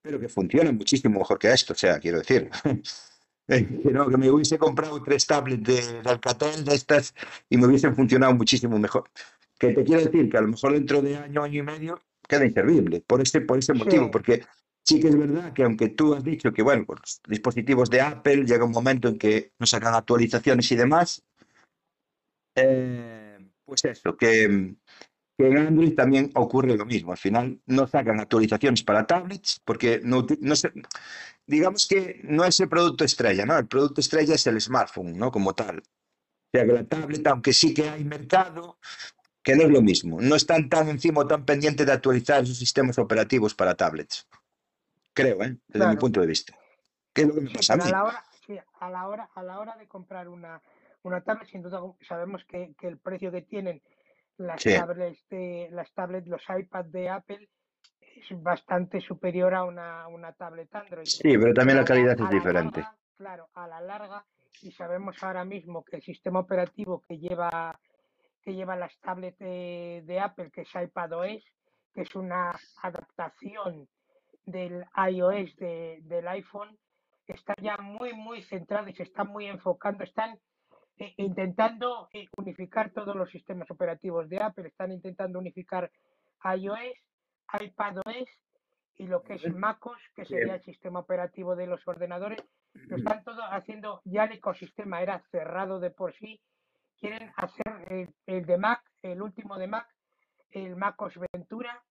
pero 0.04 0.20
que 0.20 0.28
funciona 0.28 0.70
muchísimo 0.70 1.18
mejor 1.18 1.38
que 1.38 1.50
esto, 1.50 1.72
o 1.72 1.76
sea, 1.76 1.98
quiero 1.98 2.18
decir, 2.18 2.50
eh, 3.48 3.80
que 3.82 3.90
no, 3.90 4.08
que 4.08 4.18
me 4.18 4.30
hubiese 4.30 4.58
comprado 4.58 5.02
tres 5.02 5.26
tablets 5.26 5.62
de, 5.62 6.02
de 6.02 6.10
Alcatel 6.10 6.64
de 6.64 6.74
estas 6.74 7.14
y 7.48 7.56
me 7.56 7.66
hubiesen 7.66 7.96
funcionado 7.96 8.34
muchísimo 8.34 8.78
mejor. 8.78 9.10
Que 9.58 9.72
te 9.72 9.82
quiero 9.82 10.04
decir 10.04 10.28
que 10.28 10.36
a 10.36 10.42
lo 10.42 10.48
mejor 10.48 10.72
dentro 10.72 11.00
de 11.00 11.16
año, 11.16 11.42
año 11.42 11.60
y 11.60 11.62
medio 11.62 12.00
queda 12.28 12.44
inservible, 12.44 13.00
por 13.06 13.22
ese, 13.22 13.40
por 13.40 13.58
ese 13.58 13.72
motivo, 13.72 14.04
sí, 14.04 14.10
porque 14.12 14.42
sí 14.84 15.00
que 15.00 15.08
es 15.08 15.18
verdad 15.18 15.52
que 15.52 15.64
aunque 15.64 15.88
tú 15.88 16.14
has 16.14 16.22
dicho 16.22 16.52
que, 16.52 16.62
bueno, 16.62 16.84
los 16.88 17.20
dispositivos 17.26 17.90
de 17.90 18.00
Apple 18.02 18.44
llega 18.44 18.64
un 18.64 18.72
momento 18.72 19.08
en 19.08 19.18
que 19.18 19.52
no 19.58 19.66
sacan 19.66 19.94
actualizaciones 19.94 20.70
y 20.70 20.76
demás, 20.76 21.24
eh, 22.54 23.38
pues 23.64 23.84
eso, 23.84 24.16
que, 24.16 24.44
en 24.44 25.58
Android 25.58 25.94
también 25.94 26.30
ocurre 26.34 26.76
lo 26.76 26.86
mismo. 26.86 27.12
Al 27.12 27.18
final 27.18 27.60
no 27.66 27.86
sacan 27.86 28.20
actualizaciones 28.20 28.84
para 28.84 29.06
tablets 29.06 29.60
porque 29.64 30.00
digamos 31.46 31.88
que 31.88 32.20
no 32.22 32.44
es 32.44 32.60
el 32.60 32.68
producto 32.68 33.04
estrella, 33.04 33.44
¿no? 33.44 33.58
El 33.58 33.66
producto 33.66 34.00
estrella 34.00 34.34
es 34.34 34.46
el 34.46 34.60
smartphone, 34.60 35.16
¿no? 35.16 35.32
Como 35.32 35.54
tal. 35.54 35.78
O 35.78 36.56
sea 36.56 36.66
que 36.66 36.72
la 36.72 36.84
tablet, 36.84 37.26
aunque 37.26 37.52
sí 37.52 37.74
que 37.74 37.88
hay 37.88 38.04
mercado, 38.04 38.78
que 39.42 39.56
no 39.56 39.64
es 39.64 39.70
lo 39.70 39.82
mismo. 39.82 40.20
No 40.20 40.36
están 40.36 40.68
tan 40.68 40.88
encima 40.88 41.26
tan 41.26 41.44
pendientes 41.44 41.84
de 41.84 41.92
actualizar 41.92 42.46
sus 42.46 42.58
sistemas 42.58 42.98
operativos 42.98 43.54
para 43.54 43.74
tablets. 43.74 44.28
Creo, 45.14 45.42
¿eh? 45.42 45.56
Desde 45.68 45.86
mi 45.88 45.96
punto 45.96 46.20
de 46.20 46.26
vista. 46.26 46.54
¿Qué 47.12 47.22
es 47.22 47.28
lo 47.28 47.34
que 47.34 47.40
me 47.42 47.50
pasa 47.50 47.74
a 47.74 47.76
pero 47.76 47.84
a 47.84 47.86
mí? 47.86 47.92
la 47.92 48.04
hora, 48.04 48.24
sí, 48.46 48.58
a 48.80 48.90
la 48.90 49.08
hora, 49.08 49.30
a 49.34 49.42
la 49.42 49.58
hora 49.60 49.76
de 49.76 49.86
comprar 49.86 50.28
una, 50.28 50.60
una 51.02 51.20
tablet, 51.22 51.48
sin 51.48 51.62
duda 51.62 51.80
sabemos 52.06 52.44
que, 52.44 52.74
que 52.78 52.88
el 52.88 52.98
precio 52.98 53.30
que 53.30 53.42
tienen 53.42 53.82
las 54.36 54.60
Sí, 54.62 54.70
tablets 54.74 55.26
de, 55.28 55.68
las 55.70 55.92
tablets, 55.92 56.26
los 56.26 56.42
iPads 56.48 56.90
de 56.90 57.08
Apple 57.08 57.48
es 58.00 58.42
bastante 58.42 59.00
superior 59.00 59.54
a 59.54 59.64
una, 59.64 60.08
una 60.08 60.32
tablet 60.32 60.74
Android. 60.74 61.04
sí, 61.04 61.38
pero 61.38 61.54
también 61.54 61.76
la 61.78 61.82
a 61.82 61.84
calidad 61.84 62.14
es 62.14 62.20
a 62.20 62.24
la 62.24 62.30
diferente. 62.30 62.80
larga, 62.80 62.98
claro, 63.16 63.48
a 63.54 63.66
la 63.68 63.80
larga, 63.80 64.26
y 64.62 64.72
sabemos 64.72 65.22
ahora 65.22 65.44
mismo 65.44 65.84
que 65.84 65.96
el 65.96 66.02
sistema 66.02 66.40
operativo 66.40 67.00
que 67.06 67.18
lleva, 67.18 67.78
que 68.42 68.54
lleva 68.54 68.76
las 68.76 68.98
tablets 69.00 69.38
de, 69.38 70.02
de 70.04 70.20
Apple, 70.20 70.50
que 70.50 70.62
es 70.62 70.74
iPadOS, 70.74 71.44
que 71.94 72.02
es 72.02 72.14
una 72.16 72.52
adaptación 72.82 73.88
del 74.46 74.84
iOS 75.10 75.56
de- 75.56 76.00
del 76.02 76.28
iPhone, 76.28 76.76
está 77.26 77.54
ya 77.60 77.76
muy, 77.78 78.12
muy 78.12 78.42
centrado 78.42 78.88
y 78.88 78.94
se 78.94 79.04
están 79.04 79.28
muy 79.28 79.46
enfocando, 79.46 80.04
están 80.04 80.38
eh, 80.98 81.12
intentando 81.16 82.08
eh, 82.12 82.28
unificar 82.36 82.90
todos 82.90 83.16
los 83.16 83.30
sistemas 83.30 83.68
operativos 83.70 84.28
de 84.28 84.38
Apple, 84.42 84.68
están 84.68 84.92
intentando 84.92 85.38
unificar 85.38 85.90
iOS, 86.56 86.78
iPadOS 87.60 88.28
y 88.96 89.06
lo 89.08 89.22
que 89.24 89.34
es 89.34 89.42
MacOS, 89.54 89.98
que 90.14 90.24
sería 90.24 90.54
el 90.54 90.62
sistema 90.62 91.00
operativo 91.00 91.56
de 91.56 91.66
los 91.66 91.86
ordenadores, 91.88 92.40
lo 92.74 92.96
están 92.96 93.24
todo 93.24 93.42
haciendo, 93.42 94.02
ya 94.04 94.24
el 94.24 94.32
ecosistema 94.32 95.02
era 95.02 95.18
cerrado 95.30 95.80
de 95.80 95.90
por 95.90 96.14
sí, 96.14 96.40
quieren 97.00 97.32
hacer 97.36 97.92
el, 97.92 98.14
el 98.26 98.46
de 98.46 98.56
Mac, 98.58 98.82
el 99.02 99.20
último 99.22 99.58
de 99.58 99.66
Mac, 99.66 99.88
el 100.52 100.76
MacOS 100.76 101.18
Ventura, 101.32 101.82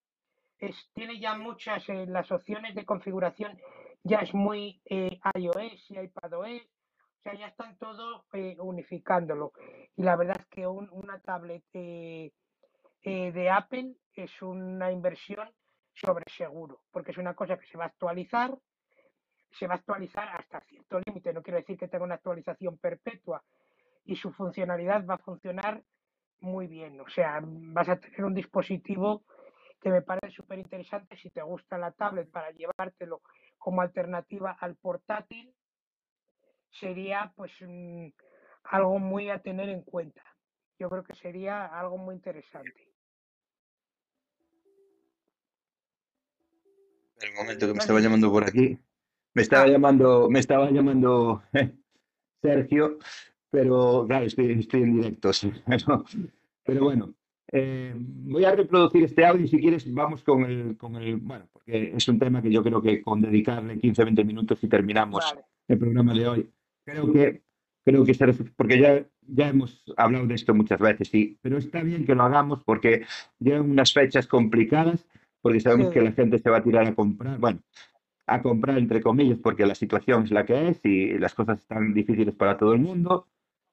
tiene 0.93 1.19
ya 1.19 1.35
muchas, 1.37 1.87
eh, 1.89 2.05
las 2.07 2.31
opciones 2.31 2.75
de 2.75 2.85
configuración 2.85 3.57
ya 4.03 4.19
es 4.19 4.33
muy 4.33 4.81
eh, 4.85 5.19
iOS 5.35 5.91
y 5.91 5.99
iPadOS, 5.99 6.61
o 6.61 7.21
sea, 7.23 7.33
ya 7.35 7.47
están 7.47 7.77
todo 7.77 8.25
eh, 8.33 8.55
unificándolo. 8.59 9.53
Y 9.95 10.03
la 10.03 10.15
verdad 10.15 10.37
es 10.39 10.45
que 10.47 10.67
un- 10.67 10.89
una 10.91 11.19
tablet 11.21 11.63
eh, 11.73 12.31
de 13.03 13.49
Apple 13.49 13.95
es 14.13 14.41
una 14.41 14.91
inversión 14.91 15.49
sobre 15.93 16.25
seguro, 16.31 16.81
porque 16.91 17.11
es 17.11 17.17
una 17.17 17.33
cosa 17.35 17.57
que 17.57 17.65
se 17.67 17.77
va 17.77 17.85
a 17.85 17.87
actualizar, 17.87 18.57
se 19.51 19.67
va 19.67 19.75
a 19.75 19.77
actualizar 19.77 20.27
hasta 20.29 20.61
cierto 20.61 20.99
límite, 21.05 21.33
no 21.33 21.43
quiero 21.43 21.59
decir 21.59 21.77
que 21.77 21.87
tenga 21.87 22.05
una 22.05 22.15
actualización 22.15 22.77
perpetua, 22.77 23.43
y 24.05 24.15
su 24.15 24.31
funcionalidad 24.31 25.05
va 25.05 25.15
a 25.15 25.19
funcionar 25.29 25.83
muy 26.39 26.67
bien, 26.67 26.99
o 26.99 27.07
sea, 27.09 27.39
vas 27.43 27.87
a 27.89 27.99
tener 27.99 28.25
un 28.25 28.33
dispositivo 28.33 29.23
que 29.83 29.89
me 29.89 30.01
parece 30.01 30.31
súper 30.33 30.59
interesante 30.59 31.17
si 31.17 31.29
te 31.29 31.41
gusta 31.41 31.77
la 31.77 31.91
tablet 31.91 32.31
para 32.31 32.51
llevártelo 32.51 33.21
como 33.57 33.81
alternativa 33.81 34.55
al 34.57 34.77
portátil, 34.77 35.53
sería 36.71 37.33
pues 37.35 37.51
mm, 37.59 38.07
algo 38.63 38.97
muy 38.99 39.29
a 39.29 39.39
tener 39.39 39.67
en 39.67 39.81
cuenta. 39.83 40.23
Yo 40.79 40.89
creo 40.89 41.03
que 41.03 41.13
sería 41.15 41.65
algo 41.65 41.97
muy 41.97 42.15
interesante. 42.15 42.93
El 47.21 47.33
momento 47.33 47.67
que 47.67 47.73
me 47.73 47.79
estaba 47.79 47.99
llamando 47.99 48.31
por 48.31 48.45
aquí. 48.45 48.79
Me 49.33 49.41
estaba 49.41 49.63
Ah, 49.63 49.67
llamando, 49.67 50.29
me 50.29 50.39
estaba 50.39 50.71
llamando 50.71 51.43
Sergio, 52.41 52.99
pero 53.49 54.05
claro, 54.07 54.25
estoy, 54.25 54.59
estoy 54.59 54.83
en 54.83 54.93
directo, 54.93 55.33
sí, 55.33 55.51
pero, 55.67 56.05
pero 56.63 56.83
bueno, 56.83 57.15
eh, 57.55 57.93
voy 57.95 58.43
a 58.45 58.55
reproducir 58.55 59.03
este 59.03 59.23
audio 59.23 59.45
y 59.45 59.47
si 59.47 59.59
quieres 59.59 59.93
vamos 59.93 60.23
con 60.23 60.43
el, 60.43 60.75
con 60.75 60.95
el, 60.95 61.17
bueno, 61.17 61.45
porque 61.53 61.93
es 61.95 62.07
un 62.07 62.17
tema 62.17 62.41
que 62.41 62.51
yo 62.51 62.63
creo 62.63 62.81
que 62.81 63.03
con 63.03 63.21
dedicarle 63.21 63.79
15-20 63.79 64.25
minutos 64.25 64.63
y 64.63 64.67
terminamos 64.67 65.23
vale, 65.23 65.45
el 65.67 65.77
programa 65.77 66.15
de 66.15 66.27
hoy, 66.27 66.49
creo 66.83 67.13
que, 67.13 67.43
creo 67.85 68.03
que 68.05 68.15
porque 68.55 68.79
ya, 68.79 69.05
ya 69.27 69.49
hemos 69.49 69.83
hablado 69.97 70.25
de 70.25 70.33
esto 70.33 70.55
muchas 70.55 70.79
veces, 70.79 71.09
sí, 71.09 71.37
pero 71.43 71.59
está 71.59 71.83
bien 71.83 72.07
que 72.07 72.15
lo 72.15 72.23
hagamos 72.23 72.63
porque 72.63 73.05
llegan 73.37 73.69
unas 73.69 73.93
fechas 73.93 74.25
complicadas, 74.25 75.07
porque 75.39 75.59
sabemos 75.59 75.91
que 75.91 75.99
sí, 75.99 76.05
la 76.05 76.11
gente 76.13 76.39
se 76.39 76.49
va 76.49 76.57
a 76.57 76.63
tirar 76.63 76.87
a 76.87 76.95
comprar, 76.95 77.37
bueno, 77.37 77.59
a 78.25 78.41
comprar, 78.41 78.79
entre 78.79 78.99
comillas, 78.99 79.37
porque 79.37 79.67
la 79.67 79.75
situación 79.75 80.23
es 80.23 80.31
la 80.31 80.43
que 80.43 80.69
es 80.69 80.79
y 80.83 81.19
las 81.19 81.35
cosas 81.35 81.59
están 81.59 81.93
difíciles 81.93 82.33
para 82.33 82.57
todo 82.57 82.73
el 82.73 82.79
mundo, 82.79 83.27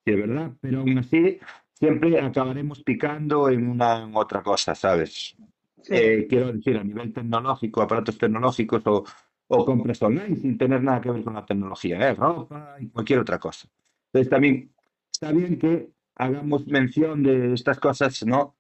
sí, 0.04 0.12
es 0.12 0.18
verdad, 0.18 0.52
pero 0.60 0.80
aún 0.80 0.98
así 0.98 1.38
siempre 1.80 2.20
acabaremos 2.20 2.82
picando 2.82 3.48
en 3.50 3.68
una 3.68 4.02
en 4.04 4.16
otra 4.16 4.42
cosa, 4.42 4.74
¿sabes? 4.74 5.36
Sí, 5.82 5.94
Eh, 5.94 6.26
quiero 6.28 6.52
decir, 6.52 6.76
a 6.76 6.84
nivel 6.84 7.12
tecnológico, 7.12 7.82
aparatos 7.82 8.18
tecnológicos 8.18 8.86
o, 8.86 9.04
o 9.48 9.64
compras 9.64 10.02
online 10.02 10.36
sin 10.36 10.58
tener 10.58 10.82
nada 10.82 11.00
que 11.00 11.10
ver 11.10 11.24
con 11.24 11.34
la 11.34 11.46
tecnología, 11.46 12.10
¿eh? 12.10 12.14
ropa 12.14 12.76
y 12.80 12.88
cualquier 12.90 13.20
otra 13.20 13.38
cosa. 13.38 13.68
Entonces 14.12 14.30
también 14.30 14.74
está 15.10 15.32
bien 15.32 15.58
que 15.58 15.90
hagamos 16.16 16.66
mención 16.66 17.22
de 17.22 17.54
estas 17.54 17.80
cosas, 17.80 18.24
¿no? 18.26 18.56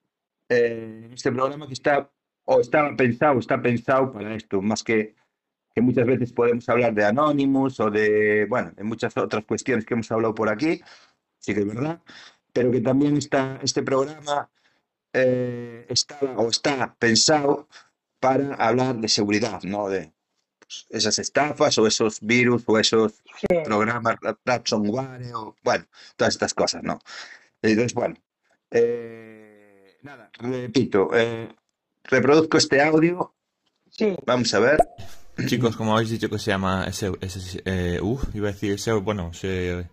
Eh, 0.48 1.10
este 1.12 1.32
programa 1.32 1.66
que 1.66 1.74
está 1.74 2.10
o 2.44 2.60
estaba 2.60 2.96
pensado, 2.96 3.38
está 3.38 3.60
pensado 3.62 4.12
para 4.12 4.34
esto, 4.34 4.60
más 4.62 4.82
que 4.82 5.14
que 5.74 5.80
muchas 5.82 6.06
veces 6.06 6.32
podemos 6.32 6.68
hablar 6.68 6.94
de 6.94 7.04
Anonymous 7.04 7.80
o 7.80 7.90
de, 7.90 8.46
bueno, 8.48 8.72
de 8.72 8.84
muchas 8.84 9.16
otras 9.16 9.44
cuestiones 9.44 9.86
que 9.86 9.94
hemos 9.94 10.10
hablado 10.10 10.34
por 10.34 10.48
aquí, 10.48 10.80
sí 11.38 11.54
que 11.54 11.60
es 11.60 11.66
verdad, 11.66 12.02
pero 12.52 12.70
que 12.70 12.80
también 12.80 13.16
está 13.16 13.58
este 13.62 13.82
programa 13.82 14.50
eh, 15.12 15.86
está 15.88 16.18
o 16.36 16.48
está 16.48 16.94
pensado 16.98 17.68
para 18.20 18.54
hablar 18.54 18.96
de 18.96 19.08
seguridad, 19.08 19.62
¿no? 19.62 19.88
De 19.88 20.12
pues, 20.58 20.86
esas 20.90 21.18
estafas 21.18 21.76
o 21.78 21.86
esos 21.86 22.20
virus 22.20 22.62
o 22.66 22.78
esos 22.78 23.14
sí. 23.40 23.46
programas 23.64 24.16
ra- 24.20 24.38
ransomware 24.44 25.32
o, 25.34 25.56
bueno, 25.62 25.86
todas 26.16 26.34
estas 26.34 26.54
cosas, 26.54 26.82
¿no? 26.82 26.98
Entonces, 27.62 27.94
bueno, 27.94 28.14
eh, 28.70 29.98
nada, 30.02 30.30
repito, 30.38 31.10
eh, 31.14 31.48
reproduzco 32.04 32.56
este 32.58 32.80
audio, 32.82 33.34
Sí, 33.90 34.14
vamos 34.24 34.54
a 34.54 34.60
ver. 34.60 34.78
Chicos, 35.46 35.76
como 35.76 35.94
habéis 35.94 36.10
dicho 36.10 36.30
que 36.30 36.38
se 36.38 36.52
llama 36.52 36.84
ese, 36.86 37.10
ese 37.20 37.60
eh, 37.64 37.98
uh, 38.00 38.20
iba 38.34 38.48
a 38.48 38.52
decir 38.52 38.72
ese, 38.72 38.92
bueno, 38.92 39.30
ese, 39.32 39.90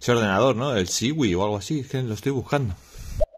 ese 0.00 0.12
ordenador, 0.12 0.56
¿no? 0.56 0.76
El 0.76 0.88
Siwi 0.88 1.34
o 1.34 1.42
algo 1.44 1.56
así, 1.56 1.80
es 1.80 1.88
que 1.88 2.02
lo 2.02 2.14
estoy 2.14 2.32
buscando. 2.32 2.74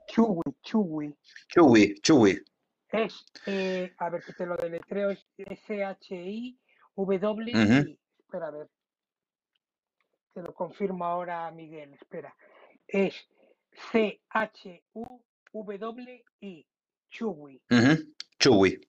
Chewy, 0.09 0.43
Chewy. 0.63 1.15
Chewy, 1.49 1.95
Chewy. 2.03 2.43
Es, 2.89 3.25
eh, 3.47 3.95
a 3.99 4.11
ver 4.11 4.23
que 4.25 4.33
te 4.33 4.45
lo 4.47 4.57
deletreo, 4.57 5.11
es 5.11 5.25
S-H-I-W-I. 5.37 6.57
Ujú. 7.55 7.97
Espera, 8.19 8.49
a 8.49 8.51
ver. 8.51 8.69
Te 10.35 10.43
lo 10.43 10.53
confirmo 10.55 11.05
ahora, 11.05 11.51
Miguel, 11.51 11.95
espera. 11.95 12.35
Es 12.87 13.15
C-H-U-W-I. 13.93 14.81
Chewy. 17.11 17.61
Ujú, 17.71 18.15
Chewy. 18.39 18.81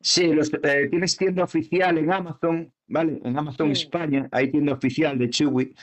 Sí, 0.00 0.26
los, 0.34 0.52
eh, 0.52 0.88
tienes 0.90 1.16
tienda 1.16 1.44
oficial 1.44 1.96
en 1.98 2.12
Amazon, 2.12 2.72
¿vale? 2.88 3.20
En 3.24 3.38
Amazon 3.38 3.74
Sí, 3.74 3.82
España 3.82 4.28
hay 4.30 4.50
tienda 4.50 4.72
oficial 4.72 5.18
de 5.18 5.30
Chewy. 5.30 5.74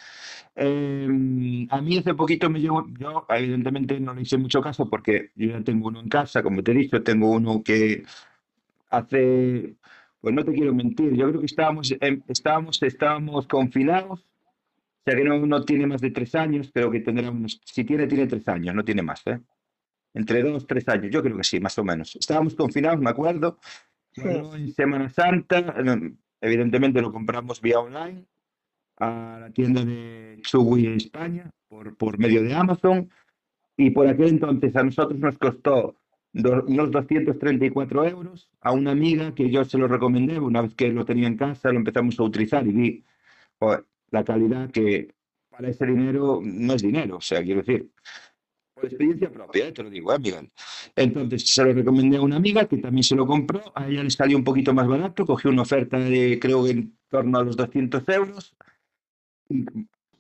Eh, 0.56 1.68
a 1.70 1.82
mí 1.82 1.98
hace 1.98 2.14
poquito 2.14 2.50
me 2.50 2.60
llegó, 2.60 2.86
yo 3.00 3.26
evidentemente 3.30 4.00
no 4.00 4.14
le 4.14 4.22
hice 4.22 4.38
mucho 4.38 4.62
caso 4.62 4.90
porque 4.90 5.32
yo 5.36 5.50
ya 5.50 5.64
tengo 5.64 5.88
uno 5.88 6.00
en 6.00 6.10
casa, 6.10 6.44
como 6.44 6.64
te 6.64 6.72
he 6.72 6.76
dicho, 6.76 7.02
tengo 7.02 7.32
uno 7.32 7.64
que 7.64 8.04
hace, 8.90 9.76
pues 10.22 10.34
no 10.36 10.44
te 10.46 10.54
quiero 10.54 10.74
mentir, 10.74 11.14
yo 11.16 11.28
creo 11.30 11.40
que 11.40 11.48
estábamos, 11.48 11.94
estábamos, 12.28 12.82
estábamos 12.84 13.48
confinados, 13.48 14.22
o 14.22 15.04
sea 15.06 15.16
que 15.16 15.24
no, 15.24 15.46
no 15.46 15.64
tiene 15.64 15.88
más 15.88 16.02
de 16.02 16.12
tres 16.12 16.36
años, 16.36 16.70
creo 16.72 16.92
que 16.92 17.00
tendrá 17.00 17.32
unos, 17.32 17.60
si 17.66 17.84
tiene, 17.84 18.06
tiene 18.08 18.28
tres 18.28 18.48
años, 18.48 18.76
no 18.76 18.86
tiene 18.86 19.02
más, 19.02 19.26
¿eh? 19.26 19.40
Entre 20.14 20.44
dos, 20.44 20.68
tres 20.68 20.88
años, 20.90 21.12
yo 21.12 21.24
creo 21.24 21.36
que 21.36 21.44
sí, 21.44 21.60
más 21.60 21.78
o 21.80 21.84
menos. 21.84 22.16
Estábamos 22.16 22.54
confinados, 22.54 23.00
me 23.00 23.10
acuerdo, 23.10 23.58
sí, 24.12 24.22
en 24.22 24.72
Semana 24.72 25.10
Santa, 25.10 25.76
evidentemente 26.44 27.02
lo 27.02 27.12
compramos 27.12 27.62
vía 27.62 27.80
online 27.80 28.26
a 28.98 29.38
la 29.42 29.50
tienda 29.52 29.84
de 29.84 30.40
Chewy 30.44 30.88
España 30.88 31.50
por, 31.68 31.96
por 31.98 32.20
medio 32.20 32.44
de 32.44 32.54
Amazon. 32.54 33.10
Y 33.76 33.90
por 33.90 34.08
aquel 34.08 34.30
entonces 34.30 34.76
a 34.76 34.84
nosotros 34.84 35.20
nos 35.20 35.38
costó 35.40 35.96
do- 36.32 36.64
unos 36.68 36.92
234 36.92 38.06
euros. 38.06 38.50
A 38.62 38.72
una 38.72 38.92
amiga 38.92 39.34
que 39.34 39.50
yo 39.50 39.64
se 39.66 39.78
lo 39.80 39.88
recomendé 39.88 40.40
una 40.40 40.62
vez 40.62 40.76
que 40.76 40.90
lo 40.90 41.06
tenía 41.06 41.28
en 41.28 41.38
casa, 41.38 41.72
lo 41.72 41.80
empezamos 41.80 42.20
a 42.20 42.24
utilizar 42.24 42.68
y 42.68 42.72
vi 42.72 43.04
la 44.12 44.24
calidad 44.24 44.70
que 44.70 45.14
para 45.50 45.70
ese 45.70 45.86
dinero 45.86 46.40
no 46.44 46.74
es 46.74 46.82
dinero, 46.82 47.18
o 47.18 47.22
sea, 47.22 47.42
quiero 47.44 47.62
decir, 47.62 47.90
por 48.84 48.90
experiencia 48.90 49.32
propia, 49.32 49.68
eh, 49.70 49.72
te 49.72 49.82
lo 49.82 49.90
digo, 49.90 50.14
¿eh, 50.14 50.20
Miguel? 50.20 50.52
Entonces 50.96 51.48
se 51.48 51.64
lo 51.64 51.72
recomendé 51.72 52.18
a 52.18 52.22
una 52.22 52.36
amiga 52.36 52.66
que 52.66 52.78
también 52.78 53.04
se 53.04 53.16
lo 53.16 53.26
compró, 53.26 53.72
a 53.76 53.88
ella 53.88 54.04
le 54.04 54.10
salió 54.10 54.38
un 54.38 54.44
poquito 54.44 54.74
más 54.74 54.88
barato, 54.88 55.26
cogió 55.26 55.52
una 55.52 55.62
oferta 55.62 55.98
de 55.98 56.38
creo 56.38 56.66
que 56.66 56.72
en 56.72 56.98
torno 57.08 57.40
a 57.40 57.44
los 57.44 57.56
200 57.56 58.04
euros. 58.10 58.54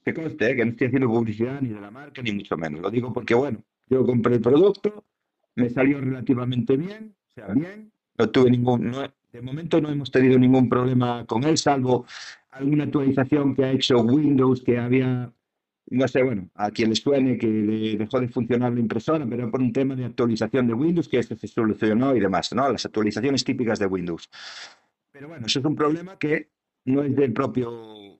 Que 0.06 0.14
conste, 0.14 0.52
eh, 0.52 0.56
que 0.56 0.66
no 0.66 0.72
estoy 0.72 0.88
haciendo 0.88 1.08
publicidad 1.10 1.60
ni 1.62 1.70
de 1.70 1.82
la 1.82 1.92
marca 1.92 2.22
ni 2.22 2.32
mucho 2.32 2.56
menos, 2.56 2.80
lo 2.80 2.90
digo 2.90 3.12
porque 3.12 3.34
bueno, 3.36 3.62
yo 3.90 4.06
compré 4.06 4.36
el 4.36 4.42
producto, 4.42 5.04
me 5.56 5.70
salió 5.70 6.00
relativamente 6.00 6.78
bien, 6.78 7.16
o 7.32 7.34
sea, 7.34 7.48
bien, 7.54 7.92
no 8.18 8.30
tuve 8.30 8.50
ningún, 8.50 8.92
no 8.92 9.02
de 9.34 9.42
momento 9.42 9.82
no 9.82 9.90
hemos 9.90 10.10
tenido 10.10 10.40
ningún 10.40 10.70
problema 10.70 11.26
con 11.26 11.44
él, 11.44 11.58
salvo 11.58 12.06
alguna 12.52 12.86
actualización 12.86 13.56
que 13.56 13.66
ha 13.66 13.72
hecho 13.72 14.00
Windows 14.00 14.62
que 14.62 14.78
había 14.78 15.34
no 15.88 16.08
sé, 16.08 16.24
bueno, 16.24 16.50
a 16.56 16.72
quien 16.72 16.90
le 16.90 16.96
suene 16.96 17.38
que 17.38 17.48
le 17.48 17.98
dejó 17.98 18.20
de 18.20 18.30
funcionar 18.30 18.74
la 18.74 18.80
impresora, 18.80 19.26
pero 19.30 19.50
por 19.52 19.62
un 19.62 19.74
tema 19.74 19.96
de 19.96 20.06
actualización 20.06 20.68
de 20.68 20.74
Windows, 20.74 21.08
que 21.08 21.20
esto 21.20 21.36
se 21.36 21.48
solucionó 21.48 22.16
y 22.16 22.20
demás, 22.20 22.54
¿no? 22.54 22.72
Las 22.72 22.86
actualizaciones 22.86 23.44
típicas 23.44 23.80
de 23.80 23.86
Windows. 23.86 24.30
Pero 25.12 25.28
bueno, 25.28 25.46
eso 25.46 25.60
es 25.60 25.66
un 25.66 25.76
problema 25.76 26.18
que 26.18 26.50
no 26.86 27.04
es 27.04 27.16
del 27.16 27.34
propio 27.34 28.20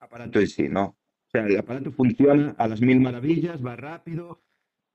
aparato 0.00 0.40
en 0.40 0.46
sí, 0.48 0.68
¿no? 0.68 0.84
O 0.84 1.30
sea, 1.30 1.46
el 1.46 1.58
aparato 1.58 1.92
funciona 1.92 2.54
a 2.58 2.68
las 2.68 2.80
mil 2.80 3.00
maravillas, 3.00 3.64
va 3.64 3.76
rápido, 3.76 4.42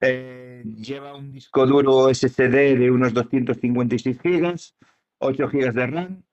eh, 0.02 0.64
lleva 0.66 1.16
un 1.16 1.32
disco 1.32 1.66
duro 1.66 2.14
SSD 2.14 2.78
de 2.78 2.92
unos 2.92 3.14
256 3.14 4.20
gigas, 4.22 4.76
8 5.20 5.50
gigas 5.50 5.74
de 5.74 5.88
RAM. 5.88 6.24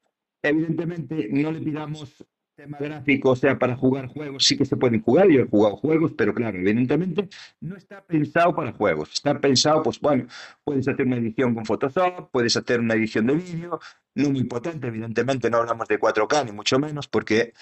Evidentemente, 0.43 1.28
no 1.30 1.51
le 1.53 1.61
pidamos 1.61 2.26
tema 2.55 2.79
gráfico, 2.79 3.31
o 3.31 3.37
sea, 3.37 3.59
para 3.59 3.77
jugar 3.77 4.07
juegos 4.07 4.45
sí 4.45 4.57
que 4.57 4.65
se 4.65 4.77
pueden 4.77 5.03
jugar, 5.03 5.29
yo 5.29 5.43
he 5.43 5.47
jugado 5.47 5.77
juegos, 5.77 6.13
pero 6.17 6.33
claro, 6.33 6.57
evidentemente 6.59 7.29
no 7.61 7.77
está 7.77 8.01
pensado 8.05 8.55
para 8.55 8.73
juegos, 8.73 9.11
está 9.13 9.41
pensado, 9.41 9.83
pues 9.83 9.99
bueno, 10.01 10.27
puedes 10.63 10.87
hacer 10.87 11.05
una 11.05 11.17
edición 11.17 11.55
con 11.55 11.65
Photoshop, 11.65 12.31
puedes 12.31 12.57
hacer 12.57 12.79
una 12.79 12.95
edición 12.95 13.27
de 13.27 13.35
vídeo, 13.35 13.81
no 14.15 14.31
muy 14.31 14.45
potente, 14.45 14.87
evidentemente 14.87 15.51
no 15.51 15.59
hablamos 15.59 15.89
de 15.89 15.99
4K 15.99 16.45
ni 16.47 16.53
mucho 16.53 16.79
menos, 16.79 17.09
porque 17.09 17.55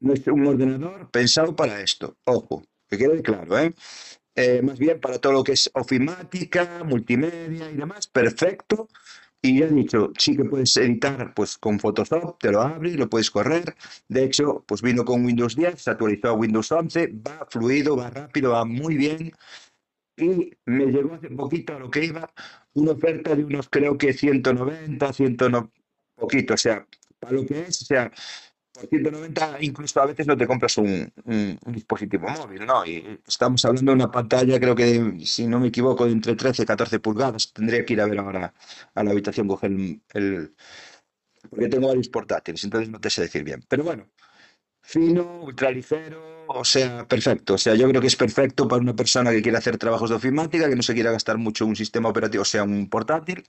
no 0.00 0.12
es 0.12 0.26
un 0.26 0.46
ordenador 0.46 1.10
pensado 1.10 1.56
para 1.56 1.80
esto, 1.80 2.18
ojo, 2.26 2.62
que 2.88 2.98
quede 2.98 3.22
claro, 3.22 3.58
¿eh? 3.58 3.74
Eh, 4.34 4.60
más 4.62 4.78
bien 4.78 5.00
para 5.00 5.18
todo 5.18 5.32
lo 5.32 5.44
que 5.44 5.52
es 5.52 5.70
ofimática, 5.74 6.84
multimedia 6.84 7.70
y 7.70 7.76
demás, 7.76 8.06
perfecto. 8.06 8.88
Y 9.42 9.58
ya 9.58 9.66
he 9.66 9.70
dicho, 9.70 10.12
sí 10.18 10.36
que 10.36 10.44
puedes 10.44 10.76
editar 10.76 11.32
pues 11.34 11.56
con 11.56 11.80
Photoshop, 11.80 12.38
te 12.38 12.52
lo 12.52 12.60
abre 12.60 12.90
y 12.90 12.96
lo 12.96 13.08
puedes 13.08 13.30
correr. 13.30 13.74
De 14.08 14.24
hecho, 14.24 14.64
pues 14.66 14.82
vino 14.82 15.04
con 15.04 15.24
Windows 15.24 15.56
10, 15.56 15.80
se 15.80 15.90
actualizó 15.90 16.28
a 16.28 16.32
Windows 16.34 16.70
11, 16.70 17.06
va 17.26 17.46
fluido, 17.48 17.96
va 17.96 18.10
rápido, 18.10 18.50
va 18.50 18.66
muy 18.66 18.96
bien. 18.96 19.32
Y 20.16 20.52
me 20.66 20.86
llegó 20.86 21.14
hace 21.14 21.30
poquito 21.30 21.74
a 21.74 21.78
lo 21.78 21.90
que 21.90 22.04
iba 22.04 22.30
una 22.74 22.92
oferta 22.92 23.34
de 23.34 23.44
unos 23.44 23.68
creo 23.68 23.96
que 23.96 24.12
190, 24.12 25.12
190, 25.12 25.70
poquito, 26.14 26.54
o 26.54 26.56
sea, 26.56 26.86
para 27.18 27.32
lo 27.32 27.46
que 27.46 27.62
es, 27.62 27.82
o 27.82 27.84
sea, 27.84 28.12
por 28.80 28.88
190 28.88 29.58
incluso 29.60 30.00
a 30.00 30.06
veces 30.06 30.26
no 30.26 30.36
te 30.36 30.46
compras 30.46 30.76
un, 30.78 31.12
dispositivo 31.66 32.28
móvil, 32.28 32.64
¿no? 32.66 32.84
Y 32.86 33.20
estamos 33.26 33.64
hablando 33.64 33.92
de 33.92 33.96
una 33.96 34.10
pantalla, 34.10 34.58
creo 34.58 34.74
que, 34.74 35.20
si 35.24 35.46
no 35.46 35.60
me 35.60 35.68
equivoco, 35.68 36.06
de 36.06 36.12
entre 36.12 36.34
13 36.36 36.62
y 36.62 36.66
14 36.66 36.98
pulgadas. 37.00 37.52
Tendría 37.52 37.84
que 37.84 37.92
ir 37.92 38.00
a 38.00 38.06
ver 38.06 38.18
ahora 38.18 38.54
a 38.94 39.04
la 39.04 39.10
habitación, 39.10 39.48
coger 39.48 39.70
el, 39.72 40.00
el- 40.14 40.54
Porque 41.48 41.68
tengo 41.68 41.88
varios 41.88 42.08
portátiles, 42.08 42.64
entonces 42.64 42.90
no 42.90 43.00
te 43.00 43.10
sé 43.10 43.22
decir 43.22 43.44
bien. 43.44 43.64
Pero 43.68 43.84
bueno, 43.84 44.08
fino, 44.82 45.42
ultraligero, 45.42 46.46
o 46.48 46.64
sea, 46.64 47.06
perfecto. 47.06 47.54
O 47.54 47.58
sea, 47.58 47.74
yo 47.76 47.88
creo 47.88 48.00
que 48.00 48.08
es 48.08 48.16
perfecto 48.16 48.68
para 48.68 48.82
una 48.82 48.96
persona 48.96 49.30
que 49.30 49.42
quiere 49.42 49.58
hacer 49.58 49.78
trabajos 49.78 50.10
de 50.10 50.16
ofimática, 50.16 50.68
que 50.68 50.76
no 50.76 50.82
se 50.82 50.94
quiera 50.94 51.12
gastar 51.12 51.38
mucho 51.38 51.66
un 51.66 51.76
sistema 51.76 52.08
operativo, 52.08 52.42
o 52.42 52.44
sea, 52.46 52.64
un 52.64 52.88
portátil. 52.88 53.44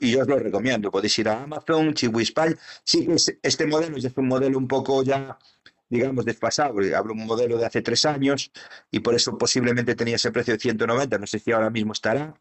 Y 0.00 0.12
yo 0.12 0.22
os 0.22 0.28
lo 0.28 0.38
recomiendo. 0.38 0.90
Podéis 0.90 1.18
ir 1.18 1.28
a 1.28 1.42
Amazon, 1.42 1.92
Chiwi 1.94 2.22
España. 2.22 2.56
Sí 2.84 3.06
que 3.06 3.14
es- 3.14 3.36
este 3.42 3.66
modelo 3.66 3.96
es 3.96 4.16
un 4.16 4.28
modelo 4.28 4.58
un 4.58 4.66
poco 4.66 5.02
ya, 5.02 5.38
digamos, 5.88 6.24
desfasado. 6.24 6.74
Hablo 6.96 7.12
un 7.12 7.26
modelo 7.26 7.58
de 7.58 7.66
hace 7.66 7.82
tres 7.82 8.04
años 8.06 8.50
y 8.90 9.00
por 9.00 9.14
eso 9.14 9.36
posiblemente 9.38 9.94
tenía 9.94 10.16
ese 10.16 10.32
precio 10.32 10.54
de 10.54 10.60
190. 10.60 11.18
No 11.18 11.26
sé 11.26 11.38
si 11.38 11.52
ahora 11.52 11.70
mismo 11.70 11.92
estará. 11.92 12.34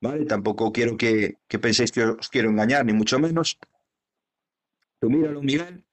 ¿Vale? 0.00 0.26
Tampoco 0.26 0.70
quiero 0.72 0.96
que, 0.96 1.38
que 1.48 1.58
penséis 1.58 1.90
que 1.90 2.04
os 2.04 2.28
quiero 2.28 2.50
engañar, 2.50 2.84
ni 2.84 2.92
mucho 2.92 3.18
menos. 3.18 3.58
Tú 5.00 5.08
míralo, 5.10 5.40
Miguel, 5.42 5.84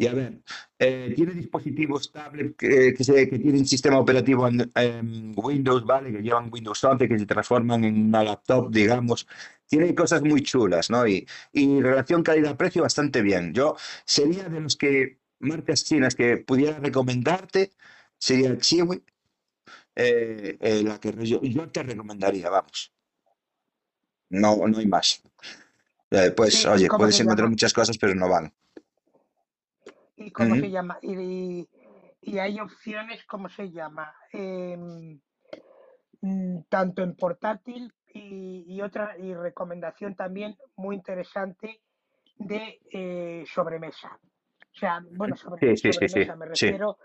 Y 0.00 0.06
a 0.06 0.14
ver, 0.14 0.40
eh, 0.78 1.12
tiene 1.16 1.32
dispositivos 1.34 2.12
tablet 2.12 2.56
que, 2.56 2.94
que, 2.94 3.04
se- 3.04 3.28
que 3.28 3.38
tienen 3.40 3.66
sistema 3.66 3.98
operativo 3.98 4.46
en, 4.48 4.70
en 4.74 5.32
Windows, 5.36 5.84
¿vale? 5.84 6.12
Que 6.12 6.22
llevan 6.22 6.50
Windows 6.52 6.84
11, 6.84 7.08
que 7.08 7.18
se 7.18 7.26
transforman 7.26 7.84
en 7.84 8.06
una 8.06 8.22
laptop, 8.22 8.70
digamos. 8.70 9.26
Tiene 9.66 9.94
cosas 9.94 10.22
muy 10.22 10.42
chulas, 10.42 10.88
¿no? 10.90 11.06
Y, 11.06 11.26
y 11.52 11.80
relación 11.82 12.22
calidad-precio 12.22 12.82
bastante 12.82 13.22
bien. 13.22 13.52
Yo 13.54 13.76
sería 14.04 14.48
de 14.48 14.60
los 14.60 14.76
que, 14.76 15.18
marcas 15.40 15.84
chinas 15.84 16.14
que 16.14 16.36
pudiera 16.38 16.78
recomendarte, 16.78 17.72
sería 18.18 18.56
Chiwi, 18.58 19.02
eh, 19.96 20.58
eh, 20.60 20.82
la 20.84 20.98
que 21.00 21.12
yo, 21.26 21.40
yo 21.42 21.70
te 21.70 21.82
recomendaría, 21.82 22.50
vamos. 22.50 22.92
No, 24.30 24.66
no 24.66 24.78
hay 24.78 24.86
más. 24.86 25.22
Pues, 26.36 26.64
Sí, 26.64 26.68
¿y 26.72 26.78
oye, 26.78 26.90
puedes 26.90 27.20
encontrar 27.20 27.48
llama? 27.48 27.50
muchas 27.50 27.72
cosas, 27.74 27.98
pero 27.98 28.14
no 28.14 28.28
van. 28.28 28.54
¿Y 30.18 30.30
cómo 30.32 30.54
se 30.56 30.70
llama? 30.70 30.98
Y, 31.02 31.68
y 32.22 32.38
hay 32.38 32.60
opciones, 32.60 33.24
¿cómo 33.26 33.48
se 33.48 33.70
llama? 33.70 34.14
Em, 34.32 35.20
mm, 36.20 36.58
tanto 36.68 37.02
en 37.02 37.14
portátil 37.14 37.92
y, 38.12 38.64
y 38.66 38.82
otra 38.82 39.16
y 39.18 39.34
recomendación 39.34 40.14
también 40.14 40.56
muy 40.76 40.96
interesante 40.96 41.80
de 42.38 42.80
eh, 42.90 43.44
sobremesa. 43.52 44.18
O 44.74 44.78
sea, 44.78 45.02
bueno, 45.10 45.36
sobre, 45.36 45.76
Sí, 45.76 45.76
sí, 45.76 45.92
sí, 45.92 46.08
sí, 46.08 46.24
sobremesa 46.24 46.36
me 46.36 46.46
refiero. 46.46 46.98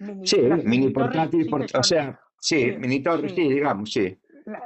Mini, 0.00 0.26
Sí, 0.26 0.36
mini 0.40 0.92
torres 0.92 1.12
portátil, 1.14 1.50
por- 1.50 1.62
o 1.62 1.82
sea, 1.82 2.20
sí, 2.38 2.72
mini 2.78 3.02
torre, 3.02 3.28
sí. 3.28 3.34
sí, 3.36 3.48
digamos, 3.52 3.92
sí. 3.92 4.18
La- 4.46 4.62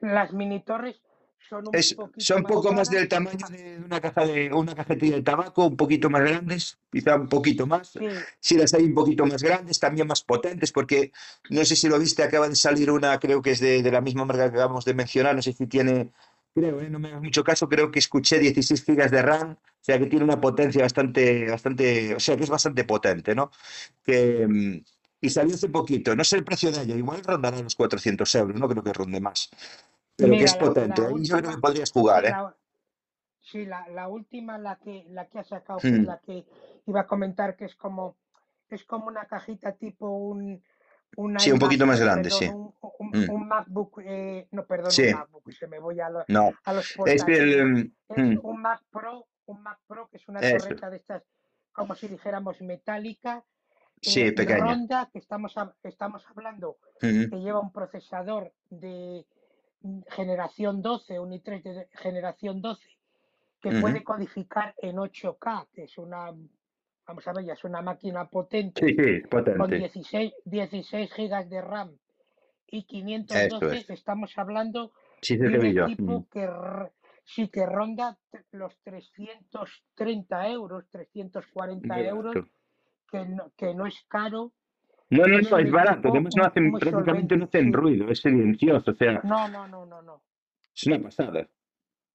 las 0.00 0.32
mini 0.32 0.62
torres 0.64 1.00
son 1.52 1.68
un 1.68 1.76
Es, 1.76 1.94
son 2.16 2.42
poco 2.44 2.72
más 2.72 2.88
del 2.88 3.08
tamaño 3.08 3.46
de 3.50 3.78
una 3.84 4.00
caja 4.00 4.24
de 4.26 4.52
una 4.52 4.74
cajetilla 4.74 5.16
de 5.16 5.22
tabaco, 5.22 5.66
un 5.66 5.76
poquito 5.76 6.08
más 6.08 6.22
grandes, 6.22 6.78
quizá 6.90 7.16
un 7.16 7.28
poquito 7.28 7.66
más. 7.66 7.90
Sí, 7.90 8.00
Si 8.40 8.56
las 8.56 8.72
hay 8.72 8.84
un 8.84 8.94
poquito 8.94 9.26
más 9.26 9.42
grandes, 9.42 9.78
también 9.78 10.06
más 10.06 10.22
potentes, 10.22 10.72
porque 10.72 11.12
no 11.50 11.64
sé 11.64 11.76
si 11.76 11.88
lo 11.88 11.98
viste, 11.98 12.22
acaba 12.22 12.48
de 12.48 12.56
salir 12.56 12.90
una, 12.90 13.18
creo 13.18 13.42
que 13.42 13.50
es 13.50 13.60
de, 13.60 13.82
de 13.82 13.90
la 13.90 14.00
misma 14.00 14.24
marca 14.24 14.44
que 14.50 14.56
acabamos 14.56 14.84
de 14.84 14.94
mencionar, 14.94 15.34
no 15.36 15.42
sé 15.42 15.52
si 15.52 15.66
tiene, 15.66 16.10
creo, 16.54 16.80
eh, 16.80 16.88
no 16.88 16.98
me 16.98 17.08
hagas 17.08 17.22
mucho 17.22 17.44
caso, 17.44 17.68
creo 17.68 17.90
que 17.90 17.98
escuché 17.98 18.38
16 18.38 18.84
gigas 18.84 19.10
de 19.10 19.20
RAM, 19.22 19.52
o 19.52 19.84
sea 19.84 19.98
que 19.98 20.06
tiene 20.06 20.24
una 20.24 20.40
potencia 20.40 20.82
bastante, 20.82 21.50
bastante, 21.50 22.14
o 22.14 22.20
sea 22.20 22.36
que 22.36 22.44
es 22.44 22.50
bastante 22.50 22.84
potente, 22.84 23.34
¿no? 23.34 23.50
Que, 24.02 24.46
mm, 24.48 24.84
y 25.20 25.30
salió 25.30 25.54
hace 25.54 25.68
poquito, 25.68 26.16
no 26.16 26.24
sé 26.24 26.36
el 26.36 26.44
precio 26.44 26.72
de 26.72 26.82
ella, 26.82 26.96
igual 26.96 27.22
rondará 27.22 27.60
los 27.62 27.76
400 27.76 28.34
euros, 28.34 28.58
no 28.58 28.68
creo 28.68 28.82
que 28.82 28.92
ronde 28.92 29.20
más, 29.20 29.50
pero 30.16 30.36
que 30.36 30.44
es 30.44 30.54
la, 30.54 30.56
potente, 30.56 31.02
la 31.02 31.06
ahí 31.06 31.24
yo 31.24 31.38
creo 31.38 31.50
que 31.50 31.58
podrías 31.58 31.90
jugar, 31.92 32.24
¿eh? 32.26 32.30
la, 32.30 32.56
sí, 33.40 33.66
la, 33.66 33.88
la 33.88 34.08
última, 34.08 34.58
la 34.58 34.76
que, 34.78 35.06
la 35.10 35.28
que 35.28 35.38
ha 35.40 35.44
sacado, 35.44 35.86
que 35.86 35.96
es 35.96 36.00
Mm, 36.00 36.04
la 36.04 36.18
que 36.20 36.46
iba 36.86 37.00
a 37.02 37.06
comentar, 37.06 37.56
que 37.56 37.66
es 37.66 37.76
como, 37.76 38.16
es 38.68 38.84
como 38.84 39.06
una 39.08 39.26
cajita 39.26 39.72
tipo 39.76 40.08
un, 40.10 40.62
un 41.16 41.38
Sí, 41.38 41.50
un 41.52 41.58
iMac, 41.58 41.58
poquito 41.58 41.86
más 41.86 42.00
eh, 42.00 42.06
grande, 42.06 42.30
perdón, 42.30 42.38
sí. 42.38 42.46
un, 42.46 42.74
un, 42.98 43.18
Mm, 43.20 43.24
un 43.26 43.48
MacBook, 43.48 44.00
eh, 44.04 44.48
no, 44.52 44.66
perdón, 44.66 44.92
un 44.96 44.96
Sí, 44.96 45.12
MacBook, 45.12 45.52
se 45.52 45.66
me 45.66 45.78
voy 45.78 46.00
a, 46.00 46.10
lo- 46.10 46.26
no. 46.28 46.52
a 46.64 46.72
los 46.72 46.88
Es 47.04 47.22
portátiles. 47.22 47.28
el... 47.28 47.92
Es 48.08 48.18
mm, 48.18 48.38
un 48.42 48.60
Mac 48.62 48.82
Pro, 48.90 49.26
un 49.46 49.62
Mac 49.62 49.80
Pro 49.86 50.08
que 50.08 50.16
es 50.18 50.28
una 50.28 50.42
Eso, 50.42 50.56
torreta 50.58 50.90
de 50.90 50.96
estas, 50.98 51.24
como 51.72 51.94
si 51.94 52.08
dijéramos 52.08 52.60
metálica, 52.62 53.44
sí, 54.00 54.20
eh, 54.20 54.34
pequeña. 54.36 54.60
ronda, 54.66 55.08
que 55.12 55.18
estamos, 55.18 55.56
hab- 55.56 55.74
estamos 55.82 56.26
hablando 56.28 56.78
Ujú, 57.02 57.30
que 57.30 57.40
lleva 57.40 57.60
un 57.60 57.72
procesador 57.72 58.52
de 58.70 59.26
generación 60.08 60.82
12, 60.82 61.18
un 61.20 61.32
i3 61.32 61.62
de 61.62 61.88
generación 61.92 62.60
12, 62.62 62.90
que 63.60 63.72
ujú. 63.72 63.74
puede 63.74 64.04
codificar 64.04 64.74
en 64.78 64.98
8K, 64.98 65.68
que 65.72 65.84
es 65.84 65.98
una, 65.98 66.32
vamos 67.06 67.28
a 67.28 67.32
ver, 67.34 67.44
ya 67.46 67.54
es 67.54 67.64
una 67.64 67.82
máquina 67.82 68.28
Sí, 68.76 68.86
potente, 68.86 68.92
sí, 68.98 69.20
con 69.54 69.74
potente. 69.76 69.76
16, 69.76 70.32
16 70.44 71.12
gigas 71.12 71.48
de 71.50 71.60
RAM 71.62 71.98
y 72.66 72.84
Eso 73.32 73.70
512, 73.72 73.72
es. 73.72 73.92
estamos 73.94 74.38
hablando 74.38 74.92
Sí, 75.22 75.38
de 75.38 75.58
sí, 75.58 75.58
un 75.58 75.64
equipo 75.66 76.14
Mm, 76.14 76.26
que 76.30 76.48
sí 77.24 77.48
que 77.48 77.66
ronda 77.66 78.18
los 78.52 78.78
330 78.82 80.48
euros, 80.48 80.88
340 80.90 81.94
Muy 81.94 82.06
euros, 82.14 82.40
que 83.10 83.26
no, 83.26 83.52
que 83.56 83.74
no 83.74 83.86
es 83.86 84.04
caro 84.08 84.54
No, 85.12 85.26
no, 85.26 85.38
no, 85.50 85.58
es 85.58 85.70
barato. 85.70 86.08
Además 86.08 86.34
no 86.36 86.44
hacen, 86.44 86.72
prácticamente 86.72 87.36
no 87.36 87.44
hacen 87.44 87.72
ruido, 87.72 88.08
es 88.08 88.20
silencioso, 88.20 88.90
o 88.90 88.94
sea, 88.94 89.20
No, 89.24 89.46
no, 89.48 89.68
no, 89.68 89.86
no, 89.86 90.02
no. 90.02 90.22
es 90.74 90.86
una 90.86 90.98
pasada. 91.00 91.48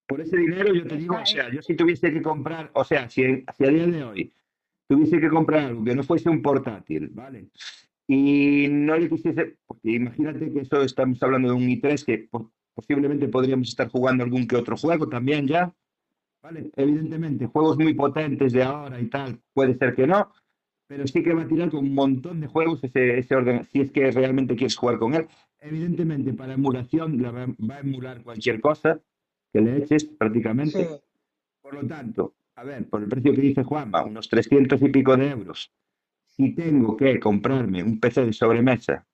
Por 0.07 0.21
ese 0.21 0.37
dinero 0.37 0.73
yo 0.73 0.87
te 0.87 0.95
digo, 0.97 1.15
o 1.15 1.25
sea, 1.25 1.49
yo 1.51 1.61
si 1.61 1.75
tuviese 1.75 2.11
que 2.11 2.21
comprar, 2.21 2.71
o 2.73 2.83
sea, 2.83 3.09
si, 3.09 3.23
si 3.57 3.65
a 3.65 3.67
día 3.69 3.87
de 3.87 4.03
hoy 4.03 4.33
tuviese 4.87 5.19
que 5.19 5.29
comprar 5.29 5.65
algo 5.65 5.83
que 5.83 5.93
no 5.95 6.03
fuese 6.03 6.29
un 6.29 6.41
portátil, 6.41 7.09
¿vale? 7.13 7.47
Y 8.07 8.67
no 8.69 8.95
le 8.97 9.09
quisiese, 9.09 9.57
porque 9.65 9.91
imagínate 9.91 10.51
que 10.51 10.61
eso 10.61 10.81
estamos 10.81 11.21
hablando 11.21 11.49
de 11.49 11.55
un 11.55 11.63
i3 11.67 12.05
que 12.05 12.17
po- 12.31 12.51
posiblemente 12.73 13.27
podríamos 13.27 13.67
estar 13.67 13.89
jugando 13.89 14.23
algún 14.23 14.47
que 14.47 14.55
otro 14.55 14.77
juego 14.77 15.09
también 15.09 15.45
ya, 15.45 15.73
¿vale? 16.41 16.71
Evidentemente, 16.77 17.47
juegos 17.47 17.77
muy 17.77 17.93
potentes 17.93 18.53
de 18.53 18.63
ahora 18.63 18.99
y 19.01 19.07
tal, 19.09 19.41
puede 19.53 19.77
ser 19.77 19.93
que 19.93 20.07
no, 20.07 20.31
pero 20.87 21.05
sí 21.05 21.21
que 21.21 21.33
va 21.33 21.43
a 21.43 21.47
tirar 21.47 21.69
con 21.69 21.85
un 21.85 21.93
montón 21.93 22.39
de 22.39 22.47
juegos 22.47 22.83
ese, 22.83 23.19
ese 23.19 23.35
orden, 23.35 23.63
si 23.65 23.81
es 23.81 23.91
que 23.91 24.09
realmente 24.11 24.55
quieres 24.55 24.75
jugar 24.75 24.97
con 24.97 25.13
él. 25.13 25.27
Evidentemente, 25.59 26.33
para 26.33 26.53
emulación 26.53 27.21
la 27.21 27.31
va, 27.31 27.45
va 27.47 27.75
a 27.75 27.79
emular 27.79 28.23
cualquier 28.23 28.61
cosa 28.61 28.99
que 29.51 29.61
le 29.61 29.77
eches 29.77 30.05
prácticamente. 30.05 30.85
sí, 30.85 30.89
Por 31.61 31.73
lo 31.73 31.85
tanto, 31.85 32.35
a 32.55 32.63
ver, 32.63 32.87
por 32.89 33.03
el 33.03 33.09
precio 33.09 33.33
que 33.33 33.41
dice 33.41 33.63
Juanma, 33.63 34.03
unos 34.03 34.29
300 34.29 34.81
y 34.81 34.89
pico 34.89 35.15
de 35.17 35.29
euros, 35.29 35.71
si 36.25 36.53
tengo 36.53 36.95
que 36.95 37.19
comprarme 37.19 37.83
un 37.83 37.99
PC 37.99 38.25
de 38.25 38.33
sobremesa 38.33 39.05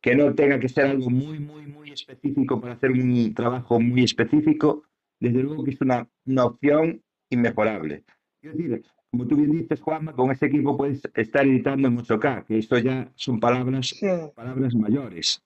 que 0.00 0.14
no 0.14 0.34
tenga 0.34 0.60
que 0.60 0.68
ser 0.68 0.86
algo 0.86 1.08
muy, 1.08 1.38
muy, 1.38 1.66
muy 1.66 1.90
específico 1.90 2.60
para 2.60 2.74
hacer 2.74 2.90
un 2.90 3.32
trabajo 3.32 3.80
muy 3.80 4.04
específico, 4.04 4.84
desde 5.18 5.42
luego 5.42 5.64
que 5.64 5.70
es 5.70 5.80
una, 5.80 6.08
una 6.26 6.44
opción 6.44 7.02
inmejorable. 7.30 8.04
Es 8.42 8.52
decir, 8.52 8.82
como 9.14 9.28
tú 9.28 9.36
bien 9.36 9.52
dices, 9.52 9.80
Juanma, 9.80 10.12
con 10.12 10.32
ese 10.32 10.46
equipo 10.46 10.76
puedes 10.76 11.00
estar 11.14 11.46
editando 11.46 11.86
en 11.86 11.96
8K, 11.98 12.44
que 12.44 12.58
esto 12.58 12.76
ya 12.78 13.12
son 13.14 13.38
palabras, 13.38 13.96
sí, 14.00 14.06
palabras 14.34 14.74
mayores. 14.74 15.40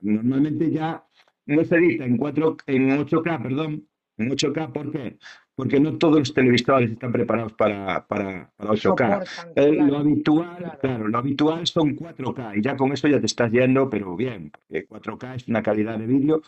Normalmente 0.00 0.70
ya 0.72 1.04
no 1.46 1.64
se 1.64 1.76
edita 1.76 2.04
en 2.04 2.16
4, 2.16 2.56
en 2.66 2.90
8K, 2.98 3.38
perdón, 3.40 3.88
en 4.16 4.30
8K, 4.30 4.72
¿por 4.72 4.90
qué? 4.90 5.16
Porque 5.54 5.78
no 5.78 5.96
todos 5.96 6.18
los 6.18 6.34
televisores 6.34 6.90
están 6.90 7.12
preparados 7.12 7.52
para, 7.52 8.04
para, 8.08 8.52
para 8.56 8.70
8K. 8.72 9.22
soportan, 9.22 9.54
Eh, 9.54 9.72
lo 9.72 9.84
claro, 9.84 9.96
habitual, 9.98 10.56
claro. 10.56 10.78
claro, 10.80 11.08
lo 11.08 11.18
habitual 11.18 11.66
son 11.68 11.94
4K 11.94 12.52
y 12.56 12.62
ya 12.62 12.76
con 12.76 12.92
eso 12.92 13.06
ya 13.06 13.20
te 13.20 13.26
estás 13.26 13.52
yendo, 13.52 13.88
pero 13.88 14.16
bien, 14.16 14.50
porque 14.50 14.88
4K 14.88 15.36
es 15.36 15.46
una 15.46 15.62
calidad 15.62 15.98
de 15.98 16.06
vídeo 16.06 16.42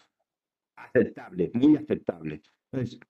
aceptable, 0.77 1.51
muy 1.55 1.77
aceptable. 1.77 2.43
Entonces, 2.73 3.01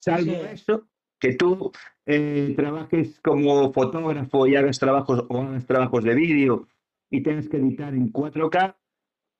salvo 0.00 0.32
Sí, 0.32 0.40
eso, 0.52 0.89
que 1.20 1.34
tú 1.34 1.70
eh, 2.06 2.54
trabajes 2.56 3.20
como 3.20 3.72
fotógrafo 3.72 4.46
y 4.46 4.56
hagas 4.56 4.78
trabajos 4.78 5.24
o 5.28 5.42
hagas 5.42 5.66
trabajos 5.66 6.02
de 6.02 6.14
vídeo 6.14 6.66
y 7.10 7.22
tengas 7.22 7.48
que 7.48 7.58
editar 7.58 7.94
en 7.94 8.12
4K, 8.12 8.74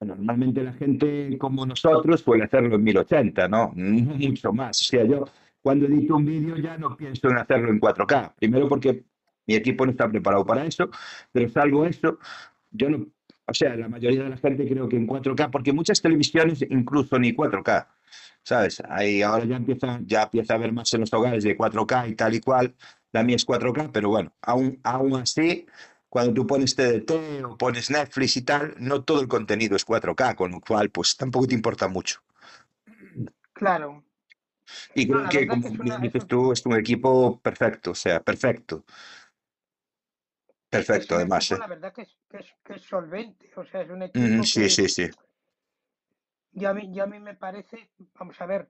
normalmente 0.00 0.62
la 0.62 0.72
gente 0.72 1.36
como 1.38 1.66
nosotros 1.66 2.20
suele 2.20 2.44
hacerlo 2.44 2.76
en 2.76 2.84
1080, 2.84 3.48
¿no? 3.48 3.72
Mucho 3.74 4.52
más. 4.52 4.80
O 4.80 4.84
sea, 4.84 5.04
yo 5.04 5.24
cuando 5.62 5.86
edito 5.86 6.16
un 6.16 6.24
vídeo 6.24 6.56
ya 6.56 6.76
no 6.78 6.96
pienso 6.96 7.28
en 7.28 7.38
hacerlo 7.38 7.70
en 7.70 7.80
4K. 7.80 8.34
Primero 8.36 8.68
porque 8.68 9.04
mi 9.46 9.54
equipo 9.54 9.84
no 9.84 9.92
está 9.92 10.08
preparado 10.08 10.44
para 10.44 10.64
eso, 10.64 10.90
pero 11.32 11.48
salvo 11.48 11.84
eso, 11.84 12.18
yo 12.70 12.90
no, 12.90 13.06
o 13.50 13.54
sea, 13.54 13.76
la 13.76 13.88
mayoría 13.88 14.22
de 14.22 14.30
la 14.30 14.36
gente 14.36 14.66
creo 14.68 14.88
que 14.88 14.96
en 14.96 15.06
4K, 15.06 15.50
porque 15.50 15.72
muchas 15.72 16.00
televisiones 16.00 16.62
incluso 16.62 17.18
ni 17.18 17.32
4K, 17.34 17.86
¿sabes? 18.42 18.80
Ahí 18.88 19.22
ahora 19.22 19.44
ya 19.44 19.56
empieza, 19.56 20.00
ya 20.04 20.22
empieza 20.22 20.54
a 20.54 20.56
haber 20.56 20.72
más 20.72 20.92
en 20.94 21.00
los 21.00 21.12
hogares 21.12 21.42
de 21.44 21.56
4K 21.56 22.10
y 22.10 22.14
tal 22.14 22.34
y 22.34 22.40
cual. 22.40 22.74
La 23.12 23.24
mía 23.24 23.36
es 23.36 23.46
4K, 23.46 23.90
pero 23.92 24.08
bueno, 24.08 24.32
aún, 24.40 24.78
aún 24.84 25.16
así, 25.16 25.66
cuando 26.08 26.32
tú 26.32 26.46
pones 26.46 26.76
TDT 26.76 27.44
o 27.44 27.58
pones 27.58 27.90
Netflix 27.90 28.36
y 28.36 28.42
tal, 28.42 28.74
no 28.78 29.02
todo 29.02 29.20
el 29.20 29.26
contenido 29.26 29.74
es 29.74 29.84
4K, 29.84 30.36
con 30.36 30.52
lo 30.52 30.60
cual, 30.60 30.90
pues 30.90 31.16
tampoco 31.16 31.48
te 31.48 31.54
importa 31.54 31.88
mucho. 31.88 32.20
claro. 33.52 34.04
Y 34.94 35.06
No, 35.06 35.28
creo 35.28 35.28
que, 35.28 35.46
como 35.48 35.72
que 35.72 35.80
una, 35.80 35.98
dices 35.98 36.26
tú, 36.28 36.52
es 36.52 36.64
un 36.64 36.78
equipo 36.78 37.40
perfecto, 37.40 37.90
o 37.90 37.94
sea, 37.96 38.22
perfecto, 38.22 38.84
perfecto 40.70 41.14
además, 41.16 41.50
equipo, 41.50 41.56
¿eh? 41.56 41.58
la 41.68 41.74
verdad 41.74 41.92
que 41.92 42.02
es, 42.02 42.16
que 42.30 42.36
es, 42.38 42.54
que 42.64 42.74
es 42.74 42.82
solvente, 42.82 43.50
o 43.56 43.64
sea, 43.64 43.82
es 43.82 43.90
un 43.90 44.02
equipo 44.02 44.42
sí, 44.44 44.62
que 44.62 44.68
sí, 44.68 44.88
sí. 44.88 45.10
yo 46.52 46.70
a 46.70 46.74
mí, 46.74 46.90
yo 46.92 47.04
a 47.04 47.06
mí 47.06 47.18
me 47.18 47.34
parece, 47.34 47.90
vamos 48.14 48.40
a 48.40 48.46
ver, 48.46 48.68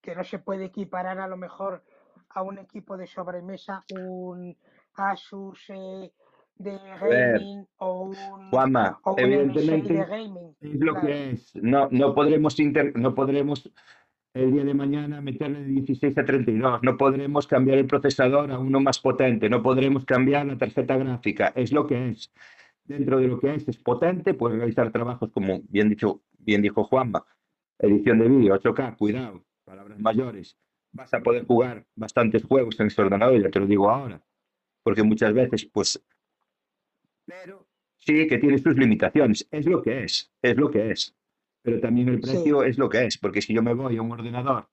que 0.00 0.14
no 0.14 0.24
se 0.24 0.38
puede 0.38 0.66
equiparar 0.66 1.18
a 1.20 1.28
lo 1.28 1.36
mejor 1.36 1.84
a 2.30 2.42
un 2.42 2.58
equipo 2.58 2.96
de 2.96 3.06
sobremesa, 3.06 3.84
un 3.88 4.56
Asus 4.94 5.70
eh, 5.70 6.12
de 6.56 6.78
gaming 7.00 7.66
o 7.78 8.02
un, 8.02 8.50
Juanma, 8.50 8.98
o 9.04 9.12
un 9.14 9.20
MSI 9.20 9.30
de 9.30 9.34
evidentemente 9.34 10.04
gaming, 10.04 10.56
es 10.60 10.80
lo 10.80 10.92
claro. 10.92 11.06
que 11.06 11.30
es. 11.30 11.54
No, 11.56 11.88
no 11.90 12.14
podremos 12.14 12.58
inter- 12.58 12.96
no 12.96 13.14
podremos 13.14 13.70
el 14.34 14.52
día 14.52 14.64
de 14.64 14.74
mañana 14.74 15.20
meterle 15.20 15.60
de 15.60 15.66
16 15.66 16.18
a 16.18 16.24
32. 16.24 16.82
No 16.82 16.96
podremos 16.96 17.46
cambiar 17.46 17.78
el 17.78 17.86
procesador 17.86 18.50
a 18.52 18.58
uno 18.58 18.80
más 18.80 18.98
potente. 18.98 19.48
No 19.48 19.62
podremos 19.62 20.04
cambiar 20.04 20.46
la 20.46 20.58
tarjeta 20.58 20.96
gráfica. 20.96 21.52
Es 21.56 21.72
lo 21.72 21.86
que 21.86 22.10
es. 22.10 22.32
Dentro 22.84 23.18
de 23.18 23.28
lo 23.28 23.38
que 23.38 23.54
es, 23.54 23.68
es 23.68 23.78
potente. 23.78 24.34
Puedes 24.34 24.58
realizar 24.58 24.90
trabajos 24.92 25.30
como 25.32 25.60
bien, 25.68 25.88
dicho, 25.88 26.22
bien 26.38 26.62
dijo 26.62 26.84
Juanma. 26.84 27.24
Edición 27.78 28.18
de 28.18 28.28
vídeo, 28.28 28.58
8K, 28.58 28.96
cuidado, 28.96 29.44
palabras 29.64 29.98
mayores. 30.00 30.58
Vas 30.92 31.12
a 31.14 31.20
poder 31.20 31.46
jugar 31.46 31.86
bastantes 31.94 32.44
juegos 32.44 32.80
en 32.80 32.88
este 32.88 33.02
ordenador, 33.02 33.40
ya 33.40 33.50
te 33.50 33.60
lo 33.60 33.66
digo 33.66 33.90
ahora. 33.90 34.20
Porque 34.82 35.02
muchas 35.02 35.32
veces, 35.32 35.64
pues... 35.66 36.02
Pero 37.24 37.68
sí 37.98 38.26
que 38.26 38.38
tiene 38.38 38.58
sus 38.58 38.76
limitaciones. 38.76 39.46
Es 39.50 39.66
lo 39.66 39.82
que 39.82 40.02
es. 40.02 40.32
Es 40.42 40.56
lo 40.56 40.70
que 40.70 40.90
es 40.90 41.17
pero 41.62 41.80
también 41.80 42.08
el 42.08 42.20
precio 42.20 42.62
es 42.62 42.78
lo 42.78 42.88
que 42.88 43.06
es, 43.06 43.18
porque 43.18 43.42
si 43.42 43.54
yo 43.54 43.62
me 43.62 43.74
voy 43.74 43.96
a 43.96 44.02
un 44.02 44.12
ordenador 44.12 44.68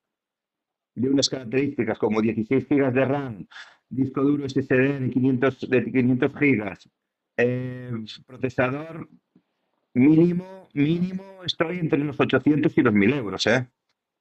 de 0.96 1.10
unas 1.10 1.30
características 1.30 1.98
como 1.98 2.22
16 2.22 2.68
GB 2.70 2.94
de 2.94 3.06
RAM, 3.06 3.48
disco 3.90 4.22
duro 4.22 4.48
SSD 4.48 5.00
de 5.00 5.10
500, 5.12 5.70
de 5.70 5.92
500 5.92 6.34
GB, 6.34 6.78
eh, 7.38 7.92
procesador 8.26 9.10
mínimo, 9.94 10.70
mínimo 10.74 11.44
estoy 11.44 11.80
entre 11.80 12.00
los 12.00 12.20
800 12.20 12.78
y 12.78 12.82
los 12.82 12.94
1000 12.94 13.14
euros, 13.14 13.48
¿eh? 13.48 13.68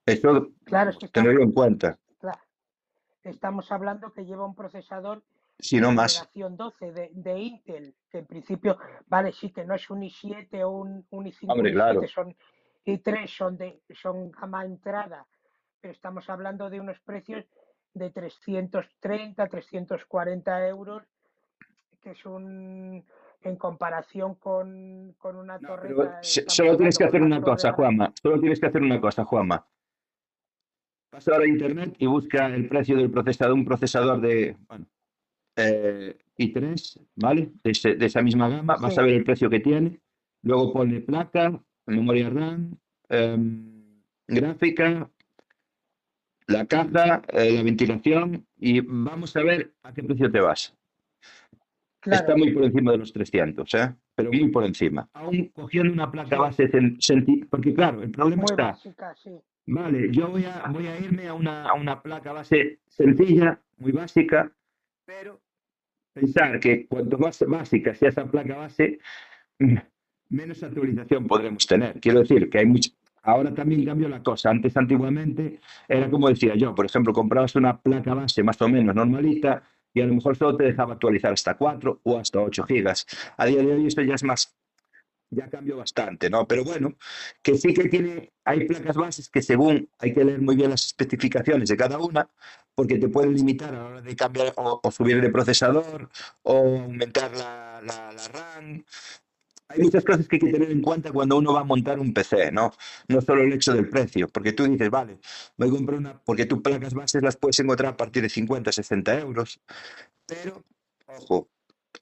Eso 0.06 0.50
claro, 0.64 0.90
es 0.90 0.98
que 0.98 1.08
tenerlo 1.08 1.42
en 1.42 1.52
cuenta. 1.52 1.98
Estamos 3.22 3.72
hablando 3.72 4.12
que 4.12 4.26
lleva 4.26 4.44
un 4.44 4.54
procesador 4.54 5.22
si 5.58 5.80
no 5.80 5.92
más. 5.92 6.14
Generación 6.14 6.56
12 6.56 6.92
de, 6.92 7.10
de, 7.14 7.38
Intel, 7.38 7.94
que 8.10 8.18
en 8.18 8.26
principio, 8.26 8.76
vale, 9.06 9.32
sí 9.32 9.50
que 9.50 9.64
no 9.64 9.74
es 9.74 9.88
un 9.88 10.02
i7 10.02 10.62
o 10.62 10.70
un, 10.70 11.06
un 11.10 11.24
i5, 11.24 11.44
Hombre, 11.48 11.72
claro. 11.72 12.06
son 12.06 12.36
y 12.84 12.98
tres 12.98 13.30
son 13.30 13.56
de 13.56 13.80
son 14.00 14.30
gama 14.30 14.64
entrada, 14.64 15.26
pero 15.80 15.92
estamos 15.92 16.28
hablando 16.28 16.68
de 16.70 16.80
unos 16.80 17.00
precios 17.00 17.44
de 17.94 18.10
330, 18.10 19.46
340 19.46 20.68
euros, 20.68 21.02
que 22.00 22.10
es 22.10 22.26
un 22.26 23.04
en 23.42 23.56
comparación 23.56 24.34
con, 24.36 25.14
con 25.18 25.36
una 25.36 25.58
No, 25.58 25.68
torre. 25.68 25.94
pero 25.94 26.10
se- 26.22 26.44
solo 26.48 26.76
tienes 26.76 26.96
que 26.96 27.04
hacer 27.04 27.22
una 27.22 27.42
cosa, 27.42 27.72
Juanma. 27.72 28.12
Solo 28.22 28.40
tienes 28.40 28.58
que 28.58 28.66
hacer 28.66 28.80
una 28.82 29.00
cosa, 29.00 29.24
Juanma. 29.24 29.66
Pasa 31.10 31.32
ahora 31.32 31.44
a 31.44 31.48
internet 31.48 31.94
y 31.98 32.06
busca 32.06 32.46
el 32.46 32.68
precio 32.68 32.96
del 32.96 33.10
procesador, 33.10 33.54
un 33.54 33.64
procesador 33.64 34.20
de 34.20 34.56
bueno, 34.66 34.86
eh, 35.56 36.18
i3, 36.38 37.00
¿vale? 37.16 37.52
De, 37.62 37.70
ese- 37.70 37.94
de 37.96 38.06
esa 38.06 38.22
misma 38.22 38.48
gama. 38.48 38.76
Vas 38.80 38.98
a 38.98 39.02
ver 39.02 39.14
el 39.14 39.24
precio 39.24 39.48
que 39.50 39.60
tiene. 39.60 40.00
Luego 40.42 40.72
pone 40.72 41.00
placa, 41.00 41.52
memoria 41.86 42.30
RAM, 42.30 42.76
em, 43.08 44.02
gráfica, 44.26 45.10
la 46.46 46.66
caja, 46.66 47.22
eh, 47.28 47.52
la 47.52 47.62
ventilación 47.62 48.46
y 48.56 48.80
vamos 48.80 49.36
a 49.36 49.42
ver 49.42 49.74
a 49.82 49.92
qué 49.92 50.02
precio 50.02 50.30
te 50.30 50.40
vas. 50.40 50.76
Claro, 52.00 52.20
Está 52.20 52.36
muy 52.36 52.52
por 52.52 52.64
encima 52.64 52.92
de 52.92 52.98
los 52.98 53.12
300, 53.12 53.74
¿eh? 53.74 53.94
Pero 54.14 54.30
muy 54.30 54.48
por 54.50 54.64
encima. 54.64 55.08
Aún 55.14 55.48
cogiendo 55.54 55.92
una 55.92 56.10
placa 56.10 56.38
base 56.38 56.68
porque 57.48 57.74
claro, 57.74 58.02
el 58.02 58.10
problema 58.10 58.42
muy 58.42 58.50
está, 58.50 58.64
básica, 58.72 59.14
sí. 59.16 59.30
vale, 59.66 60.12
yo 60.12 60.28
voy 60.28 60.44
a, 60.44 60.68
voy 60.70 60.86
a 60.86 60.98
irme 60.98 61.28
a 61.28 61.34
una, 61.34 61.64
a 61.64 61.72
una 61.74 62.02
placa 62.02 62.32
base 62.32 62.80
sencilla, 62.88 63.58
muy 63.78 63.92
básica, 63.92 64.52
pero 65.06 65.40
pensar 66.12 66.60
que 66.60 66.86
cuanto 66.86 67.18
más 67.18 67.42
básica 67.48 67.94
sea 67.94 68.10
esa 68.10 68.30
placa 68.30 68.56
base, 68.56 68.98
menos 70.34 70.62
actualización 70.62 71.26
podremos 71.26 71.66
tener. 71.66 72.00
Quiero 72.00 72.20
decir 72.20 72.50
que 72.50 72.58
hay 72.58 72.66
mucho. 72.66 72.90
Ahora 73.22 73.54
también 73.54 73.84
cambió 73.84 74.08
la 74.08 74.22
cosa. 74.22 74.50
Antes, 74.50 74.76
antiguamente, 74.76 75.60
era 75.88 76.10
como 76.10 76.28
decía 76.28 76.54
yo, 76.56 76.74
por 76.74 76.84
ejemplo, 76.86 77.12
comprabas 77.12 77.54
una 77.56 77.80
placa 77.80 78.12
base 78.12 78.42
más 78.42 78.60
o 78.60 78.68
menos 78.68 78.94
normalita 78.94 79.62
y 79.94 80.02
a 80.02 80.06
lo 80.06 80.14
mejor 80.14 80.36
solo 80.36 80.56
te 80.56 80.64
dejaba 80.64 80.94
actualizar 80.94 81.32
hasta 81.32 81.54
4 81.56 82.00
o 82.02 82.18
hasta 82.18 82.40
8 82.40 82.64
gigas. 82.64 83.06
A 83.36 83.46
día 83.46 83.62
de 83.62 83.72
hoy 83.72 83.86
esto 83.86 84.02
ya 84.02 84.14
es 84.14 84.24
más, 84.24 84.54
ya 85.30 85.48
cambió 85.48 85.76
bastante, 85.76 86.28
¿no? 86.28 86.46
Pero 86.46 86.64
bueno, 86.64 86.96
que 87.42 87.56
sí 87.56 87.72
que 87.72 87.88
tiene, 87.88 88.32
hay 88.44 88.66
placas 88.66 88.96
bases 88.96 89.28
que 89.28 89.40
según 89.40 89.88
hay 89.98 90.12
que 90.12 90.24
leer 90.24 90.40
muy 90.40 90.56
bien 90.56 90.70
las 90.70 90.84
especificaciones 90.86 91.68
de 91.68 91.76
cada 91.76 91.98
una, 91.98 92.28
porque 92.74 92.98
te 92.98 93.08
pueden 93.08 93.34
limitar 93.34 93.74
a 93.74 93.78
la 93.78 93.84
hora 93.86 94.02
de 94.02 94.16
cambiar 94.16 94.52
o, 94.56 94.80
o 94.82 94.90
subir 94.90 95.20
de 95.20 95.30
procesador 95.30 96.10
o 96.42 96.80
aumentar 96.82 97.30
la, 97.36 97.80
la, 97.82 98.12
la 98.12 98.28
RAM. 98.28 98.84
Hay 99.68 99.80
muchas 99.80 100.04
cosas 100.04 100.28
que 100.28 100.36
hay 100.36 100.40
que 100.40 100.52
tener 100.52 100.70
en 100.70 100.82
cuenta 100.82 101.10
cuando 101.10 101.38
uno 101.38 101.52
va 101.54 101.60
a 101.60 101.64
montar 101.64 101.98
un 101.98 102.12
PC, 102.12 102.52
¿no? 102.52 102.72
No 103.08 103.20
solo 103.22 103.42
el 103.42 103.52
hecho 103.52 103.72
del 103.72 103.88
precio, 103.88 104.28
porque 104.28 104.52
tú 104.52 104.64
dices, 104.64 104.90
vale, 104.90 105.18
voy 105.56 105.68
a 105.68 105.70
comprar 105.72 105.98
una, 105.98 106.20
porque 106.22 106.44
tus 106.44 106.60
placas 106.60 106.92
bases 106.92 107.22
las 107.22 107.36
puedes 107.36 107.58
encontrar 107.60 107.94
a 107.94 107.96
partir 107.96 108.22
de 108.22 108.28
50, 108.28 108.70
60 108.70 109.20
euros, 109.20 109.60
pero, 110.26 110.64
ojo, 111.06 111.48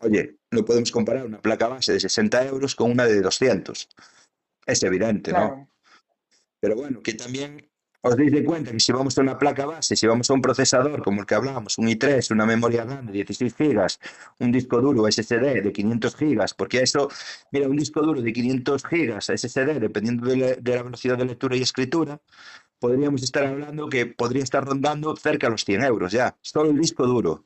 oye, 0.01 0.36
no 0.51 0.64
podemos 0.64 0.90
comparar 0.90 1.24
una 1.24 1.40
placa 1.40 1.68
base 1.68 1.93
de 1.93 2.01
60 2.01 2.47
euros 2.47 2.74
con 2.74 2.90
una 2.90 3.06
de 3.06 3.20
200. 3.20 3.89
Es 4.66 4.82
evidente, 4.82 5.32
¿no? 5.32 5.68
Pero 6.60 6.76
bueno, 6.76 7.01
que 7.02 7.14
también 7.14 7.72
os 8.05 8.16
deis 8.16 8.33
de 8.33 8.45
cuenta 8.45 8.73
que 8.73 8.81
si 8.81 8.91
vamos 8.93 9.16
a 9.16 9.20
una 9.23 9.39
placa 9.39 9.65
base, 9.65 9.95
si 9.95 10.07
vamos 10.07 10.29
a 10.29 10.35
un 10.35 10.43
procesador 10.43 11.03
como 11.03 11.20
el 11.20 11.27
que 11.27 11.37
hablábamos, 11.37 11.79
un 11.79 11.87
i3, 11.87 12.33
una 12.33 12.47
memoria 12.47 12.85
RAM 12.85 13.07
de 13.07 13.12
16 13.12 13.55
gigas, 13.55 14.01
un 14.41 14.51
disco 14.51 14.81
duro 14.81 15.07
SSD 15.07 15.62
de 15.62 15.73
500 15.73 16.16
gigas, 16.16 16.53
porque 16.55 16.83
eso, 16.83 17.09
mira, 17.53 17.69
un 17.69 17.77
disco 17.77 18.03
duro 18.03 18.20
de 18.20 18.33
500 18.33 18.85
gigas 18.87 19.31
SSD, 19.31 19.79
dependiendo 19.79 20.27
de 20.27 20.37
la, 20.37 20.47
de 20.57 20.77
la 20.77 20.83
velocidad 20.83 21.16
de 21.16 21.27
lectura 21.27 21.57
y 21.57 21.62
escritura, 21.62 22.20
podríamos 22.81 23.23
estar 23.23 23.47
hablando 23.47 23.89
que 23.89 24.07
podría 24.07 24.43
estar 24.43 24.65
rondando 24.65 25.15
cerca 25.16 25.47
a 25.47 25.51
los 25.51 25.65
100 25.65 25.85
euros 25.85 26.11
ya, 26.11 26.37
solo 26.41 26.70
el 26.70 26.79
disco 26.79 27.07
duro. 27.07 27.45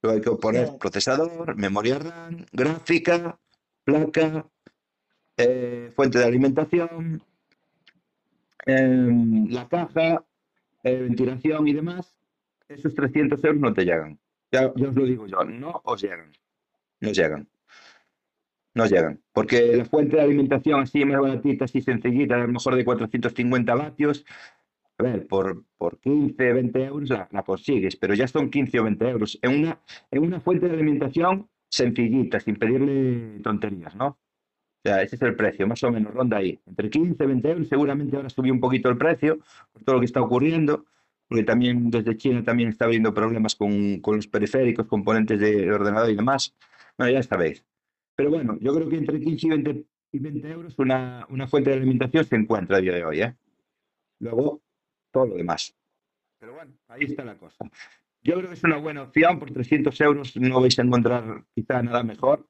Luego 0.00 0.16
hay 0.16 0.22
que 0.22 0.30
poner 0.40 0.68
Sí. 0.68 0.74
procesador, 0.80 1.54
memoria 1.56 1.98
RAM, 1.98 2.46
gráfica, 2.50 3.38
placa, 3.84 4.46
eh, 5.36 5.92
fuente 5.94 6.18
de 6.18 6.24
alimentación, 6.24 7.22
em, 8.66 9.48
la 9.50 9.68
caja, 9.68 10.24
eh, 10.82 10.96
ventilación 10.96 11.68
y 11.68 11.72
demás, 11.72 12.16
esos 12.68 12.94
300 12.94 13.42
euros 13.44 13.60
no 13.60 13.72
te 13.72 13.84
llegan. 13.84 14.18
Ya, 14.50 14.66
os 14.66 14.94
lo 14.94 15.04
digo 15.04 15.26
yo, 15.26 15.44
no 15.44 15.80
os 15.84 16.02
llegan. 16.02 16.32
No 17.00 17.10
os 17.10 17.16
llegan. 17.16 17.48
No 18.74 18.84
os 18.84 18.90
llegan. 18.90 19.20
Porque 19.32 19.76
la 19.76 19.84
fuente 19.84 20.16
de 20.16 20.22
alimentación 20.22 20.80
así 20.80 21.04
más 21.04 21.20
baratita, 21.20 21.64
así 21.64 21.80
sencillita, 21.80 22.34
a 22.34 22.38
lo 22.38 22.48
mejor 22.48 22.76
de 22.76 22.84
450 22.84 23.74
vatios, 23.74 24.24
a 24.98 25.02
ver, 25.02 25.26
por, 25.26 25.64
por 25.76 25.98
15, 25.98 26.52
20 26.52 26.84
euros 26.84 27.10
la, 27.10 27.28
la 27.32 27.42
consigues, 27.42 27.96
pero 27.96 28.14
ya 28.14 28.28
son 28.28 28.50
15 28.50 28.80
o 28.80 28.84
20 28.84 29.08
euros. 29.08 29.38
En 29.42 29.60
una, 29.60 29.80
en 30.10 30.22
una 30.22 30.40
fuente 30.40 30.68
de 30.68 30.74
alimentación 30.74 31.48
sencillita, 31.68 32.40
sin 32.40 32.56
pedirle 32.56 33.40
tonterías, 33.42 33.94
¿no? 33.96 34.18
O 34.84 34.88
sea, 34.88 35.00
ese 35.02 35.14
es 35.14 35.22
el 35.22 35.36
precio, 35.36 35.66
más 35.68 35.82
o 35.84 35.92
menos, 35.92 36.12
ronda 36.12 36.38
ahí. 36.38 36.58
Entre 36.66 36.90
15 36.90 37.22
y 37.22 37.26
20 37.26 37.50
euros, 37.50 37.68
seguramente 37.68 38.16
ahora 38.16 38.28
subió 38.28 38.52
un 38.52 38.58
poquito 38.58 38.88
el 38.88 38.98
precio 38.98 39.38
por 39.72 39.84
todo 39.84 39.94
lo 39.94 40.00
que 40.00 40.06
está 40.06 40.20
ocurriendo, 40.20 40.86
porque 41.28 41.44
también 41.44 41.88
desde 41.88 42.16
China 42.16 42.42
también 42.42 42.68
está 42.68 42.86
habiendo 42.86 43.14
problemas 43.14 43.54
con, 43.54 44.00
con 44.00 44.16
los 44.16 44.26
periféricos, 44.26 44.86
componentes 44.86 45.38
de 45.38 45.72
ordenador 45.72 46.10
y 46.10 46.16
demás. 46.16 46.54
Bueno, 46.98 47.12
ya 47.12 47.22
sabéis. 47.22 47.64
Pero 48.16 48.30
bueno, 48.30 48.58
yo 48.60 48.74
creo 48.74 48.88
que 48.88 48.96
entre 48.96 49.20
15 49.20 49.46
y 49.46 49.50
20, 49.50 49.84
y 50.12 50.18
20 50.18 50.50
euros 50.50 50.78
una, 50.78 51.26
una 51.30 51.46
fuente 51.46 51.70
de 51.70 51.76
alimentación 51.76 52.24
se 52.24 52.34
encuentra 52.34 52.78
a 52.78 52.80
día 52.80 52.92
de 52.92 53.04
hoy, 53.04 53.22
¿eh? 53.22 53.36
Luego, 54.18 54.62
todo 55.12 55.26
lo 55.26 55.36
demás. 55.36 55.76
Pero 56.40 56.54
bueno, 56.54 56.72
ahí 56.88 57.04
está 57.04 57.24
la 57.24 57.36
cosa. 57.38 57.64
Yo 58.24 58.34
creo 58.34 58.48
que 58.48 58.54
es 58.54 58.64
una 58.64 58.78
buena 58.78 59.02
opción, 59.02 59.38
por 59.38 59.52
300 59.52 60.00
euros 60.00 60.36
no 60.36 60.60
vais 60.60 60.76
a 60.76 60.82
encontrar 60.82 61.44
quizá 61.54 61.82
nada 61.82 62.02
mejor. 62.02 62.46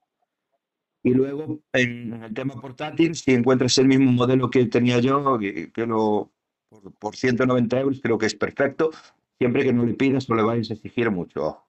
Y 1.03 1.15
luego, 1.15 1.61
en, 1.73 2.23
el 2.23 2.35
tema 2.35 2.61
portátil, 2.61 3.15
si 3.15 3.33
encuentras 3.33 3.77
el 3.79 3.89
mismo 3.89 4.13
modelo 4.13 4.51
que 4.51 4.67
tenía 4.67 5.01
yo, 5.01 5.39
que, 5.39 5.73
que 5.73 5.87
lo, 5.87 6.31
por, 6.69 6.93
por 6.95 7.17
190 7.17 7.81
euros, 7.81 8.01
creo 8.01 8.19
que 8.19 8.27
es 8.27 8.35
perfecto, 8.35 8.91
siempre 9.39 9.65
que 9.65 9.73
no 9.73 9.85
le 9.85 9.95
pidas 9.95 10.31
o 10.31 10.35
le 10.35 10.43
vayas 10.43 10.71
a 10.71 10.75
exigir 10.75 11.11
mucho. 11.11 11.65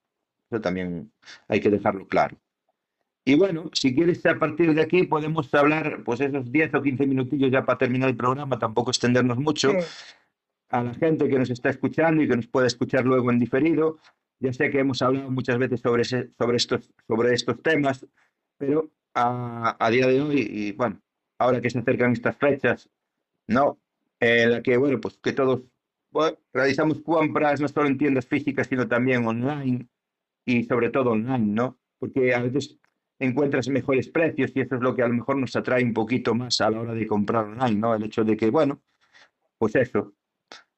Eso 0.51 0.61
también 0.61 1.11
hay 1.47 1.59
que 1.59 1.71
dejarlo 1.71 2.07
claro. 2.07 2.37
Y 3.25 3.35
bueno, 3.35 3.69
si 3.73 3.95
quieres, 3.95 4.23
a 4.25 4.37
partir 4.37 4.73
de 4.73 4.81
aquí 4.81 5.03
podemos 5.03 5.51
hablar, 5.53 6.03
pues 6.03 6.19
esos 6.19 6.51
10 6.51 6.73
o 6.75 6.81
15 6.81 7.07
minutillos 7.07 7.51
ya 7.51 7.65
para 7.65 7.77
terminar 7.77 8.09
el 8.09 8.17
programa, 8.17 8.59
tampoco 8.59 8.91
extendernos 8.91 9.37
mucho 9.37 9.71
sí. 9.71 9.77
a 10.69 10.83
la 10.83 10.93
gente 10.93 11.29
que 11.29 11.39
nos 11.39 11.49
está 11.49 11.69
escuchando 11.69 12.21
y 12.21 12.27
que 12.27 12.35
nos 12.35 12.47
puede 12.47 12.67
escuchar 12.67 13.05
luego 13.05 13.31
en 13.31 13.39
diferido. 13.39 13.97
Ya 14.39 14.51
sé 14.51 14.69
que 14.69 14.79
hemos 14.79 15.01
hablado 15.01 15.31
muchas 15.31 15.57
veces 15.57 15.79
sobre, 15.79 16.01
ese- 16.01 16.29
sobre, 16.37 16.57
estos, 16.57 16.91
sobre 17.07 17.33
estos 17.33 17.61
temas, 17.63 18.05
pero 18.57 18.91
a, 19.13 19.75
a 19.79 19.89
día 19.89 20.07
de 20.07 20.21
hoy, 20.21 20.47
y 20.49 20.71
bueno, 20.73 21.01
ahora 21.39 21.61
que 21.61 21.69
se 21.69 21.79
acercan 21.79 22.13
estas 22.13 22.37
fechas, 22.37 22.89
¿no? 23.47 23.79
En 24.19 24.51
la 24.51 24.61
que, 24.61 24.77
bueno, 24.77 24.99
pues 25.01 25.17
que 25.17 25.33
todos 25.33 25.63
bueno, 26.13 26.37
realizamos 26.53 27.01
compras 27.01 27.59
no 27.59 27.67
solo 27.67 27.87
en 27.87 27.97
tiendas 27.97 28.27
físicas, 28.27 28.67
sino 28.67 28.87
también 28.87 29.25
online 29.25 29.87
y 30.45 30.63
sobre 30.63 30.89
todo 30.89 31.11
online, 31.11 31.39
¿no? 31.53 31.79
Porque 31.97 32.33
a 32.35 32.41
veces 32.43 32.77
encuentras 33.19 33.67
mejores 33.67 34.09
precios 34.09 34.51
y 34.53 34.61
eso 34.61 34.75
es 34.75 34.81
lo 34.81 34.95
que 34.95 35.01
a 35.01 35.07
lo 35.07 35.15
mejor 35.15 35.37
nos 35.37 35.55
atrae 35.55 35.83
un 35.83 35.93
poquito 35.93 36.35
más 36.35 36.61
a 36.61 36.69
la 36.69 36.81
hora 36.81 36.93
de 36.93 37.07
comprar 37.07 37.45
online, 37.45 37.79
¿no? 37.79 37.95
El 37.95 38.03
hecho 38.03 38.23
de 38.23 38.37
que, 38.37 38.51
bueno, 38.51 38.83
pues 39.57 39.75
eso, 39.75 40.13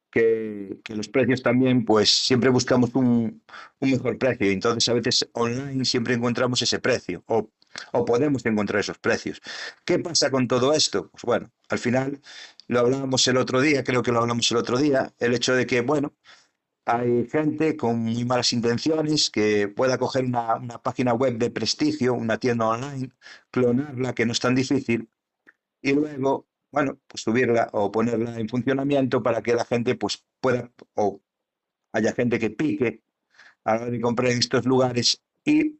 que, 0.09 0.79
que 0.83 0.95
los 0.95 1.09
precios 1.09 1.43
también, 1.43 1.83
pues 1.83 2.09
siempre 2.09 2.49
buscamos 2.49 2.95
un, 2.95 3.43
un 3.79 3.91
mejor 3.91 4.17
precio. 4.17 4.49
Entonces, 4.49 4.87
a 4.87 4.93
veces 4.93 5.29
online 5.33 5.83
siempre 5.83 6.13
encontramos 6.13 6.61
ese 6.61 6.79
precio 6.79 7.23
o, 7.27 7.49
o 7.91 8.05
podemos 8.05 8.45
encontrar 8.45 8.79
esos 8.81 8.97
precios. 8.99 9.41
¿Qué 9.85 9.99
pasa 9.99 10.31
con 10.31 10.47
todo 10.47 10.73
esto? 10.73 11.09
Pues 11.11 11.23
bueno, 11.23 11.51
al 11.69 11.79
final 11.79 12.21
lo 12.67 12.79
hablábamos 12.79 13.27
el 13.27 13.37
otro 13.37 13.61
día, 13.61 13.83
creo 13.83 14.01
que 14.03 14.11
lo 14.11 14.19
hablamos 14.19 14.49
el 14.51 14.57
otro 14.57 14.77
día, 14.77 15.13
el 15.19 15.33
hecho 15.33 15.53
de 15.55 15.65
que, 15.65 15.81
bueno, 15.81 16.13
hay 16.85 17.27
gente 17.29 17.75
con 17.77 17.99
muy 17.99 18.25
malas 18.25 18.53
intenciones 18.53 19.29
que 19.29 19.67
pueda 19.67 19.97
coger 19.97 20.25
una, 20.25 20.55
una 20.55 20.81
página 20.81 21.13
web 21.13 21.37
de 21.37 21.49
prestigio, 21.51 22.13
una 22.13 22.37
tienda 22.39 22.67
online, 22.67 23.11
clonarla, 23.51 24.13
que 24.13 24.25
no 24.25 24.33
es 24.33 24.39
tan 24.39 24.55
difícil, 24.55 25.09
y 25.81 25.93
luego 25.93 26.47
bueno, 26.75 26.99
pues 27.07 27.23
subirla 27.23 27.69
o 27.71 27.89
ponerla 27.89 28.37
en 28.37 28.49
funcionamiento 28.49 29.23
para 29.23 29.41
que 29.41 29.53
la 29.53 29.63
gente 29.63 29.95
pues 29.95 30.25
pueda 30.41 30.69
o 30.93 31.21
haya 31.93 32.11
gente 32.13 32.37
que 32.37 32.49
pique 32.49 33.01
a 33.63 33.75
la 33.75 33.81
hora 33.83 33.91
de 33.91 34.01
comprar 34.01 34.31
en 34.31 34.39
estos 34.39 34.65
lugares 34.65 35.23
y 35.45 35.79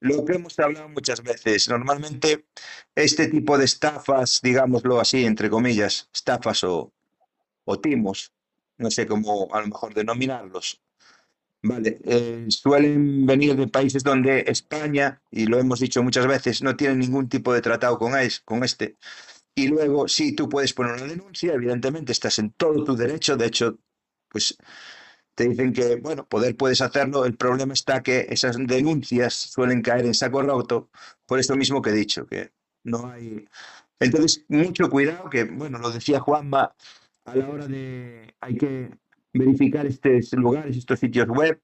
lo 0.00 0.24
que 0.24 0.34
hemos 0.34 0.58
hablado 0.58 0.88
muchas 0.88 1.22
veces, 1.22 1.68
normalmente 1.68 2.46
este 2.94 3.28
tipo 3.28 3.58
de 3.58 3.64
estafas, 3.64 4.40
digámoslo 4.42 5.00
así, 5.00 5.24
entre 5.24 5.50
comillas, 5.50 6.08
estafas 6.14 6.64
o, 6.64 6.92
o 7.64 7.80
timos, 7.80 8.32
no 8.78 8.90
sé 8.90 9.06
cómo 9.06 9.48
a 9.54 9.60
lo 9.62 9.68
mejor 9.68 9.94
denominarlos, 9.94 10.82
vale, 11.62 11.98
eh, 12.04 12.46
suelen 12.48 13.26
venir 13.26 13.56
de 13.56 13.68
países 13.68 14.02
donde 14.04 14.44
España, 14.46 15.22
y 15.30 15.46
lo 15.46 15.58
hemos 15.58 15.80
dicho 15.80 16.02
muchas 16.02 16.26
veces, 16.26 16.62
no 16.62 16.76
tiene 16.76 16.96
ningún 16.96 17.28
tipo 17.28 17.52
de 17.52 17.62
tratado 17.62 17.98
con, 17.98 18.18
es- 18.18 18.40
con 18.40 18.64
este. 18.64 18.96
Y 19.54 19.68
luego, 19.68 20.08
sí, 20.08 20.34
tú 20.34 20.48
puedes 20.48 20.74
poner 20.74 20.94
una 20.94 21.06
denuncia, 21.06 21.54
evidentemente 21.54 22.12
estás 22.12 22.38
en 22.40 22.52
todo 22.52 22.84
tu 22.84 22.96
derecho, 22.96 23.36
de 23.36 23.46
hecho, 23.46 23.78
pues 24.30 24.56
te 25.36 25.48
dicen 25.48 25.72
que, 25.72 25.96
bueno, 25.96 26.26
poder 26.26 26.56
puedes 26.56 26.80
hacerlo, 26.80 27.26
el 27.26 27.36
problema 27.36 27.74
está 27.74 28.02
que 28.02 28.26
esas 28.30 28.56
denuncias 28.58 29.34
suelen 29.34 29.82
caer 29.82 30.06
en 30.06 30.14
saco 30.14 30.42
roto, 30.42 30.88
por 31.26 31.38
esto 31.38 31.54
mismo 31.56 31.82
que 31.82 31.90
he 31.90 31.92
dicho, 31.92 32.26
que 32.26 32.52
no 32.82 33.06
hay... 33.08 33.46
Entonces, 34.00 34.44
mucho 34.48 34.90
cuidado, 34.90 35.28
que, 35.30 35.44
bueno, 35.44 35.78
lo 35.78 35.90
decía 35.90 36.20
Juanma, 36.20 36.74
a 37.26 37.36
la 37.36 37.48
hora 37.48 37.66
de... 37.66 38.34
hay 38.40 38.56
que 38.56 38.90
verificar 39.32 39.84
estos 39.86 40.32
lugares, 40.32 40.76
estos 40.76 40.98
sitios 40.98 41.28
web. 41.28 41.60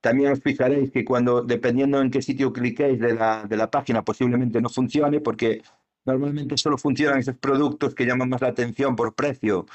También 0.00 0.30
os 0.30 0.40
fijaréis 0.40 0.92
que 0.92 1.04
cuando, 1.04 1.42
dependiendo 1.42 2.00
en 2.00 2.10
qué 2.10 2.22
sitio 2.22 2.52
cliquéis 2.52 3.00
de 3.00 3.14
la, 3.14 3.44
de 3.44 3.56
la 3.56 3.68
página, 3.68 4.04
posiblemente 4.04 4.60
no 4.60 4.68
funcione, 4.68 5.20
porque 5.20 5.62
Normalmente 6.06 6.56
solo 6.56 6.78
funcionan 6.78 7.18
esos 7.18 7.36
productos 7.36 7.94
que 7.94 8.06
llaman 8.06 8.28
más 8.28 8.40
la 8.40 8.48
atención 8.48 8.94
por 8.94 9.14
precio 9.14 9.66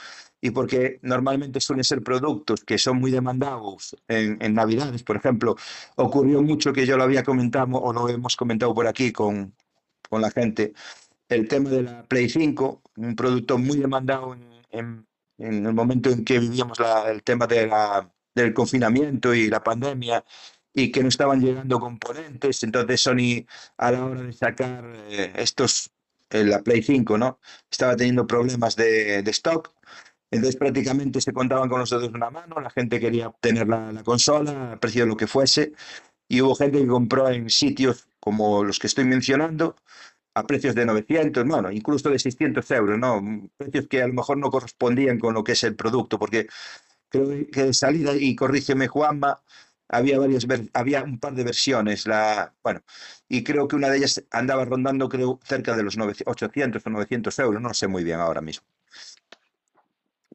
y 0.42 0.52
porque 0.52 1.00
normalmente 1.04 1.60
suelen 1.60 1.84
ser 1.84 2.02
productos 2.04 2.64
que 2.64 2.78
son 2.78 2.98
muy 2.98 3.12
demandados 3.12 3.96
en, 4.08 4.38
en 4.42 4.54
Navidades, 4.56 5.04
por 5.04 5.16
ejemplo. 5.16 5.56
Ocurrió 5.96 6.42
mucho 6.42 6.74
que 6.74 6.86
yo 6.86 6.98
lo 6.98 7.04
había 7.04 7.24
comentado 7.24 7.78
o 7.78 7.94
lo 7.94 8.10
hemos 8.10 8.36
comentado 8.36 8.74
por 8.74 8.88
aquí 8.88 9.12
con, 9.12 9.56
con 10.10 10.22
la 10.22 10.32
gente, 10.32 10.74
el 11.30 11.48
tema 11.48 11.70
de 11.70 11.84
la 11.84 12.04
Play 12.04 12.30
5, 12.30 12.82
un 12.98 13.16
producto 13.16 13.58
muy 13.58 13.78
demandado 13.80 14.34
en, 14.34 14.50
en, 14.72 15.08
en 15.38 15.66
el 15.66 15.74
momento 15.74 16.10
en 16.10 16.26
que 16.26 16.40
vivíamos 16.40 16.80
la, 16.80 17.10
el 17.12 17.24
tema 17.24 17.48
de 17.48 17.68
la, 17.68 18.12
del 18.36 18.54
confinamiento 18.54 19.34
y 19.34 19.50
la 19.50 19.64
pandemia 19.64 20.24
y 20.74 20.92
que 20.92 21.02
no 21.04 21.10
estaban 21.10 21.42
llegando 21.42 21.80
componentes. 21.80 22.64
Entonces 22.64 23.02
Sony 23.02 23.46
a 23.78 23.92
la 23.92 24.06
hora 24.06 24.22
de 24.24 24.34
sacar 24.34 24.84
eh, 25.10 25.34
estos 25.36 25.92
en 26.30 26.50
la 26.50 26.62
Play 26.64 26.82
5, 26.82 27.18
¿no? 27.18 27.40
Estaba 27.70 27.96
teniendo 27.96 28.26
problemas 28.28 28.76
de, 28.76 29.22
de 29.22 29.32
stock. 29.32 29.74
Entonces 30.32 30.56
prácticamente 30.56 31.22
se 31.22 31.34
contaban 31.34 31.70
con 31.70 31.80
los 31.80 31.90
dedos 31.90 32.12
de 32.12 32.18
una 32.18 32.30
mano, 32.30 32.60
la 32.62 32.70
gente 32.70 33.00
quería 33.00 33.28
obtener 33.28 33.68
la, 33.68 33.92
la 33.92 34.04
consola, 34.04 34.74
a 34.74 34.80
precio 34.80 35.04
de 35.04 35.10
lo 35.10 35.18
que 35.18 35.28
fuese, 35.28 35.74
y 36.28 36.42
hubo 36.42 36.56
gente 36.56 36.80
que 36.80 36.88
compró 36.88 37.30
en 37.30 37.50
sitios 37.50 38.08
como 38.20 38.64
los 38.64 38.80
que 38.80 38.88
estoy 38.88 39.06
mencionando, 39.06 39.76
a 40.34 40.48
precios 40.48 40.76
de 40.76 40.86
900, 40.86 41.46
bueno, 41.46 41.72
incluso 41.72 42.10
de 42.10 42.20
600 42.20 42.70
euros, 42.72 42.98
¿no? 42.98 43.22
Precios 43.58 43.88
que 43.88 44.02
a 44.02 44.08
lo 44.08 44.14
mejor 44.14 44.38
no 44.38 44.50
correspondían 44.50 45.20
con 45.20 45.34
lo 45.34 45.44
que 45.44 45.54
es 45.54 45.64
el 45.64 45.76
producto, 45.76 46.18
porque 46.20 46.48
creo 47.10 47.28
que 47.52 47.64
de 47.66 47.74
salida, 47.74 48.16
y 48.16 48.36
corrígeme 48.36 48.88
Juanma, 48.88 49.42
había 49.90 50.20
varias 50.20 50.48
había 50.74 51.04
un 51.04 51.20
par 51.20 51.34
de 51.36 51.44
versiones, 51.44 52.08
la, 52.08 52.54
bueno, 52.64 52.82
y 53.28 53.44
creo 53.44 53.68
que 53.68 53.76
una 53.76 53.90
de 53.90 53.98
ellas 53.98 54.24
andaba 54.32 54.64
rondando, 54.66 55.10
creo, 55.10 55.40
cerca 55.44 55.76
de 55.76 55.84
los 55.84 55.98
900 55.98 56.32
800 56.32 56.86
o 56.86 56.90
900 56.90 57.40
euros, 57.40 57.62
no 57.62 57.74
sé 57.74 57.88
muy 57.88 58.04
bien 58.04 58.20
ahora 58.20 58.42
mismo. 58.42 58.66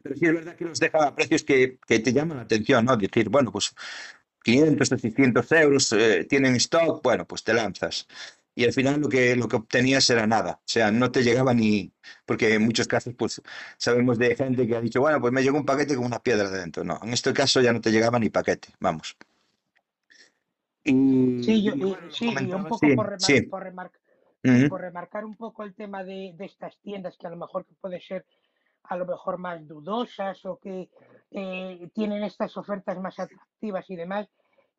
Pero 0.07 0.16
sí 0.19 0.27
es 0.27 0.35
verdad 0.35 0.57
que 0.57 0.65
los 0.65 0.78
deja 0.78 1.05
a 1.09 1.15
precios 1.15 1.43
que, 1.45 1.78
que 1.87 1.99
te 1.99 2.12
llaman 2.12 2.37
la 2.39 2.45
atención, 2.45 2.85
¿no? 2.85 2.97
Decir, 2.97 3.28
bueno, 3.28 3.51
pues 3.51 3.74
500 4.45 4.93
o 4.93 4.99
600 4.99 5.51
euros 5.53 5.93
eh, 5.93 6.24
tienen 6.28 6.55
stock, 6.57 7.03
bueno, 7.03 7.27
pues 7.27 7.43
te 7.43 7.53
lanzas. 7.53 8.07
Y 8.55 8.65
al 8.65 8.73
final 8.73 9.01
lo 9.01 9.09
que, 9.09 9.37
lo 9.37 9.49
que 9.49 9.57
obtenías 9.57 10.09
era 10.09 10.27
nada, 10.27 10.53
o 10.61 10.69
sea, 10.69 10.91
no 10.91 11.11
te 11.11 11.23
llegaba 11.23 11.53
ni, 11.53 11.93
porque 12.24 12.55
en 12.55 12.62
muchos 12.62 12.89
casos, 12.89 13.15
pues 13.15 13.43
sabemos 13.77 14.16
de 14.19 14.35
gente 14.35 14.66
que 14.66 14.77
ha 14.77 14.81
dicho, 14.81 15.01
bueno, 15.01 15.20
pues 15.20 15.33
me 15.33 15.43
llegó 15.43 15.59
un 15.59 15.66
paquete 15.66 15.95
con 15.97 16.07
una 16.07 16.23
piedra 16.23 16.49
dentro. 16.51 16.83
No, 16.85 16.99
en 17.03 17.12
este 17.12 17.33
caso 17.35 17.61
ya 17.61 17.73
no 17.74 17.81
te 17.83 17.91
llegaba 17.91 18.19
ni 18.19 18.31
paquete, 18.31 18.69
vamos. 18.81 19.16
Y, 20.85 21.43
Sí, 21.43 21.62
yo, 21.65 21.74
y 21.74 21.81
bueno, 21.81 22.11
sí, 22.11 22.31
y 22.41 22.53
un 22.53 22.62
poco 22.62 22.78
sí, 22.78 22.95
por, 22.97 23.07
remar- 23.11 23.19
sí. 23.19 23.41
por, 23.43 23.62
remar- 23.65 23.91
ujú, 24.45 24.69
por 24.69 24.81
remarcar 24.81 25.24
un 25.24 25.37
poco 25.37 25.65
el 25.65 25.74
tema 25.74 26.05
de, 26.05 26.33
de 26.37 26.45
estas 26.47 26.78
tiendas 26.81 27.16
que 27.19 27.27
a 27.27 27.31
lo 27.31 27.37
mejor 27.37 27.66
puede 27.81 28.01
ser 28.01 28.24
a 28.88 28.96
lo 28.96 29.06
mejor 29.06 29.38
más 29.38 29.66
dudosas 29.66 30.44
o 30.44 30.58
que 30.58 30.90
eh, 31.30 31.90
tienen 31.94 32.22
estas 32.22 32.56
ofertas 32.56 32.98
más 32.98 33.18
atractivas 33.18 33.88
y 33.90 33.96
demás, 33.96 34.28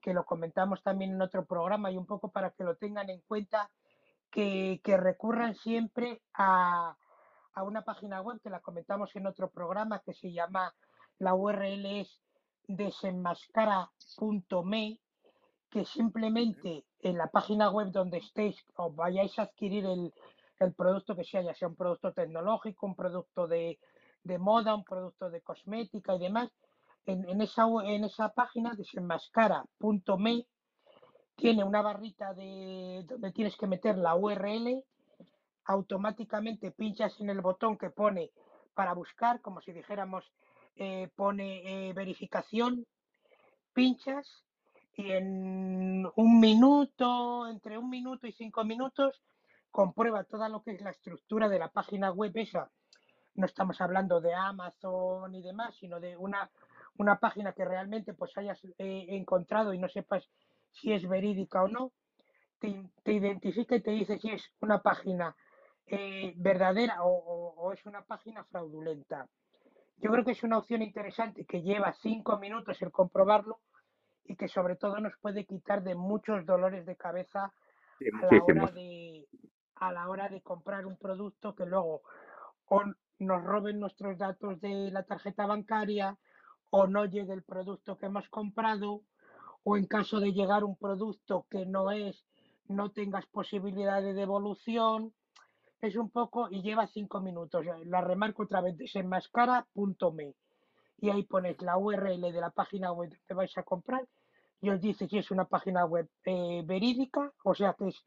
que 0.02 0.14
lo 0.14 0.26
comentamos 0.26 0.82
también 0.84 1.12
en 1.12 1.22
otro 1.22 1.46
programa 1.46 1.92
y 1.92 1.98
un 1.98 2.06
poco 2.06 2.32
para 2.32 2.52
que 2.52 2.64
lo 2.64 2.76
tengan 2.76 3.10
en 3.10 3.22
cuenta, 3.22 3.70
que, 4.32 4.82
que 4.84 4.98
recurran 4.98 5.56
siempre 5.56 6.22
a, 6.34 6.96
a 7.54 7.64
una 7.64 7.84
página 7.84 8.22
web 8.22 8.40
que 8.42 8.50
la 8.50 8.60
comentamos 8.60 9.16
en 9.16 9.28
otro 9.28 9.50
programa 9.50 10.00
que 10.00 10.14
se 10.14 10.32
llama, 10.32 10.74
la 11.20 11.34
URL 11.34 11.86
es 11.86 12.22
desenmascara.me, 12.68 15.00
que 15.70 15.86
simplemente 15.86 16.86
en 17.00 17.18
la 17.18 17.28
página 17.28 17.70
web 17.70 17.92
donde 17.92 18.20
estéis 18.20 18.64
os 18.76 18.96
vayáis 18.96 19.38
a 19.40 19.44
adquirir 19.44 19.86
el, 19.86 20.14
el 20.60 20.74
producto 20.74 21.16
que 21.16 21.24
sea, 21.24 21.42
ya 21.42 21.54
sea 21.54 21.68
un 21.68 21.76
producto 21.76 22.14
tecnológico, 22.14 22.86
un 22.86 22.96
producto 22.96 23.48
de, 23.48 23.80
de 24.28 24.38
moda, 24.38 24.76
un 24.76 24.84
producto 24.84 25.30
de 25.30 25.42
cosmética 25.42 26.16
y 26.16 26.20
demás, 26.20 26.50
en, 27.06 27.42
esa, 27.42 27.66
en 27.86 28.04
esa 28.04 28.30
página 28.30 28.74
desenmascara.me 28.76 30.46
tiene 31.36 31.64
una 31.64 31.82
barrita 31.82 32.34
de 32.34 33.06
donde 33.08 33.32
tienes 33.32 33.56
que 33.56 33.68
meter 33.68 33.98
la 33.98 34.16
URL, 34.16 34.84
automáticamente 35.66 36.72
pinchas 36.72 37.20
en 37.22 37.30
el 37.30 37.42
botón 37.42 37.78
que 37.78 37.90
pone 37.90 38.32
para 38.74 38.94
buscar, 38.94 39.42
como 39.42 39.62
si 39.62 39.72
dijéramos, 39.72 40.26
eh, 40.76 41.10
pone 41.16 41.90
eh, 41.90 41.94
verificación, 41.94 42.86
pinchas 43.74 44.44
y 44.96 45.12
en 45.12 46.08
un 46.16 46.40
minuto, 46.40 47.48
entre 47.48 47.78
un 47.78 47.90
minuto 47.90 48.28
y 48.28 48.32
cinco 48.34 48.64
minutos, 48.64 49.22
comprueba 49.70 50.24
toda 50.24 50.50
lo 50.50 50.64
que 50.64 50.72
es 50.72 50.82
la 50.82 50.90
estructura 50.90 51.48
de 51.48 51.60
la 51.60 51.70
página 51.70 52.12
web 52.12 52.32
esa. 52.36 52.72
No 53.38 53.46
estamos 53.46 53.80
hablando 53.82 54.20
de 54.22 54.34
Amazon 54.36 55.34
y 55.36 55.42
demás, 55.44 55.76
sino 55.76 56.00
de 56.00 56.18
una, 56.18 56.50
una 56.98 57.20
página 57.20 57.54
que 57.54 57.66
realmente 57.66 58.14
pues 58.14 58.38
hayas 58.38 58.64
eh, 58.80 59.06
encontrado 59.10 59.74
y 59.74 59.80
no 59.80 59.88
sepas 59.90 60.30
si 60.72 60.92
es 60.94 61.08
verídica 61.08 61.64
o 61.64 61.70
no. 61.70 61.94
Te, 62.60 62.84
te 63.04 63.14
identifica 63.14 63.76
y 63.76 63.82
te 63.82 63.92
dice 63.92 64.20
si 64.20 64.32
es 64.32 64.52
una 64.62 64.82
página 64.82 65.36
eh, 65.88 66.34
verdadera 66.38 67.04
o, 67.04 67.12
o- 67.12 67.56
o 67.62 67.74
es 67.74 67.86
una 67.86 68.04
página 68.04 68.44
fraudulenta. 68.46 69.28
Yo 69.98 70.12
creo 70.12 70.26
que 70.26 70.32
es 70.32 70.44
una 70.44 70.58
opción 70.60 70.82
interesante 70.82 71.46
que 71.46 71.62
lleva 71.62 71.94
cinco 71.94 72.38
minutos 72.40 72.82
el 72.82 72.92
comprobarlo 72.92 73.60
y 74.26 74.36
que 74.36 74.48
sobre 74.48 74.76
todo 74.76 75.00
nos 75.00 75.18
puede 75.20 75.46
quitar 75.46 75.84
de 75.84 75.96
muchos 75.96 76.46
dolores 76.46 76.86
de 76.86 76.96
cabeza 76.98 77.54
Sí, 78.00 78.06
a 78.12 78.26
la 78.26 78.44
hora 78.44 78.72
de 78.72 79.28
a 79.76 79.92
la 79.92 80.10
hora 80.10 80.30
de 80.30 80.42
comprar 80.42 80.86
un 80.88 80.98
producto 80.98 81.56
que 81.56 81.66
luego 81.66 82.02
o 82.66 82.84
nos 83.20 83.44
roben 83.44 83.80
nuestros 83.80 84.18
datos 84.18 84.60
de 84.62 84.92
la 84.92 85.04
tarjeta 85.04 85.46
bancaria 85.46 86.18
o 86.70 86.88
no 86.88 87.06
llegue 87.06 87.34
el 87.34 87.44
producto 87.44 87.98
que 87.98 88.08
hemos 88.08 88.28
comprado 88.30 89.02
o 89.64 89.78
en 89.78 89.86
caso 89.86 90.20
de 90.20 90.34
llegar 90.34 90.64
un 90.64 90.76
producto 90.76 91.46
que 91.50 91.66
no 91.66 91.92
es 91.92 92.24
no 92.68 92.92
tengas 92.92 93.26
posibilidad 93.28 94.02
de 94.02 94.14
devolución 94.14 95.14
es 95.82 95.96
un 95.96 96.10
poco 96.10 96.50
y 96.50 96.62
lleva 96.62 96.88
cinco 96.88 97.22
minutos. 97.22 97.66
La 97.86 98.02
remarco 98.02 98.44
otra 98.44 98.62
vez 98.62 98.78
desenmascara.me 98.78 100.34
y 101.00 101.10
ahí 101.10 101.24
pones 101.24 101.62
la 101.62 101.78
URL 101.78 102.22
de 102.22 102.42
la 102.42 102.50
página 102.50 102.92
web 102.92 103.16
que 103.28 103.34
vais 103.34 103.56
a 103.58 103.64
comprar 103.64 104.08
y 104.60 104.70
os 104.70 104.82
dice 104.82 105.08
si 105.08 105.20
es 105.20 105.30
una 105.30 105.46
página 105.46 105.86
web 105.86 106.10
eh, 106.26 106.64
verídica, 106.66 107.32
o 107.44 107.54
sea 107.54 107.74
que 107.74 107.90
es 107.90 108.04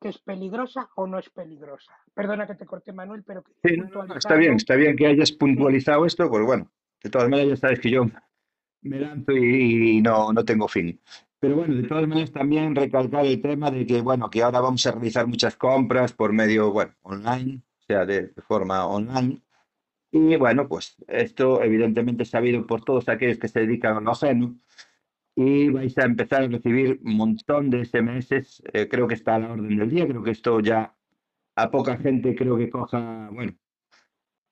que 0.00 0.08
es 0.08 0.18
peligrosa 0.18 0.88
o 0.96 1.06
no 1.06 1.18
es 1.18 1.28
peligrosa. 1.30 1.92
Perdona 2.14 2.46
que 2.46 2.54
te 2.54 2.66
corté, 2.66 2.92
Manuel, 2.92 3.22
pero 3.24 3.44
Sí, 3.62 3.76
no, 3.76 3.88
no, 3.88 4.06
no, 4.06 4.14
está 4.16 4.34
bien, 4.36 4.54
está 4.54 4.74
bien 4.76 4.96
que 4.96 5.06
hayas 5.06 5.28
Sí, 5.28 5.36
puntualizado 5.36 6.06
esto, 6.06 6.28
pues 6.28 6.44
bueno, 6.44 6.70
De 7.02 7.10
todas 7.10 7.28
maneras, 7.28 7.50
ya 7.50 7.56
sabes 7.56 7.80
que 7.80 7.90
yo 7.90 8.06
me 8.82 8.98
lanzo 9.00 9.32
y, 9.32 9.98
y 9.98 10.00
no, 10.02 10.32
no 10.32 10.44
tengo 10.44 10.66
fin. 10.68 11.00
Pero 11.38 11.56
bueno, 11.56 11.74
de 11.74 11.88
todas 11.88 12.06
maneras 12.06 12.32
también 12.32 12.74
recalcar 12.74 13.24
el 13.24 13.40
tema 13.40 13.70
de 13.70 13.86
que, 13.86 14.00
bueno, 14.00 14.28
que 14.30 14.42
ahora 14.42 14.60
vamos 14.60 14.86
a 14.86 14.92
realizar 14.92 15.26
muchas 15.26 15.56
compras 15.56 16.12
por 16.12 16.32
medio, 16.32 16.70
bueno, 16.72 16.94
online, 17.02 17.62
o 17.80 17.82
sea, 17.86 18.04
de, 18.04 18.28
de 18.28 18.42
forma 18.42 18.86
online. 18.86 19.40
Y 20.12 20.36
bueno, 20.36 20.66
pues 20.68 20.96
esto 21.08 21.62
evidentemente 21.62 22.24
es 22.24 22.30
sabido 22.30 22.66
por 22.66 22.84
todos 22.84 23.08
aquellos 23.08 23.38
que 23.38 23.48
se 23.48 23.60
dedican 23.60 23.96
a 23.96 24.00
lo 24.00 24.10
ajeno 24.10 24.56
y 25.42 25.70
vais 25.70 25.96
a 25.96 26.04
empezar 26.04 26.42
a 26.42 26.48
recibir 26.48 27.00
un 27.02 27.16
montón 27.16 27.70
de 27.70 27.82
SMS, 27.86 28.62
eh, 28.74 28.88
creo 28.90 29.08
que 29.08 29.14
está 29.14 29.36
a 29.36 29.38
la 29.38 29.52
orden 29.52 29.74
del 29.78 29.88
día, 29.88 30.06
creo 30.06 30.22
que 30.22 30.32
esto 30.32 30.60
ya 30.60 30.94
a 31.56 31.70
poca 31.70 31.96
gente 31.96 32.34
creo 32.34 32.58
que 32.58 32.68
coja, 32.68 33.30
bueno, 33.32 33.54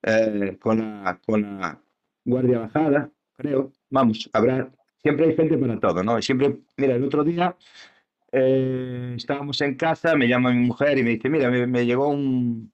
eh, 0.02 0.56
con 0.58 0.78
la, 0.78 1.20
con 1.26 1.42
la 1.42 1.82
guardia 2.24 2.60
bajada, 2.60 3.12
creo, 3.36 3.70
vamos, 3.90 4.30
habrá, 4.32 4.72
siempre 5.02 5.26
hay 5.26 5.36
gente 5.36 5.58
para 5.58 5.78
todo, 5.78 6.02
¿no? 6.02 6.22
Siempre, 6.22 6.58
mira, 6.78 6.94
el 6.94 7.04
otro 7.04 7.22
día 7.22 7.54
eh, 8.32 9.12
estábamos 9.14 9.60
en 9.60 9.74
casa, 9.74 10.16
me 10.16 10.26
llama 10.26 10.52
mi 10.52 10.66
mujer 10.66 10.96
y 10.96 11.02
me 11.02 11.10
dice, 11.10 11.28
mira, 11.28 11.50
me, 11.50 11.66
me 11.66 11.84
llegó 11.84 12.08
un, 12.08 12.72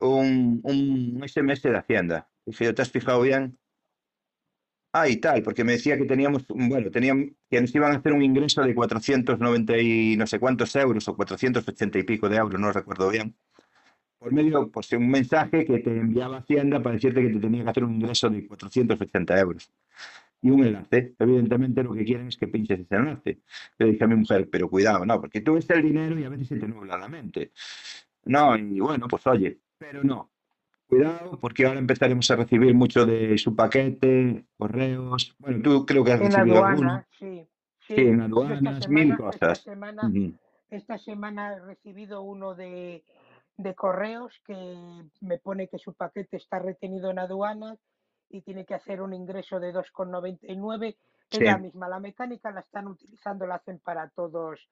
un, 0.00 0.60
un 0.64 1.22
SMS 1.28 1.62
de 1.62 1.76
Hacienda. 1.76 2.30
Dice, 2.46 2.72
¿te 2.72 2.80
has 2.82 2.90
fijado 2.90 3.20
bien? 3.20 3.59
Ah, 4.92 5.08
y 5.08 5.16
tal, 5.18 5.42
porque 5.42 5.62
me 5.62 5.72
decía 5.72 5.96
que 5.96 6.04
teníamos, 6.04 6.44
bueno, 6.48 6.90
tenían, 6.90 7.36
que 7.48 7.60
nos 7.60 7.72
iban 7.72 7.92
a 7.92 7.96
hacer 7.96 8.12
un 8.12 8.22
ingreso 8.22 8.60
de 8.62 8.74
490 8.74 9.78
y 9.78 10.16
no 10.16 10.26
sé 10.26 10.40
cuántos 10.40 10.74
euros 10.74 11.06
o 11.06 11.14
480 11.14 11.98
y 11.98 12.02
pico 12.02 12.28
de 12.28 12.36
euros, 12.36 12.60
no 12.60 12.72
recuerdo 12.72 13.08
bien. 13.08 13.36
Por 14.18 14.32
medio, 14.32 14.68
pues 14.70 14.92
un 14.92 15.08
mensaje 15.08 15.64
que 15.64 15.78
te 15.78 15.96
enviaba 15.96 16.38
Hacienda 16.38 16.82
para 16.82 16.96
decirte 16.96 17.22
que 17.22 17.30
te 17.30 17.38
tenía 17.38 17.62
que 17.62 17.70
hacer 17.70 17.84
un 17.84 17.94
ingreso 17.94 18.28
de 18.28 18.46
480 18.46 19.38
euros. 19.38 19.72
Y 20.42 20.50
un 20.50 20.64
enlace. 20.64 21.14
Evidentemente 21.18 21.82
lo 21.82 21.94
que 21.94 22.04
quieren 22.04 22.28
es 22.28 22.36
que 22.36 22.48
pinches 22.48 22.80
ese 22.80 22.96
enlace. 22.96 23.38
Le 23.78 23.86
dije 23.86 24.04
a 24.04 24.08
mi 24.08 24.16
mujer, 24.16 24.48
pero 24.50 24.68
cuidado, 24.68 25.06
no, 25.06 25.20
porque 25.20 25.40
tú 25.40 25.54
ves 25.54 25.70
el 25.70 25.82
dinero 25.82 26.18
y 26.18 26.24
a 26.24 26.28
veces 26.28 26.48
se 26.48 26.56
te 26.56 26.66
nubla 26.66 26.98
la 26.98 27.08
mente. 27.08 27.52
No, 28.24 28.56
y 28.56 28.80
bueno, 28.80 29.06
pues 29.08 29.26
oye, 29.26 29.60
pero 29.78 30.02
no. 30.02 30.30
Cuidado, 30.90 31.38
porque 31.40 31.66
ahora 31.66 31.78
empezaremos 31.78 32.30
a 32.30 32.36
recibir 32.36 32.74
mucho 32.74 33.06
de 33.06 33.38
su 33.38 33.54
paquete, 33.54 34.44
correos. 34.58 35.34
Bueno, 35.38 35.62
tú 35.62 35.86
creo 35.86 36.04
que 36.04 36.12
has 36.12 36.20
En 36.20 36.26
recibido 36.32 36.64
alguno. 36.64 36.90
aduana, 36.90 37.06
sí, 37.18 37.48
Sí, 37.86 37.94
sí. 37.94 38.00
en 38.02 38.14
esta 38.14 38.24
aduanas, 38.24 38.88
mil 38.88 39.10
esta 39.12 39.16
cosas. 39.24 39.64
esta 40.70 40.98
semana 40.98 41.54
he 41.54 41.60
recibido 41.60 42.22
uno 42.22 42.54
de, 42.54 43.04
de 43.56 43.74
correos 43.74 44.40
que 44.44 44.76
me 45.20 45.38
pone 45.38 45.68
que 45.68 45.78
su 45.78 45.94
paquete 45.94 46.36
está 46.36 46.58
retenido 46.58 47.10
en 47.10 47.20
aduanas 47.20 47.78
y 48.28 48.42
tiene 48.42 48.64
que 48.64 48.74
hacer 48.74 49.00
un 49.02 49.14
ingreso 49.14 49.58
de 49.60 49.72
2,99. 49.72 50.96
Es 51.30 51.38
Sí, 51.38 51.44
la 51.44 51.58
misma, 51.58 51.88
la 51.88 52.00
mecánica 52.00 52.50
la 52.50 52.60
están 52.60 52.88
utilizando, 52.88 53.46
la 53.46 53.56
hacen 53.56 53.78
para 53.78 54.08
todos, 54.10 54.68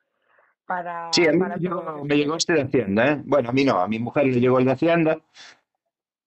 para, 0.66 1.08
sí, 1.12 1.26
a 1.26 1.32
mí 1.32 1.38
para 1.38 1.56
todos 1.58 2.04
me 2.04 2.16
llegó 2.16 2.34
este 2.36 2.52
de 2.54 2.62
Hacienda, 2.62 3.12
¿eh? 3.12 3.22
Bueno, 3.24 3.50
a 3.50 3.52
mí 3.52 3.64
no, 3.64 3.78
a 3.78 3.86
mi 3.86 3.98
mujer 4.00 4.26
le 4.26 4.40
llegó 4.40 4.58
el 4.58 4.64
de 4.64 4.72
Hacienda. 4.72 5.20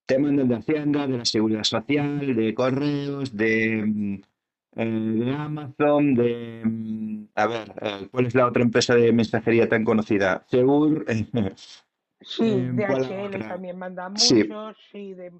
Te 0.05 0.19
mandan 0.19 0.47
de 0.49 0.55
Hacienda, 0.55 1.07
de 1.07 1.17
la 1.17 1.25
Seguridad 1.25 1.63
Social, 1.63 2.35
de 2.35 2.53
correos, 2.53 3.35
de, 3.35 3.83
mm, 3.85 4.13
eh, 4.75 4.85
de 4.85 5.31
Amazon, 5.35 6.15
de... 6.15 6.61
mm, 6.65 7.23
A 7.35 7.47
ver, 7.47 7.73
eh, 7.81 8.07
¿cuál 8.11 8.25
es 8.25 8.35
la 8.35 8.47
otra 8.47 8.61
empresa 8.63 8.95
de 8.95 9.11
mensajería 9.13 9.69
tan 9.69 9.83
conocida? 9.85 10.45
Segur. 10.49 11.05
Sí, 12.23 12.43
eh, 12.45 12.71
¿cuál 12.87 13.01
la 13.01 13.07
DHL 13.07 13.39
también 13.47 13.77
manda 13.79 14.11
Sí, 14.15 14.43
muchos, 14.43 14.77
sí, 14.91 15.15
de, 15.15 15.31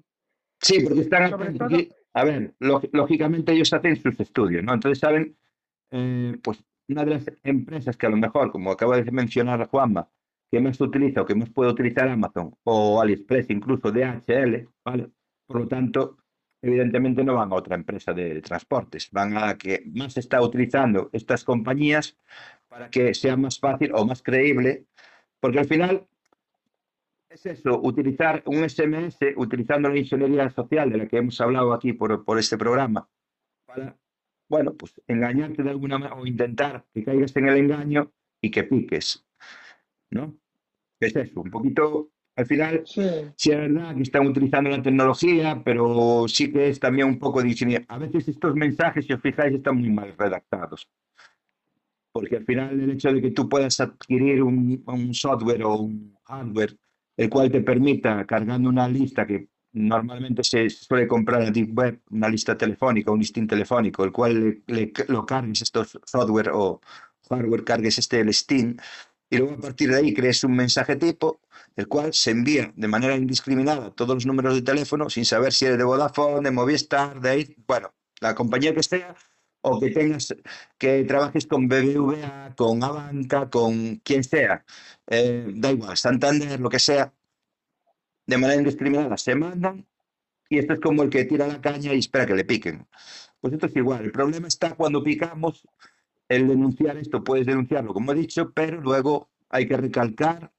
Sí, 0.60 0.80
porque 0.82 1.00
están 1.02 1.30
sobre 1.30 1.52
todo, 1.52 1.76
A 2.14 2.24
ver, 2.24 2.54
lógi- 2.58 2.90
lógicamente 2.92 3.52
ellos 3.52 3.72
hacen 3.72 3.94
sus 3.96 4.18
estudios, 4.18 4.64
¿no? 4.64 4.74
Entonces 4.74 4.98
saben, 4.98 5.36
eh, 5.92 6.36
pues 6.42 6.64
una 6.88 7.04
de 7.04 7.10
las 7.12 7.30
empresas 7.44 7.96
que 7.96 8.06
a 8.06 8.10
lo 8.10 8.16
mejor, 8.16 8.50
como 8.50 8.72
acaba 8.72 9.00
de 9.00 9.08
mencionar 9.12 9.64
Juanma, 9.68 10.08
que 10.52 10.60
más 10.60 10.78
utiliza 10.82 11.22
o 11.22 11.24
que 11.24 11.34
más 11.34 11.48
puede 11.48 11.70
utilizar 11.70 12.06
Amazon 12.08 12.54
o 12.64 13.00
AliExpress, 13.00 13.48
incluso 13.48 13.90
DHL, 13.90 14.68
¿vale? 14.84 15.08
Por 15.46 15.60
lo 15.60 15.66
tanto, 15.66 16.18
evidentemente 16.60 17.24
no 17.24 17.36
van 17.36 17.50
a 17.50 17.54
otra 17.54 17.74
empresa 17.74 18.12
de 18.12 18.42
transportes, 18.42 19.08
van 19.10 19.38
a 19.38 19.56
que 19.56 19.82
más 19.94 20.18
está 20.18 20.42
utilizando 20.42 21.08
estas 21.14 21.42
compañías 21.42 22.18
para 22.68 22.90
que 22.90 23.14
sea 23.14 23.34
más 23.38 23.58
fácil 23.58 23.92
o 23.94 24.04
más 24.04 24.22
creíble, 24.22 24.84
porque 25.40 25.58
al 25.58 25.64
final 25.64 26.06
es 27.30 27.46
eso, 27.46 27.80
utilizar 27.82 28.42
un 28.44 28.68
SMS, 28.68 29.20
utilizando 29.36 29.88
la 29.88 29.98
ingeniería 29.98 30.50
social 30.50 30.90
de 30.90 30.98
la 30.98 31.08
que 31.08 31.16
hemos 31.16 31.40
hablado 31.40 31.72
aquí 31.72 31.94
por, 31.94 32.26
por 32.26 32.38
este 32.38 32.58
programa, 32.58 33.08
para, 33.64 33.96
bueno, 34.50 34.74
pues 34.74 35.00
engañarte 35.06 35.62
de 35.62 35.70
alguna 35.70 35.96
manera 35.96 36.20
o 36.20 36.26
intentar 36.26 36.84
que 36.92 37.04
caigas 37.04 37.34
en 37.36 37.48
el 37.48 37.56
engaño 37.56 38.12
y 38.42 38.50
que 38.50 38.64
piques, 38.64 39.26
¿no? 40.10 40.41
Es 41.06 41.16
eso, 41.16 41.40
un 41.40 41.50
poquito, 41.50 42.10
al 42.36 42.46
final, 42.46 42.82
sí, 42.86 43.02
sí 43.36 43.50
es 43.50 43.58
verdad 43.58 43.94
que 43.96 44.02
están 44.02 44.26
utilizando 44.26 44.70
la 44.70 44.82
tecnología, 44.82 45.60
pero 45.64 46.26
sí 46.28 46.52
que 46.52 46.68
es 46.68 46.80
también 46.80 47.08
un 47.08 47.18
poco 47.18 47.42
de 47.42 47.48
ingeniería. 47.48 47.84
A 47.88 47.98
veces 47.98 48.28
estos 48.28 48.54
mensajes, 48.54 49.06
si 49.06 49.12
os 49.12 49.20
fijáis, 49.20 49.54
están 49.54 49.76
muy 49.76 49.90
mal 49.90 50.14
redactados. 50.16 50.88
Porque 52.12 52.36
al 52.36 52.44
final 52.44 52.78
el 52.78 52.90
hecho 52.90 53.12
de 53.12 53.22
que 53.22 53.30
tú 53.30 53.48
puedas 53.48 53.80
adquirir 53.80 54.42
un, 54.42 54.82
un 54.86 55.14
software 55.14 55.62
o 55.64 55.76
un 55.76 56.14
hardware 56.24 56.76
el 57.16 57.28
cual 57.30 57.50
te 57.50 57.60
permita, 57.60 58.24
cargando 58.26 58.68
una 58.68 58.88
lista 58.88 59.26
que 59.26 59.48
normalmente 59.72 60.42
se 60.44 60.68
suele 60.70 61.06
comprar 61.06 61.42
en 61.42 61.52
Deep 61.52 61.76
Web, 61.78 62.00
una 62.10 62.28
lista 62.28 62.56
telefónica, 62.56 63.10
un 63.10 63.18
listín 63.20 63.46
telefónico, 63.46 64.04
el 64.04 64.12
cual 64.12 64.62
le, 64.66 64.74
le- 64.74 64.92
lo 65.08 65.24
cargues 65.24 65.62
estos 65.62 65.98
software 66.04 66.50
o 66.52 66.80
hardware, 67.28 67.64
cargues 67.64 67.98
este 67.98 68.22
listín, 68.24 68.76
y 69.32 69.38
luego 69.38 69.54
a 69.54 69.60
partir 69.60 69.90
de 69.90 69.96
ahí 69.96 70.12
crees 70.12 70.44
un 70.44 70.54
mensaje 70.54 70.94
tipo, 70.96 71.40
el 71.74 71.88
cual 71.88 72.12
se 72.12 72.32
envía 72.32 72.70
de 72.76 72.86
manera 72.86 73.16
indiscriminada 73.16 73.90
todos 73.90 74.14
los 74.14 74.26
números 74.26 74.54
de 74.54 74.60
teléfono 74.60 75.08
sin 75.08 75.24
saber 75.24 75.54
si 75.54 75.64
eres 75.64 75.78
de 75.78 75.84
Vodafone, 75.84 76.42
de 76.42 76.50
Movistar, 76.50 77.18
de 77.18 77.30
ahí, 77.30 77.56
bueno, 77.66 77.94
la 78.20 78.34
compañía 78.34 78.74
que 78.74 78.82
sea, 78.82 79.16
o 79.62 79.80
que 79.80 79.88
tengas, 79.88 80.34
que 80.76 81.04
trabajes 81.04 81.46
con 81.46 81.66
BBVA, 81.66 82.54
con 82.56 82.84
Avanca, 82.84 83.48
con 83.48 83.96
quien 84.04 84.22
sea, 84.22 84.66
eh, 85.06 85.46
da 85.54 85.70
igual, 85.70 85.96
Santander, 85.96 86.60
lo 86.60 86.68
que 86.68 86.78
sea, 86.78 87.14
de 88.26 88.36
manera 88.36 88.60
indiscriminada 88.60 89.16
se 89.16 89.34
mandan 89.34 89.86
y 90.50 90.58
esto 90.58 90.74
es 90.74 90.80
como 90.80 91.04
el 91.04 91.08
que 91.08 91.24
tira 91.24 91.46
la 91.46 91.62
caña 91.62 91.94
y 91.94 92.00
espera 92.00 92.26
que 92.26 92.34
le 92.34 92.44
piquen. 92.44 92.86
Pues 93.40 93.54
esto 93.54 93.64
es 93.64 93.76
igual, 93.76 94.04
el 94.04 94.12
problema 94.12 94.46
está 94.46 94.74
cuando 94.74 95.02
picamos, 95.02 95.66
el 96.36 96.48
denunciar 96.48 96.96
esto, 96.96 97.22
puedes 97.22 97.46
denunciarlo 97.46 97.92
como 97.92 98.12
he 98.12 98.14
dicho, 98.14 98.52
pero 98.52 98.80
luego 98.80 99.30
hay 99.50 99.66
que 99.66 99.76
recalcar 99.76 100.50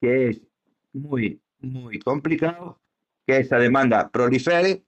que 0.00 0.28
es 0.28 0.42
muy, 0.92 1.40
muy 1.60 1.98
complicado 1.98 2.80
que 3.26 3.38
esa 3.38 3.56
demanda 3.56 4.10
prolifere 4.10 4.84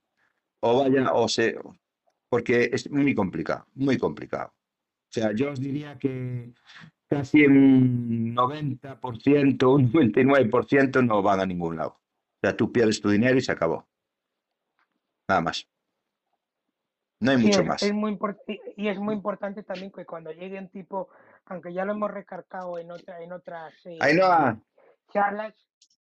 o 0.59 0.79
vaya 0.79 1.11
o 1.13 1.27
se... 1.27 1.57
porque 2.29 2.69
es 2.71 2.89
muy 2.91 3.15
complicado, 3.15 3.65
muy 3.73 3.97
complicado. 3.97 4.53
O 5.09 5.11
sea, 5.11 5.31
yo 5.33 5.51
os 5.51 5.59
diría 5.59 5.97
que 5.97 6.53
casi 7.07 7.45
un 7.45 8.35
90%, 8.35 9.73
un 9.73 9.91
99% 9.91 11.05
no 11.05 11.21
van 11.23 11.39
a 11.39 11.45
ningún 11.45 11.77
lado. 11.77 11.91
O 11.91 12.39
sea, 12.41 12.55
tú 12.55 12.71
pierdes 12.71 13.01
tu 13.01 13.09
dinero 13.09 13.37
y 13.37 13.41
se 13.41 13.51
acabó. 13.51 13.87
Nada 15.27 15.41
más. 15.41 15.67
No 17.19 17.31
hay 17.31 17.37
Sí, 17.37 17.43
mucho 17.47 17.61
es, 17.61 17.67
más. 17.67 17.83
es 17.83 17.93
muy 17.93 18.17
y 18.75 18.87
es 18.89 18.99
muy 18.99 19.15
importante 19.15 19.63
también 19.63 19.91
que 19.91 20.05
cuando 20.05 20.31
llegue 20.31 20.59
un 20.59 20.69
tipo, 20.69 21.09
aunque 21.45 21.73
ya 21.73 21.83
lo 21.83 21.93
hemos 21.93 22.11
recargado 22.11 22.77
en 22.77 22.91
otra, 22.91 23.21
en 23.21 23.31
otras 23.31 23.73
eh, 23.85 23.97
charlas, 25.11 25.53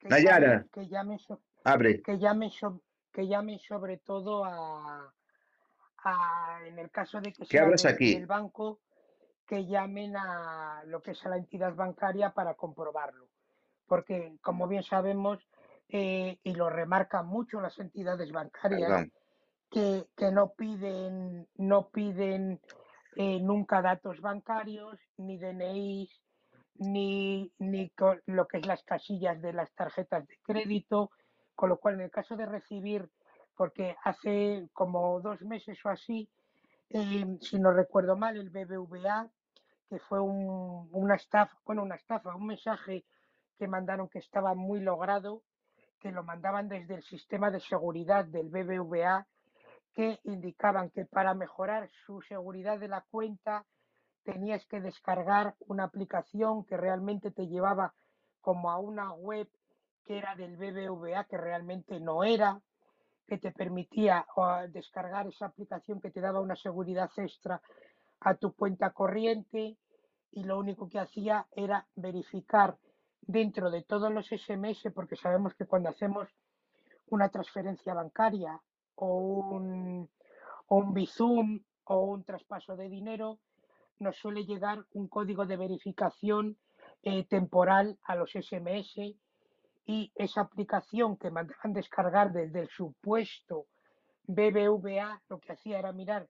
que 0.01 0.09
llamen, 0.23 0.69
que 0.73 0.89
llamen, 0.89 1.19
so- 1.21 1.41
abre. 1.65 2.03
que 2.03 2.19
llamen, 2.19 2.51
so- 2.51 2.83
que 3.13 3.29
llamen 3.29 3.59
sobre 3.61 3.99
todo 3.99 4.45
a, 4.45 5.13
a, 5.99 6.59
en 6.67 6.79
el 6.79 6.91
caso 6.91 7.21
de 7.21 7.33
que 7.33 7.45
sea 7.45 7.67
del, 7.67 7.87
aquí. 7.87 8.15
del 8.15 8.27
banco, 8.27 8.81
que 9.47 9.65
llamen 9.67 10.17
a 10.17 10.83
lo 10.87 11.01
que 11.03 11.13
es 11.13 11.25
a 11.25 11.29
la 11.29 11.37
entidad 11.37 11.75
bancaria 11.75 12.31
para 12.31 12.55
comprobarlo. 12.55 13.29
Porque, 13.87 14.37
como 14.43 14.67
bien 14.67 14.83
sabemos, 14.83 15.39
eh, 15.89 16.39
y 16.43 16.55
lo 16.55 16.69
remarcan 16.69 17.29
mucho 17.29 17.61
las 17.61 17.79
entidades 17.79 18.33
bancarias, 18.33 18.89
Perdón. 18.91 19.13
Que, 20.17 20.31
no 20.31 20.55
piden, 20.55 21.47
no 21.57 21.89
piden 21.91 22.63
eh, 23.15 23.41
nunca 23.41 23.83
datos 23.83 24.23
bancarios, 24.23 24.99
ni 25.19 25.37
DNIs, 25.37 26.23
ni, 26.77 27.53
ni 27.59 27.93
lo 28.25 28.47
que 28.49 28.57
es 28.59 28.67
las 28.67 28.83
casillas 28.85 29.41
de 29.43 29.53
las 29.53 29.71
tarjetas 29.75 30.27
de 30.27 30.39
crédito, 30.43 31.11
con 31.55 31.69
lo 31.69 31.79
cual 31.79 31.97
en 31.97 32.01
el 32.03 32.11
caso 32.11 32.37
de 32.37 32.47
recibir, 32.47 33.11
porque 33.55 33.97
hace 34.03 34.67
como 34.73 35.21
dos 35.21 35.43
meses 35.43 35.79
o 35.85 35.91
así, 35.91 36.31
eh, 36.89 37.37
si 37.43 37.59
no 37.59 37.71
recuerdo 37.71 38.17
mal, 38.17 38.39
el 38.39 38.49
BBVA, 38.49 39.29
que 39.91 39.99
fue 39.99 40.21
un- 40.21 40.89
una 40.93 41.17
estafa, 41.17 41.55
bueno, 41.67 41.83
una 41.83 41.97
estafa, 41.97 42.35
un 42.35 42.47
mensaje 42.47 43.05
que 43.59 43.69
mandaron 43.69 44.09
que 44.09 44.21
estaba 44.21 44.55
muy 44.55 44.81
logrado, 44.81 45.43
que 46.01 46.13
lo 46.13 46.25
mandaban 46.25 46.69
desde 46.69 46.95
el 46.95 47.03
sistema 47.03 47.51
de 47.51 47.61
seguridad 47.61 48.25
del 48.25 48.49
BBVA 48.49 49.27
que 49.97 50.21
indicaban 50.25 50.91
que 50.91 51.07
para 51.07 51.33
mejorar 51.33 51.89
su 52.05 52.21
seguridad 52.21 52.79
de 52.79 52.87
la 52.87 53.01
cuenta 53.11 53.65
tenías 54.25 54.65
que 54.67 54.83
descargar 54.83 55.55
una 55.61 55.85
aplicación 55.85 56.65
que 56.67 56.77
realmente 56.77 57.31
te 57.31 57.49
llevaba 57.49 57.95
como 58.43 58.71
a 58.71 58.79
una 58.79 59.15
web 59.15 59.49
que 60.05 60.19
era 60.19 60.37
del 60.37 60.59
BBVA, 60.59 61.25
que 61.25 61.39
realmente 61.39 61.99
no 61.99 62.25
era, 62.25 62.61
que 63.27 63.39
te 63.39 63.53
permitía 63.53 64.27
descargar 64.69 65.27
esa 65.29 65.47
aplicación 65.47 66.01
que 66.01 66.11
te 66.11 66.21
daba 66.21 66.41
una 66.41 66.57
seguridad 66.57 67.11
extra 67.17 67.63
a 68.21 68.35
tu 68.35 68.53
cuenta 68.53 68.91
corriente 68.91 69.79
y 70.31 70.45
lo 70.45 70.59
único 70.59 70.91
que 70.91 71.01
hacía 71.01 71.47
era 71.53 71.87
verificar 71.97 72.77
dentro 73.23 73.71
de 73.71 73.83
todos 73.83 74.13
los 74.13 74.27
SMS, 74.29 74.93
porque 74.95 75.17
sabemos 75.17 75.55
que 75.55 75.67
cuando 75.67 75.89
hacemos 75.89 76.29
una 77.09 77.31
transferencia 77.31 77.95
bancaria 77.95 78.61
o 78.97 79.17
un, 79.17 80.09
o 80.69 80.77
un 80.77 80.93
Bizum 80.93 81.61
o 81.85 82.01
un 82.01 82.25
traspaso 82.25 82.77
de 82.77 82.89
dinero, 82.89 83.39
nos 83.99 84.17
suele 84.17 84.45
llegar 84.45 84.85
un 84.93 85.09
código 85.09 85.47
de 85.47 85.57
verificación 85.57 86.57
eh, 87.03 87.25
temporal 87.25 87.99
a 88.05 88.17
los 88.17 88.33
SMS 88.33 89.15
y 89.87 90.13
esa 90.15 90.41
aplicación 90.41 91.17
que 91.17 91.31
mandaban 91.31 91.73
descargar 91.73 92.33
desde 92.33 92.61
el 92.61 92.69
supuesto 92.69 93.67
BBVA 94.27 95.23
lo 95.29 95.39
que 95.39 95.53
hacía 95.53 95.79
era 95.79 95.93
mirar 95.93 96.29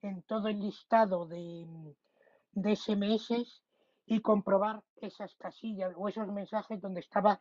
en 0.00 0.22
todo 0.22 0.48
el 0.48 0.60
listado 0.60 1.26
de, 1.26 1.66
de 2.52 2.76
SMS 2.76 3.62
y 4.06 4.20
comprobar 4.20 4.82
esas 4.96 5.34
casillas 5.34 5.92
o 5.96 6.08
esos 6.08 6.28
mensajes 6.28 6.80
donde 6.80 7.00
estaba 7.00 7.40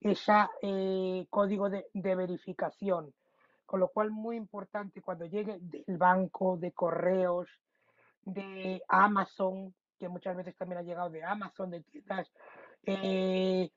ese 0.00 0.32
eh, 0.62 1.26
código 1.30 1.68
de, 1.70 1.86
de, 1.92 2.14
verificación. 2.14 3.12
Con 3.68 3.80
lo 3.80 3.88
cual, 3.88 4.10
muy 4.10 4.36
importante 4.36 5.02
cuando 5.02 5.26
llegue 5.26 5.58
del 5.60 5.98
banco, 5.98 6.56
de 6.56 6.72
correos, 6.72 7.50
de 8.22 8.80
Amazon, 8.88 9.74
que 9.98 10.08
muchas 10.08 10.34
veces 10.34 10.56
también 10.56 10.78
ha 10.78 10.82
llegado 10.82 11.10
de 11.10 11.22
Amazon, 11.22 11.68
de 11.68 11.82
tiendas 11.82 12.32
eh, 12.82 13.70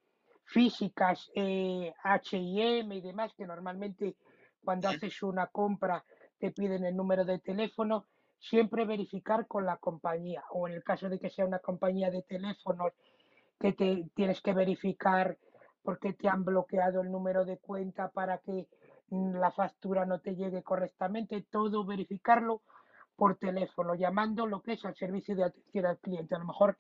físicas, 0.46 1.30
eh, 1.36 1.94
HM 2.06 2.90
y 2.94 3.02
demás, 3.02 3.34
que 3.36 3.46
normalmente 3.46 4.16
cuando 4.64 4.88
haces 4.88 5.22
una 5.24 5.48
compra 5.48 6.06
te 6.40 6.52
piden 6.52 6.86
el 6.86 6.96
número 6.96 7.26
de 7.26 7.40
teléfono, 7.40 8.06
siempre 8.40 8.86
verificar 8.86 9.46
con 9.46 9.66
la 9.66 9.76
compañía 9.76 10.46
o 10.52 10.70
en 10.70 10.76
el 10.76 10.86
caso 10.86 11.10
de 11.10 11.20
que 11.20 11.30
sea 11.30 11.46
una 11.46 11.60
compañía 11.60 12.10
de 12.10 12.24
teléfonos 12.24 12.94
que 13.60 13.74
te 13.74 14.06
tienes 14.16 14.40
que 14.40 14.54
verificar 14.54 15.38
porque 15.84 16.14
te 16.14 16.30
han 16.30 16.46
bloqueado 16.46 17.02
el 17.02 17.12
número 17.12 17.44
de 17.44 17.58
cuenta 17.58 18.08
para 18.08 18.38
que 18.38 18.70
la 19.12 19.52
factura 19.52 20.06
no 20.06 20.20
te 20.20 20.36
llegue 20.36 20.64
correctamente, 20.64 21.46
todo 21.50 21.86
verificarlo 21.86 22.62
por 23.16 23.36
teléfono, 23.38 23.94
llamando 23.94 24.48
lo 24.48 24.62
que 24.62 24.74
es 24.74 24.86
al 24.86 24.96
servicio 24.96 25.36
de 25.36 25.44
atención 25.44 25.86
al 25.86 26.00
cliente. 26.00 26.36
A 26.36 26.40
lo 26.40 26.46
mejor 26.46 26.78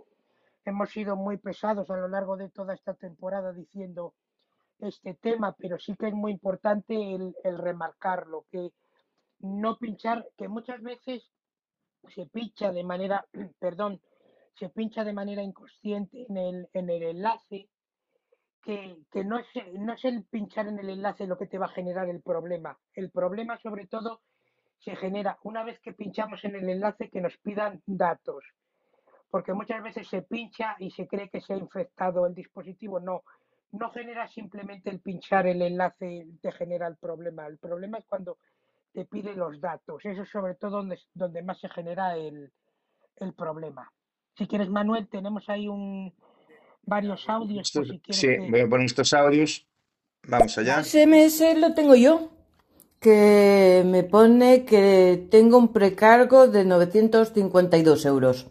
hemos 0.65 0.89
sido 0.89 1.15
muy 1.15 1.37
pesados 1.37 1.89
a 1.89 1.97
lo 1.97 2.07
largo 2.07 2.37
de 2.37 2.49
toda 2.49 2.73
esta 2.73 2.93
temporada 2.93 3.51
diciendo 3.51 4.13
este 4.79 5.13
tema, 5.13 5.55
pero 5.57 5.77
sí 5.77 5.95
que 5.95 6.07
es 6.07 6.13
muy 6.13 6.31
importante 6.31 6.95
el, 7.13 7.35
el 7.43 7.57
remarcarlo, 7.57 8.45
que 8.49 8.71
no 9.39 9.77
pinchar, 9.77 10.27
que 10.37 10.47
muchas 10.47 10.81
veces 10.81 11.29
se 12.07 12.25
pincha 12.27 12.71
de 12.71 12.83
manera, 12.83 13.27
perdón, 13.59 14.01
se 14.55 14.69
pincha 14.69 15.03
de 15.03 15.13
manera 15.13 15.43
inconsciente 15.43 16.25
en 16.27 16.37
el, 16.37 16.69
en 16.73 16.89
el 16.89 17.03
enlace, 17.03 17.69
que, 18.61 18.97
que 19.11 19.23
no, 19.23 19.39
es, 19.39 19.47
no 19.73 19.93
es 19.93 20.05
el 20.05 20.23
pinchar 20.25 20.67
en 20.67 20.79
el 20.79 20.89
enlace 20.89 21.27
lo 21.27 21.37
que 21.37 21.47
te 21.47 21.57
va 21.57 21.65
a 21.65 21.69
generar 21.69 22.09
el 22.09 22.21
problema. 22.21 22.77
El 22.93 23.09
problema 23.09 23.57
sobre 23.57 23.87
todo 23.87 24.21
se 24.79 24.95
genera 24.95 25.37
una 25.43 25.63
vez 25.63 25.79
que 25.79 25.93
pinchamos 25.93 26.43
en 26.43 26.55
el 26.55 26.69
enlace 26.69 27.09
que 27.09 27.21
nos 27.21 27.37
pidan 27.37 27.81
datos, 27.85 28.43
porque 29.29 29.53
muchas 29.53 29.81
veces 29.83 30.07
se 30.07 30.23
pincha 30.23 30.75
y 30.79 30.91
se 30.91 31.07
cree 31.07 31.29
que 31.29 31.41
se 31.41 31.53
ha 31.53 31.57
infectado 31.57 32.25
el 32.25 32.35
dispositivo. 32.35 32.99
No, 32.99 33.23
no 33.71 33.91
genera 33.91 34.27
simplemente 34.27 34.89
el 34.89 34.99
pinchar 34.99 35.47
el 35.47 35.61
enlace 35.61 36.27
te 36.41 36.51
genera 36.51 36.87
el 36.87 36.97
problema. 36.97 37.47
El 37.47 37.57
problema 37.57 37.97
es 37.97 38.05
cuando 38.05 38.37
te 38.93 39.05
pide 39.05 39.35
los 39.35 39.61
datos. 39.61 40.05
Eso 40.05 40.23
es 40.23 40.29
sobre 40.29 40.55
todo 40.55 40.77
donde, 40.77 40.99
donde 41.13 41.41
más 41.43 41.59
se 41.59 41.69
genera 41.69 42.15
el, 42.15 42.51
el 43.17 43.33
problema. 43.33 43.91
Si 44.35 44.47
quieres, 44.47 44.69
Manuel, 44.69 45.07
tenemos 45.07 45.47
ahí 45.49 45.67
un 45.67 46.13
varios 46.83 47.27
audios. 47.29 47.67
Estos- 47.67 47.87
por 47.87 47.95
si 47.95 47.99
quieres 48.01 48.19
sí, 48.21 48.27
que- 48.27 48.51
voy 48.51 48.59
a 48.61 48.67
poner 48.69 48.85
estos 48.85 49.13
audios. 49.13 49.67
Vamos 50.27 50.57
allá. 50.57 50.83
SMS 50.83 51.55
lo 51.59 51.73
tengo 51.73 51.95
yo, 51.95 52.29
que 52.99 53.83
me 53.85 54.03
pone 54.03 54.65
que 54.65 55.27
tengo 55.31 55.57
un 55.57 55.73
precargo 55.73 56.47
de 56.47 56.63
952 56.65 58.05
euros. 58.05 58.47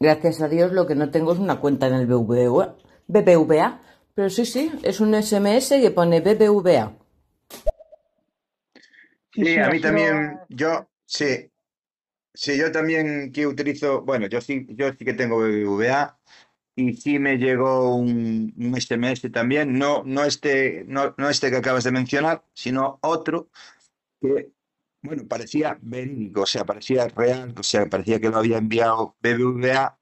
Gracias 0.00 0.42
a 0.42 0.48
Dios 0.48 0.72
lo 0.72 0.86
que 0.86 0.94
no 0.94 1.10
tengo 1.10 1.32
es 1.32 1.38
una 1.38 1.60
cuenta 1.60 1.86
en 1.86 1.94
el 1.94 2.06
BBVA, 2.06 2.76
BBVA. 3.06 3.80
Pero 4.14 4.30
sí, 4.30 4.44
sí, 4.44 4.70
es 4.82 5.00
un 5.00 5.14
SMS 5.14 5.80
que 5.80 5.90
pone 5.90 6.20
BBVA. 6.20 6.92
Sí, 9.32 9.58
a 9.58 9.68
mí 9.68 9.80
también, 9.80 10.38
yo, 10.48 10.86
sí, 11.04 11.50
sí, 12.32 12.56
yo 12.56 12.70
también 12.70 13.32
que 13.32 13.46
utilizo, 13.46 14.02
bueno, 14.02 14.28
yo 14.28 14.40
sí, 14.40 14.64
yo 14.70 14.92
sí 14.96 15.04
que 15.04 15.14
tengo 15.14 15.38
BBVA 15.38 16.16
y 16.76 16.94
sí 16.94 17.18
me 17.18 17.38
llegó 17.38 17.94
un, 17.96 18.52
un 18.56 18.80
SMS 18.80 19.30
también, 19.30 19.78
no, 19.78 20.02
no 20.04 20.24
este, 20.24 20.84
no, 20.88 21.14
no 21.18 21.28
este 21.28 21.50
que 21.50 21.56
acabas 21.56 21.84
de 21.84 21.92
mencionar, 21.92 22.44
sino 22.52 22.98
otro 23.02 23.50
que, 24.20 24.50
bueno, 25.02 25.26
parecía 25.28 25.78
verídico, 25.82 26.42
o 26.42 26.46
sea, 26.46 26.64
parecía 26.64 27.06
real, 27.08 27.54
o 27.58 27.62
sea, 27.62 27.88
parecía 27.88 28.20
que 28.20 28.30
lo 28.30 28.38
había 28.38 28.58
enviado 28.58 29.16
BBVA, 29.22 29.98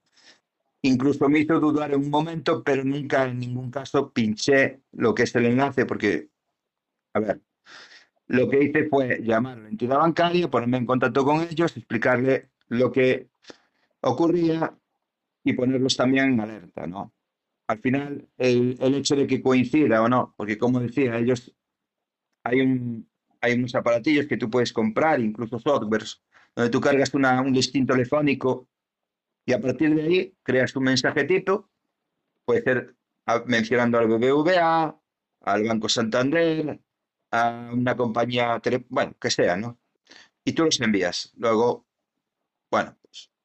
incluso 0.82 1.28
me 1.28 1.40
hizo 1.40 1.60
dudar 1.60 1.92
en 1.92 2.00
un 2.00 2.10
momento, 2.10 2.62
pero 2.64 2.84
nunca 2.84 3.24
en 3.26 3.38
ningún 3.38 3.70
caso 3.70 4.12
pinché 4.12 4.82
lo 4.92 5.14
que 5.14 5.24
es 5.24 5.34
el 5.34 5.46
enlace, 5.46 5.84
porque, 5.86 6.30
a 7.14 7.20
ver, 7.20 7.42
lo 8.28 8.48
que 8.48 8.64
hice 8.64 8.88
fue 8.88 9.20
llamar 9.22 9.58
a 9.58 9.62
la 9.62 9.68
entidad 9.68 9.98
bancaria, 9.98 10.50
ponerme 10.50 10.78
en 10.78 10.86
contacto 10.86 11.24
con 11.24 11.42
ellos, 11.42 11.76
explicarle 11.76 12.50
lo 12.68 12.90
que 12.90 13.28
ocurría 14.00 14.74
y 15.44 15.52
ponerlos 15.54 15.96
también 15.96 16.32
en 16.34 16.40
alerta, 16.40 16.86
¿no? 16.86 17.12
Al 17.68 17.80
final, 17.80 18.28
el, 18.38 18.76
el 18.80 18.94
hecho 18.96 19.16
de 19.16 19.26
que 19.26 19.42
coincida 19.42 20.02
o 20.02 20.08
no, 20.08 20.34
porque 20.36 20.58
como 20.58 20.80
decía, 20.80 21.18
ellos, 21.18 21.54
hay 22.44 22.60
un, 22.60 23.08
hay 23.40 23.54
unos 23.54 23.74
aparatillos 23.74 24.26
que 24.26 24.36
tú 24.36 24.50
puedes 24.50 24.72
comprar, 24.72 25.20
incluso 25.20 25.58
softwares, 25.58 26.22
donde 26.54 26.70
tú 26.70 26.80
cargas 26.80 27.14
una- 27.14 27.40
un 27.40 27.52
listín 27.52 27.86
telefónico 27.86 28.68
y 29.46 29.52
a 29.52 29.60
partir 29.60 29.94
de 29.94 30.02
ahí 30.02 30.36
creas 30.42 30.76
un 30.76 30.84
mensajetito, 30.84 31.70
puede 32.44 32.62
ser 32.62 32.96
a- 33.26 33.44
mencionando 33.46 33.98
al 33.98 34.08
BBVA, 34.08 34.96
al 35.42 35.64
Banco 35.64 35.88
Santander, 35.88 36.80
a 37.32 37.70
una 37.74 37.96
compañía, 37.96 38.60
tele- 38.60 38.86
bueno, 38.88 39.14
que 39.20 39.30
sea, 39.30 39.56
¿no? 39.56 39.78
Y 40.44 40.52
tú 40.54 40.64
los 40.66 40.80
envías. 40.80 41.32
Luego, 41.36 41.86
bueno, 42.70 42.96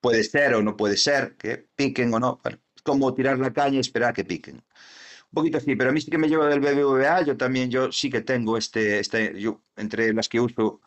puede 0.07 0.23
ser 0.23 0.53
o 0.55 0.61
no 0.61 0.77
puede 0.77 0.95
ser, 0.95 1.35
que 1.35 1.67
piquen 1.75 2.13
o 2.13 2.19
no. 2.19 2.39
Bueno, 2.41 2.59
es 2.75 2.81
como 2.81 3.13
tirar 3.13 3.37
la 3.39 3.51
caña 3.51 3.75
y 3.75 3.79
esperar 3.79 4.11
a 4.11 4.13
que 4.13 4.23
piquen. 4.23 4.55
Un 4.55 5.33
poquito 5.33 5.57
así, 5.57 5.75
pero 5.75 5.89
a 5.89 5.93
mí 5.93 5.99
sí 5.99 6.09
que 6.09 6.17
me 6.17 6.29
llevo 6.29 6.45
del 6.45 6.61
BBVA, 6.61 7.23
yo 7.23 7.35
también, 7.35 7.69
yo 7.69 7.91
sí 7.91 8.09
que 8.09 8.21
tengo 8.21 8.57
este, 8.57 8.99
este, 8.99 9.37
yo, 9.37 9.61
entre 9.75 10.13
las 10.13 10.29
que 10.29 10.39
uso, 10.39 10.79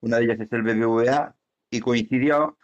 una 0.00 0.18
de 0.18 0.24
ellas 0.24 0.40
es 0.40 0.52
el 0.52 0.62
BBVA, 0.62 1.34
y 1.70 1.80
coincidió, 1.80 2.56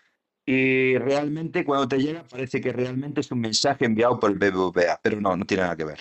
y 0.46 0.96
realmente 0.98 1.64
cuando 1.64 1.88
te 1.88 1.98
llega 1.98 2.22
parece 2.22 2.60
que 2.60 2.72
realmente 2.72 3.20
es 3.20 3.32
un 3.32 3.40
mensaje 3.40 3.84
enviado 3.84 4.20
por 4.20 4.30
el 4.30 4.38
BBVA, 4.38 5.00
pero 5.02 5.20
no, 5.20 5.36
no 5.36 5.44
tiene 5.44 5.64
nada 5.64 5.76
que 5.76 5.84
ver. 5.84 6.00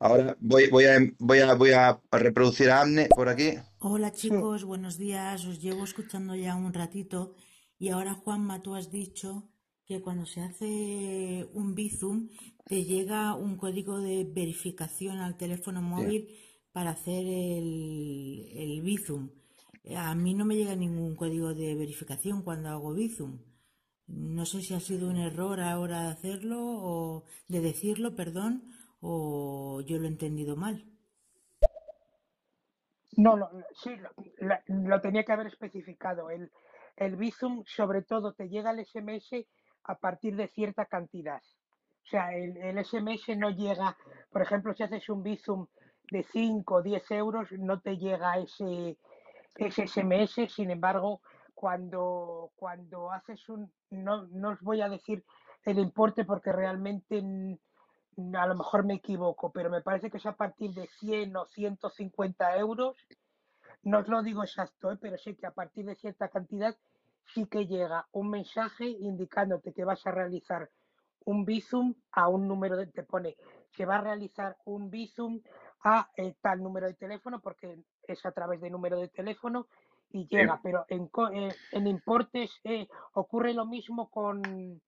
Ahora 0.00 0.36
voy, 0.40 0.68
voy 0.68 0.84
a, 0.86 0.98
voy 1.18 1.38
a, 1.38 1.54
voy 1.54 1.70
a 1.70 2.00
reproducir 2.10 2.70
a 2.70 2.80
Amne 2.80 3.06
por 3.14 3.28
aquí. 3.28 3.54
Hola 3.78 4.12
chicos, 4.12 4.64
buenos 4.64 4.98
días. 4.98 5.44
Os 5.46 5.62
llevo 5.62 5.84
escuchando 5.84 6.34
ya 6.34 6.56
un 6.56 6.74
ratito 6.74 7.36
y 7.78 7.88
ahora 7.90 8.14
Juanma, 8.14 8.62
tú 8.62 8.74
has 8.74 8.90
dicho 8.90 9.48
que 9.86 10.00
cuando 10.00 10.24
se 10.26 10.40
hace 10.40 11.48
un 11.52 11.74
Bizum 11.74 12.28
te 12.66 12.84
llega 12.84 13.34
un 13.34 13.56
código 13.56 14.00
de 14.00 14.24
verificación 14.24 15.18
al 15.18 15.36
teléfono 15.36 15.82
móvil 15.82 16.28
para 16.72 16.90
hacer 16.90 17.24
el, 17.26 18.48
el 18.54 18.80
Bizum. 18.82 19.30
A 19.96 20.14
mí 20.14 20.34
no 20.34 20.44
me 20.46 20.56
llega 20.56 20.74
ningún 20.74 21.14
código 21.14 21.52
de 21.54 21.74
verificación 21.74 22.42
cuando 22.42 22.70
hago 22.70 22.94
Bizum. 22.94 23.38
No 24.06 24.44
sé 24.46 24.62
si 24.62 24.74
ha 24.74 24.80
sido 24.80 25.08
un 25.08 25.16
error 25.16 25.60
ahora 25.60 26.04
de 26.04 26.08
hacerlo 26.08 26.58
o 26.62 27.24
de 27.48 27.60
decirlo, 27.60 28.16
perdón, 28.16 28.62
o 29.00 29.80
yo 29.82 29.98
lo 29.98 30.04
he 30.06 30.08
entendido 30.08 30.56
mal. 30.56 30.84
No, 33.16 33.36
lo- 33.36 33.50
sí, 33.82 33.90
lo, 33.96 34.10
lo 34.68 35.00
tenía 35.00 35.24
que 35.24 35.32
haber 35.32 35.46
especificado. 35.46 36.30
El, 36.30 36.50
el 36.96 37.16
Bizum, 37.16 37.64
sobre 37.66 38.02
todo, 38.02 38.32
te 38.32 38.48
llega 38.48 38.70
el 38.70 38.84
SMS 38.84 39.46
a 39.84 39.94
partir 39.96 40.36
de 40.36 40.48
cierta 40.48 40.86
cantidad. 40.86 41.42
O 42.04 42.06
sea, 42.06 42.34
el, 42.34 42.56
el 42.56 42.84
SMS 42.84 43.36
no 43.36 43.50
llega, 43.50 43.96
por 44.30 44.42
ejemplo, 44.42 44.74
si 44.74 44.82
haces 44.82 45.08
un 45.08 45.22
Bizum 45.22 45.66
de 46.10 46.22
5 46.22 46.74
o 46.74 46.82
10 46.82 47.10
euros, 47.12 47.52
no 47.52 47.80
te 47.80 47.96
llega 47.96 48.38
ese, 48.38 48.98
es 49.56 49.74
SMS, 49.74 50.48
sin 50.48 50.70
embargo, 50.70 51.20
cuando, 51.54 52.50
cuando 52.56 53.10
haces 53.12 53.48
un, 53.48 53.72
no, 53.90 54.26
no 54.26 54.50
os 54.50 54.60
voy 54.60 54.80
a 54.82 54.88
decir 54.88 55.24
el 55.64 55.78
importe 55.78 56.24
porque 56.24 56.52
realmente 56.52 57.22
a 58.34 58.46
lo 58.46 58.54
mejor 58.54 58.84
me 58.84 58.94
equivoco, 58.94 59.50
pero 59.50 59.70
me 59.70 59.80
parece 59.80 60.10
que 60.10 60.18
es 60.18 60.26
a 60.26 60.36
partir 60.36 60.72
de 60.72 60.86
100 60.98 61.36
o 61.36 61.46
150 61.46 62.56
euros, 62.58 62.96
no 63.84 63.98
os 64.00 64.08
lo 64.08 64.22
digo 64.22 64.42
exacto, 64.42 64.92
¿eh? 64.92 64.98
pero 65.00 65.16
sé 65.18 65.36
que 65.36 65.46
a 65.46 65.52
partir 65.52 65.86
de 65.86 65.94
cierta 65.94 66.28
cantidad 66.28 66.76
sí 67.34 67.46
que 67.46 67.66
llega 67.66 68.06
un 68.12 68.30
mensaje 68.30 68.86
indicándote 68.86 69.72
que 69.72 69.84
vas 69.84 70.06
a 70.06 70.10
realizar 70.10 70.70
un 71.24 71.44
Bizum 71.44 71.94
a 72.12 72.28
un 72.28 72.46
número 72.46 72.76
de, 72.76 72.86
te 72.86 73.02
pone 73.02 73.36
que 73.72 73.86
va 73.86 73.96
a 73.96 74.00
realizar 74.02 74.56
un 74.64 74.90
Bizum 74.90 75.40
a 75.82 76.10
eh, 76.16 76.34
tal 76.40 76.62
número 76.62 76.86
de 76.86 76.94
teléfono 76.94 77.40
porque 77.40 77.78
es 78.06 78.24
a 78.26 78.32
través 78.32 78.60
de 78.60 78.70
número 78.70 78.98
de 78.98 79.08
teléfono 79.08 79.66
y 80.10 80.28
Sí, 80.30 80.36
llega, 80.36 80.60
pero 80.62 80.84
en, 80.88 81.10
eh, 81.32 81.54
en 81.72 81.86
importes 81.86 82.60
eh, 82.64 82.86
ocurre 83.14 83.52
lo 83.52 83.66
mismo 83.66 84.08
con 84.10 84.80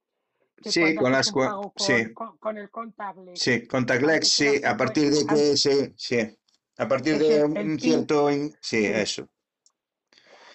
sí, 0.63 0.95
con 0.95 1.13
las 1.13 1.33
pago 1.33 1.73
sí, 1.77 2.15
con, 2.15 2.15
con, 2.15 2.39
con 2.39 2.59
el 2.59 2.71
contactless. 2.71 3.41
sí, 3.41 3.67
contactless, 3.67 4.29
sí, 4.29 4.47
a 4.65 4.77
50, 4.77 4.77
partir 4.77 5.11
de 5.11 5.27
que 5.27 5.57
sí, 5.57 5.95
sí, 5.97 6.39
a 6.79 6.89
partir 6.89 7.19
de 7.19 7.45
un 7.45 7.55
el 7.55 7.71
PIN, 7.81 7.81
cierto, 7.81 8.31
in- 8.31 8.55
sí, 8.61 8.79
sí, 8.79 8.87
eso, 8.87 9.29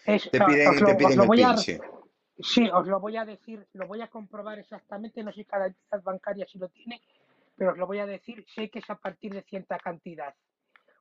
es, 0.06 0.24
te 0.32 0.40
os 0.40 0.46
piden, 0.46 0.84
te 0.84 0.84
lo, 0.86 0.90
os 0.98 0.98
piden 0.98 1.20
lo 1.20 1.26
el 1.26 1.30
voy 1.32 1.44
a, 1.44 1.56
sí. 1.56 1.78
sí, 2.40 2.70
os 2.74 2.88
lo 2.88 3.00
voy 3.00 3.18
a 3.18 3.26
decir, 3.26 3.68
lo 3.74 3.88
voy 3.88 4.02
a 4.02 4.10
comprobar 4.10 4.60
exactamente, 4.60 5.24
no 5.24 5.32
sé 5.32 5.46
cada 5.46 5.68
entidad 5.68 6.04
bancaria 6.04 6.46
si 6.48 6.58
lo 6.60 6.70
tiene, 6.70 7.02
pero 7.58 7.72
os 7.72 7.78
lo 7.78 7.88
voy 7.88 8.00
a 8.00 8.06
decir, 8.06 8.46
sé 8.56 8.70
que 8.70 8.80
es 8.80 8.90
a 8.90 8.96
partir 8.96 9.34
de 9.34 9.44
cierta 9.44 9.78
cantidad. 9.80 10.34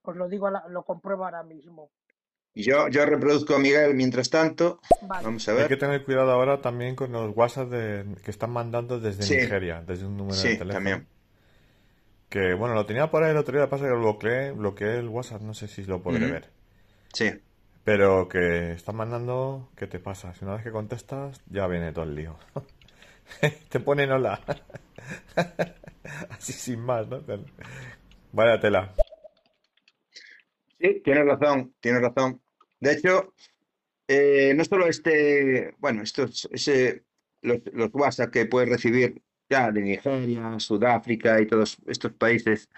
Os 0.03 0.17
lo 0.17 0.29
digo, 0.29 0.47
a 0.49 0.51
la- 0.53 0.69
lo 0.69 0.83
compruebo 0.85 1.25
ahora 1.25 1.43
mismo. 1.43 1.91
Y 2.55 2.63
Yo, 2.65 2.89
yo 2.89 3.05
reproduzco 3.07 3.55
a 3.55 3.59
Miguel 3.59 3.95
mientras 3.95 4.31
tanto, 4.31 4.81
Vale, 5.03 5.25
vamos 5.25 5.49
a 5.49 5.53
Hay 5.53 5.57
que 5.67 5.77
ver, 5.77 5.79
tener 5.79 6.05
cuidado 6.05 6.31
ahora 6.33 6.61
también 6.61 6.95
con 6.97 7.13
los 7.13 7.37
WhatsApp 7.37 7.69
de- 7.71 8.17
que 8.25 8.31
están 8.31 8.51
mandando 8.51 8.99
desde 9.01 9.25
sí, 9.25 9.35
Nigeria, 9.35 9.83
desde 9.87 10.07
un 10.07 10.17
número 10.17 10.37
de 10.43 10.43
sí, 10.43 10.59
teléfono. 10.59 10.73
también, 10.73 11.07
Que 12.31 12.55
bueno, 12.55 12.75
lo 12.77 12.87
tenía 12.87 13.11
por 13.11 13.25
ahí 13.25 13.33
el 13.33 13.37
otro 13.37 13.59
día, 13.59 13.69
pasa 13.69 13.85
que 13.85 13.91
lo 13.91 13.99
bloqueé, 14.01 14.53
bloqueé 14.53 14.99
el 14.99 15.09
WhatsApp, 15.09 15.43
no 15.43 15.53
sé 15.53 15.67
si 15.69 15.85
lo 15.85 16.01
podré 16.01 16.29
ver. 16.29 16.49
sí, 17.13 17.31
Pero 17.85 18.29
que 18.29 18.73
están 18.73 18.97
mandando, 18.97 19.71
¿qué 19.77 19.89
te 19.89 19.99
pasa? 19.99 20.33
Si 20.35 20.45
una 20.45 20.55
vez 20.55 20.63
que 20.63 20.71
contestas, 20.71 21.43
ya 21.51 21.67
viene 21.67 21.93
todo 21.93 22.05
el 22.05 22.15
lío. 22.15 22.39
Te 23.69 23.81
ponen 23.81 24.13
hola. 24.13 24.41
Así 26.31 26.53
sin 26.53 26.81
más, 26.81 27.09
¿no? 27.09 27.21
Vaya 28.33 28.61
tela. 28.61 28.95
sí, 30.79 31.01
tienes 31.05 31.27
razón, 31.27 31.75
tienes 31.81 32.03
razón. 32.03 32.41
De 32.81 32.93
hecho, 32.93 33.35
eh, 34.07 34.55
no 34.55 34.65
solo 34.65 34.87
este, 34.87 35.75
bueno, 35.79 36.03
estos, 36.03 36.49
ese, 36.53 37.05
los, 37.43 37.61
los 37.73 37.91
WhatsApp 37.93 38.31
que 38.31 38.47
puedes 38.47 38.69
recibir 38.69 39.21
ya 39.51 39.71
de 39.73 39.83
Nigeria, 39.83 40.59
Sudáfrica 40.61 41.41
y 41.41 41.47
todos 41.47 41.79
estos 41.87 42.13
países, 42.13 42.69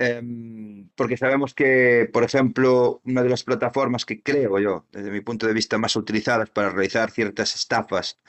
Em, 0.00 0.88
porque 0.94 1.16
sabemos 1.16 1.54
que, 1.54 2.08
por 2.12 2.22
ejemplo, 2.22 3.00
una 3.04 3.22
de 3.24 3.28
las 3.30 3.42
plataformas 3.42 4.04
que 4.06 4.22
creo 4.22 4.60
yo, 4.60 4.86
desde 4.92 5.10
mi 5.10 5.20
punto 5.22 5.46
de 5.48 5.52
vista, 5.52 5.76
más 5.76 5.96
utilizadas 5.96 6.50
para 6.50 6.70
realizar 6.70 7.10
ciertas 7.10 7.56
estafas 7.56 8.20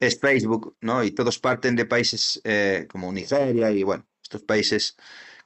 es 0.00 0.18
Facebook, 0.20 0.76
¿no? 0.80 1.04
Y 1.04 1.12
todos 1.12 1.38
parten 1.38 1.76
de 1.76 1.86
países 1.86 2.40
eh, 2.44 2.86
como 2.90 3.12
Nigeria 3.12 3.70
y, 3.70 3.84
bueno, 3.84 4.06
estos 4.22 4.42
países 4.42 4.96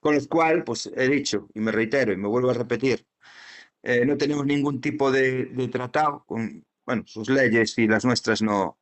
con 0.01 0.14
los 0.14 0.26
cuales, 0.28 0.64
pues 0.64 0.90
he 0.97 1.09
dicho 1.09 1.48
y 1.55 1.60
me 1.60 1.72
reitero 1.72 2.12
y 2.12 2.16
me 2.16 2.28
vuelvo 2.28 2.51
a 2.51 2.55
repetir, 2.55 3.06
eh, 3.82 4.05
no 4.06 4.16
tenemos 4.16 4.47
ningún 4.47 4.80
tipo 4.80 5.10
de, 5.12 5.47
de 5.47 5.68
tratado 5.68 6.24
con, 6.26 6.66
bueno, 6.86 7.05
sus 7.06 7.28
leyes 7.30 7.78
y 7.78 7.89
las 7.89 8.05
nuestras 8.05 8.43
no. 8.43 8.77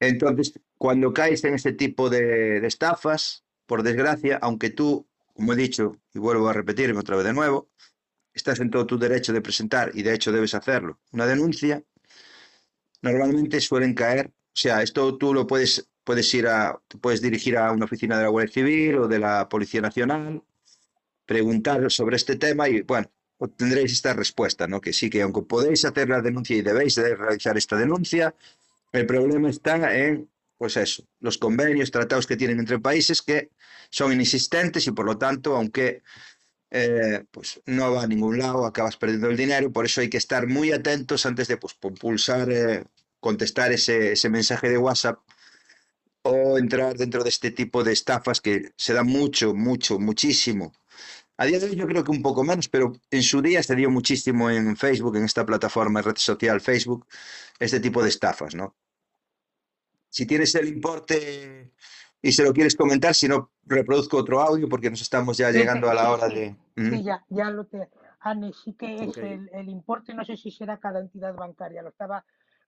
Entonces, 0.00 0.58
cuando 0.76 1.12
caes 1.12 1.44
en 1.44 1.54
ese 1.54 1.72
tipo 1.72 2.08
de, 2.08 2.64
estafas, 2.66 3.44
por 3.66 3.82
desgracia, 3.82 4.38
aunque 4.40 4.70
tú, 4.70 5.06
como 5.34 5.52
he 5.52 5.56
dicho 5.56 5.96
y 6.14 6.18
vuelvo 6.18 6.48
a 6.48 6.52
repetirme 6.52 7.00
otra 7.00 7.16
vez 7.16 7.24
de 7.26 7.32
nuevo, 7.32 7.68
estás 8.32 8.60
en 8.60 8.70
todo 8.70 8.86
tu 8.86 8.98
derecho 8.98 9.32
de 9.32 9.40
presentar 9.40 9.90
y 9.94 10.02
de 10.02 10.14
hecho 10.14 10.32
debes 10.32 10.54
hacerlo, 10.54 11.00
una 11.12 11.26
denuncia, 11.26 11.82
normalmente 13.02 13.60
suelen 13.60 13.94
caer, 13.94 14.28
o 14.28 14.60
sea, 14.60 14.82
esto 14.82 15.18
tú 15.18 15.34
lo 15.34 15.46
puedes, 15.46 15.88
puedes 16.04 16.32
ir 16.34 16.46
a, 16.46 16.80
puedes 17.00 17.20
dirigir 17.20 17.56
a 17.56 17.72
una 17.72 17.84
oficina 17.84 18.16
de 18.16 18.24
la 18.24 18.28
Guardia 18.28 18.54
Civil 18.54 18.98
o 18.98 19.08
de 19.08 19.18
la 19.18 19.48
Policía 19.48 19.80
Nacional, 19.80 20.42
preguntar 21.26 21.90
sobre 21.90 22.16
este 22.16 22.36
tema 22.36 22.68
y 22.68 22.82
bueno, 22.82 23.10
obtendréis 23.38 23.92
esta 23.92 24.14
respuesta, 24.14 24.66
¿no? 24.66 24.80
Que 24.80 24.92
sí, 24.92 25.10
que 25.10 25.22
aunque 25.22 25.42
podéis 25.42 25.84
hacer 25.84 26.08
la 26.08 26.20
denuncia 26.20 26.56
y 26.56 26.62
debéis 26.62 26.94
de 26.96 27.14
realizar 27.14 27.56
esta 27.56 27.76
denuncia, 27.76 28.34
el 28.92 29.06
problema 29.06 29.50
está 29.50 29.96
en, 29.96 30.30
pues 30.56 30.76
eso, 30.76 31.04
los 31.20 31.38
convenios, 31.38 31.90
tratados 31.90 32.26
que 32.26 32.36
tienen 32.36 32.58
entre 32.58 32.78
países 32.78 33.22
que 33.22 33.50
son 33.90 34.12
inexistentes 34.12 34.86
y 34.86 34.92
por 34.92 35.06
lo 35.06 35.18
tanto, 35.18 35.56
aunque 35.56 36.02
eh, 36.70 37.24
pues 37.30 37.60
no 37.66 37.92
va 37.92 38.02
a 38.02 38.06
ningún 38.06 38.38
lado, 38.38 38.66
acabas 38.66 38.96
perdiendo 38.96 39.28
el 39.28 39.36
dinero, 39.36 39.72
por 39.72 39.86
eso 39.86 40.00
hay 40.00 40.10
que 40.10 40.18
estar 40.18 40.46
muy 40.46 40.72
atentos 40.72 41.26
antes 41.26 41.48
de 41.48 41.56
pues, 41.56 41.74
pulsar, 41.74 42.50
eh, 42.50 42.84
contestar 43.20 43.72
ese, 43.72 44.12
ese 44.12 44.28
mensaje 44.30 44.68
de 44.68 44.78
WhatsApp 44.78 45.18
o 46.22 46.58
entrar 46.58 46.96
dentro 46.96 47.22
de 47.24 47.30
este 47.30 47.50
tipo 47.50 47.84
de 47.84 47.92
estafas 47.92 48.40
que 48.40 48.72
se 48.76 48.92
da 48.92 49.02
mucho, 49.02 49.54
mucho, 49.54 49.98
muchísimo. 49.98 50.72
A 51.40 51.46
día 51.46 51.60
de 51.60 51.66
hoy 51.66 51.76
yo 51.76 51.86
creo 51.86 52.02
que 52.02 52.10
un 52.10 52.20
poco 52.20 52.42
menos, 52.42 52.68
pero 52.68 52.92
en 53.12 53.22
su 53.22 53.40
día 53.40 53.62
se 53.62 53.76
dio 53.76 53.90
muchísimo 53.90 54.50
en 54.50 54.76
Facebook, 54.76 55.16
en 55.16 55.24
esta 55.24 55.46
plataforma, 55.46 56.02
red 56.02 56.16
social 56.16 56.60
Facebook, 56.60 57.06
este 57.60 57.78
tipo 57.78 58.02
de 58.02 58.08
estafas, 58.08 58.56
¿no? 58.56 58.74
Si 60.10 60.26
tienes 60.26 60.52
el 60.56 60.66
importe 60.66 61.72
y 62.20 62.32
se 62.32 62.42
lo 62.42 62.52
quieres 62.52 62.74
comentar, 62.74 63.14
si 63.14 63.28
no, 63.28 63.52
reproduzco 63.64 64.16
otro 64.16 64.40
audio 64.40 64.68
porque 64.68 64.90
nos 64.90 65.00
estamos 65.00 65.38
ya 65.38 65.52
Sí, 65.52 65.58
llegando 65.58 65.88
a 65.88 65.94
la 65.94 66.10
hora 66.10 66.28
de... 66.28 66.56
sí, 66.74 66.82
Ujú. 66.82 67.02
ya, 67.04 67.24
ya 67.28 67.50
lo 67.50 67.66
te. 67.66 67.88
Anne, 68.18 68.52
sí 68.52 68.72
que 68.72 69.04
es 69.04 69.16
el 69.16 69.68
importe, 69.68 70.14
no 70.14 70.24
sé 70.24 70.36
si 70.36 70.50
será 70.50 70.80
cada 70.80 70.98
entidad 70.98 71.36
bancaria, 71.36 71.82
lo 71.82 71.90
estaba 71.90 72.24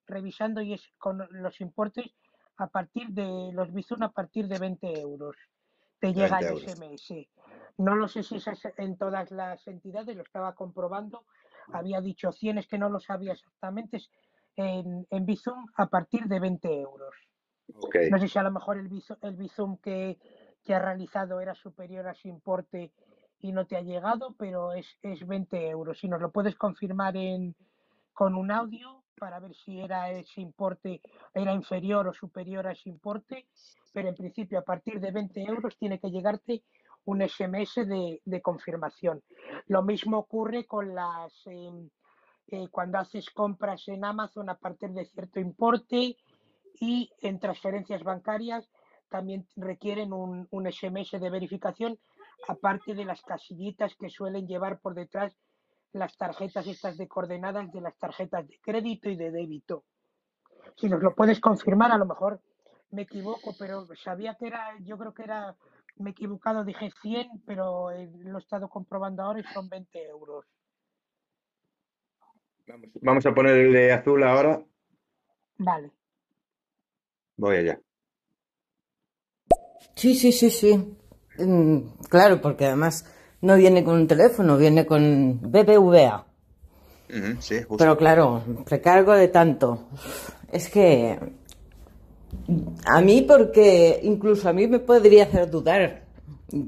revisando 0.07 0.63
y 0.63 0.75
es 0.75 0.83
con 0.97 1.27
los 1.31 1.61
importes 1.61 2.07
a 2.57 2.69
partir 2.69 3.09
de 3.09 3.51
los 3.53 3.73
Bizum 3.73 4.05
a 4.05 4.13
partir 4.13 4.47
de 4.47 4.61
20 4.61 5.01
euros. 5.01 5.35
Te 6.01 6.13
llega 6.13 6.39
20 6.41 6.63
el. 6.63 6.69
SMS. 6.69 7.29
No 7.79 7.97
lo 7.97 8.09
sé 8.09 8.23
si 8.23 8.37
es 8.37 8.47
en 8.77 8.97
todas 8.97 9.31
las 9.31 9.67
entidades, 9.67 10.17
lo 10.17 10.23
estaba 10.23 10.55
comprobando. 10.55 11.25
Había 11.73 12.01
dicho 12.01 12.33
100, 12.33 12.59
es 12.59 12.67
que 12.67 12.79
no 12.79 12.89
lo 12.89 13.01
sabía 13.01 13.33
exactamente. 13.33 14.01
En, 14.57 15.07
en 15.09 15.27
Bizum 15.27 15.67
a 15.77 15.87
partir 15.87 16.25
de 16.25 16.41
20 16.41 16.81
euros. 16.81 17.15
No 18.11 18.19
sé 18.19 18.29
si 18.29 18.39
a 18.39 18.43
lo 18.43 18.51
mejor 18.51 18.79
el 18.79 18.89
Bizum, 18.89 19.17
el 19.23 19.37
Bizum 19.37 19.79
que, 19.79 20.19
que 20.65 20.75
has 20.75 20.83
realizado 20.83 21.41
era 21.41 21.55
superior 21.55 22.09
a 22.09 22.15
su 22.15 22.29
importe 22.29 22.93
y 23.39 23.53
no 23.53 23.67
te 23.67 23.77
ha 23.77 23.81
llegado, 23.81 24.35
pero 24.39 24.73
es, 24.73 24.99
es 25.03 25.27
20 25.27 25.69
euros. 25.69 25.99
Si 25.99 26.09
nos 26.09 26.21
lo 26.21 26.31
puedes 26.31 26.57
confirmar 26.57 27.17
en, 27.17 27.55
con 28.13 28.35
un 28.35 28.51
audio 28.51 29.03
para 29.21 29.39
ver 29.39 29.55
si 29.55 29.79
era 29.79 30.11
ese 30.11 30.41
importe, 30.41 31.03
era 31.35 31.53
inferior 31.53 32.09
o 32.09 32.15
superior 32.15 32.67
a 32.67 32.73
ese 32.73 32.89
importe, 32.89 33.47
pero 33.93 34.09
en 34.09 34.17
principio 34.17 34.59
a 34.59 34.65
partir 34.65 34.99
de 34.99 35.13
20 35.13 35.43
euros 35.43 35.77
tiene 35.77 36.01
que 36.01 36.11
llegarte 36.11 36.65
un 37.05 37.21
SMS 37.21 37.87
de, 37.87 38.41
confirmación. 38.43 39.23
Lo 39.67 39.83
mismo 39.83 40.19
ocurre 40.19 40.67
con 40.67 40.95
las 40.95 41.33
em, 41.47 41.91
eh, 42.49 42.69
cuando 42.71 42.99
haces 42.99 43.29
compras 43.31 43.87
en 43.89 44.05
Amazon 44.05 44.49
a 44.49 44.57
partir 44.57 44.91
de 44.91 45.05
cierto 45.05 45.39
importe 45.39 46.17
y 46.81 47.11
en 47.21 47.39
transferencias 47.39 48.03
bancarias 48.03 48.71
también 49.11 49.47
requieren 49.57 50.13
un, 50.15 50.49
un 50.51 50.73
SMS 50.73 51.11
de 51.21 51.31
verificación, 51.31 51.99
aparte 52.49 52.95
de 52.95 53.05
las 53.05 53.21
casillitas 53.23 53.95
que 53.97 54.09
suelen 54.09 54.47
llevar 54.47 54.81
por 54.81 54.95
detrás 54.95 55.37
las 55.93 56.17
tarjetas 56.17 56.67
estas 56.67 56.97
de 56.97 57.09
coordenadas 57.09 57.71
de 57.73 57.81
las 57.81 57.97
tarjetas 57.99 58.47
de 58.47 58.59
crédito 58.61 59.09
y 59.09 59.17
de 59.17 59.31
débito. 59.31 59.85
Si 60.77 60.89
nos 60.89 61.03
lo 61.03 61.15
puedes 61.15 61.41
confirmar, 61.41 61.93
a 61.93 61.99
lo 61.99 62.07
mejor 62.07 62.41
me 62.91 63.03
equivoco, 63.03 63.55
pero 63.59 63.87
sabía 63.97 64.37
que 64.37 64.47
era, 64.47 64.77
yo 64.81 64.97
creo 64.99 65.15
que 65.15 65.23
era, 65.23 65.57
me 65.97 66.11
he 66.11 66.13
equivocado, 66.13 66.65
dije 66.65 66.91
100, 67.03 67.43
pero 67.47 67.91
eh, 67.91 68.11
lo 68.21 68.39
he 68.39 68.41
estado 68.41 68.69
comprobando 68.69 69.23
ahora 69.23 69.41
y 69.41 69.45
son 69.45 69.69
20 69.69 70.09
euros. 70.09 70.45
Vamos, 72.67 72.91
vamos 73.01 73.27
a 73.27 73.35
poner 73.35 73.57
el 73.57 73.73
de 73.73 73.93
azul 73.93 74.23
ahora. 74.23 74.63
Vale. 75.59 75.91
Voy 77.37 77.57
allá. 77.57 77.81
Sí, 79.97 80.15
sí, 80.15 80.33
sí, 80.33 80.51
sí. 80.51 80.97
Mm, 81.39 81.99
claro, 82.09 82.41
porque 82.41 82.67
además 82.67 83.05
no 83.43 83.57
viene 83.57 83.85
con 83.85 83.95
un 83.95 84.07
teléfono, 84.07 84.57
viene 84.57 84.87
con 84.87 85.41
BBVA. 85.43 86.27
Sí, 87.41 87.57
justo. 87.63 87.77
Pero 87.79 87.97
claro, 87.97 88.43
recargo 88.67 89.13
de 89.15 89.29
tanto. 89.29 89.89
Es 90.53 90.69
que 90.69 91.19
a 92.87 93.01
mí 93.01 93.23
porque 93.23 94.01
incluso 94.03 94.49
a 94.49 94.53
mí 94.53 94.67
me 94.67 94.79
podría 94.79 95.25
hacer 95.25 95.51
dudar, 95.51 96.05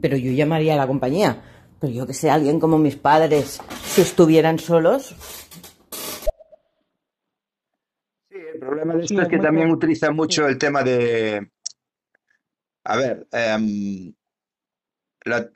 pero 0.00 0.16
yo 0.16 0.32
llamaría 0.32 0.74
a 0.74 0.78
la 0.78 0.86
compañía. 0.86 1.42
Pero 1.80 1.92
yo 1.92 2.06
que 2.06 2.14
sé, 2.14 2.30
alguien 2.30 2.60
como 2.60 2.78
mis 2.78 2.96
padres, 2.96 3.60
si 3.84 4.02
estuvieran 4.02 4.58
solos, 4.58 5.14
problema 8.60 8.94
de 8.94 9.06
Sí, 9.06 9.14
esto 9.14 9.22
es 9.22 9.22
es 9.26 9.30
que 9.30 9.36
muy 9.36 9.44
también 9.44 9.68
per- 9.68 9.76
utiliza 9.76 10.06
sí. 10.08 10.12
mucho 10.14 10.46
el 10.46 10.58
tema 10.58 10.82
de, 10.82 11.50
a 12.84 12.96
ver, 12.96 13.26
em, 13.32 14.14
la- 15.24 15.50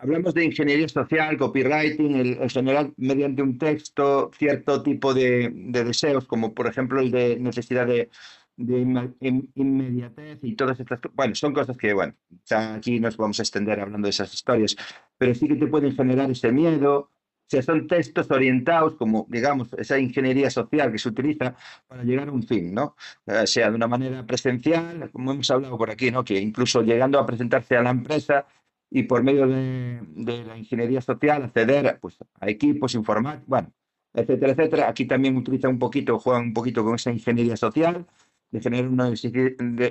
hablamos 0.00 0.34
de 0.34 0.44
ingeniería 0.44 0.88
social, 0.88 1.36
copywriting, 1.36 2.14
el, 2.16 2.38
el 2.40 2.50
generar 2.50 2.90
mediante 2.96 3.42
un 3.42 3.58
texto 3.58 4.30
cierto 4.36 4.82
tipo 4.82 5.14
de, 5.14 5.50
de 5.52 5.84
deseos, 5.84 6.26
como 6.26 6.54
por 6.54 6.66
ejemplo 6.66 7.00
el 7.00 7.10
de 7.10 7.38
necesidad 7.38 7.86
de, 7.86 8.10
de 8.56 9.10
inmediatez 9.54 10.38
y 10.42 10.54
todas 10.54 10.78
estas 10.80 11.00
cosas. 11.00 11.16
Bueno, 11.16 11.34
son 11.34 11.52
cosas 11.52 11.76
que, 11.76 11.92
bueno, 11.92 12.14
aquí 12.50 13.00
nos 13.00 13.16
vamos 13.16 13.38
a 13.38 13.42
extender 13.42 13.80
hablando 13.80 14.06
de 14.06 14.10
esas 14.10 14.32
historias, 14.34 14.76
pero 15.16 15.34
sí 15.34 15.48
que 15.48 15.56
te 15.56 15.66
pueden 15.66 15.94
generar 15.94 16.30
ese 16.30 16.52
miedo. 16.52 17.10
O 17.42 17.50
sea, 17.50 17.62
son 17.62 17.88
textos 17.88 18.30
orientados 18.30 18.94
como, 18.94 19.26
digamos, 19.28 19.72
esa 19.76 19.98
ingeniería 19.98 20.50
social 20.50 20.92
que 20.92 20.98
se 20.98 21.08
utiliza 21.08 21.56
para 21.88 22.04
llegar 22.04 22.28
a 22.28 22.32
un 22.32 22.44
fin, 22.44 22.72
¿no? 22.72 22.94
Eh, 23.26 23.44
sea 23.44 23.70
de 23.70 23.74
una 23.74 23.88
manera 23.88 24.24
presencial, 24.24 25.10
como 25.10 25.32
hemos 25.32 25.50
hablado 25.50 25.76
por 25.76 25.90
aquí, 25.90 26.12
¿no? 26.12 26.22
Que 26.22 26.38
incluso 26.38 26.80
llegando 26.82 27.18
a 27.18 27.26
presentarse 27.26 27.76
a 27.76 27.82
la 27.82 27.90
empresa 27.90 28.46
y 28.90 29.04
por 29.04 29.22
medio 29.22 29.46
de, 29.46 30.00
de 30.02 30.44
la 30.44 30.56
ingeniería 30.56 31.00
social 31.00 31.44
acceder 31.44 31.98
pues, 32.00 32.18
a 32.40 32.48
equipos 32.48 32.94
informáticos, 32.94 33.48
bueno, 33.48 33.72
etcétera, 34.12 34.52
etcétera. 34.52 34.88
Aquí 34.88 35.06
también 35.06 35.36
utiliza 35.36 35.68
un 35.68 35.78
poquito, 35.78 36.18
juega 36.18 36.40
un 36.40 36.52
poquito 36.52 36.84
con 36.84 36.96
esa 36.96 37.10
ingeniería 37.10 37.56
social, 37.56 38.06
de 38.50 38.60
generar 38.60 38.88
una 38.88 39.08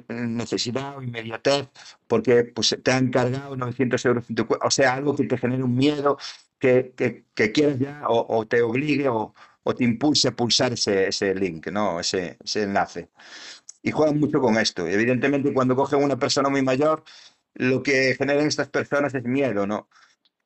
necesidad 0.09 0.97
o 0.97 1.01
inmediatez, 1.01 1.69
porque 2.07 2.43
pues, 2.43 2.77
te 2.84 2.91
han 2.91 3.09
cargado 3.09 3.55
900 3.55 4.05
euros 4.05 4.26
o 4.61 4.71
sea, 4.71 4.95
algo 4.95 5.15
que 5.15 5.23
te 5.23 5.38
genere 5.38 5.63
un 5.63 5.76
miedo, 5.76 6.17
que, 6.59 6.93
que, 6.95 7.26
que 7.34 7.51
quieras 7.53 7.80
ya, 7.80 8.03
o, 8.09 8.38
o 8.38 8.45
te 8.47 8.61
obligue 8.61 9.07
o, 9.07 9.34
o 9.63 9.76
te 9.76 9.84
impulse 9.85 10.27
a 10.27 10.35
pulsar 10.35 10.73
ese, 10.73 11.07
ese 11.07 11.34
link, 11.35 11.67
¿no? 11.67 11.99
Ese, 11.99 12.38
ese 12.43 12.63
enlace. 12.63 13.09
Y 13.81 13.91
juegan 13.91 14.19
mucho 14.19 14.41
con 14.41 14.57
esto. 14.57 14.85
Evidentemente, 14.88 15.53
cuando 15.53 15.76
cogen 15.76 16.03
una 16.03 16.17
persona 16.19 16.49
muy 16.49 16.61
mayor, 16.61 17.03
lo 17.55 17.84
que 17.84 18.15
generan 18.15 18.47
estas 18.47 18.69
personas 18.69 19.13
es 19.13 19.23
miedo, 19.23 19.67
¿no? 19.67 19.89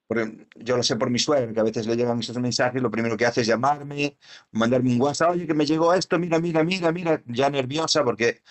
Porque 0.07 0.47
yo 0.55 0.77
lo 0.77 0.83
sé 0.83 0.95
por 0.95 1.09
mi 1.09 1.19
suegra, 1.19 1.53
que 1.53 1.59
a 1.59 1.63
veces 1.63 1.87
le 1.87 1.95
llegan 1.95 2.19
esos 2.19 2.37
mensajes, 2.37 2.81
lo 2.81 2.91
primero 2.91 3.17
que 3.17 3.25
hace 3.25 3.41
es 3.41 3.47
llamarme, 3.47 4.17
mandarme 4.51 4.91
un 4.91 5.01
WhatsApp, 5.01 5.31
oye, 5.31 5.47
que 5.47 5.53
me 5.53 5.65
llegó 5.65 5.93
esto, 5.93 6.19
mira, 6.19 6.39
mira, 6.39 6.63
mira, 6.63 6.91
mira, 6.91 7.23
ya 7.25 7.49
nerviosa, 7.49 8.03
porque, 8.03 8.41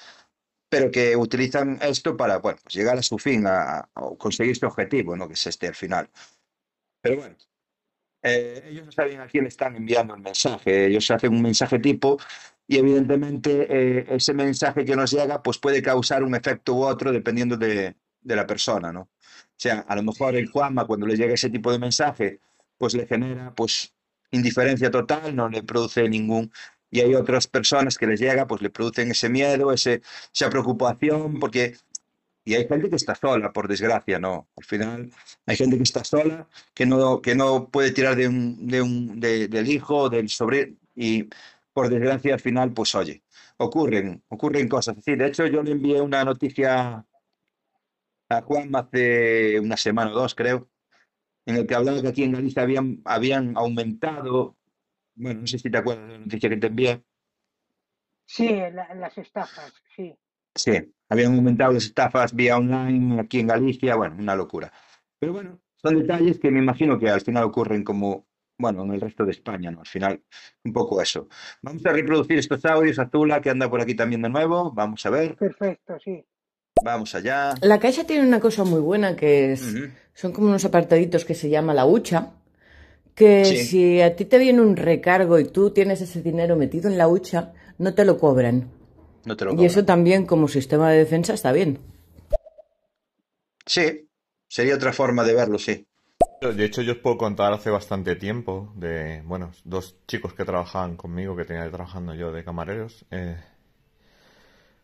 pero 0.68 0.90
que 0.90 1.16
utilizan 1.16 1.78
esto 1.82 2.16
para, 2.16 2.38
bueno, 2.38 2.58
pues 2.62 2.74
llegar 2.74 2.96
a 2.98 3.02
su 3.02 3.18
fin, 3.18 3.46
a, 3.46 3.78
a 3.80 3.90
conseguir 4.18 4.52
este 4.52 4.66
objetivo, 4.66 5.16
¿no? 5.16 5.28
Que 5.28 5.34
es 5.34 5.46
este 5.46 5.68
al 5.68 5.74
final. 5.74 6.08
Pero 7.02 7.16
bueno, 7.16 7.36
eh, 8.22 8.62
ellos 8.68 8.94
saben 8.94 9.20
a 9.20 9.26
quién 9.26 9.46
están 9.46 9.74
enviando 9.74 10.14
el 10.14 10.20
mensaje, 10.20 10.86
ellos 10.86 11.10
hacen 11.10 11.32
un 11.32 11.42
mensaje 11.42 11.80
tipo 11.80 12.18
y 12.68 12.78
evidentemente 12.78 13.66
eh, 13.68 14.06
ese 14.10 14.32
mensaje 14.32 14.84
que 14.84 14.94
nos 14.94 15.10
llega 15.10 15.42
pues 15.42 15.58
puede 15.58 15.82
causar 15.82 16.22
un 16.22 16.36
efecto 16.36 16.74
u 16.74 16.84
otro 16.84 17.10
dependiendo 17.10 17.56
de, 17.56 17.96
de 18.22 18.36
la 18.36 18.46
persona, 18.46 18.92
¿no? 18.92 19.02
O 19.02 19.08
sea, 19.56 19.80
a 19.80 19.96
lo 19.96 20.02
mejor 20.02 20.34
el 20.36 20.48
Juanma 20.50 20.86
cuando 20.86 21.06
le 21.06 21.16
llega 21.16 21.34
ese 21.34 21.50
tipo 21.50 21.70
de 21.72 21.78
mensaje 21.78 22.40
pues 22.78 22.94
le 22.94 23.06
genera 23.06 23.54
pues 23.54 23.94
indiferencia 24.30 24.90
total, 24.90 25.34
no 25.36 25.48
le 25.48 25.62
produce 25.62 26.08
ningún... 26.08 26.50
Y 26.90 27.00
hay 27.00 27.14
otras 27.14 27.46
personas 27.46 27.96
que 27.96 28.06
les 28.06 28.20
llega 28.20 28.46
pues 28.46 28.60
le 28.62 28.70
producen 28.70 29.10
ese 29.10 29.28
miedo, 29.28 29.72
ese, 29.72 30.02
esa 30.34 30.50
preocupación 30.50 31.38
porque... 31.40 31.76
Y 32.44 32.54
hay 32.54 32.66
gente 32.66 32.90
que 32.90 32.96
está 32.96 33.14
sola, 33.14 33.52
por 33.52 33.68
desgracia, 33.68 34.18
¿no? 34.18 34.48
Al 34.56 34.64
final 34.64 35.12
hay 35.46 35.56
gente 35.56 35.76
que 35.76 35.84
está 35.84 36.02
sola, 36.02 36.48
que 36.74 36.86
no, 36.86 37.22
que 37.22 37.36
no 37.36 37.68
puede 37.68 37.92
tirar 37.92 38.16
de 38.16 38.26
un, 38.26 38.66
de 38.66 38.82
un, 38.82 39.20
de- 39.20 39.46
del 39.48 39.68
hijo, 39.70 40.10
del 40.10 40.28
sobrino, 40.28 40.76
y 40.96 41.28
por 41.72 41.88
desgracia 41.88 42.34
al 42.34 42.40
final, 42.40 42.72
pues 42.72 42.94
oye, 42.96 43.22
ocurren, 43.58 44.24
ocurren 44.28 44.68
cosas 44.68 44.98
así. 44.98 45.14
De 45.14 45.28
hecho, 45.28 45.46
yo 45.46 45.62
le 45.62 45.70
envié 45.72 46.00
una 46.00 46.24
noticia 46.24 47.06
a 48.38 48.42
Juan 48.42 48.74
hace 48.76 49.60
una 49.60 49.76
semana 49.76 50.10
o 50.12 50.14
dos, 50.14 50.34
creo, 50.34 50.68
en 51.46 51.56
el 51.56 51.66
que 51.66 51.74
hablaba 51.74 52.02
que 52.02 52.08
aquí 52.08 52.24
en 52.24 52.32
Galicia 52.32 52.62
habían, 52.62 53.02
habían 53.04 53.56
aumentado, 53.56 54.56
bueno, 55.16 55.42
no 55.42 55.46
sé 55.46 55.58
si 55.58 55.70
te 55.70 55.78
acuerdas 55.78 56.06
de 56.08 56.12
la 56.14 56.18
noticia 56.20 56.48
que 56.50 56.56
te 56.58 56.68
envié, 56.68 57.04
Sí, 58.26 58.48
la- 58.72 58.94
las 58.94 59.16
estafas, 59.18 59.72
sí. 59.94 60.16
Sí, 60.54 60.72
habían 61.08 61.34
aumentado 61.34 61.72
las 61.72 61.84
estafas 61.84 62.34
vía 62.34 62.56
online 62.56 63.20
aquí 63.20 63.40
en 63.40 63.46
Galicia, 63.48 63.96
bueno, 63.96 64.16
una 64.18 64.36
locura. 64.36 64.72
Pero 65.18 65.32
bueno, 65.32 65.60
son 65.76 65.98
detalles 65.98 66.38
que 66.38 66.50
me 66.50 66.58
imagino 66.60 66.98
que 66.98 67.08
al 67.08 67.20
final 67.20 67.44
ocurren 67.44 67.84
como, 67.84 68.26
bueno, 68.58 68.84
en 68.84 68.92
el 68.92 69.00
resto 69.00 69.24
de 69.24 69.32
España, 69.32 69.70
¿no? 69.70 69.80
Al 69.80 69.86
final, 69.86 70.22
un 70.64 70.72
poco 70.72 71.00
eso. 71.00 71.28
Vamos 71.62 71.84
a 71.86 71.92
reproducir 71.92 72.38
estos 72.38 72.64
audios, 72.64 72.98
Azula, 72.98 73.40
que 73.40 73.50
anda 73.50 73.68
por 73.70 73.80
aquí 73.80 73.94
también 73.94 74.22
de 74.22 74.28
nuevo. 74.28 74.72
Vamos 74.72 75.04
a 75.06 75.10
ver, 75.10 75.36
Perfecto, 75.36 75.98
sí. 76.00 76.24
Vamos 76.82 77.14
allá. 77.14 77.54
La 77.62 77.78
caixa 77.78 78.04
tiene 78.04 78.26
una 78.26 78.40
cosa 78.40 78.64
muy 78.64 78.80
buena 78.80 79.16
que 79.16 79.52
es, 79.52 79.62
son 80.14 80.32
como 80.32 80.48
unos 80.48 80.64
apartaditos 80.64 81.24
que 81.24 81.34
se 81.34 81.48
llama 81.48 81.74
la 81.74 81.86
hucha, 81.86 82.30
que 83.14 83.44
Sí. 83.44 83.56
si 83.58 84.00
a 84.02 84.16
ti 84.16 84.24
te 84.24 84.38
viene 84.38 84.60
un 84.60 84.76
recargo 84.76 85.38
y 85.38 85.44
tú 85.44 85.70
tienes 85.70 86.00
ese 86.00 86.22
dinero 86.22 86.56
metido 86.56 86.90
en 86.90 86.98
la 86.98 87.08
hucha, 87.08 87.52
no 87.78 87.94
te 87.94 88.04
lo 88.04 88.18
cobran. 88.18 88.70
No 89.24 89.36
te 89.36 89.44
lo 89.44 89.52
Y 89.52 89.64
eso 89.64 89.80
cobran. 89.80 89.86
también 89.86 90.26
como 90.26 90.48
sistema 90.48 90.90
de 90.90 90.98
defensa 90.98 91.34
está 91.34 91.52
bien. 91.52 91.78
Sí, 93.66 94.08
sería 94.48 94.74
otra 94.74 94.92
forma 94.92 95.24
de 95.24 95.34
verlo, 95.34 95.58
sí. 95.58 95.86
De 96.40 96.64
hecho, 96.64 96.82
yo 96.82 96.94
os 96.94 96.98
puedo 96.98 97.16
contar 97.18 97.52
hace 97.52 97.70
bastante 97.70 98.16
tiempo 98.16 98.72
de, 98.76 99.22
bueno, 99.24 99.52
dos 99.64 99.96
chicos 100.08 100.34
que 100.34 100.44
trabajaban 100.44 100.96
conmigo, 100.96 101.36
que 101.36 101.44
tenía 101.44 101.70
trabajando 101.70 102.14
yo 102.14 102.32
de 102.32 102.42
camareros. 102.44 103.04
eh, 103.12 103.36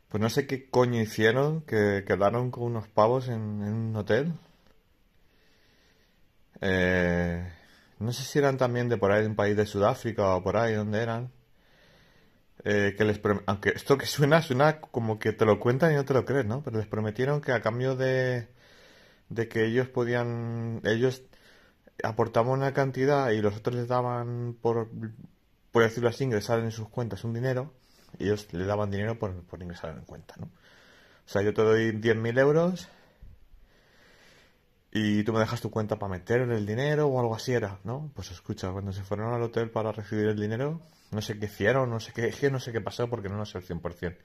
pues 0.08 0.20
no 0.22 0.30
sé 0.30 0.46
qué 0.46 0.68
coño 0.70 1.00
hicieron, 1.00 1.62
que 1.62 2.04
quedaron 2.06 2.50
con 2.50 2.64
unos 2.64 2.88
pavos 2.88 3.28
en, 3.28 3.40
un 3.62 3.96
hotel. 3.96 4.34
Eh, 6.60 7.52
no 7.98 8.12
sé 8.12 8.22
si 8.24 8.38
eran 8.38 8.56
también 8.56 8.88
de 8.88 8.96
por 8.96 9.12
ahí, 9.12 9.22
de 9.22 9.28
un 9.28 9.36
país 9.36 9.56
de 9.56 9.66
Sudáfrica 9.66 10.34
o 10.36 10.42
por 10.42 10.56
ahí, 10.56 10.74
donde 10.74 11.02
eran. 11.02 11.30
Eh, 12.64 12.94
que 12.96 13.04
les 13.04 13.20
aunque 13.46 13.70
esto 13.70 13.96
que 13.96 14.06
suena, 14.06 14.42
suena 14.42 14.80
como 14.80 15.18
que 15.18 15.32
te 15.32 15.44
lo 15.44 15.60
cuentan 15.60 15.92
y 15.92 15.94
no 15.96 16.04
te 16.04 16.14
lo 16.14 16.24
crees, 16.24 16.46
¿no? 16.46 16.62
Pero 16.62 16.78
les 16.78 16.86
prometieron 16.88 17.40
que 17.40 17.52
a 17.52 17.62
cambio 17.62 17.94
de, 17.96 18.48
de 19.28 19.48
que 19.48 19.66
ellos 19.66 19.88
podían, 19.88 20.80
ellos 20.84 21.22
aportaban 22.02 22.52
una 22.52 22.72
cantidad 22.74 23.30
y 23.30 23.40
los 23.40 23.56
otros 23.56 23.76
les 23.76 23.88
daban, 23.88 24.56
por, 24.60 24.88
por 25.72 25.82
decirlo 25.82 26.08
así, 26.08 26.24
ingresar 26.24 26.60
en 26.60 26.72
sus 26.72 26.88
cuentas 26.88 27.24
un 27.24 27.34
dinero, 27.34 27.74
ellos 28.24 28.52
le 28.52 28.64
daban 28.64 28.90
dinero 28.90 29.18
por, 29.18 29.42
por 29.44 29.62
ingresar 29.62 29.96
en 29.96 30.04
cuenta, 30.04 30.34
¿no? 30.38 30.46
O 30.46 31.30
sea, 31.30 31.42
yo 31.42 31.52
te 31.52 31.62
doy 31.62 31.92
10.000 31.92 32.38
euros 32.38 32.88
y 34.90 35.22
tú 35.24 35.32
me 35.32 35.40
dejas 35.40 35.60
tu 35.60 35.70
cuenta 35.70 35.98
para 35.98 36.10
meter 36.10 36.40
el 36.40 36.64
dinero 36.64 37.06
o 37.06 37.20
algo 37.20 37.34
así 37.34 37.52
era, 37.52 37.78
¿no? 37.84 38.10
Pues 38.14 38.30
escucha, 38.30 38.70
cuando 38.72 38.92
se 38.92 39.02
fueron 39.02 39.34
al 39.34 39.42
hotel 39.42 39.70
para 39.70 39.92
recibir 39.92 40.26
el 40.26 40.40
dinero, 40.40 40.80
no 41.10 41.20
sé 41.20 41.38
qué 41.38 41.46
hicieron, 41.46 41.90
no 41.90 42.00
sé 42.00 42.12
qué, 42.12 42.28
es 42.28 42.36
que 42.36 42.50
no 42.50 42.60
sé 42.60 42.72
qué 42.72 42.80
pasó 42.80 43.08
porque 43.08 43.28
no 43.28 43.36
lo 43.36 43.44
sé 43.44 43.58
al 43.58 43.64
100%. 43.64 44.16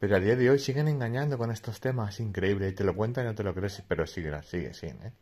Pero 0.00 0.16
a 0.16 0.20
día 0.20 0.34
de 0.34 0.50
hoy 0.50 0.58
siguen 0.58 0.88
engañando 0.88 1.38
con 1.38 1.50
estos 1.50 1.78
temas, 1.80 2.18
increíble, 2.18 2.68
y 2.68 2.72
te 2.72 2.82
lo 2.82 2.96
cuentan 2.96 3.24
y 3.24 3.28
no 3.28 3.34
te 3.34 3.44
lo 3.44 3.54
crees, 3.54 3.82
pero 3.86 4.06
sigue, 4.06 4.30
sigue, 4.42 4.74
sigue, 4.74 4.92
¿eh? 4.92 5.12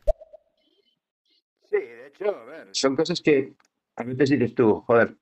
Sí, 1.69 1.77
de 1.77 2.07
hecho, 2.07 2.35
a 2.35 2.45
ver, 2.45 2.69
son 2.71 2.95
cosas 2.95 3.21
que 3.21 3.53
a 3.95 4.03
veces 4.03 4.29
dices 4.31 4.55
tú, 4.55 4.81
joder, 4.81 5.17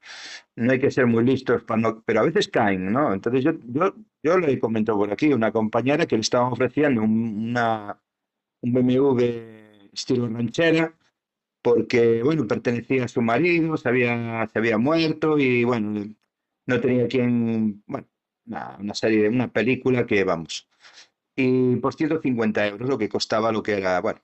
no 0.55 0.71
hay 0.71 0.79
que 0.79 0.91
ser 0.91 1.07
muy 1.07 1.23
listos 1.23 1.63
pero 2.05 2.19
a 2.21 2.23
veces 2.23 2.47
caen, 2.47 2.91
¿no? 2.91 3.13
Entonces 3.13 3.43
yo, 3.43 3.51
yo, 3.65 3.95
yo 4.23 4.37
le 4.39 4.59
comento 4.59 4.95
por 4.97 5.11
aquí, 5.11 5.33
una 5.33 5.51
compañera 5.51 6.05
que 6.05 6.15
le 6.15 6.21
estaban 6.21 6.51
ofreciendo 6.53 7.01
un, 7.01 7.49
una, 7.49 8.01
un 8.61 8.73
BMW 8.73 9.89
estilo 9.93 10.27
ranchera, 10.29 10.93
porque, 11.61 12.23
bueno, 12.23 12.47
pertenecía 12.47 13.05
a 13.05 13.07
su 13.07 13.21
marido, 13.21 13.77
se 13.77 13.89
había, 13.89 14.47
se 14.51 14.59
había 14.59 14.77
muerto 14.77 15.37
y, 15.39 15.63
bueno, 15.63 16.05
no 16.65 16.81
tenía 16.81 17.07
quien, 17.07 17.83
bueno, 17.87 18.07
una, 18.45 18.77
una 18.79 18.93
serie 18.93 19.23
de 19.23 19.29
una 19.29 19.51
película 19.51 20.05
que, 20.05 20.23
vamos, 20.23 20.69
y 21.35 21.75
por 21.77 21.93
150 21.95 22.67
euros 22.67 22.89
lo 22.89 22.97
que 22.97 23.09
costaba 23.09 23.51
lo 23.51 23.63
que 23.63 23.73
era, 23.73 24.01
bueno, 24.01 24.21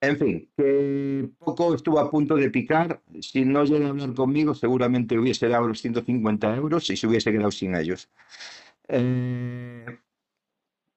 en 0.00 0.16
fin, 0.16 0.50
que 0.56 1.28
poco 1.38 1.74
estuvo 1.74 1.98
a 1.98 2.10
punto 2.10 2.36
de 2.36 2.50
picar. 2.50 3.02
Si 3.20 3.44
no 3.44 3.64
llega 3.64 3.86
a 3.86 3.90
hablar 3.90 4.14
conmigo, 4.14 4.54
seguramente 4.54 5.18
hubiese 5.18 5.48
dado 5.48 5.68
los 5.68 5.80
150 5.80 6.54
euros 6.56 6.88
y 6.90 6.96
se 6.96 7.06
hubiese 7.06 7.32
quedado 7.32 7.50
sin 7.50 7.74
ellos. 7.74 8.08
Eh, 8.88 9.84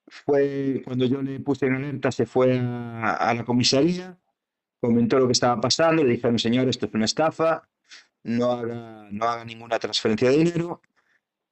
fue 0.08 0.82
cuando 0.86 1.06
yo 1.06 1.22
le 1.22 1.40
puse 1.40 1.66
en 1.68 1.76
alerta, 1.76 2.12
se 2.12 2.26
fue 2.26 2.60
a, 2.60 3.14
a 3.14 3.34
la 3.34 3.44
comisaría, 3.46 4.20
comentó 4.80 5.20
lo 5.20 5.28
que 5.28 5.34
estaba 5.34 5.60
pasando, 5.60 6.04
le 6.04 6.12
dijeron, 6.12 6.38
señor, 6.38 6.68
esto 6.68 6.86
es 6.86 6.94
una 6.94 7.06
estafa, 7.06 7.68
no 8.24 8.52
haga, 8.52 9.08
no 9.12 9.26
haga 9.26 9.46
ninguna 9.46 9.80
transferencia 9.80 10.30
de 10.30 10.38
dinero. 10.38 10.82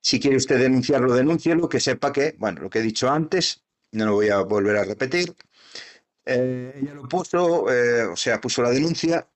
Si 0.01 0.19
quiere 0.19 0.37
usted 0.37 0.59
denunciarlo, 0.59 1.13
denúncielo, 1.13 1.67
que 1.67 1.79
sepa 1.79 2.11
que, 2.13 2.35
bueno, 2.37 2.61
lo 2.61 2.69
que 2.69 2.79
he 2.79 2.81
dicho 2.81 3.09
antes, 3.09 3.63
no 3.91 4.05
lo 4.05 4.13
voy 4.13 4.29
a 4.29 4.39
volver 4.41 4.77
a 4.77 4.83
repetir. 4.85 5.35
Eh, 6.31 6.73
ella 6.81 6.93
lo 6.93 7.07
puso, 7.07 7.71
eh, 7.73 8.03
o 8.03 8.15
sea, 8.15 8.39
puso 8.39 8.61
la 8.61 8.69
denuncia. 8.69 9.27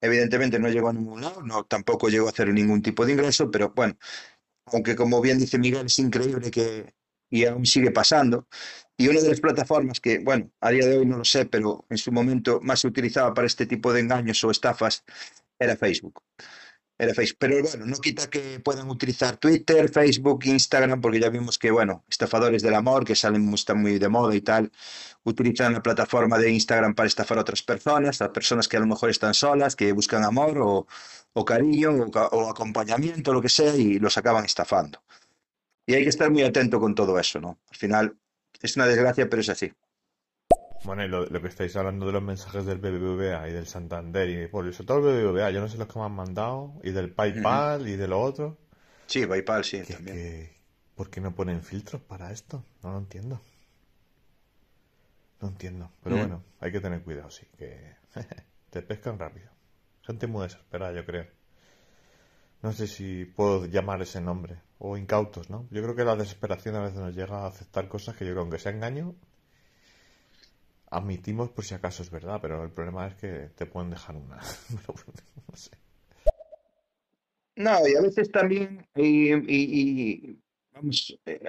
Evidentemente 0.00 0.58
no 0.58 0.68
llegó 0.68 0.88
a 0.88 0.92
ningún 0.92 1.20
lado, 1.20 1.42
no, 1.42 1.64
tampoco 1.64 2.08
llegó 2.08 2.28
a 2.28 2.30
hacer 2.30 2.48
ningún 2.54 2.80
tipo 2.82 3.04
de 3.04 3.12
ingreso, 3.12 3.50
pero 3.50 3.72
bueno, 3.74 3.98
aunque 4.66 4.96
como 4.96 5.20
bien 5.20 5.38
dice 5.38 5.58
Miguel, 5.58 5.86
es 5.86 5.98
increíble 5.98 6.50
que 6.50 6.94
y 7.30 7.44
aún 7.44 7.66
sigue 7.66 7.90
pasando. 7.90 8.48
Y 8.96 9.08
una 9.08 9.20
de 9.20 9.28
las 9.28 9.40
plataformas 9.40 10.00
que, 10.00 10.18
bueno, 10.20 10.50
a 10.60 10.70
día 10.70 10.86
de 10.86 10.98
hoy 10.98 11.06
no 11.06 11.18
lo 11.18 11.24
sé, 11.24 11.46
pero 11.46 11.84
en 11.90 11.98
su 11.98 12.10
momento 12.12 12.60
más 12.62 12.80
se 12.80 12.88
utilizaba 12.88 13.34
para 13.34 13.46
este 13.46 13.66
tipo 13.66 13.92
de 13.92 14.00
engaños 14.00 14.42
o 14.44 14.50
estafas 14.50 15.04
era 15.58 15.76
Facebook. 15.76 16.22
Era 16.98 17.14
Facebook. 17.14 17.38
Pero 17.38 17.62
bueno, 17.62 17.86
no 17.86 17.96
quita 17.98 18.28
que 18.28 18.60
puedan 18.60 18.90
utilizar 18.90 19.36
Twitter, 19.36 19.88
Facebook, 19.88 20.44
Instagram, 20.44 21.00
porque 21.00 21.20
ya 21.20 21.30
vimos 21.30 21.56
que, 21.58 21.70
bueno, 21.70 22.04
estafadores 22.08 22.62
del 22.62 22.74
amor, 22.74 23.04
que 23.04 23.14
salen, 23.14 23.52
están 23.54 23.80
muy 23.80 23.98
de 23.98 24.08
moda 24.08 24.34
y 24.34 24.40
tal, 24.40 24.72
utilizan 25.22 25.72
la 25.74 25.82
plataforma 25.82 26.38
de 26.38 26.50
Instagram 26.50 26.94
para 26.94 27.06
estafar 27.06 27.38
a 27.38 27.42
otras 27.42 27.62
personas, 27.62 28.20
a 28.20 28.32
personas 28.32 28.66
que 28.68 28.76
a 28.76 28.80
lo 28.80 28.86
mejor 28.86 29.10
están 29.10 29.34
solas, 29.34 29.76
que 29.76 29.92
buscan 29.92 30.24
amor 30.24 30.58
o, 30.58 30.86
o 31.34 31.44
cariño 31.44 31.92
o, 31.92 32.18
o 32.36 32.50
acompañamiento, 32.50 33.32
lo 33.32 33.40
que 33.42 33.48
sea, 33.48 33.76
y 33.76 33.98
los 34.00 34.18
acaban 34.18 34.44
estafando. 34.44 35.02
Y 35.86 35.94
hay 35.94 36.02
que 36.02 36.10
estar 36.10 36.30
muy 36.30 36.42
atento 36.42 36.80
con 36.80 36.94
todo 36.94 37.18
eso, 37.18 37.40
¿no? 37.40 37.58
Al 37.70 37.76
final 37.76 38.18
es 38.60 38.76
una 38.76 38.86
desgracia, 38.86 39.28
pero 39.28 39.40
es 39.42 39.48
así. 39.48 39.72
Bueno, 40.84 41.04
y 41.04 41.08
lo, 41.08 41.26
lo 41.26 41.42
que 41.42 41.48
estáis 41.48 41.74
hablando 41.76 42.06
de 42.06 42.12
los 42.12 42.22
mensajes 42.22 42.64
del 42.64 42.78
BBVA 42.78 43.48
y 43.48 43.52
del 43.52 43.66
Santander 43.66 44.28
y 44.30 44.46
por 44.48 44.66
eso 44.66 44.84
todo 44.84 44.98
el 44.98 45.04
BBVA, 45.24 45.50
yo 45.50 45.60
no 45.60 45.68
sé 45.68 45.76
los 45.76 45.88
que 45.88 45.98
me 45.98 46.04
han 46.04 46.12
mandado, 46.12 46.74
y 46.82 46.90
del 46.90 47.10
PayPal 47.12 47.86
y 47.88 47.96
de 47.96 48.08
lo 48.08 48.20
otro. 48.20 48.56
Sí, 49.06 49.26
PayPal, 49.26 49.64
sí, 49.64 49.82
Que, 49.82 49.94
también. 49.94 50.16
que- 50.16 50.58
¿Por 50.94 51.10
qué 51.10 51.20
no 51.20 51.34
ponen 51.34 51.62
filtros 51.62 52.02
para 52.02 52.32
esto? 52.32 52.64
No 52.82 52.90
lo 52.92 52.98
entiendo. 52.98 53.40
No 55.40 55.48
entiendo. 55.48 55.90
Pero 56.02 56.16
Mm. 56.16 56.18
bueno, 56.18 56.42
hay 56.60 56.72
que 56.72 56.80
tener 56.80 57.02
cuidado, 57.02 57.30
sí, 57.30 57.46
que 57.56 57.94
te 58.70 58.82
pescan 58.82 59.18
rápido. 59.18 59.48
Gente 60.02 60.26
muy 60.26 60.42
desesperada, 60.44 60.92
yo 60.92 61.04
creo. 61.04 61.26
No 62.62 62.72
sé 62.72 62.88
si 62.88 63.24
puedo 63.24 63.66
llamar 63.66 64.02
ese 64.02 64.20
nombre. 64.20 64.60
O 64.80 64.96
incautos, 64.96 65.50
¿no? 65.50 65.66
Yo 65.70 65.82
creo 65.82 65.94
que 65.94 66.04
la 66.04 66.16
desesperación 66.16 66.74
a 66.76 66.82
veces 66.82 66.98
nos 66.98 67.14
llega 67.14 67.44
a 67.44 67.46
aceptar 67.46 67.88
cosas 67.88 68.16
que 68.16 68.24
yo 68.24 68.32
creo, 68.32 68.42
aunque 68.42 68.58
sea 68.58 68.72
engaño, 68.72 69.14
admitimos 70.90 71.50
por 71.50 71.64
si 71.64 71.74
acaso 71.74 72.02
es 72.02 72.10
verdad, 72.10 72.38
pero 72.40 72.64
el 72.64 72.70
problema 72.70 73.06
es 73.06 73.14
que 73.14 73.50
te 73.54 73.66
pueden 73.66 73.90
dejar 73.90 74.16
una. 74.16 74.38
No 77.56 77.88
y 77.88 77.96
a 77.96 78.00
veces 78.00 78.30
también, 78.30 78.86
y, 78.94 79.32
eh, 79.32 80.38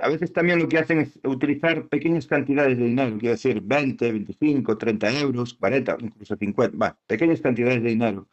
a 0.01 0.09
veces 0.09 0.33
también 0.33 0.57
lo 0.57 0.67
que 0.67 0.79
hacen 0.79 1.01
es 1.01 1.19
utilizar 1.23 1.87
pequeñas 1.87 2.25
cantidades 2.25 2.79
de 2.79 2.85
dinero, 2.85 3.15
quiero 3.19 3.35
decir 3.35 3.61
20, 3.61 4.11
25, 4.11 4.75
30 4.75 5.19
euros, 5.19 5.53
40, 5.53 5.97
incluso 5.99 6.35
50, 6.35 6.77
va, 6.77 6.97
pequeñas 7.05 7.41
cantidades 7.41 7.83
de 7.83 7.89
dinero, 7.89 8.27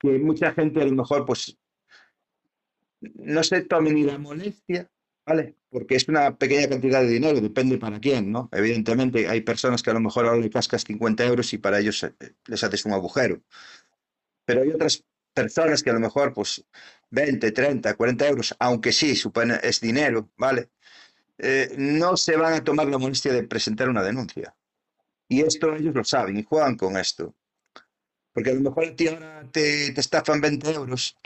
que 0.00 0.18
mucha 0.18 0.52
gente 0.52 0.82
a 0.82 0.86
lo 0.86 0.92
mejor 0.92 1.24
pues 1.24 1.56
no 3.00 3.44
se 3.44 3.60
tome 3.62 3.92
ni 3.92 4.02
la 4.02 4.18
molestia, 4.18 4.90
¿vale? 5.26 5.56
Porque 5.70 5.96
es 5.96 6.08
una 6.08 6.36
pequeña 6.36 6.68
cantidad 6.68 7.02
de 7.02 7.08
dinero, 7.08 7.40
depende 7.40 7.78
para 7.78 8.00
quién, 8.00 8.30
¿no? 8.30 8.48
Evidentemente 8.52 9.28
hay 9.28 9.40
personas 9.40 9.82
que 9.82 9.90
a 9.90 9.94
lo 9.94 10.00
mejor 10.00 10.26
ahora 10.26 10.40
le 10.40 10.50
cascas 10.50 10.84
50 10.84 11.24
euros 11.24 11.52
y 11.52 11.58
para 11.58 11.80
ellos 11.80 12.02
eh, 12.02 12.14
les 12.46 12.62
haces 12.62 12.84
un 12.84 12.92
agujero. 12.92 13.42
Pero 14.44 14.62
hay 14.62 14.70
otras 14.70 15.04
personas 15.32 15.82
que 15.82 15.90
a 15.90 15.94
lo 15.94 16.00
mejor, 16.00 16.32
pues, 16.32 16.64
20, 17.10 17.52
30, 17.52 17.94
40 17.94 18.28
euros, 18.28 18.54
aunque 18.58 18.92
sí, 18.92 19.16
supone, 19.16 19.58
es 19.62 19.80
dinero, 19.80 20.30
¿vale? 20.36 20.70
Eh, 21.38 21.74
no 21.76 22.16
se 22.16 22.36
van 22.36 22.54
a 22.54 22.64
tomar 22.64 22.88
la 22.88 22.98
molestia 22.98 23.32
de 23.32 23.44
presentar 23.44 23.88
una 23.88 24.02
denuncia. 24.02 24.54
Y 25.28 25.42
esto 25.42 25.74
ellos 25.74 25.94
lo 25.94 26.04
saben 26.04 26.36
y 26.36 26.44
juegan 26.44 26.76
con 26.76 26.96
esto. 26.96 27.34
Porque 28.32 28.50
a 28.50 28.54
lo 28.54 28.60
mejor 28.60 28.94
ahora 29.10 29.48
te, 29.50 29.92
te 29.92 30.00
estafan 30.00 30.40
20 30.40 30.72
euros 30.72 31.16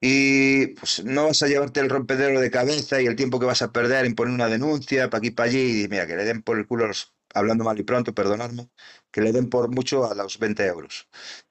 y 0.00 0.68
pues 0.68 1.04
no 1.04 1.26
vas 1.26 1.42
a 1.42 1.48
llevarte 1.48 1.80
el 1.80 1.90
rompedero 1.90 2.40
de 2.40 2.50
cabeza 2.50 3.00
y 3.00 3.06
el 3.06 3.16
tiempo 3.16 3.40
que 3.40 3.46
vas 3.46 3.62
a 3.62 3.72
perder 3.72 4.04
en 4.06 4.14
poner 4.14 4.34
una 4.34 4.48
denuncia 4.48 5.10
para 5.10 5.18
aquí 5.20 5.30
para 5.30 5.48
allí 5.50 5.84
y 5.84 5.88
mira, 5.88 6.06
que 6.06 6.16
le 6.16 6.24
den 6.24 6.42
por 6.42 6.58
el 6.58 6.66
culo, 6.66 6.84
a 6.84 6.88
los- 6.88 7.14
hablando 7.34 7.64
mal 7.64 7.78
y 7.78 7.82
pronto, 7.82 8.14
perdonadme, 8.14 8.68
que 9.10 9.20
le 9.22 9.32
den 9.32 9.48
por 9.50 9.68
mucho 9.70 10.10
a 10.10 10.14
los 10.14 10.38
20 10.38 10.66
euros. 10.66 11.08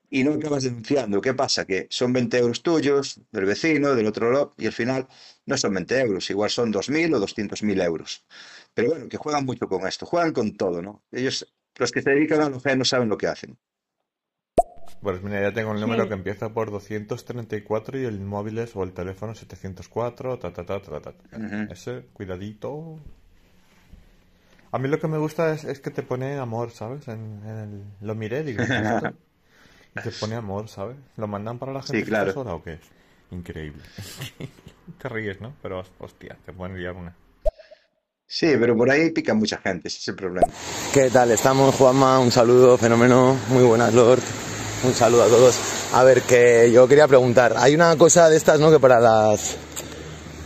Y 0.09 0.23
no 0.23 0.33
acabas 0.33 0.63
denunciando. 0.63 1.19
¿Qué 1.21 1.33
pasa? 1.33 1.65
Que 1.65 1.87
son 1.89 2.13
20 2.13 2.37
euros 2.37 2.61
tuyos, 2.63 3.21
del 3.31 3.45
vecino, 3.45 3.95
del 3.95 4.07
otro 4.07 4.31
lado, 4.31 4.53
y 4.57 4.67
al 4.67 4.73
final 4.73 5.07
no 5.45 5.57
son 5.57 5.73
20 5.73 5.99
euros, 5.99 6.29
igual 6.29 6.49
son 6.49 6.71
2.000 6.71 7.13
o 7.13 7.19
200.000 7.19 7.81
euros. 7.81 8.25
Pero 8.73 8.89
bueno, 8.89 9.09
que 9.09 9.17
juegan 9.17 9.45
mucho 9.45 9.67
con 9.67 9.87
esto, 9.87 10.05
juegan 10.05 10.33
con 10.33 10.55
todo, 10.57 10.81
¿no? 10.81 11.03
Ellos, 11.11 11.53
los 11.77 11.91
que 11.91 12.01
se 12.01 12.11
dedican 12.11 12.41
a 12.41 12.49
lo 12.49 12.61
no 12.77 12.85
saben 12.85 13.09
lo 13.09 13.17
que 13.17 13.27
hacen. 13.27 13.57
Pues 15.05 15.21
mira, 15.21 15.39
ya 15.39 15.53
tengo 15.53 15.71
el 15.71 15.79
número 15.79 16.01
Sí. 16.01 16.07
que 16.09 16.15
empieza 16.15 16.49
por 16.49 16.71
234 16.71 17.99
y 17.99 18.05
el 18.05 18.21
móvil 18.21 18.57
es 18.57 18.75
o 18.75 18.81
el 18.81 18.91
teléfono 18.91 19.35
704, 19.35 20.39
ta, 20.39 20.51
ta, 20.51 20.65
ta, 20.65 20.81
ta, 20.81 20.99
ta. 20.99 21.13
Ese, 21.69 22.07
cuidadito. 22.11 22.97
A 24.71 24.79
mí 24.79 24.87
lo 24.87 24.97
que 24.99 25.07
me 25.07 25.19
gusta 25.19 25.53
es, 25.53 25.63
es 25.63 25.79
que 25.79 25.91
te 25.91 26.01
pone 26.01 26.39
amor, 26.39 26.71
¿sabes? 26.71 27.07
En, 27.07 27.39
en 27.45 27.55
el, 27.55 27.83
lo 28.01 28.15
miré, 28.15 28.41
digo. 28.43 28.63
Y 29.95 30.01
te 30.01 30.09
pone 30.09 30.33
amor, 30.35 30.67
¿sabes? 30.69 30.97
¿Lo 31.17 31.27
mandan 31.27 31.59
para 31.59 31.71
la 31.71 31.83
gente 31.83 31.99
Sí, 31.99 32.03
claro. 32.05 32.33
sola 32.33 32.55
o 32.55 32.63
qué? 32.63 32.79
Increíble. 33.29 33.83
Te 35.01 35.07
ríes, 35.07 35.39
¿no? 35.39 35.53
Pero 35.61 35.83
hostia, 35.99 36.35
te 36.47 36.51
pueden 36.51 36.77
liar 36.79 36.95
una. 36.95 37.15
Sí, 38.25 38.55
pero 38.59 38.75
por 38.75 38.89
ahí 38.89 39.11
pica 39.11 39.35
mucha 39.35 39.57
gente, 39.59 39.87
ese 39.87 39.99
es 39.99 40.07
el 40.07 40.15
problema. 40.15 40.47
¿Qué 40.93 41.11
tal? 41.11 41.29
Estamos, 41.29 41.75
Juanma. 41.75 42.19
Un 42.19 42.31
saludo, 42.31 42.75
fenómeno. 42.77 43.37
Muy 43.49 43.63
buenas, 43.63 43.93
Lord. 43.93 44.21
Un 44.83 44.93
saludo 44.93 45.23
a 45.23 45.27
todos. 45.27 45.55
A 45.93 46.03
ver, 46.03 46.21
que 46.21 46.71
yo 46.71 46.87
quería 46.87 47.07
preguntar. 47.07 47.55
Hay 47.57 47.73
una 47.73 47.95
cosa 47.97 48.29
de 48.29 48.37
estas, 48.37 48.59
¿no? 48.59 48.71
Que 48.71 48.79
para 48.79 48.99
las. 48.99 49.55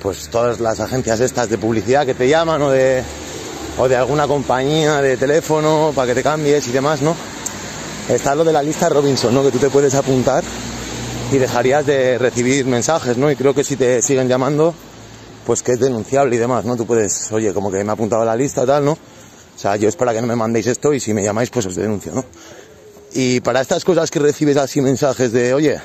Pues 0.01 0.29
todas 0.29 0.59
las 0.59 0.79
agencias 0.79 1.19
estas 1.19 1.49
de 1.49 1.57
publicidad 1.57 2.05
que 2.05 2.13
te 2.13 2.27
llaman 2.27 2.61
o 2.61 2.69
de. 2.69 3.03
O 3.77 3.87
de 3.87 3.95
alguna 3.95 4.27
compañía 4.27 5.01
de 5.01 5.15
teléfono 5.15 5.93
para 5.95 6.07
que 6.07 6.15
te 6.15 6.23
cambies 6.23 6.67
y 6.67 6.71
demás, 6.71 7.01
¿no? 7.01 7.15
Está 8.09 8.35
lo 8.35 8.43
de 8.43 8.51
la 8.51 8.61
lista 8.61 8.89
Robinson, 8.89 9.33
¿no? 9.33 9.41
Que 9.41 9.51
tú 9.51 9.57
te 9.57 9.69
puedes 9.69 9.95
apuntar 9.95 10.43
y 11.31 11.37
dejarías 11.37 11.85
de 11.85 12.17
recibir 12.17 12.65
mensajes, 12.65 13.17
¿no? 13.17 13.29
Y 13.31 13.35
creo 13.35 13.53
que 13.53 13.63
si 13.63 13.75
te 13.75 14.01
siguen 14.01 14.27
llamando, 14.27 14.73
pues 15.45 15.63
que 15.63 15.73
es 15.73 15.79
denunciable 15.79 16.35
y 16.35 16.39
demás, 16.39 16.65
¿no? 16.65 16.75
Tú 16.75 16.85
puedes, 16.85 17.31
oye, 17.31 17.53
como 17.53 17.71
que 17.71 17.83
me 17.83 17.89
he 17.89 17.93
apuntado 17.93 18.23
a 18.23 18.25
la 18.25 18.35
lista, 18.35 18.65
tal, 18.65 18.85
¿no? 18.85 18.93
O 18.93 19.61
sea, 19.61 19.75
yo 19.75 19.87
es 19.87 19.95
para 19.95 20.13
que 20.13 20.21
no 20.21 20.27
me 20.27 20.35
mandéis 20.35 20.67
esto 20.67 20.93
y 20.93 20.99
si 20.99 21.13
me 21.13 21.23
llamáis, 21.23 21.49
pues 21.49 21.65
os 21.65 21.75
denuncio, 21.75 22.13
¿no? 22.13 22.25
Y 23.13 23.41
para 23.41 23.61
estas 23.61 23.83
cosas 23.83 24.11
que 24.11 24.19
recibes 24.19 24.57
así 24.57 24.81
mensajes 24.81 25.31
de, 25.31 25.53
oye, 25.53 25.79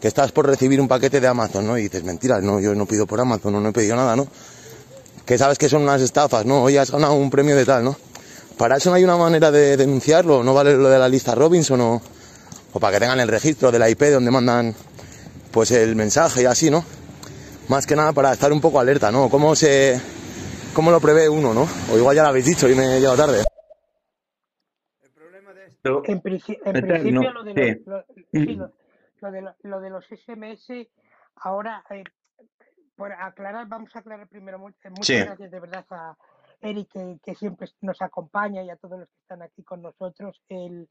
que 0.00 0.08
estás 0.08 0.32
por 0.32 0.46
recibir 0.46 0.80
un 0.80 0.88
paquete 0.88 1.20
de 1.20 1.26
Amazon, 1.26 1.66
¿no? 1.66 1.78
Y 1.78 1.82
dices, 1.82 2.04
mentira, 2.04 2.40
no, 2.40 2.60
yo 2.60 2.74
no 2.74 2.86
pido 2.86 3.06
por 3.06 3.20
Amazon, 3.20 3.52
no, 3.52 3.60
no 3.60 3.68
he 3.68 3.72
pedido 3.72 3.96
nada, 3.96 4.16
¿no? 4.16 4.26
Que 5.24 5.38
sabes 5.38 5.58
que 5.58 5.68
son 5.68 5.82
unas 5.82 6.00
estafas, 6.00 6.46
¿no? 6.46 6.62
Oye, 6.62 6.78
has 6.78 6.90
ganado 6.90 7.14
un 7.14 7.30
premio 7.30 7.54
de 7.54 7.64
tal, 7.64 7.84
¿no? 7.84 7.96
Para 8.56 8.76
eso 8.76 8.90
no 8.90 8.96
hay 8.96 9.04
una 9.04 9.16
manera 9.16 9.50
de 9.50 9.76
denunciarlo, 9.76 10.42
no 10.42 10.52
vale 10.52 10.76
lo 10.76 10.88
de 10.88 10.98
la 10.98 11.08
lista 11.08 11.34
Robinson 11.34 11.80
o, 11.80 12.02
o 12.72 12.80
para 12.80 12.94
que 12.94 13.00
tengan 13.00 13.20
el 13.20 13.28
registro 13.28 13.70
de 13.70 13.78
la 13.78 13.88
IP 13.88 14.02
donde 14.04 14.30
mandan 14.30 14.74
pues 15.52 15.70
el 15.70 15.94
mensaje 15.94 16.42
y 16.42 16.44
así, 16.46 16.70
¿no? 16.70 16.84
Más 17.68 17.86
que 17.86 17.94
nada 17.94 18.12
para 18.12 18.32
estar 18.32 18.52
un 18.52 18.60
poco 18.60 18.80
alerta, 18.80 19.12
¿no? 19.12 19.28
¿Cómo 19.28 19.54
se 19.54 20.00
cómo 20.74 20.90
lo 20.90 21.00
prevé 21.00 21.28
uno, 21.28 21.54
¿no? 21.54 21.68
O 21.92 21.96
igual 21.96 22.16
ya 22.16 22.22
lo 22.22 22.28
habéis 22.28 22.46
dicho 22.46 22.68
y 22.68 22.74
me 22.74 22.96
he 22.96 23.00
llegado 23.00 23.16
tarde. 23.16 23.57
Esto- 25.82 26.02
En, 26.04 26.12
en 26.12 26.20
principio, 26.82 27.32
lo 27.32 27.42
de, 27.44 27.54
sí. 27.54 27.82
los, 27.86 28.06
lo, 28.08 28.14
sí, 28.32 28.54
lo, 28.56 28.72
lo 29.20 29.30
de, 29.30 29.42
lo, 29.42 29.54
lo 29.62 29.80
de 29.80 29.90
los 29.90 30.04
SMS, 30.10 30.90
ahora, 31.36 31.84
eh, 31.90 32.04
por 32.96 33.12
aclarar, 33.12 33.66
vamos 33.68 33.94
a 33.94 34.00
aclarar 34.00 34.28
primero, 34.28 34.58
eh, 34.68 34.90
muchas 34.90 35.06
Sí. 35.06 35.14
gracias 35.24 35.50
de 35.50 35.60
verdad 35.60 35.86
a 35.90 36.16
Eric, 36.60 36.88
que, 36.92 37.18
que 37.22 37.34
siempre 37.34 37.68
nos 37.80 38.02
acompaña, 38.02 38.62
y 38.64 38.70
a 38.70 38.76
todos 38.76 38.98
los 38.98 39.08
que 39.08 39.20
están 39.20 39.42
aquí 39.42 39.62
con 39.62 39.82
nosotros. 39.82 40.42
El, 40.48 40.88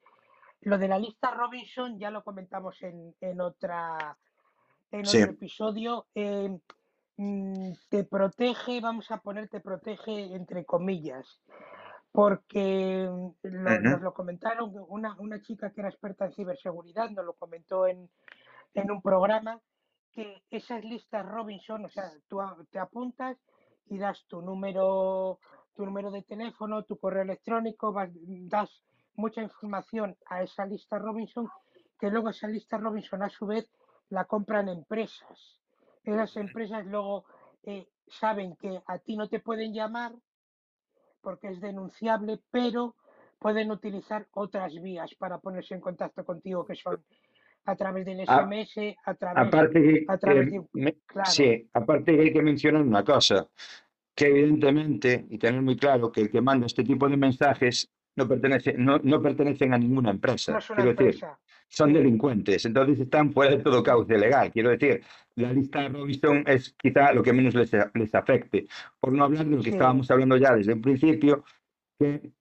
lo 0.61 0.77
de 0.77 0.87
la 0.87 0.97
lista 0.97 1.31
Robinson 1.31 1.99
ya 1.99 2.09
lo 2.09 2.23
comentamos 2.23 2.81
en, 2.81 3.13
en 3.21 3.41
otra 3.41 4.17
en 4.91 5.01
otro 5.01 5.19
episodio. 5.31 6.07
eh, 6.15 6.57
mm, 7.17 7.71
te 7.89 8.05
protege, 8.05 8.79
vamos 8.79 9.11
a 9.11 9.17
poner, 9.17 9.49
te 9.49 9.59
protege 9.59 10.33
entre 10.33 10.63
comillas, 10.65 11.41
porque 12.17 13.07
lo- 13.43 13.79
nos 13.79 14.01
lo 14.01 14.15
comentaron, 14.15 14.73
una, 14.89 15.15
una 15.19 15.39
chica 15.43 15.69
que 15.71 15.81
era 15.81 15.91
experta 15.91 16.25
en 16.25 16.33
ciberseguridad 16.33 17.11
nos 17.11 17.23
lo 17.23 17.33
comentó 17.35 17.85
en, 17.85 18.09
en 18.73 18.91
un 18.91 19.03
programa, 19.03 19.61
que 20.11 20.41
esas 20.49 20.83
listas 20.83 21.23
Robinson, 21.27 21.85
o 21.85 21.89
sea, 21.89 22.11
tú 22.27 22.39
te 22.71 22.79
apuntas 22.79 23.37
y 23.85 23.99
das 23.99 24.25
tu 24.27 24.41
número, 24.41 25.39
tu 25.75 25.85
número 25.85 26.09
de 26.09 26.23
teléfono, 26.23 26.85
tu 26.85 26.97
correo 26.97 27.21
electrónico, 27.21 27.93
vas- 27.93 28.09
das 28.49 28.83
mucha 29.15 29.43
información 29.43 30.17
a 30.25 30.41
esa 30.41 30.65
lista 30.65 30.97
Robinson, 30.97 31.47
que 31.99 32.09
luego 32.09 32.29
esa 32.29 32.47
lista 32.47 32.79
Robinson 32.79 33.21
a 33.21 33.29
su 33.29 33.45
vez 33.45 33.69
la 34.09 34.25
compran 34.25 34.69
empresas. 34.69 35.61
Esas 36.03 36.35
empresas 36.37 36.83
luego 36.87 37.25
eh, 37.63 37.87
saben 38.07 38.55
que 38.55 38.81
a 38.87 38.97
ti 38.99 39.17
no 39.17 39.29
te 39.29 39.39
pueden 39.39 39.71
llamar 39.75 40.13
porque 41.27 41.49
es 41.49 41.59
denunciable, 41.59 42.39
pero 42.51 42.95
pueden 43.37 43.69
utilizar 43.69 44.27
otras 44.31 44.73
vías 44.81 45.13
para 45.15 45.39
ponerse 45.39 45.73
en 45.75 45.81
contacto 45.81 46.23
contigo, 46.23 46.65
que 46.65 46.73
son 46.75 47.03
a 47.65 47.75
través 47.75 48.05
del 48.05 48.21
A- 48.21 48.23
SMS, 48.23 48.95
a 49.05 49.13
través, 49.13 49.45
aparte 49.45 49.81
que, 49.81 50.05
a 50.07 50.17
través 50.17 50.49
que 50.49 50.61
de... 50.71 50.97
Claro, 51.05 51.29
sí, 51.29 51.69
aparte 51.73 52.15
que 52.15 52.21
hay 52.21 52.31
que 52.31 52.41
mencionar 52.41 52.81
una 52.81 53.03
cosa, 53.03 53.45
que 54.15 54.27
evidentemente, 54.27 55.25
y 55.29 55.37
tener 55.37 55.61
muy 55.61 55.75
claro 55.75 56.09
que 56.13 56.21
el 56.21 56.31
que 56.31 56.39
manda 56.39 56.65
este 56.65 56.85
tipo 56.85 57.09
de 57.09 57.17
mensajes 57.17 57.91
no 58.15 58.25
pertenece, 58.25 58.75
no, 58.77 58.97
no 59.03 59.21
pertenecen 59.21 59.73
a 59.73 59.77
ninguna 59.77 60.11
no 60.11 60.15
empresa. 60.15 60.57
es 60.57 60.69
una 60.69 60.81
Quiero 60.81 60.91
decir, 60.91 61.25
empresa. 61.25 61.39
Son 61.67 61.93
delincuentes, 61.93 62.65
entonces 62.65 62.99
están 62.99 63.33
fuera 63.33 63.55
de 63.55 63.63
todo 63.63 63.83
cauce 63.83 64.17
legal. 64.17 64.51
Quiero 64.51 64.69
decir, 64.69 65.01
la 65.35 65.51
lista 65.53 65.87
Robinson 65.89 66.43
es 66.47 66.73
quizá 66.77 67.13
lo 67.13 67.21
que 67.21 67.33
menos 67.33 67.53
les, 67.55 67.71
les 67.93 68.15
afecte, 68.15 68.67
por 68.99 69.13
no 69.13 69.23
hablar 69.23 69.45
de 69.45 69.51
lo 69.51 69.57
que 69.57 69.69
sí, 69.69 69.69
estábamos 69.71 70.09
hablando 70.09 70.37
ya 70.37 70.55
desde 70.55 70.73
el 70.73 70.81
principio, 70.81 71.43
que, 71.99 72.31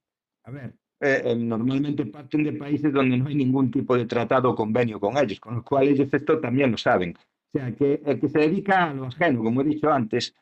a 0.44 0.50
ver, 0.50 0.74
eh, 1.00 1.22
eh, 1.24 1.36
normalmente 1.36 2.06
parten 2.06 2.42
de 2.44 2.52
países 2.52 2.92
donde 2.92 3.18
no 3.18 3.26
hay 3.26 3.34
ningún 3.34 3.70
tipo 3.70 3.96
de 3.96 4.06
tratado 4.06 4.50
o 4.50 4.54
convenio 4.54 4.98
con 4.98 5.18
ellos, 5.18 5.38
con 5.40 5.56
lo 5.56 5.62
cual 5.62 5.88
ellos 5.88 6.08
esto 6.12 6.40
también 6.40 6.70
lo 6.70 6.78
saben. 6.78 7.14
O 7.16 7.58
sea, 7.58 7.74
que 7.74 8.00
el 8.04 8.18
que 8.18 8.28
se 8.28 8.38
dedica 8.38 8.84
a 8.84 8.94
lo 8.94 9.06
ajeno, 9.06 9.42
como 9.42 9.60
he 9.60 9.64
dicho 9.64 9.90
antes, 9.90 10.34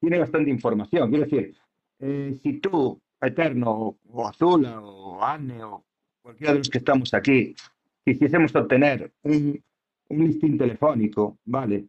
tiene 0.00 0.18
bastante 0.18 0.50
información. 0.50 1.10
Quiero 1.10 1.24
decir, 1.24 1.56
eh, 1.98 2.38
si 2.40 2.60
tú, 2.60 3.00
Eterno, 3.20 3.98
o 4.08 4.28
Azula, 4.28 4.80
o 4.80 5.22
Anne, 5.24 5.64
o 5.64 5.84
cualquiera 6.22 6.52
de 6.52 6.58
los 6.58 6.70
que 6.70 6.78
estamos 6.78 7.12
aquí, 7.12 7.54
quisiésemos 8.06 8.54
obtener 8.54 9.12
un, 9.22 9.60
un 10.08 10.24
listín 10.24 10.56
telefónico, 10.56 11.38
¿vale? 11.44 11.86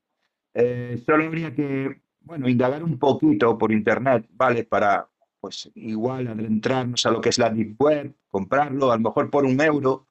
Eh, 0.54 1.02
solo 1.06 1.26
habría 1.26 1.54
que, 1.54 2.02
bueno, 2.22 2.50
indagar 2.50 2.84
un 2.84 2.98
poquito 2.98 3.56
por 3.56 3.72
internet, 3.72 4.28
¿vale? 4.32 4.64
Para, 4.64 5.08
pues, 5.40 5.72
igual 5.76 6.28
adentrarnos 6.28 7.06
a 7.06 7.12
lo 7.12 7.22
que 7.22 7.30
es 7.30 7.38
la 7.38 7.52
Deep 7.52 7.80
Web, 7.80 8.16
comprarlo, 8.28 8.92
a 8.92 8.98
lo 8.98 9.04
mejor 9.04 9.30
por 9.30 9.46
un 9.46 9.62
euro, 9.62 10.08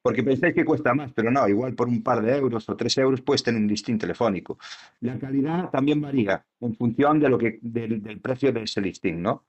porque 0.00 0.22
pensáis 0.22 0.54
que 0.54 0.64
cuesta 0.64 0.94
más, 0.94 1.12
pero 1.12 1.32
no, 1.32 1.48
igual 1.48 1.74
por 1.74 1.88
un 1.88 2.02
par 2.02 2.22
de 2.22 2.36
euros 2.36 2.68
o 2.68 2.76
tres 2.76 2.96
euros 2.98 3.20
puedes 3.22 3.42
tener 3.42 3.60
un 3.60 3.66
listín 3.66 3.98
telefónico. 3.98 4.58
La 5.00 5.18
calidad 5.18 5.70
también 5.70 6.00
varía 6.00 6.46
en 6.60 6.76
función 6.76 7.18
de 7.18 7.28
lo 7.28 7.38
que, 7.38 7.58
del, 7.60 8.00
del 8.02 8.20
precio 8.20 8.52
de 8.52 8.62
ese 8.62 8.80
listín, 8.80 9.20
¿no? 9.20 9.44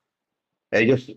Ellos 0.72 1.16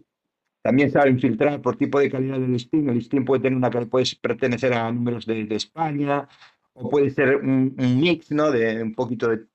también 0.69 0.91
saben 0.91 1.19
filtrar 1.19 1.63
por 1.63 1.77
tipo 1.77 1.99
de 1.99 2.11
calidad 2.11 2.39
del 2.39 2.53
listín. 2.53 2.91
El 2.91 2.97
listín 2.97 3.25
puede 3.25 3.41
tener 3.41 3.57
una 3.57 3.71
puede 3.71 4.05
pertenecer 4.21 4.75
a 4.75 4.93
números 4.93 5.25
de, 5.25 5.47
de 5.47 5.55
España 5.55 6.29
o 6.75 6.91
puede 6.91 7.09
ser 7.09 7.37
un, 7.37 7.75
un 7.79 7.99
mix, 7.99 8.31
¿no? 8.33 8.51
De 8.51 8.83
un 8.83 8.95
poquito 8.95 9.31
de. 9.31 9.47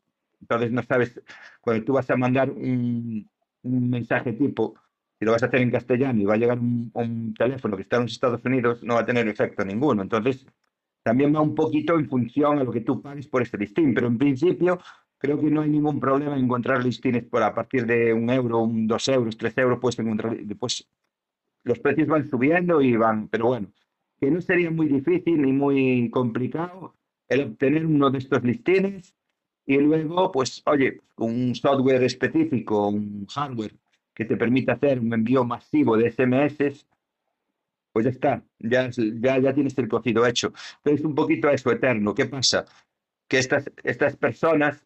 Entonces 0.41 0.71
no 0.71 0.81
sabes, 0.81 1.21
cuando 1.61 1.85
tú 1.85 1.93
vas 1.93 2.09
a 2.09 2.17
mandar 2.17 2.49
un, 2.49 3.29
un 3.61 3.89
mensaje 3.91 4.33
tipo, 4.33 4.73
si 5.19 5.25
lo 5.25 5.33
vas 5.33 5.43
a 5.43 5.45
hacer 5.45 5.61
en 5.61 5.69
castellano 5.69 6.19
y 6.19 6.25
va 6.25 6.33
a 6.33 6.37
llegar 6.37 6.57
un, 6.57 6.89
un 6.95 7.35
teléfono 7.35 7.75
que 7.75 7.83
está 7.83 7.97
en 7.97 8.03
los 8.03 8.13
Estados 8.13 8.43
Unidos, 8.43 8.81
no 8.81 8.95
va 8.95 9.01
a 9.01 9.05
tener 9.05 9.27
efecto 9.27 9.63
ninguno. 9.63 10.01
Entonces 10.01 10.47
también 11.03 11.35
va 11.35 11.41
un 11.41 11.53
poquito 11.53 11.93
en 11.99 12.09
función 12.09 12.57
a 12.57 12.63
lo 12.63 12.71
que 12.71 12.81
tú 12.81 13.03
pagues 13.03 13.27
por 13.27 13.43
este 13.43 13.59
listín, 13.59 13.93
pero 13.93 14.07
en 14.07 14.17
principio 14.17 14.79
creo 15.19 15.39
que 15.39 15.51
no 15.51 15.61
hay 15.61 15.69
ningún 15.69 15.99
problema 15.99 16.35
en 16.35 16.45
encontrar 16.45 16.83
listines 16.83 17.23
por 17.23 17.43
a 17.43 17.53
partir 17.53 17.85
de 17.85 18.13
un 18.13 18.31
euro, 18.31 18.59
un 18.59 18.87
dos 18.87 19.07
euros, 19.07 19.37
tres 19.37 19.55
euros, 19.59 19.77
puedes 19.79 19.99
encontrar, 19.99 20.35
después 20.37 20.89
los 21.63 21.79
precios 21.79 22.07
van 22.07 22.29
subiendo 22.29 22.81
y 22.81 22.95
van, 22.97 23.27
pero 23.29 23.47
bueno, 23.47 23.71
que 24.19 24.31
no 24.31 24.41
sería 24.41 24.71
muy 24.71 24.87
difícil 24.87 25.41
ni 25.41 25.51
muy 25.53 26.09
complicado 26.11 26.95
el 27.29 27.41
obtener 27.41 27.85
uno 27.85 28.09
de 28.11 28.19
estos 28.19 28.43
listines 28.43 29.15
y 29.65 29.77
luego, 29.77 30.31
pues, 30.31 30.61
oye, 30.65 30.99
un 31.17 31.55
software 31.55 32.03
específico, 32.03 32.89
un 32.89 33.25
hardware 33.27 33.73
que 34.13 34.25
te 34.25 34.37
permita 34.37 34.73
hacer 34.73 34.99
un 34.99 35.13
envío 35.13 35.43
masivo 35.45 35.97
de 35.97 36.07
SMS, 36.07 36.85
pues 37.91 38.05
ya 38.05 38.11
está, 38.11 38.43
ya, 38.59 38.89
ya, 38.91 39.39
ya 39.39 39.53
tienes 39.53 39.77
el 39.77 39.87
cocido 39.87 40.25
hecho. 40.25 40.51
Pero 40.83 41.07
un 41.07 41.15
poquito 41.15 41.49
eso 41.49 41.71
eterno. 41.71 42.13
¿Qué 42.15 42.25
pasa? 42.25 42.65
Que 43.27 43.39
estas, 43.39 43.71
estas 43.83 44.17
personas 44.17 44.85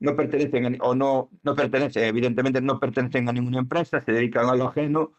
no 0.00 0.16
pertenecen 0.16 0.66
a- 0.66 0.84
o 0.84 0.94
no, 0.94 1.30
no 1.42 1.54
pertenecen, 1.54 2.04
evidentemente 2.04 2.60
no 2.60 2.78
pertenecen 2.80 3.28
a 3.28 3.32
ninguna 3.32 3.58
empresa, 3.60 4.00
se 4.00 4.12
dedican 4.12 4.46
a 4.48 4.56
lo 4.56 4.68
ajeno 4.68 5.12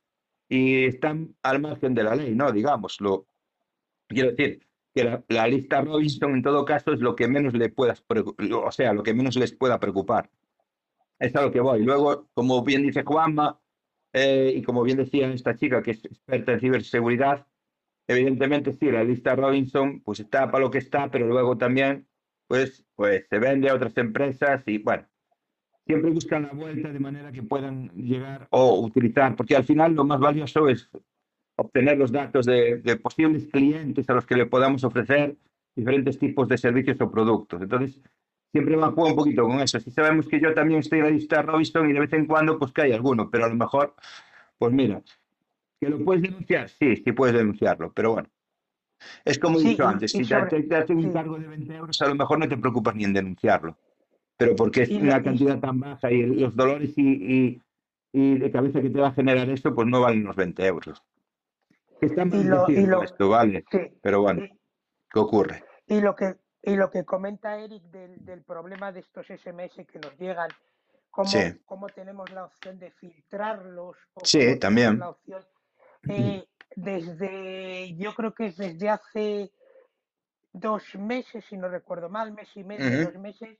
y 0.49 0.85
están 0.85 1.35
al 1.43 1.61
margen 1.61 1.93
de 1.93 2.03
la 2.03 2.15
ley, 2.15 2.35
¿no? 2.35 2.51
Digámoslo. 2.51 3.27
Quiero 4.07 4.31
decir 4.31 4.67
que 4.93 5.03
la, 5.03 5.23
la 5.29 5.47
lista 5.47 5.81
Robinson 5.81 6.33
en 6.33 6.41
todo 6.43 6.65
caso 6.65 6.91
es 6.91 6.99
lo 6.99 7.15
que 7.15 7.27
menos 7.27 7.53
le 7.53 7.69
puedas, 7.69 8.03
o 8.09 8.71
sea, 8.71 8.93
lo 8.93 9.03
que 9.03 9.13
menos 9.13 9.35
les 9.35 9.53
pueda 9.53 9.79
preocupar. 9.79 10.31
Es 11.19 11.35
a 11.35 11.43
lo 11.43 11.51
que 11.51 11.59
voy. 11.59 11.83
Luego, 11.83 12.29
como 12.33 12.63
bien 12.63 12.81
dice 12.83 13.03
Juanma, 13.03 13.61
eh, 14.13 14.53
y 14.55 14.63
como 14.63 14.83
bien 14.83 14.97
decía 14.97 15.31
esta 15.31 15.55
chica 15.55 15.83
que 15.83 15.91
es 15.91 16.03
experta 16.03 16.53
en 16.53 16.59
ciberseguridad, 16.59 17.47
evidentemente 18.07 18.73
sí, 18.73 18.89
la 18.91 19.03
lista 19.03 19.35
Robinson 19.35 20.01
pues 20.01 20.19
está 20.19 20.49
para 20.49 20.63
lo 20.63 20.71
que 20.71 20.79
está, 20.79 21.11
pero 21.11 21.27
luego 21.27 21.57
también 21.57 22.07
pues, 22.47 22.85
pues 22.95 23.27
se 23.29 23.37
vende 23.37 23.69
a 23.69 23.75
otras 23.75 23.95
empresas 23.97 24.63
y 24.65 24.79
bueno, 24.79 25.07
siempre 25.89 26.11
buscan 26.11 26.43
la 26.43 26.49
vuelta 26.53 26.89
de 26.89 26.99
manera 26.99 27.31
que 27.31 27.41
puedan 27.41 27.89
llegar 27.95 28.47
o 28.51 28.79
utilizar, 28.79 29.35
porque 29.35 29.55
al 29.55 29.63
final 29.63 29.95
lo 29.95 30.03
más 30.03 30.19
valioso 30.19 30.69
es 30.69 30.87
obtener 31.55 31.97
los 31.97 32.11
datos 32.11 32.45
de, 32.45 32.77
de 32.77 32.95
posibles 32.97 33.47
clientes 33.51 34.07
a 34.07 34.13
los 34.13 34.27
que 34.27 34.35
le 34.35 34.45
podamos 34.45 34.83
ofrecer 34.83 35.35
diferentes 35.75 36.19
tipos 36.19 36.47
de 36.47 36.59
servicios 36.59 37.01
o 37.01 37.09
productos. 37.09 37.63
Entonces, 37.63 37.99
siempre 38.51 38.75
va 38.75 38.85
a 38.87 38.91
jugar 38.91 39.13
un 39.13 39.17
poquito 39.17 39.41
con 39.47 39.59
eso. 39.61 39.79
Si 39.79 39.89
sabemos 39.89 40.27
que 40.27 40.39
yo 40.39 40.53
también 40.53 40.81
estoy 40.81 40.99
en 40.99 41.05
la 41.05 41.09
lista 41.11 41.41
Robinson 41.41 41.89
y 41.89 41.93
de 41.93 42.01
vez 42.01 42.13
en 42.13 42.27
cuando 42.27 42.59
pues 42.59 42.71
que 42.71 42.83
hay 42.83 42.91
alguno, 42.91 43.31
pero 43.31 43.45
a 43.45 43.49
lo 43.49 43.55
mejor, 43.55 43.95
pues 44.59 44.71
mira, 44.71 45.01
que 45.81 45.89
lo 45.89 46.05
puedes 46.05 46.21
denunciar, 46.21 46.69
sí, 46.69 46.97
sí 46.97 47.11
puedes 47.13 47.33
denunciarlo, 47.35 47.91
pero 47.93 48.13
bueno. 48.13 48.29
Es 49.25 49.39
como 49.39 49.57
he 49.57 49.61
Sí, 49.63 49.69
dicho 49.69 49.87
antes, 49.87 50.11
si 50.11 50.19
te, 50.19 50.25
sobre- 50.25 50.61
te- 50.61 50.93
un 50.93 51.01
sí. 51.01 51.09
cargo 51.13 51.39
de 51.39 51.47
20 51.47 51.73
euros, 51.75 51.99
a 52.03 52.07
lo 52.07 52.13
mejor 52.13 52.37
no 52.37 52.47
te 52.47 52.57
preocupas 52.57 52.93
ni 52.95 53.05
en 53.05 53.13
denunciarlo, 53.13 53.75
pero 54.39 54.55
porque 54.55 54.83
es 54.83 54.89
una 54.91 55.21
cantidad 55.21 55.59
tan 55.59 55.81
baja 55.81 56.09
y 56.09 56.21
los 56.25 56.55
dolores 56.55 56.97
y, 56.97 57.01
y- 57.11 57.61
y 58.13 58.39
de 58.39 58.49
cabeza 58.49 58.81
que 58.81 58.89
te 58.89 58.97
va 59.01 59.09
a 59.09 59.11
generar 59.11 59.49
eso, 59.49 59.75
pues 59.75 59.85
no 59.85 59.99
valen 59.99 60.23
los 60.23 60.35
20 60.37 60.65
euros. 60.65 61.03
Que 61.99 62.05
está 62.05 62.23
mal 62.23 62.39
Y 62.39 62.43
lo- 62.45 62.69
y 62.69 62.73
decirlo 62.75 62.97
lo- 62.99 63.03
esto, 63.03 63.27
vale, 63.29 63.65
Sí. 63.69 63.79
pero 64.01 64.21
bueno, 64.21 64.45
Y- 64.45 64.49
¿qué 65.11 65.19
ocurre? 65.19 65.63
Y 65.87 65.99
lo 65.99 66.15
que, 66.15 66.37
y 66.63 66.77
lo 66.77 66.89
que 66.89 67.03
comenta 67.03 67.59
Eric 67.59 67.83
del, 67.91 68.23
del 68.23 68.41
problema 68.43 68.93
de 68.93 69.01
estos 69.01 69.29
SMS 69.29 69.85
que 69.85 69.99
nos 69.99 70.17
llegan, 70.17 70.47
cómo, 71.11 71.27
Sí. 71.27 71.39
cómo 71.65 71.89
tenemos 71.89 72.31
la 72.31 72.45
opción 72.45 72.79
de 72.79 72.91
filtrarlos, 72.91 73.97
o 74.13 74.21
Sí, 74.23 74.57
también. 74.57 74.99
la 74.99 75.09
opción, 75.09 75.43
eh, 76.09 76.45
desde, 76.77 77.93
yo 77.97 78.15
creo 78.15 78.33
que 78.33 78.45
es 78.45 78.55
desde 78.57 78.87
hace 78.89 79.51
dos 80.53 80.95
meses, 80.95 81.43
si 81.49 81.57
no 81.57 81.67
recuerdo 81.67 82.07
mal, 82.09 82.31
mes 82.31 82.47
y 82.55 82.63
medio, 82.63 83.03
dos 83.03 83.15
meses, 83.19 83.59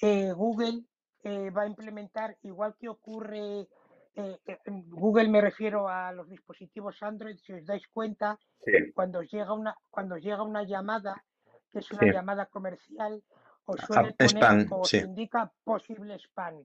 eh, 0.00 0.32
Google 0.32 0.84
eh, 1.22 1.50
va 1.50 1.62
a 1.62 1.66
implementar, 1.66 2.36
igual 2.42 2.74
que 2.78 2.88
ocurre, 2.88 3.68
eh, 4.14 4.38
eh, 4.46 4.58
en 4.64 4.88
Google 4.90 5.28
me 5.28 5.40
refiero 5.40 5.88
a 5.88 6.12
los 6.12 6.28
dispositivos 6.28 7.02
Android, 7.02 7.36
si 7.38 7.52
os 7.52 7.64
dais 7.64 7.86
cuenta, 7.92 8.38
Sí, 8.64 8.72
cuando 8.94 9.20
os 9.20 9.30
llega 9.30 9.52
una, 9.52 9.74
cuando 9.90 10.14
os 10.16 10.22
llega 10.22 10.42
una 10.42 10.62
llamada, 10.64 11.22
que 11.70 11.78
es 11.80 11.90
una 11.92 12.06
Sí. 12.06 12.12
llamada 12.12 12.46
comercial, 12.46 13.22
os 13.66 13.80
Ah, 13.80 13.86
suele 13.86 14.12
poner 14.14 14.42
spam, 14.42 14.66
o 14.70 14.84
sí. 14.84 14.98
indica 14.98 15.52
posible 15.64 16.18
spam. 16.18 16.64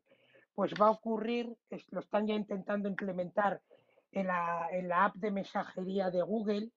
Pues 0.55 0.73
va 0.79 0.87
a 0.87 0.91
ocurrir, 0.91 1.55
es- 1.69 1.85
lo 1.91 1.99
están 1.99 2.27
ya 2.27 2.33
intentando 2.33 2.87
implementar 2.89 3.61
en 4.11 4.27
la, 4.27 4.69
en 4.71 4.87
la 4.87 5.05
app 5.05 5.15
de 5.15 5.31
mensajería 5.31 6.09
de 6.09 6.21
Google 6.21 6.71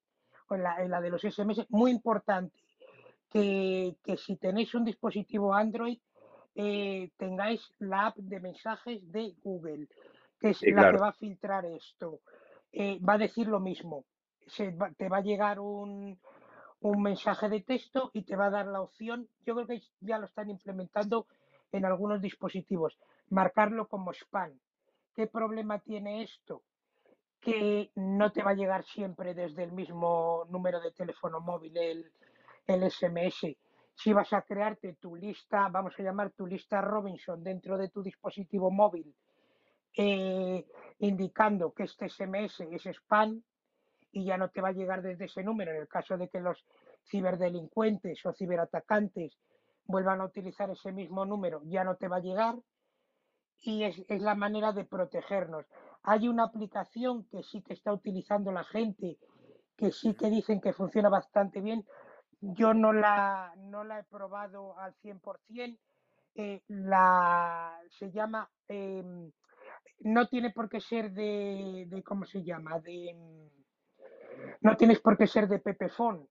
o 0.49 0.55
en 0.57 0.63
la, 0.65 0.83
en 0.83 0.91
la 0.91 1.01
de 1.01 1.11
los 1.11 1.23
SMS. 1.25 1.67
Muy 1.71 1.91
importante 1.93 2.59
que, 3.31 3.97
que 4.03 4.17
si 4.17 4.37
tenéis 4.37 4.75
un 4.75 4.85
dispositivo 4.85 5.55
Android, 5.55 5.99
eh, 6.65 7.11
tengáis 7.19 7.63
la 7.79 8.09
app 8.09 8.17
de 8.19 8.41
mensajes 8.41 9.01
de 9.13 9.35
Google, 9.45 9.89
que 10.41 10.51
es 10.51 10.61
Sí, 10.61 10.67
la 10.69 10.89
que 10.89 10.99
va 10.99 11.09
a 11.11 11.13
filtrar 11.25 11.65
esto. 11.67 12.21
Eh, 12.73 12.99
va 13.09 13.15
a 13.15 13.19
decir 13.27 13.47
lo 13.49 13.61
mismo. 13.61 14.05
Se 14.47 14.73
va- 14.73 14.93
te 14.93 15.09
va 15.09 15.19
a 15.19 15.29
llegar 15.31 15.61
un, 15.61 16.19
un 16.81 17.03
mensaje 17.03 17.49
de 17.49 17.63
texto 17.63 18.11
y 18.15 18.23
te 18.25 18.37
va 18.37 18.47
a 18.47 18.51
dar 18.59 18.67
la 18.67 18.81
opción, 18.83 19.29
yo 19.47 19.55
creo 19.55 19.67
que 19.69 19.83
ya 20.01 20.19
lo 20.19 20.27
están 20.27 20.51
implementando 20.51 21.27
en 21.73 21.85
algunos 21.85 22.21
dispositivos, 22.23 22.99
marcarlo 23.31 23.89
como 23.89 24.13
spam. 24.13 24.53
¿Qué 25.15 25.27
problema 25.29 25.81
tiene 25.81 26.23
esto? 26.23 26.63
Que 27.41 27.91
no 27.97 28.33
te 28.33 28.43
va 28.43 28.53
a 28.53 28.55
llegar 28.61 28.85
siempre 28.85 29.35
desde 29.35 29.65
el 29.65 29.73
mismo 29.73 30.45
número 30.51 30.81
de 30.81 30.93
teléfono 30.93 31.41
móvil 31.41 31.77
el, 31.77 32.13
el 32.67 32.83
SMS. 32.85 33.57
Si 34.01 34.13
vas 34.13 34.33
a 34.33 34.43
crearte 34.43 34.95
tu 34.95 35.17
lista, 35.17 35.69
vamos 35.69 35.93
a 35.99 36.03
llamar 36.05 36.31
tu 36.31 36.47
lista 36.47 36.81
Robinson 36.81 37.43
dentro 37.43 37.77
de 37.77 37.89
tu 37.89 38.01
dispositivo 38.01 38.71
móvil, 38.71 39.13
eh, 39.97 40.65
indicando 41.01 41.73
que 41.73 41.83
este 41.83 42.09
SMS 42.09 42.61
es 42.61 42.87
spam, 42.87 43.43
y 44.13 44.25
ya 44.25 44.39
no 44.39 44.51
te 44.51 44.61
va 44.61 44.69
a 44.69 44.73
llegar 44.73 45.03
desde 45.03 45.25
ese 45.25 45.43
número. 45.43 45.73
En 45.73 45.79
el 45.79 45.89
caso 45.89 46.17
de 46.17 46.29
que 46.29 46.39
los 46.39 46.65
ciberdelincuentes 47.11 48.25
o 48.25 48.33
ciberatacantes 48.33 49.37
vuelvan 49.85 50.21
a 50.21 50.27
utilizar 50.27 50.71
ese 50.71 50.93
mismo 50.93 51.27
número, 51.27 51.61
ya 51.65 51.83
no 51.83 51.97
te 51.97 52.07
va 52.07 52.19
a 52.19 52.21
llegar. 52.21 52.55
Y 53.61 53.83
es, 53.83 54.05
es 54.09 54.23
la 54.23 54.37
manera 54.37 54.73
de 54.73 54.85
protegernos. 54.85 55.67
Hay 56.05 56.29
una 56.29 56.45
aplicación 56.45 57.25
que 57.25 57.43
sí 57.43 57.63
que 57.63 57.75
está 57.75 57.93
utilizando 57.93 58.53
la 58.53 58.63
gente, 58.63 59.19
que 59.77 59.91
sí 59.91 60.15
que 60.15 60.31
dicen 60.31 60.61
que 60.61 60.73
funciona 60.73 61.09
bastante 61.09 61.61
bien, 61.61 61.85
yo 62.41 62.75
no 62.75 62.93
la, 62.93 63.53
no 63.57 63.85
la 63.85 64.01
he 64.01 64.05
probado 64.05 64.79
al 64.79 64.95
100%. 65.03 65.79
Eh, 66.35 66.63
la, 66.69 67.81
se 67.91 68.13
llama, 68.13 68.49
em, 68.69 69.33
no 70.01 70.29
tiene 70.29 70.51
por 70.51 70.69
qué 70.69 70.81
ser 70.81 71.11
de, 71.11 71.87
de 71.89 72.03
¿cómo 72.05 72.25
se 72.25 72.45
llama? 72.45 72.79
De, 72.79 73.11
em, 73.11 73.51
no 74.61 74.77
tienes 74.77 75.01
por 75.01 75.17
qué 75.17 75.27
ser 75.27 75.49
de 75.49 75.59
Pepefon. 75.59 76.29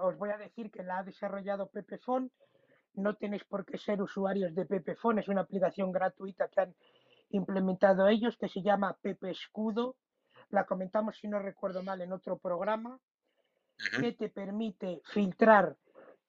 Os 0.00 0.18
voy 0.18 0.30
a 0.30 0.38
decir 0.38 0.70
que 0.70 0.82
la 0.82 0.98
ha 0.98 1.02
desarrollado 1.02 1.70
Pepefon. 1.70 2.30
No 2.94 3.14
tenéis 3.14 3.44
por 3.44 3.64
qué 3.64 3.78
ser 3.78 4.02
usuarios 4.02 4.54
de 4.54 4.66
Pepefon. 4.66 5.18
Es 5.18 5.28
una 5.28 5.42
aplicación 5.42 5.92
gratuita 5.92 6.48
que 6.48 6.60
han 6.60 6.74
implementado 7.30 8.08
ellos 8.08 8.36
que 8.36 8.48
se 8.48 8.62
llama 8.62 8.96
Pepe 9.00 9.30
Escudo. 9.30 9.96
La 10.50 10.64
comentamos, 10.64 11.16
si 11.18 11.28
no 11.28 11.38
recuerdo 11.38 11.82
mal, 11.82 12.00
en 12.00 12.12
otro 12.12 12.38
programa 12.38 12.98
Que 14.00 14.12
te 14.12 14.28
permite 14.28 15.00
filtrar 15.12 15.76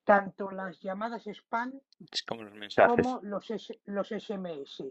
tanto 0.03 0.51
las 0.51 0.79
llamadas 0.81 1.25
spam 1.27 1.73
como 2.27 2.43
los 2.43 2.53
mensajes. 2.53 2.95
como 2.95 3.19
los, 3.23 3.45
SMS. 4.09 4.83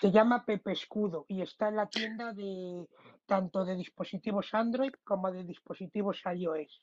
Se 0.00 0.10
llama 0.10 0.44
Pepe 0.44 0.72
Escudo 0.72 1.24
y 1.28 1.40
está 1.42 1.68
en 1.68 1.76
la 1.76 1.86
tienda 1.86 2.32
de 2.32 2.86
tanto 3.26 3.64
de 3.64 3.76
dispositivos 3.76 4.52
Android 4.52 4.92
como 5.04 5.30
de 5.30 5.44
dispositivos 5.44 6.20
iOS. 6.34 6.82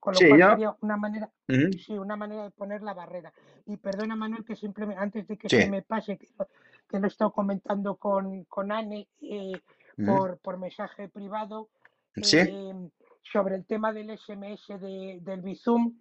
Con 0.00 0.14
lo 0.14 0.18
Sí, 0.18 0.28
cual 0.28 0.40
sería 0.50 0.76
una 0.80 0.96
manera, 0.96 1.30
sí, 1.48 1.98
una 1.98 2.16
manera 2.16 2.44
de 2.44 2.50
poner 2.50 2.82
la 2.82 2.94
barrera. 2.94 3.32
Y 3.66 3.76
perdona 3.76 4.16
Manuel 4.16 4.44
que 4.44 4.54
simplemente 4.56 5.02
antes 5.02 5.26
de 5.26 5.36
que 5.36 5.48
Sí. 5.48 5.62
se 5.62 5.70
me 5.70 5.82
pase, 5.82 6.16
que, 6.18 6.28
lo- 6.38 6.48
que 6.88 6.98
lo 6.98 7.06
he 7.06 7.08
estado 7.08 7.32
comentando 7.32 7.96
con, 7.96 8.44
con 8.44 8.70
Anne 8.72 9.08
eh, 9.20 9.60
por, 10.04 10.38
por 10.38 10.58
mensaje 10.58 11.08
privado, 11.08 11.68
Sí. 12.22 12.38
eh, 12.38 12.74
sobre 13.32 13.56
el 13.56 13.66
tema 13.66 13.92
del 13.92 14.10
SMS 14.10 14.78
de- 14.78 15.18
del 15.22 15.40
Bizum. 15.42 15.98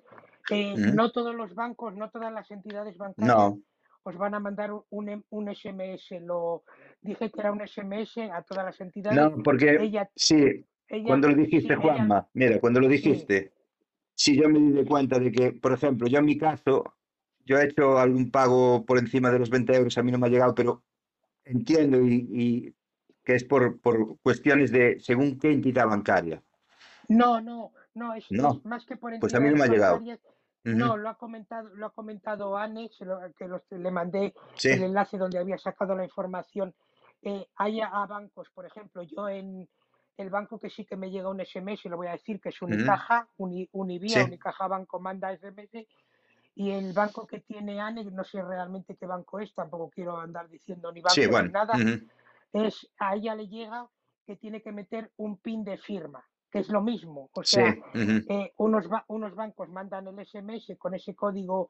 eh, 0.52 0.76
no 0.78 1.12
todos 1.12 1.34
los 1.34 1.56
bancos, 1.56 1.96
no 1.96 2.12
todas 2.12 2.32
las 2.32 2.52
entidades 2.52 2.96
bancarias 2.98 3.36
No. 3.36 3.60
os 4.04 4.16
van 4.16 4.36
a 4.36 4.40
mandar 4.40 4.72
un, 4.72 4.84
un 4.92 5.10
em- 5.10 5.24
SMS. 5.56 6.20
Lo 6.20 6.64
dije 7.02 7.32
que 7.32 7.40
era 7.42 7.52
un 7.52 7.62
SMS 7.62 8.22
a 8.32 8.44
todas 8.44 8.64
las 8.66 8.80
entidades. 8.80 9.20
No, 9.20 9.42
porque 9.42 9.76
Ella, 9.82 10.08
sí, 10.16 10.36
ella, 10.88 11.08
cuando 11.08 11.30
lo 11.30 11.34
sí, 11.36 11.42
dijiste, 11.42 11.74
ella, 11.74 11.82
Juanma, 11.82 12.28
mira, 12.34 12.60
cuando 12.60 12.80
lo 12.80 12.88
dijiste, 12.88 13.54
sí 14.14 14.40
yo 14.40 14.48
me 14.48 14.60
di 14.60 14.86
cuenta 14.86 15.18
de 15.18 15.32
que, 15.32 15.52
por 15.54 15.74
ejemplo, 15.74 16.08
yo 16.08 16.20
en 16.20 16.26
mi 16.26 16.38
caso, 16.38 16.94
yo 17.44 17.58
he 17.58 17.66
hecho 17.66 17.98
algún 17.98 18.30
pago 18.30 18.86
por 18.86 19.00
encima 19.00 19.32
de 19.32 19.40
los 19.40 19.50
20 19.50 19.76
euros, 19.76 19.98
a 19.98 20.04
mí 20.04 20.12
no 20.12 20.20
me 20.20 20.28
ha 20.28 20.30
llegado, 20.30 20.54
pero 20.54 20.84
entiendo 21.44 22.02
y, 22.06 22.28
y 22.32 22.74
que 23.24 23.34
es 23.34 23.44
por, 23.44 23.80
por 23.82 24.20
cuestiones 24.20 24.72
de 24.72 25.00
según 25.00 25.40
qué 25.40 25.52
entidad 25.52 25.88
bancaria. 25.88 26.44
No, 27.10 27.42
no, 27.42 27.72
no, 27.94 28.14
es, 28.14 28.32
No, 28.32 28.54
es 28.54 28.66
más 28.66 28.86
que 28.86 28.98
por 28.98 29.18
pues 29.20 29.34
a 29.36 29.40
mí 29.40 29.50
no 29.50 29.56
me 29.58 29.64
ha 29.64 29.68
llegado. 29.68 30.02
No, 30.64 30.98
lo 30.98 31.10
ha 31.10 31.16
comentado, 31.16 31.70
lo 31.76 31.86
ha 31.86 31.90
comentado 31.92 32.58
Anne, 32.58 32.90
lo- 33.02 33.20
que 33.38 33.48
los- 33.48 33.62
le 33.70 33.92
mandé 33.92 34.34
el 34.64 34.84
enlace 34.84 35.18
donde 35.18 35.38
había 35.38 35.58
sacado 35.60 35.96
la 35.96 36.04
información. 36.04 36.74
Eh, 37.22 37.48
hay 37.56 37.82
a, 37.82 37.88
a 37.90 38.08
bancos, 38.08 38.50
por 38.50 38.66
ejemplo, 38.66 39.04
yo 39.04 39.30
en 39.30 39.70
el 40.18 40.30
banco 40.32 40.60
que 40.60 40.70
sí 40.72 40.84
que 40.86 40.96
me 40.96 41.12
llega 41.12 41.30
un 41.30 41.40
SMS, 41.40 41.82
y 41.88 41.90
lo 41.90 41.98
voy 41.98 42.08
a 42.08 42.12
decir, 42.14 42.40
que 42.42 42.50
es. 42.50 42.62
Unicaja, 42.62 43.28
Uni- 43.38 43.70
Univía, 43.74 44.20
Sí. 44.22 44.24
Unicaja 44.24 44.68
Banco 44.68 45.00
manda 45.00 45.32
SMS, 45.34 45.88
y 46.56 46.72
el 46.72 46.94
banco 46.94 47.28
que 47.28 47.42
tiene 47.42 47.80
Anne, 47.82 48.06
no 48.06 48.24
sé 48.24 48.42
realmente 48.42 48.96
qué 48.96 49.06
banco 49.06 49.40
es, 49.40 49.54
tampoco 49.54 49.90
quiero 49.90 50.18
andar 50.18 50.48
diciendo 50.50 50.92
ni 50.92 51.02
Sí, 51.10 51.28
banco 51.28 51.44
ni 51.44 51.52
nada, 51.52 51.76
ujú. 51.76 52.08
es 52.54 52.88
a 52.98 53.16
ella 53.16 53.36
le 53.36 53.48
llega 53.48 53.88
que 54.26 54.36
tiene 54.38 54.62
que 54.64 54.72
meter 54.72 55.12
un 55.18 55.38
pin 55.38 55.64
de 55.64 55.78
firma, 55.78 56.26
que 56.56 56.62
es 56.62 56.70
lo 56.70 56.82
mismo. 56.82 57.30
O 57.34 57.44
Sí. 57.44 57.58
sea, 57.58 57.76
eh, 58.30 58.54
unos, 58.56 58.88
ba- 58.88 59.04
unos 59.10 59.36
bancos 59.36 59.68
mandan 59.68 60.08
el 60.08 60.20
SMS 60.20 60.78
con 60.78 60.94
ese 60.94 61.14
código 61.14 61.70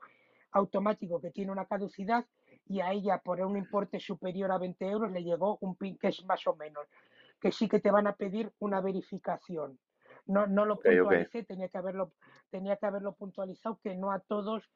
automático 0.51 1.19
que 1.19 1.31
tiene 1.31 1.51
una 1.51 1.65
caducidad 1.65 2.23
y 2.67 2.81
a 2.81 2.91
ella 2.91 3.17
por 3.17 3.41
un 3.41 3.57
importe 3.57 3.99
superior 3.99 4.51
a 4.51 4.59
20 4.59 4.87
euros 4.87 5.11
le 5.11 5.23
llegó 5.23 5.57
un 5.61 5.75
PIN 5.75 5.97
que 5.97 6.09
es 6.09 6.23
más 6.25 6.45
o 6.45 6.55
menos, 6.55 6.85
que 7.41 7.51
sí 7.51 7.67
que 7.67 7.79
te 7.79 7.89
van 7.89 8.05
a 8.05 8.13
pedir 8.13 8.51
una 8.59 8.79
verificación. 8.79 9.79
No, 10.27 10.45
no 10.45 10.65
lo 10.65 10.75
Ok, 10.75 10.81
ok. 10.85 10.91
puntualicé, 10.91 11.43
tenía 11.45 11.67
que 11.69 11.79
haberlo, 11.79 12.11
tenía 12.51 12.77
que 12.77 12.85
haberlo 12.85 13.13
puntualizado, 13.13 13.79
que 13.81 13.95
no 13.95 14.11
a 14.11 14.19
todos 14.19 14.69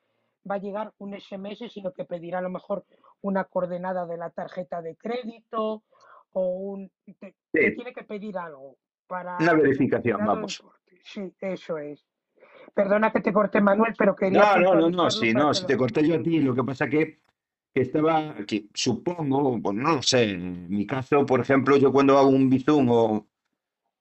va 0.49 0.56
a 0.56 0.60
llegar 0.60 0.91
un 0.98 1.14
SMS, 1.14 1.69
sino 1.69 1.94
que 1.94 2.06
pedirá 2.06 2.40
a 2.40 2.41
lo 2.41 2.49
mejor 2.49 2.84
una 3.22 3.44
coordenada 3.44 4.07
de 4.07 4.18
la 4.18 4.31
tarjeta 4.31 4.81
de 4.81 4.95
crédito 4.95 5.84
o 6.31 6.48
un... 6.49 6.91
Te, 7.19 7.36
tiene 7.52 7.94
que 7.94 8.03
pedir 8.03 8.40
algo 8.40 8.77
una 9.10 9.38
para 9.38 9.53
verificación, 9.53 10.03
determinado 10.03 10.36
vamos. 10.36 10.64
Sí, 11.03 11.34
eso 11.41 11.77
es. 11.77 12.06
Perdona 12.73 13.11
que 13.11 13.22
te 13.22 13.34
corté, 13.34 13.61
Manuel, 13.61 13.94
pero 13.98 14.15
quería 14.15 14.57
No, 14.57 14.76
no, 14.76 14.76
no, 14.76 14.90
no, 14.90 15.11
sí, 15.11 15.34
no, 15.34 15.53
si 15.53 15.65
te 15.65 15.76
corté 15.76 16.07
yo 16.07 16.15
a 16.15 16.22
ti, 16.22 16.40
lo 16.40 16.53
que 16.53 16.64
pasa 16.64 16.88
que, 16.88 17.19
que 17.73 17.81
estaba, 17.81 18.36
que 18.45 18.68
supongo, 18.73 19.57
bueno, 19.57 19.81
no 19.81 19.95
lo 19.95 20.02
sé, 20.02 20.31
en 20.31 20.69
mi 20.69 20.86
caso, 20.86 21.26
por 21.26 21.40
ejemplo, 21.40 21.77
yo 21.77 21.91
cuando 21.91 22.18
hago 22.18 22.30
un 22.30 22.49
Bizum 22.49 22.90
o 22.90 23.27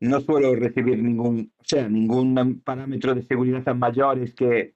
no 0.01 0.21
suelo 0.21 0.55
recibir 0.55 1.03
ningún, 1.03 1.53
o 1.57 1.65
sea, 1.65 1.89
ningún 1.89 2.61
parámetro 2.61 3.15
de 3.15 3.23
seguridad 3.23 3.63
tan 3.63 3.79
mayores 3.79 4.35
que, 4.35 4.75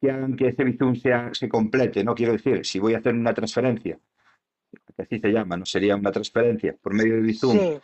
que 0.00 0.10
hagan 0.10 0.36
que 0.36 0.48
ese 0.48 0.64
Bizum 0.64 0.94
sea, 0.94 1.34
se 1.34 1.48
complete, 1.48 2.04
no 2.04 2.14
quiero 2.14 2.32
decir, 2.32 2.64
si 2.64 2.78
voy 2.78 2.94
a 2.94 2.98
hacer 2.98 3.14
una 3.14 3.34
transferencia, 3.34 3.98
que 4.96 5.02
así 5.02 5.18
se 5.18 5.32
llama, 5.32 5.56
no 5.56 5.66
sería 5.66 5.96
una 5.96 6.12
transferencia 6.12 6.76
por 6.80 6.94
medio 6.94 7.16
de 7.16 7.20
Bizum. 7.20 7.58
Sí, 7.58 7.80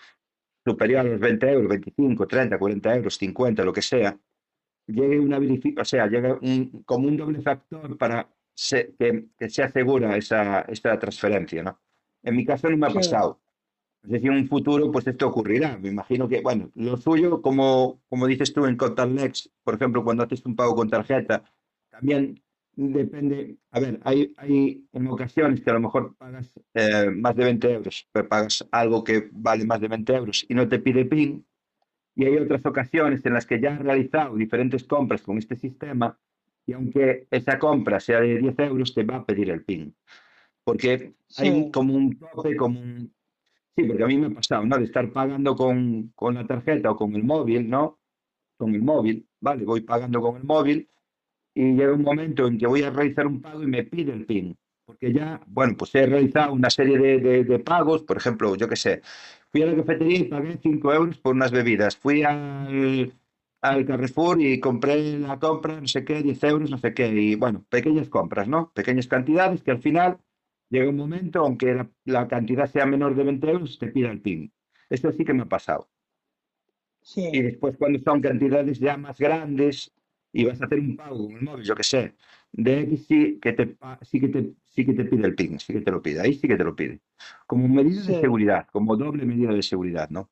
superior 0.65 1.01
a 1.01 1.05
los 1.05 1.21
20 1.21 1.51
euros, 1.51 1.69
25, 1.69 2.27
30, 2.27 2.59
40 2.59 2.95
euros, 2.97 3.17
50, 3.17 3.65
lo 3.65 3.73
que 3.73 3.83
sea, 3.83 4.19
llegue 4.87 5.19
una 5.21 5.39
o 5.39 5.85
sea, 5.85 6.07
llegue 6.07 6.33
un, 6.33 6.83
como 6.85 7.09
un 7.09 7.17
doble 7.17 7.41
factor 7.41 7.97
para 7.97 8.29
se- 8.55 8.95
que, 8.99 9.27
que 9.39 9.49
sea 9.49 9.71
segura 9.71 10.17
esa, 10.17 10.63
esa 10.63 10.99
transferencia, 10.99 11.63
¿no? 11.63 11.81
En 12.23 12.37
mi 12.37 12.45
caso 12.45 12.69
no 12.69 12.77
me 12.77 12.87
ha 12.87 12.91
pasado. 12.91 13.41
Sé 14.03 14.19
si 14.19 14.27
en 14.27 14.33
un 14.33 14.49
futuro 14.49 14.91
pues 14.91 15.07
esto 15.07 15.29
ocurrirá. 15.29 15.77
Me 15.79 15.89
imagino 15.89 16.29
que, 16.29 16.41
bueno, 16.41 16.71
lo 16.75 16.97
suyo, 16.97 17.43
como, 17.43 18.01
como 18.09 18.27
dices 18.27 18.53
tú 18.53 18.65
en 18.67 18.77
Contactlex, 18.77 19.51
por 19.63 19.75
ejemplo, 19.75 20.03
cuando 20.05 20.23
haces 20.25 20.45
un 20.47 20.57
pago 20.57 20.75
con 20.75 20.89
tarjeta, 20.89 21.45
también 21.91 22.43
depende, 22.89 23.59
a 23.71 23.81
ver, 23.81 24.01
hay, 24.05 24.35
hay 24.37 24.87
en 24.93 25.07
ocasiones 25.09 25.61
que 25.61 25.71
a 25.71 25.75
lo 25.75 25.81
mejor 25.81 26.17
pagas 26.17 26.51
eh, 26.75 27.11
más 27.15 27.37
de 27.37 27.45
20 27.45 27.73
euros, 27.73 28.09
pero 28.13 28.29
pagas 28.29 28.67
algo 28.73 29.05
que 29.05 29.29
vale 29.33 29.65
más 29.67 29.81
de 29.81 29.89
20 29.89 30.15
euros 30.15 30.47
y 30.49 30.55
no 30.55 30.69
te 30.69 30.79
pide 30.79 31.05
PIN, 31.05 31.47
y 32.17 32.25
hay 32.27 32.37
otras 32.39 32.67
ocasiones 32.67 33.25
en 33.27 33.35
las 33.35 33.47
que 33.47 33.61
ya 33.61 33.75
has 33.75 33.81
realizado 33.81 34.37
diferentes 34.37 34.85
compras 34.85 35.23
con 35.23 35.39
este 35.39 35.57
sistema 35.57 36.19
y 36.67 36.73
aunque 36.75 37.27
esa 37.31 37.59
compra 37.59 38.01
sea 38.01 38.21
de 38.21 38.39
10 38.39 38.59
euros, 38.59 38.95
te 38.95 39.05
va 39.05 39.17
a 39.17 39.27
pedir 39.27 39.51
el 39.51 39.65
PIN. 39.65 39.95
Porque 40.65 41.15
hay 41.39 41.51
un- 41.51 41.71
como 41.73 41.95
un 41.95 42.19
tope, 42.19 42.57
como 42.57 42.81
un... 42.81 43.15
Sí, 43.77 43.85
porque 43.85 44.05
a 44.05 44.07
mí 44.07 44.19
me 44.19 44.27
ha 44.29 44.31
pasado, 44.31 44.65
¿no? 44.67 44.79
De 44.79 44.85
estar 44.85 45.11
pagando 45.13 45.57
con, 45.57 46.13
con 46.15 46.35
la 46.35 46.47
tarjeta 46.47 46.91
o 46.91 46.97
con 46.97 47.15
el 47.15 47.25
móvil, 47.25 47.69
¿no? 47.71 48.01
Con 48.57 48.75
el 48.75 48.83
móvil, 48.83 49.29
¿vale? 49.41 49.65
Voy 49.65 49.83
pagando 49.83 50.21
con 50.21 50.37
el 50.37 50.45
móvil 50.45 50.89
y 51.61 51.75
llega 51.77 51.93
un 51.95 52.03
momento 52.03 52.47
en 52.47 52.59
que 52.59 52.67
voy 52.67 52.83
a 52.83 52.91
realizar 52.91 53.27
un 53.27 53.41
pago 53.41 53.63
y 53.63 53.67
me 53.67 53.85
pide 53.85 54.13
el 54.13 54.27
PIN. 54.27 54.57
Porque 54.85 55.13
ya, 55.13 55.41
bueno, 55.47 55.77
pues 55.77 55.95
he 55.95 56.07
realizado 56.07 56.53
una 56.53 56.71
serie 56.71 56.99
de, 56.99 57.19
de- 57.21 57.45
de 57.45 57.59
pagos, 57.61 58.03
por 58.03 58.17
ejemplo, 58.17 58.57
yo 58.57 58.69
qué 58.69 58.77
sé, 58.77 59.03
fui 59.51 59.63
a 59.63 59.67
la 59.67 59.77
cafetería 59.77 60.19
y 60.21 60.25
pagué 60.25 60.59
5 60.63 60.93
euros 60.93 61.19
por 61.19 61.35
unas 61.35 61.53
bebidas, 61.53 61.97
fui 61.97 62.23
al, 62.25 63.13
al 63.61 63.87
Carrefour 63.87 64.41
y 64.41 64.59
compré 64.61 65.19
la 65.19 65.39
compra, 65.39 65.81
no 65.81 65.87
sé 65.87 66.05
qué, 66.05 66.23
10 66.23 66.43
euros, 66.45 66.71
no 66.71 66.79
sé 66.79 66.93
qué, 66.95 67.09
y 67.09 67.35
bueno, 67.37 67.65
pequeñas 67.69 68.09
compras, 68.09 68.49
¿no? 68.49 68.73
Pequeñas 68.75 69.07
cantidades 69.09 69.63
que 69.63 69.71
al 69.71 69.81
final 69.83 70.19
llega 70.71 70.89
un 70.91 70.97
momento, 70.97 71.41
aunque 71.41 71.75
la, 71.75 71.89
la 72.05 72.27
cantidad 72.29 72.67
sea 72.67 72.87
menor 72.87 73.15
de 73.15 73.25
20 73.25 73.51
euros, 73.51 73.79
te 73.79 73.89
pida 73.89 74.11
el 74.11 74.21
PIN. 74.21 74.53
Eso 74.89 75.13
sí 75.13 75.25
que 75.25 75.35
me 75.35 75.43
ha 75.43 75.47
pasado. 75.47 75.89
Y 77.33 77.43
sí, 77.43 77.43
después 77.43 77.77
cuando 77.77 77.99
son 78.01 78.21
cantidades 78.21 78.79
ya 78.81 78.97
más 78.97 79.19
grandes 79.19 79.93
y 80.33 80.45
vas 80.45 80.61
a 80.63 80.67
hacer 80.67 80.79
un 80.81 80.97
pago 80.97 81.27
con 81.27 81.37
el 81.37 81.43
móvil, 81.43 81.65
yo 81.65 81.75
qué 81.75 81.83
sé, 81.85 82.15
de 82.53 82.81
X 82.81 83.07
sí 83.07 83.39
que 83.41 83.53
te, 83.53 83.77
sí 84.03 84.21
que 84.21 84.29
te, 84.29 84.53
sí 84.65 84.85
que 84.87 84.93
te 84.95 85.05
pide 85.05 85.27
el 85.27 85.35
PIN, 85.35 85.59
sí 85.61 85.73
que 85.73 85.81
te 85.81 85.91
lo 85.91 86.03
pide, 86.03 86.21
ahí 86.21 86.35
sí 86.35 86.47
que 86.49 86.57
te 86.57 86.65
lo 86.65 86.75
pide. 86.77 87.01
Como 87.47 87.69
medida 87.69 88.03
de 88.05 88.21
seguridad, 88.21 88.67
como 88.73 88.97
doble 88.97 89.25
medida 89.25 89.53
de 89.53 89.63
seguridad, 89.63 90.09
¿no? 90.11 90.31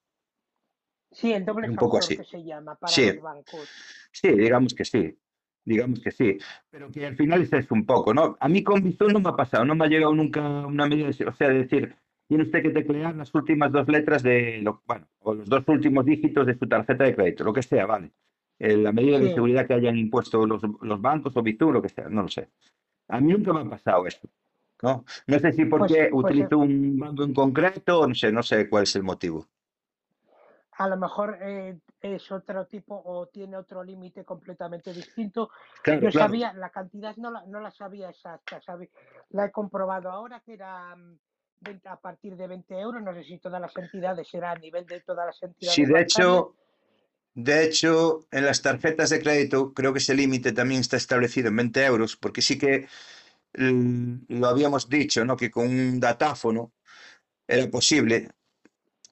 Sí, 1.11 1.33
el 1.33 1.45
doble 1.45 1.69
un 1.70 1.77
poco 1.77 1.99
así. 1.99 2.16
que 2.16 2.25
se 2.25 2.45
llama 2.45 2.75
para 2.77 2.93
Sí, 2.93 3.12
los 3.12 3.23
bancos. 3.23 3.69
sí, 4.12 4.29
digamos 4.33 4.75
que 4.75 4.85
sí, 4.85 5.19
digamos 5.65 6.01
que 6.01 6.11
sí, 6.11 6.39
pero 6.70 6.91
que 6.91 7.07
al 7.07 7.16
final 7.16 7.43
es 7.51 7.70
un 7.70 7.87
poco, 7.87 8.12
¿no? 8.15 8.37
A 8.41 8.49
mí 8.49 8.62
con 8.62 8.83
Bizum 8.83 9.12
no 9.12 9.20
me 9.20 9.31
ha 9.31 9.37
pasado, 9.37 9.65
no 9.65 9.75
me 9.75 9.85
ha 9.87 9.89
llegado 9.89 10.15
nunca 10.15 10.41
una 10.66 10.87
medida 10.87 11.07
de, 11.07 11.12
se- 11.15 11.27
o 11.27 11.33
sea, 11.35 11.49
de 11.49 11.61
decir, 11.65 11.95
tiene 12.29 12.45
usted 12.45 12.62
que 12.62 12.70
teclear 12.70 13.16
las 13.16 13.35
últimas 13.35 13.73
dos 13.73 13.89
letras 13.89 14.23
de, 14.23 14.61
lo, 14.62 14.83
bueno, 14.87 15.09
o 15.20 15.35
los 15.35 15.49
dos 15.49 15.65
últimos 15.69 16.05
dígitos 16.05 16.47
de 16.47 16.59
su 16.59 16.69
tarjeta 16.69 17.05
de 17.05 17.15
crédito, 17.15 17.45
lo 17.45 17.53
que 17.53 17.62
sea, 17.62 17.87
¿vale? 17.87 18.12
Eh, 18.59 18.76
la 18.76 18.93
medida 18.93 19.18
de 19.18 19.32
seguridad 19.35 19.66
que 19.66 19.74
hayan 19.74 19.97
impuesto 19.97 20.44
los, 20.47 20.60
los 20.82 21.01
bancos 21.01 21.36
o 21.36 21.43
Bizum, 21.43 21.72
lo 21.72 21.82
que 21.82 21.89
sea, 21.89 22.09
no 22.09 22.22
lo 22.22 22.28
sé. 22.28 22.51
A 23.09 23.20
mí 23.20 23.32
nunca 23.32 23.52
me 23.52 23.60
ha 23.60 23.70
pasado 23.70 24.06
eso, 24.06 24.28
¿no? 24.82 25.05
No 25.26 25.39
sé 25.39 25.52
si 25.52 25.64
pues, 25.64 25.70
porque 25.70 25.94
pues 25.94 26.09
eh, 26.09 26.10
utilizo 26.12 26.59
un 26.59 26.98
banco 26.98 27.22
en 27.24 27.35
concreto, 27.35 28.06
no 28.06 28.14
sé, 28.14 28.32
no 28.32 28.43
sé 28.43 28.68
cuál 28.68 28.82
es 28.85 28.97
el 28.97 29.02
motivo. 29.05 29.47
a 30.72 30.89
lo 30.89 30.97
mejor 30.97 31.39
eh, 31.43 31.78
es 32.01 32.30
otro 32.30 32.66
tipo 32.66 33.01
o 33.05 33.26
tiene 33.26 33.56
otro 33.56 33.82
límite 33.82 34.24
completamente 34.24 34.93
distinto. 34.93 35.51
Claro, 35.82 36.02
Yo 36.02 36.10
claro. 36.10 36.28
sabía, 36.28 36.52
la 36.52 36.70
cantidad 36.70 37.16
no 37.16 37.30
la, 37.32 37.44
no 37.47 37.60
la 37.60 37.70
sabía 37.72 38.10
exacta, 38.10 38.60
sabe- 38.60 38.90
la 39.30 39.47
he 39.47 39.51
comprobado 39.51 40.09
ahora 40.10 40.40
que 40.40 40.55
era 40.55 40.94
mm, 40.94 41.18
20 41.60 41.89
a 41.89 41.97
partir 41.97 42.36
de 42.36 42.47
20 42.47 42.78
euros, 42.78 43.02
no 43.02 43.12
sé 43.12 43.24
si 43.24 43.39
todas 43.39 43.60
las 43.60 43.76
entidades 43.76 44.28
será 44.28 44.52
a 44.52 44.56
nivel 44.56 44.86
de 44.86 45.01
todas 45.01 45.26
las 45.26 45.43
entidades 45.43 45.74
Sí, 45.74 45.85
de 45.85 46.01
hecho, 46.01 46.55
de 47.40 47.65
hecho, 47.65 48.27
en 48.32 48.44
las 48.47 48.62
tarjetas 48.62 49.10
de 49.10 49.20
crédito 49.20 49.73
creo 49.73 49.93
que 49.93 50.01
ese 50.01 50.15
límite 50.15 50.52
también 50.52 50.81
está 50.81 50.97
establecido 50.97 51.48
en 51.48 51.56
20 51.56 51.85
euros, 51.85 52.16
porque 52.16 52.43
sí 52.43 52.59
que 52.59 52.89
mm, 53.59 54.15
lo 54.40 54.48
habíamos 54.48 54.89
dicho, 54.89 55.24
¿no? 55.24 55.36
Que 55.36 55.51
con 55.51 55.69
un 55.69 56.01
datáfono 56.01 56.73
era 57.47 57.69
posible 57.70 58.31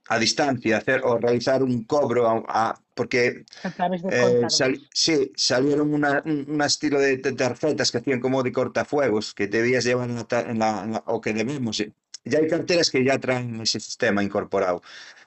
a 0.09 0.19
distancia 0.19 0.79
hacer 0.79 1.03
o 1.05 1.19
realizar 1.19 1.63
un 1.63 1.85
cobro 1.85 2.29
a- 2.29 2.45
a- 2.49 2.81
porque 2.95 3.45
a 3.63 3.89
de 3.89 3.99
eh, 4.11 4.51
sal- 4.51 4.81
sí, 4.93 5.33
salieron 5.37 5.93
una- 5.95 6.23
un, 6.25 6.47
un 6.49 6.63
estilo 6.63 6.99
de, 7.01 7.17
de 7.19 7.33
tarjetas 7.33 7.91
que 7.93 7.99
hacían 7.99 8.21
como 8.21 8.43
de 8.43 8.53
cortafuegos 8.53 9.35
que 9.35 9.47
debías 9.49 9.85
llevar 9.85 10.11
en 10.11 10.17
la, 10.17 10.27
en 10.41 10.59
la- 10.59 10.85
en 10.85 10.93
la- 10.93 11.05
o 11.07 11.21
que 11.21 11.33
debemos. 11.33 11.79
Ya 12.25 12.39
hay 12.41 12.49
carteras 12.49 12.91
que 12.91 13.05
ya 13.05 13.19
traen 13.19 13.61
ese 13.61 13.79
sistema 13.81 14.23
incorporado. 14.23 14.83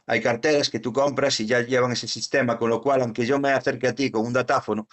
Hay 0.09 0.21
carteras 0.21 0.69
que 0.69 0.79
tú 0.79 0.91
compras 0.91 1.39
y 1.39 1.45
ya 1.45 1.61
llevan 1.61 1.91
ese 1.91 2.07
sistema, 2.07 2.57
con 2.57 2.69
lo 2.69 2.81
cual, 2.81 3.01
aunque 3.01 3.25
yo 3.27 3.39
me 3.39 3.51
acerque 3.51 3.87
a 3.87 3.93
ti 3.95 4.09
con 4.09 4.25
un 4.25 4.33
datáfono, 4.33 4.87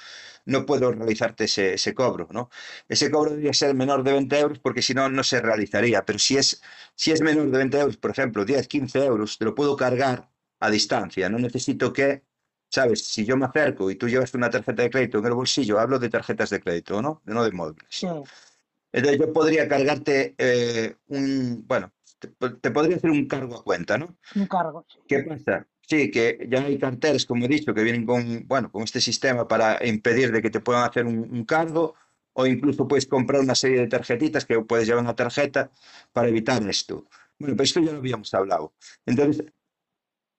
no 0.45 0.67
puedo 0.67 0.93
realizarte 0.93 1.45
ese, 1.45 1.75
ese 1.75 1.95
cobro, 1.95 2.29
¿no? 2.31 2.51
Ese 2.89 3.11
cobro 3.11 3.31
debería 3.31 3.53
ser 3.55 3.75
menor 3.75 4.03
de 4.05 4.13
20 4.13 4.39
euros 4.39 4.59
porque 4.59 4.83
si 4.83 4.95
no, 4.95 5.09
no 5.09 5.25
se 5.25 5.41
realizaría. 5.41 6.05
Pero 6.05 6.19
si 6.19 6.37
es, 6.37 6.63
si 6.95 7.13
es 7.13 7.23
menor 7.23 7.51
de 7.51 7.59
20 7.59 7.79
euros, 7.81 7.97
por 7.97 8.11
ejemplo, 8.11 8.45
10, 8.45 8.69
15 8.69 9.05
euros, 9.05 9.39
te 9.39 9.45
lo 9.47 9.55
puedo 9.55 9.77
cargar 9.77 10.31
a 10.61 10.71
distancia. 10.71 11.29
No 11.31 11.39
necesito 11.39 11.93
que, 11.93 12.23
¿sabes? 12.71 13.07
Si 13.07 13.25
yo 13.25 13.37
me 13.37 13.47
acerco 13.47 13.91
y 13.91 13.97
tú 13.97 14.09
llevas 14.09 14.35
una 14.35 14.51
tarjeta 14.51 14.83
de 14.83 14.91
crédito 14.91 15.19
en 15.19 15.27
el 15.27 15.35
bolsillo, 15.35 15.79
hablo 15.81 15.99
de 15.99 16.11
tarjetas 16.11 16.51
de 16.51 16.61
crédito, 16.61 17.01
¿no? 17.03 17.23
No 17.25 17.43
de 17.45 17.53
móviles. 17.53 17.87
Sí, 17.89 18.07
Entonces 18.93 19.21
yo 19.21 19.33
podría 19.33 19.69
cargarte 19.69 20.35
eh, 20.39 20.97
un, 21.09 21.65
bueno, 21.67 21.93
te, 22.19 22.29
te 22.29 22.71
podría 22.71 22.97
hacer 22.97 23.11
un 23.11 23.27
cargo 23.27 23.57
a 23.57 23.65
cuenta, 23.65 23.99
¿no? 23.99 24.17
un 24.35 24.47
cargo. 24.47 24.85
sí. 24.89 24.99
¿Qué 25.09 25.21
pasa? 25.21 25.67
Sí, 25.83 26.11
que 26.11 26.47
ya 26.51 26.65
hay 26.65 26.79
carteras, 26.79 27.25
como 27.27 27.45
he 27.45 27.49
dicho, 27.49 27.73
que 27.73 27.83
vienen 27.85 28.05
con, 28.05 28.47
bueno, 28.49 28.73
con 28.73 28.83
este 28.83 29.01
sistema 29.01 29.47
para 29.47 29.85
impedir 29.87 30.33
de 30.33 30.43
que 30.43 30.51
te 30.51 30.61
puedan 30.61 30.89
hacer 30.89 31.07
un, 31.07 31.19
un 31.19 31.45
cargo 31.45 31.95
o 32.33 32.47
incluso 32.47 32.87
puedes 32.87 33.07
comprar 33.07 33.41
una 33.41 33.55
serie 33.55 33.81
de 33.81 33.87
tarjetitas 33.87 34.45
que 34.45 34.61
puedes 34.61 34.87
llevar 34.87 35.03
una 35.03 35.15
tarjeta 35.15 35.71
para 36.13 36.29
evitar 36.29 36.63
esto. 36.69 37.07
Bueno, 37.39 37.55
pero 37.55 37.65
esto 37.65 37.81
ya 37.81 37.93
lo 37.93 37.99
habíamos 37.99 38.33
hablado. 38.35 38.75
Entonces, 39.07 39.47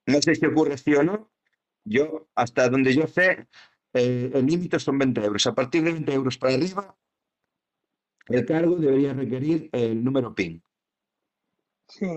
no 0.05 0.21
sé 0.21 0.35
si 0.35 0.45
ocurre 0.45 0.77
sí 0.77 0.93
o 0.93 1.03
no. 1.03 1.31
Yo, 1.83 2.27
hasta 2.35 2.69
donde 2.69 2.93
yo 2.93 3.07
sé, 3.07 3.47
eh, 3.93 4.31
el 4.33 4.45
límite 4.45 4.79
son 4.79 4.97
20 4.97 5.23
euros. 5.23 5.47
A 5.47 5.55
partir 5.55 5.83
de 5.83 5.93
20 5.93 6.13
euros 6.13 6.37
para 6.37 6.53
arriba, 6.53 6.95
el 8.27 8.45
cargo 8.45 8.75
debería 8.75 9.13
requerir 9.13 9.69
el 9.71 10.03
número 10.03 10.35
PIN. 10.35 10.61
Sí, 11.87 12.07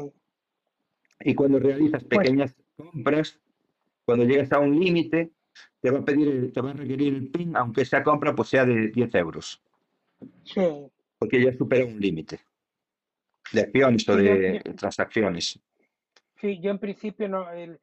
Y 1.22 1.34
cuando 1.34 1.58
realizas 1.58 2.02
Pues- 2.04 2.18
pequeñas 2.20 2.56
compras, 2.76 3.38
cuando 4.06 4.24
llegas 4.24 4.50
a 4.52 4.58
un 4.58 4.78
límite, 4.80 5.30
te 5.80 5.90
va 5.90 5.98
a 5.98 6.04
pedir, 6.04 6.50
te 6.52 6.60
va 6.62 6.70
a 6.70 6.74
requerir 6.74 7.14
el 7.14 7.28
PIN, 7.30 7.56
aunque 7.56 7.82
esa 7.82 8.02
compra 8.02 8.34
pues 8.34 8.48
sea 8.48 8.64
de 8.64 8.88
10 8.88 9.14
euros, 9.16 9.62
sí. 10.44 10.62
porque 11.18 11.42
ya 11.44 11.52
supera 11.52 11.84
un 11.84 12.00
límite 12.00 12.40
de 13.52 13.60
acciones 13.60 14.08
o 14.08 14.16
Sí, 14.16 14.22
de 14.24 14.62
yo- 14.64 14.74
transacciones. 14.76 15.60
Sí, 16.40 16.58
yo 16.60 16.70
en 16.70 16.78
principio 16.78 17.28
no, 17.28 17.50
el- 17.52 17.78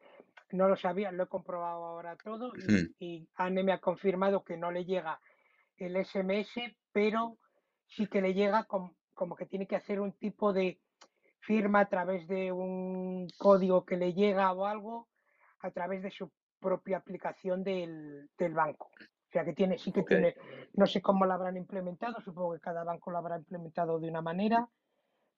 no 0.50 0.68
lo 0.68 0.76
sabía, 0.76 1.12
lo 1.12 1.24
he 1.24 1.28
comprobado 1.28 1.84
ahora 1.84 2.16
todo 2.16 2.52
y, 2.98 3.04
y 3.04 3.28
Anne 3.36 3.62
me 3.62 3.72
ha 3.72 3.78
confirmado 3.78 4.42
que 4.42 4.56
no 4.56 4.72
le 4.72 4.84
llega 4.84 5.20
el 5.76 5.94
SMS, 5.96 6.74
pero 6.90 7.38
sí 7.86 8.08
que 8.08 8.20
le 8.20 8.34
llega 8.34 8.64
com- 8.64 8.94
como 9.14 9.36
que 9.36 9.46
tiene 9.46 9.66
que 9.68 9.76
hacer 9.76 10.00
un 10.00 10.12
tipo 10.12 10.52
de 10.52 10.80
firma 11.40 11.80
a 11.80 11.88
través 11.88 12.26
de 12.28 12.52
un 12.52 13.28
código 13.38 13.84
que 13.84 13.96
le 13.96 14.12
llega 14.12 14.52
o 14.52 14.66
algo 14.66 15.08
a 15.60 15.70
través 15.70 16.02
de 16.02 16.10
su 16.10 16.30
propia 16.60 16.98
aplicación 16.98 17.62
del, 17.62 18.28
del 18.36 18.54
banco. 18.54 18.90
O 19.28 19.30
sea 19.30 19.44
que 19.44 19.52
tiene, 19.52 19.78
sí 19.78 19.92
que 19.92 20.02
tiene, 20.02 20.34
no 20.74 20.86
sé 20.86 21.02
cómo 21.02 21.26
lo 21.26 21.34
habrán 21.34 21.56
implementado, 21.56 22.20
supongo 22.20 22.54
que 22.54 22.60
cada 22.60 22.82
banco 22.82 23.10
lo 23.10 23.18
habrá 23.18 23.36
implementado 23.36 23.98
de 23.98 24.08
una 24.08 24.22
manera, 24.22 24.68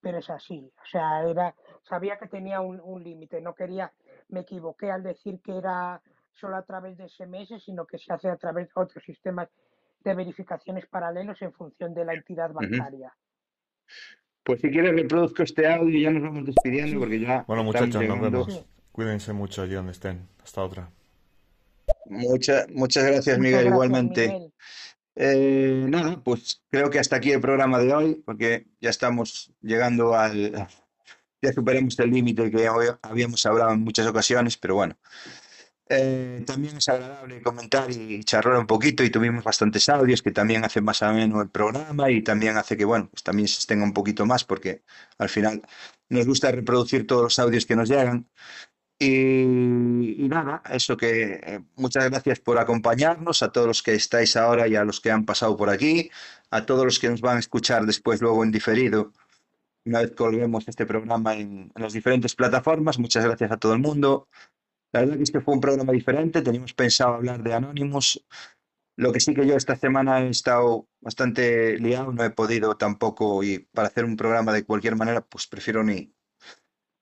pero 0.00 0.18
es 0.18 0.30
así. 0.30 0.72
O 0.80 0.86
sea, 0.86 1.24
era, 1.28 1.54
sabía 1.82 2.16
que 2.16 2.28
tenía 2.28 2.60
un, 2.60 2.80
un 2.80 3.02
límite, 3.02 3.40
no 3.40 3.54
quería, 3.54 3.92
me 4.28 4.40
equivoqué 4.40 4.92
al 4.92 5.02
decir 5.02 5.40
que 5.42 5.56
era 5.56 6.00
solo 6.34 6.56
a 6.56 6.62
través 6.62 6.96
de 6.96 7.08
SMS, 7.08 7.62
sino 7.64 7.84
que 7.84 7.98
se 7.98 8.12
hace 8.12 8.28
a 8.28 8.36
través 8.36 8.68
de 8.68 8.80
otros 8.80 9.02
sistemas 9.04 9.48
de 10.04 10.14
verificaciones 10.14 10.86
paralelos 10.86 11.42
en 11.42 11.52
función 11.52 11.92
de 11.92 12.04
la 12.04 12.14
entidad 12.14 12.52
bancaria. 12.52 13.12
Pues 14.42 14.60
si 14.60 14.70
quieres 14.70 14.92
reproduzco 14.94 15.42
este 15.42 15.66
audio 15.68 15.96
y 15.98 16.02
ya 16.02 16.10
nos 16.10 16.22
vamos 16.22 16.46
despidiendo 16.46 16.98
porque 16.98 17.20
ya 17.20 17.44
Bueno, 17.46 17.62
estamos 17.62 17.88
muchachos, 17.88 18.08
nos 18.08 18.20
vemos. 18.20 18.64
Cuídense 18.92 19.32
mucho 19.32 19.62
allí 19.62 19.74
donde 19.74 19.92
estén. 19.92 20.26
Hasta 20.42 20.62
otra. 20.62 20.90
Mucha- 22.06 22.66
muchas 22.72 23.04
gracias, 23.04 23.24
Muchas 23.26 23.38
Miguel, 23.38 23.52
gracias, 23.52 23.72
igualmente. 23.72 24.28
Miguel. 24.28 24.52
Eh, 25.16 25.84
nada, 25.88 26.22
pues 26.24 26.62
creo 26.70 26.88
que 26.88 26.98
hasta 26.98 27.16
aquí 27.16 27.30
el 27.32 27.40
programa 27.40 27.78
de 27.78 27.92
hoy, 27.92 28.22
porque 28.24 28.66
ya 28.80 28.90
estamos 28.90 29.52
llegando 29.60 30.14
al, 30.14 30.66
ya 31.42 31.52
superamos 31.52 31.98
el 31.98 32.10
límite 32.10 32.50
que 32.50 32.68
hoy 32.68 32.86
habíamos 33.02 33.44
hablado 33.44 33.72
en 33.72 33.80
muchas 33.80 34.06
ocasiones, 34.06 34.56
pero 34.56 34.76
bueno. 34.76 34.96
Eh, 35.92 36.44
también 36.46 36.76
es 36.76 36.88
agradable 36.88 37.42
comentar 37.42 37.90
y 37.90 38.22
charlar 38.22 38.60
un 38.60 38.66
poquito 38.68 39.02
y 39.02 39.10
tuvimos 39.10 39.42
bastantes 39.42 39.88
audios 39.88 40.22
que 40.22 40.30
también 40.30 40.64
hacen 40.64 40.84
más 40.84 41.02
ameno 41.02 41.42
el 41.42 41.50
programa 41.50 42.08
y 42.12 42.22
también 42.22 42.56
hace 42.56 42.76
que, 42.76 42.84
bueno, 42.84 43.08
pues 43.10 43.24
también 43.24 43.48
se 43.48 43.56
extenga 43.56 43.82
un 43.84 43.92
poquito 43.92 44.24
más 44.24 44.44
porque 44.44 44.84
al 45.18 45.28
final 45.28 45.62
nos 46.08 46.26
gusta 46.26 46.52
reproducir 46.52 47.08
todos 47.08 47.22
los 47.24 47.38
audios 47.40 47.66
que 47.66 47.74
nos 47.74 47.88
llegan. 47.88 48.28
Y, 49.00 50.24
y 50.24 50.28
nada, 50.28 50.62
eso 50.70 50.96
que 50.96 51.40
eh, 51.42 51.60
muchas 51.76 52.08
gracias 52.10 52.38
por 52.40 52.58
acompañarnos, 52.58 53.42
a 53.42 53.50
todos 53.50 53.66
los 53.66 53.82
que 53.82 53.94
estáis 53.94 54.36
ahora 54.36 54.68
y 54.68 54.76
a 54.76 54.84
los 54.84 55.00
que 55.00 55.10
han 55.10 55.24
pasado 55.24 55.56
por 55.56 55.70
aquí, 55.70 56.10
a 56.50 56.66
todos 56.66 56.84
los 56.84 56.98
que 57.00 57.08
nos 57.10 57.20
van 57.20 57.38
a 57.38 57.40
escuchar 57.40 57.86
después 57.86 58.20
luego 58.20 58.44
en 58.44 58.52
diferido, 58.52 59.12
una 59.84 60.00
vez 60.00 60.12
colguemos 60.12 60.68
este 60.68 60.86
programa 60.86 61.34
en, 61.34 61.72
en 61.74 61.82
las 61.82 61.92
diferentes 61.94 62.34
plataformas. 62.34 62.98
Muchas 62.98 63.24
gracias 63.24 63.50
a 63.50 63.56
todo 63.56 63.72
el 63.72 63.80
mundo. 63.80 64.28
La 64.92 65.00
verdad 65.00 65.16
que 65.16 65.22
es 65.22 65.30
que 65.30 65.40
fue 65.40 65.54
un 65.54 65.60
programa 65.60 65.92
diferente, 65.92 66.42
teníamos 66.42 66.74
pensado 66.74 67.14
hablar 67.14 67.42
de 67.42 67.54
Anonymous. 67.54 68.24
Lo 68.96 69.12
que 69.12 69.20
sí 69.20 69.34
que 69.34 69.46
yo 69.46 69.56
esta 69.56 69.76
semana 69.76 70.20
he 70.20 70.28
estado 70.28 70.88
bastante 71.00 71.78
liado, 71.78 72.12
no 72.12 72.24
he 72.24 72.30
podido 72.30 72.76
tampoco 72.76 73.42
y 73.42 73.60
para 73.60 73.88
hacer 73.88 74.04
un 74.04 74.16
programa 74.16 74.52
de 74.52 74.64
cualquier 74.64 74.96
manera, 74.96 75.20
pues 75.22 75.46
prefiero 75.46 75.82
ni, 75.82 76.12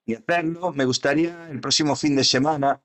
ni 0.07 0.15
hacerlo. 0.15 0.73
Me 0.73 0.85
gustaría 0.85 1.49
el 1.51 1.61
próximo 1.61 1.97
fin 1.97 2.15
de 2.15 2.25
semana 2.25 2.81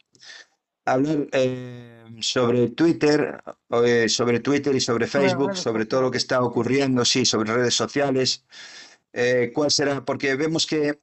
hablar 0.85 1.27
eh, 1.31 2.05
sobre 2.21 2.69
Twitter, 2.69 3.43
eh, 3.85 4.09
sobre 4.09 4.39
Twitter 4.39 4.75
y 4.75 4.81
sobre 4.81 5.07
Facebook, 5.07 5.55
sobre 5.55 5.85
todo 5.85 6.03
lo 6.03 6.11
que 6.11 6.17
está 6.17 6.41
ocurriendo, 6.41 7.05
sí, 7.05 7.25
sobre 7.25 7.53
redes 7.53 7.75
sociales. 7.75 8.45
Eh, 9.13 9.51
¿cuál 9.53 9.71
será? 9.71 10.03
Porque 10.03 10.35
vemos 10.35 10.65
que, 10.65 11.01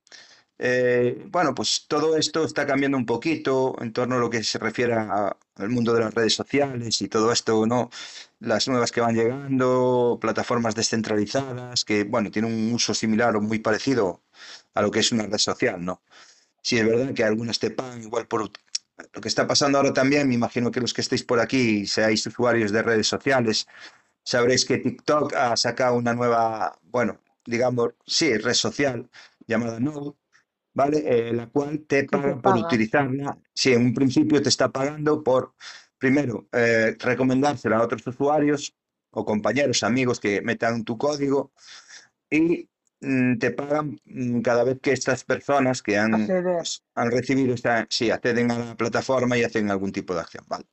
eh, 0.62 1.24
bueno, 1.28 1.54
pues 1.54 1.86
todo 1.88 2.16
esto 2.18 2.44
está 2.44 2.66
cambiando 2.66 2.98
un 2.98 3.06
poquito 3.06 3.74
en 3.80 3.94
torno 3.94 4.16
a 4.16 4.18
lo 4.18 4.28
que 4.28 4.44
se 4.44 4.58
refiere 4.58 4.92
al 4.94 5.68
mundo 5.70 5.94
de 5.94 6.00
las 6.00 6.12
redes 6.12 6.34
sociales 6.34 7.00
y 7.00 7.08
todo 7.08 7.32
esto, 7.32 7.66
¿no? 7.66 7.88
Las 8.40 8.68
nuevas 8.68 8.92
que 8.92 9.00
van 9.00 9.14
llegando, 9.14 10.18
plataformas 10.20 10.74
descentralizadas, 10.74 11.86
que, 11.86 12.04
bueno, 12.04 12.30
tienen 12.30 12.52
un 12.52 12.74
uso 12.74 12.92
similar 12.92 13.36
o 13.36 13.40
muy 13.40 13.58
parecido 13.60 14.22
a 14.74 14.82
lo 14.82 14.90
que 14.90 15.00
es 15.00 15.12
una 15.12 15.24
red 15.26 15.38
social, 15.38 15.82
¿no? 15.82 16.02
Sí, 16.62 16.78
es 16.78 16.86
verdad 16.86 17.14
que 17.14 17.24
algunas 17.24 17.58
te 17.58 17.70
pagan 17.70 18.02
igual 18.02 18.26
por 18.28 18.42
lo 18.42 19.20
que 19.22 19.28
está 19.28 19.46
pasando 19.46 19.78
ahora 19.78 19.94
también, 19.94 20.28
me 20.28 20.34
imagino 20.34 20.70
que 20.70 20.80
los 20.80 20.92
que 20.94 21.00
estéis 21.00 21.24
por 21.24 21.40
aquí, 21.40 21.86
seáis 21.86 22.26
usuarios 22.26 22.70
de 22.72 22.82
redes 22.82 23.06
sociales, 23.08 23.66
sabréis 24.24 24.64
que 24.66 24.78
TikTok 24.78 25.34
ha 25.34 25.56
sacado 25.56 25.96
una 25.96 26.14
nueva, 26.14 26.78
bueno, 26.82 27.20
digamos, 27.46 27.94
sí, 28.06 28.36
red 28.36 28.54
social 28.54 29.10
llamada 29.46 29.80
Node, 29.80 30.14
¿vale? 30.74 31.02
Eh, 31.04 31.32
la 31.32 31.48
cual 31.48 31.80
te 31.86 32.02
Que 32.02 32.02
te 32.02 32.08
paga 32.18 32.34
por 32.34 32.42
paga. 32.54 32.66
utilizarla. 32.66 33.38
Sí, 33.54 33.72
en 33.72 33.82
un 33.86 33.94
principio 33.94 34.42
te 34.42 34.48
está 34.48 34.70
pagando 34.70 35.22
por, 35.22 35.54
primero, 35.98 36.48
eh, 36.52 36.96
recomendársela 36.98 37.78
a 37.78 37.82
otros 37.82 38.06
usuarios 38.06 38.74
o 39.10 39.24
compañeros, 39.24 39.82
amigos 39.82 40.20
que 40.20 40.40
metan 40.42 40.84
tu 40.84 40.96
código 40.96 41.52
y 42.30 42.68
mm, 43.00 43.38
te 43.38 43.50
pagan 43.50 44.00
mm, 44.04 44.40
cada 44.40 44.64
vez 44.64 44.78
que 44.80 44.92
estas 44.92 45.24
personas 45.24 45.82
que 45.82 45.98
han, 45.98 46.26
pues, 46.26 46.84
han 46.94 47.10
recibido 47.10 47.54
esta, 47.54 47.86
sí, 47.90 48.10
acceden 48.10 48.50
a 48.50 48.58
la 48.58 48.76
plataforma 48.76 49.36
y 49.36 49.42
hacen 49.42 49.70
algún 49.70 49.92
tipo 49.92 50.14
de 50.14 50.20
acción, 50.20 50.44
¿vale? 50.48 50.66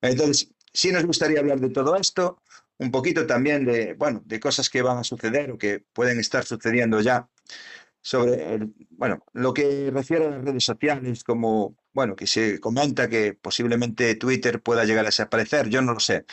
Entonces, 0.00 0.50
sí 0.72 0.92
nos 0.92 1.04
gustaría 1.04 1.40
hablar 1.40 1.60
de 1.60 1.70
todo 1.70 1.96
esto, 1.96 2.40
un 2.78 2.90
poquito 2.90 3.26
también 3.26 3.64
de, 3.64 3.94
bueno, 3.94 4.22
de 4.24 4.40
cosas 4.40 4.68
que 4.68 4.82
van 4.82 4.98
a 4.98 5.04
suceder 5.04 5.50
o 5.50 5.58
que 5.58 5.84
pueden 5.92 6.18
estar 6.18 6.44
sucediendo 6.44 7.00
ya 7.00 7.28
sobre 8.06 8.60
bueno, 8.90 9.24
lo 9.32 9.52
que 9.52 9.90
refiere 9.90 10.26
a 10.26 10.30
las 10.30 10.44
redes 10.44 10.62
sociales, 10.62 11.24
como, 11.24 11.74
bueno, 11.92 12.14
que 12.14 12.28
se 12.28 12.60
comenta 12.60 13.08
que 13.08 13.34
posiblemente 13.34 14.14
Twitter 14.14 14.62
pueda 14.62 14.84
llegar 14.84 15.04
a 15.04 15.08
desaparecer, 15.08 15.68
yo 15.68 15.82
no 15.82 15.94
lo 15.94 15.98
sé. 15.98 16.24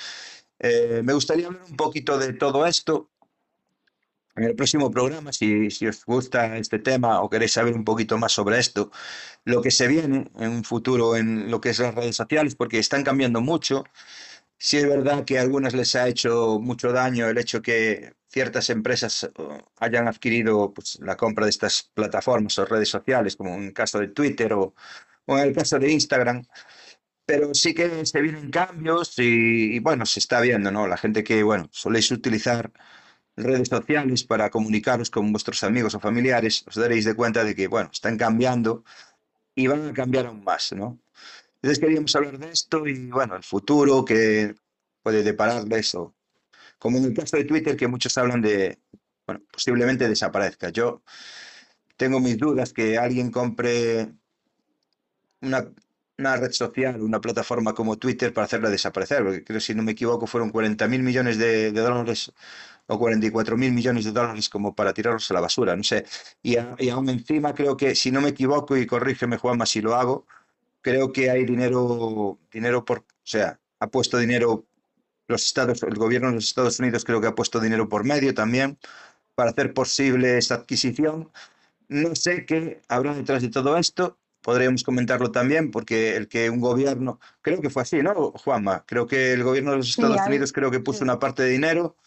Eh, 0.60 1.02
me 1.04 1.14
gustaría 1.14 1.48
hablar 1.48 1.64
un 1.68 1.76
poquito 1.76 2.20
de 2.20 2.34
todo 2.34 2.68
esto 2.68 3.10
en 4.36 4.44
el 4.44 4.56
próximo 4.56 4.92
programa, 4.92 5.34
si, 5.34 5.72
si 5.72 5.88
os 5.88 6.06
gusta 6.06 6.58
este 6.58 6.78
tema 6.78 7.22
o 7.22 7.30
queréis 7.30 7.54
saber 7.54 7.74
un 7.74 7.84
poquito 7.84 8.20
más 8.20 8.34
sobre 8.34 8.60
esto, 8.60 8.92
lo 9.44 9.64
que 9.64 9.72
se 9.72 9.88
viene 9.88 10.30
en 10.38 10.50
un 10.52 10.64
futuro 10.64 11.16
en 11.16 11.50
lo 11.50 11.60
que 11.60 11.70
es 11.70 11.80
las 11.80 11.96
redes 11.96 12.16
sociales, 12.16 12.54
porque 12.54 12.78
están 12.78 13.04
cambiando 13.04 13.42
mucho. 13.42 13.84
Sí 14.66 14.78
es 14.78 14.88
verdad 14.88 15.26
que 15.26 15.38
a 15.38 15.42
algunas 15.42 15.74
les 15.74 15.94
ha 15.96 16.08
hecho 16.08 16.58
mucho 16.62 16.94
daño 16.94 17.28
el 17.28 17.38
hecho 17.38 17.62
que 17.62 18.14
ciertas 18.30 18.70
empresas 18.70 19.26
eh, 19.26 19.30
hayan 19.80 20.08
adquirido 20.08 20.74
pues, 20.74 20.98
la 21.02 21.18
compra 21.18 21.46
de 21.46 21.50
estas 21.50 21.92
plataformas 21.94 22.58
o 22.60 22.66
redes 22.66 22.88
sociales, 22.88 23.36
como 23.36 23.56
en 23.56 23.64
el 23.66 23.74
caso 23.74 24.00
de 24.00 24.08
Twitter 24.08 24.54
o, 24.54 24.74
o 25.26 25.38
en 25.38 25.50
el 25.50 25.54
caso 25.54 25.78
de 25.80 25.92
Instagram. 25.92 26.46
Pero 27.26 27.54
sí 27.54 27.74
que 27.74 28.06
se 28.06 28.22
vienen 28.22 28.52
cambios 28.52 29.20
y, 29.20 29.76
y, 29.76 29.80
bueno, 29.80 30.06
se 30.06 30.20
está 30.22 30.42
viendo, 30.42 30.72
¿no? 30.72 30.88
La 30.88 30.98
gente 30.98 31.24
que, 31.24 31.44
bueno, 31.44 31.70
soléis 31.72 32.12
utilizar 32.12 32.72
redes 33.38 33.70
sociales 33.70 34.24
para 34.26 34.50
comunicaros 34.52 35.10
con 35.10 35.32
vuestros 35.34 35.64
amigos 35.64 35.96
o 35.96 36.00
familiares, 36.02 36.66
os 36.68 36.76
daréis 36.76 37.06
de 37.06 37.16
cuenta 37.16 37.44
de 37.44 37.56
que, 37.56 37.68
bueno, 37.68 37.90
están 37.94 38.18
cambiando 38.18 38.86
y 39.56 39.68
van 39.68 39.90
a 39.90 39.94
cambiar 39.94 40.28
aún 40.28 40.44
más, 40.44 40.74
¿no? 40.74 41.00
Entonces 41.64 41.80
queríamos 41.80 42.16
hablar 42.18 42.40
de 42.40 42.52
esto 42.52 42.88
y, 42.88 43.10
bueno, 43.12 43.38
el 43.38 43.44
futuro 43.44 44.06
que 44.06 44.56
puede 45.04 45.24
depararles, 45.24 45.96
o 45.96 46.16
como 46.80 46.98
en 47.00 47.06
el 47.06 47.14
caso 47.16 47.38
de 47.38 47.46
Twitter, 47.46 47.78
que 47.78 47.88
muchos 47.88 48.18
hablan 48.18 48.42
de, 48.42 48.80
bueno, 49.28 49.44
posiblemente 49.52 50.10
desaparezca. 50.10 50.70
Yo 50.70 51.04
tengo 51.98 52.20
mis 52.20 52.38
dudas 52.38 52.74
que 52.74 52.98
alguien 52.98 53.32
compre 53.32 54.14
una, 55.42 55.72
una 56.18 56.38
red 56.38 56.52
social, 56.52 57.02
una 57.02 57.20
plataforma 57.22 57.74
como 57.74 57.98
Twitter 57.98 58.34
para 58.34 58.46
hacerla 58.46 58.70
desaparecer, 58.70 59.24
porque 59.24 59.44
creo, 59.44 59.60
si 59.60 59.74
no 59.76 59.84
me 59.84 59.92
equivoco, 59.94 60.28
fueron 60.28 60.50
40 60.52 60.88
mil 60.88 61.04
millones 61.04 61.38
de, 61.38 61.72
de 61.72 61.82
dólares 61.82 62.32
o 62.88 63.00
44 63.00 63.58
mil 63.58 63.74
millones 63.74 64.06
de 64.06 64.12
dólares 64.12 64.50
como 64.50 64.76
para 64.76 64.94
tirarlos 64.94 65.30
a 65.32 65.34
la 65.36 65.42
basura, 65.42 65.76
no 65.76 65.84
sé. 65.84 66.06
Y, 66.42 66.58
a- 66.58 66.76
y 66.80 66.90
aún 66.90 67.10
encima 67.10 67.54
creo 67.54 67.78
que, 67.78 67.96
si 67.96 68.12
no 68.12 68.22
me 68.22 68.30
equivoco, 68.30 68.78
y 68.78 68.86
corrígeme 68.88 69.38
Juanma 69.38 69.66
si 69.66 69.82
lo 69.82 69.96
hago, 69.96 70.28
creo 70.84 71.14
que 71.14 71.32
hay 71.32 71.46
dinero, 71.46 72.40
dinero 72.52 72.86
por, 72.86 73.00
o 73.02 73.06
sea, 73.24 73.60
ha 73.80 73.88
puesto 73.90 74.20
dinero 74.20 74.68
los 75.28 75.46
Estados, 75.46 75.84
el 75.84 75.96
gobierno 75.96 76.30
de 76.30 76.36
los 76.36 76.46
Estados 76.46 76.80
Unidos 76.80 77.06
creo 77.06 77.22
que 77.22 77.28
ha 77.28 77.36
puesto 77.36 77.62
dinero 77.62 77.90
por 77.90 78.06
medio 78.06 78.36
también 78.36 78.80
para 79.36 79.52
hacer 79.52 79.74
posible 79.74 80.38
esta 80.40 80.56
adquisición. 80.56 81.32
No 81.90 82.16
sé 82.16 82.46
qué 82.46 82.82
habrá 82.90 83.16
detrás 83.16 83.44
de 83.44 83.50
todo 83.50 83.78
esto, 83.78 84.20
podríamos 84.42 84.84
comentarlo 84.84 85.32
también, 85.32 85.72
porque 85.72 86.18
el 86.18 86.30
que 86.30 86.50
un 86.52 86.62
gobierno, 86.62 87.20
creo 87.42 87.62
que 87.62 87.72
fue 87.72 87.84
así, 87.84 88.04
¿no, 88.04 88.32
Juanma? 88.34 88.86
Creo 88.88 89.08
que 89.08 89.34
el 89.34 89.44
gobierno 89.44 89.72
de 89.72 89.78
los 89.78 89.90
Sí, 89.96 90.02
Estados 90.04 90.18
hay, 90.18 90.28
Unidos 90.28 90.54
creo 90.54 90.72
que 90.72 90.82
puso 90.82 91.04
sí, 91.04 91.06
una 91.06 91.20
parte 91.20 91.44
de 91.44 91.52
dinero. 91.52 91.98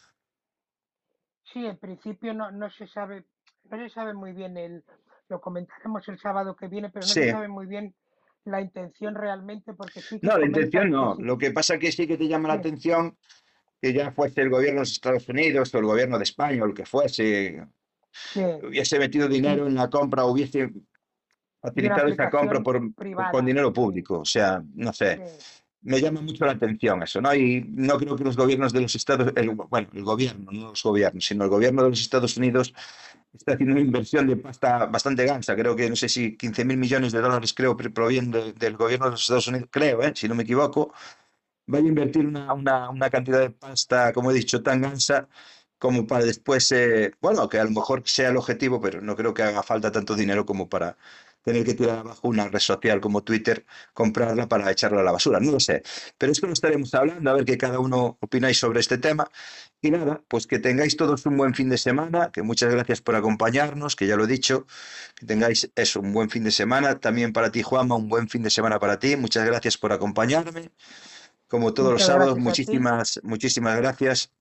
sí, 1.45 1.65
en 1.67 1.79
principio 1.79 2.35
no, 2.35 2.51
no 2.51 2.71
se 2.71 2.87
sabe, 2.87 3.25
no 3.65 3.77
se 3.79 3.89
sabe 3.91 4.15
muy 4.15 4.33
bien 4.33 4.57
el, 4.57 4.85
lo 5.29 5.41
comentaremos 5.41 6.07
el 6.09 6.19
sábado 6.19 6.57
que 6.57 6.69
viene, 6.69 6.91
pero 6.91 7.07
no 7.07 7.17
se 7.17 7.27
sabe 7.27 7.49
muy 7.49 7.67
bien 7.67 7.95
la 8.47 8.61
intención 8.61 9.15
realmente, 9.15 9.75
porque 9.75 10.01
sí 10.01 10.19
que 10.21 10.27
No, 10.27 10.39
la 10.39 10.47
intención 10.47 10.85
que 10.85 10.91
no. 10.91 11.17
sí, 11.17 11.23
Lo 11.23 11.37
que 11.39 11.51
pasa 11.51 11.79
que 11.79 11.93
sí 11.93 12.07
que 12.07 12.17
te 12.17 12.29
llama 12.29 12.49
la 12.49 12.55
sí, 12.55 12.61
atención 12.61 13.17
que 13.83 13.93
ya 13.93 14.11
fuese 14.13 14.41
el 14.41 14.51
gobierno 14.51 14.77
de 14.81 14.83
los 14.83 14.93
Estados 14.93 15.29
Unidos 15.29 15.75
o 15.75 15.79
el 15.79 15.85
gobierno 15.85 16.17
de 16.19 16.25
España 16.25 16.63
o 16.63 16.67
el 16.67 16.75
que 16.75 16.87
fuese, 16.87 17.67
sí, 18.33 18.41
hubiese 18.63 18.99
metido 18.99 19.29
dinero 19.29 19.67
en 19.67 19.75
la 19.75 19.91
compra, 19.91 20.25
hubiese 20.25 20.59
y 20.61 20.63
una 20.63 20.71
facilitado 21.61 22.09
esa 22.09 22.31
compra 22.31 22.63
por, 22.63 22.95
por- 22.95 23.31
con 23.33 23.45
dinero 23.47 23.73
público. 23.73 24.21
O 24.21 24.25
sea, 24.25 24.63
no 24.75 24.93
sé. 24.93 25.21
Me 25.83 26.01
llama 26.01 26.21
mucho 26.21 26.45
la 26.47 26.53
atención 26.53 27.03
eso, 27.03 27.21
¿no? 27.21 27.33
Y 27.35 27.65
no 27.69 27.97
creo 27.99 28.17
que 28.17 28.25
los 28.25 28.37
gobiernos 28.37 28.73
de 28.73 28.81
los 28.81 28.95
Estados, 28.95 29.33
el- 29.37 29.51
bueno, 29.51 29.89
el 29.93 30.03
gobierno, 30.03 30.51
no 30.51 30.71
los 30.71 30.83
gobiernos, 30.83 31.25
sino 31.27 31.45
el 31.45 31.51
gobierno 31.51 31.83
de 31.85 31.91
los 31.91 32.01
Estados 32.01 32.37
Unidos 32.37 32.75
está 33.33 33.53
haciendo 33.55 33.73
una 33.75 33.83
inversión 33.83 34.27
de 34.27 34.37
pasta 34.37 34.87
bastante 34.87 35.25
gansa. 35.27 35.55
Creo 35.57 35.77
que, 35.77 35.89
no 35.91 35.97
sé 35.97 36.09
si 36.09 36.37
15 36.37 36.65
mil 36.65 36.77
millones 36.79 37.13
de 37.13 37.21
dólares, 37.21 37.53
creo, 37.55 37.77
pr- 37.77 37.93
provienen 37.93 38.31
de- 38.31 38.53
del 38.55 38.77
gobierno 38.77 39.07
de 39.07 39.13
los 39.13 39.23
Estados 39.23 39.49
Unidos, 39.49 39.69
creo, 39.71 40.03
¿eh? 40.03 40.13
Si 40.15 40.29
no 40.29 40.35
me 40.35 40.43
equivoco, 40.45 40.93
vaya 41.67 41.85
a 41.87 41.89
invertir 41.89 42.27
una, 42.27 42.53
una, 42.55 42.91
una 42.91 43.11
cantidad 43.11 43.41
de 43.41 43.51
pasta, 43.51 44.13
como 44.13 44.31
he 44.31 44.35
dicho, 44.35 44.63
tan 44.63 44.81
gansa 44.83 45.29
como 45.79 46.07
para 46.07 46.25
después, 46.25 46.73
eh, 46.73 47.13
bueno, 47.21 47.49
que 47.49 47.59
a 47.59 47.65
lo 47.65 47.71
mejor 47.71 48.03
sea 48.07 48.31
el 48.31 48.37
objetivo, 48.39 48.81
pero 48.81 49.01
no 49.03 49.17
creo 49.17 49.35
que 49.35 49.43
haga 49.43 49.63
falta 49.63 49.93
tanto 49.93 50.15
dinero 50.17 50.47
como 50.47 50.69
para 50.69 50.97
tener 51.47 51.65
que 51.65 51.75
tirar 51.75 51.99
abajo 52.01 52.27
una 52.27 52.49
red 52.49 52.59
social 52.59 53.01
como 53.01 53.23
Twitter, 53.23 53.65
comprarla 53.95 54.49
para 54.49 54.69
echarla 54.69 55.01
a 55.01 55.05
la 55.05 55.13
basura. 55.13 55.39
No 55.39 55.53
lo 55.53 55.61
sé. 55.61 55.85
Pero 56.19 56.33
esto 56.33 56.49
lo 56.49 56.53
estaremos 56.53 56.93
hablando, 56.93 57.31
a 57.31 57.35
ver 57.35 57.45
qué 57.45 57.57
cada 57.57 57.79
uno 57.79 58.19
opináis 58.21 58.59
sobre 58.59 58.81
este 58.81 58.99
tema. 58.99 59.31
Y 59.81 59.93
nada, 59.93 60.25
pues 60.27 60.49
que 60.49 60.59
tengáis 60.59 60.97
todos 60.97 61.25
un 61.25 61.37
buen 61.37 61.55
fin 61.55 61.69
de 61.69 61.79
semana, 61.79 62.33
que 62.33 62.43
muchas 62.43 62.73
gracias 62.75 63.01
por 63.01 63.15
acompañarnos, 63.15 63.95
que 63.95 64.09
ya 64.09 64.17
lo 64.17 64.25
he 64.25 64.27
dicho, 64.27 64.67
que 65.15 65.25
tengáis 65.25 65.71
eso, 65.77 66.01
un 66.01 66.13
buen 66.13 66.31
fin 66.31 66.43
de 66.43 66.51
semana. 66.51 66.99
También 66.99 67.33
para 67.33 67.53
ti, 67.53 67.63
Juanma, 67.63 67.95
un 67.95 68.09
buen 68.09 68.29
fin 68.29 68.43
de 68.43 68.51
semana 68.51 68.81
para 68.81 68.99
ti. 68.99 69.15
Muchas 69.15 69.47
gracias 69.47 69.79
por 69.79 69.93
acompañarme. 69.93 70.71
Como 71.47 71.73
todos 71.73 71.93
los 71.93 72.03
sábados, 72.03 72.37
a 72.37 72.41
muchísimas, 72.41 73.21
muchísimas 73.23 73.77
gracias. 73.77 74.33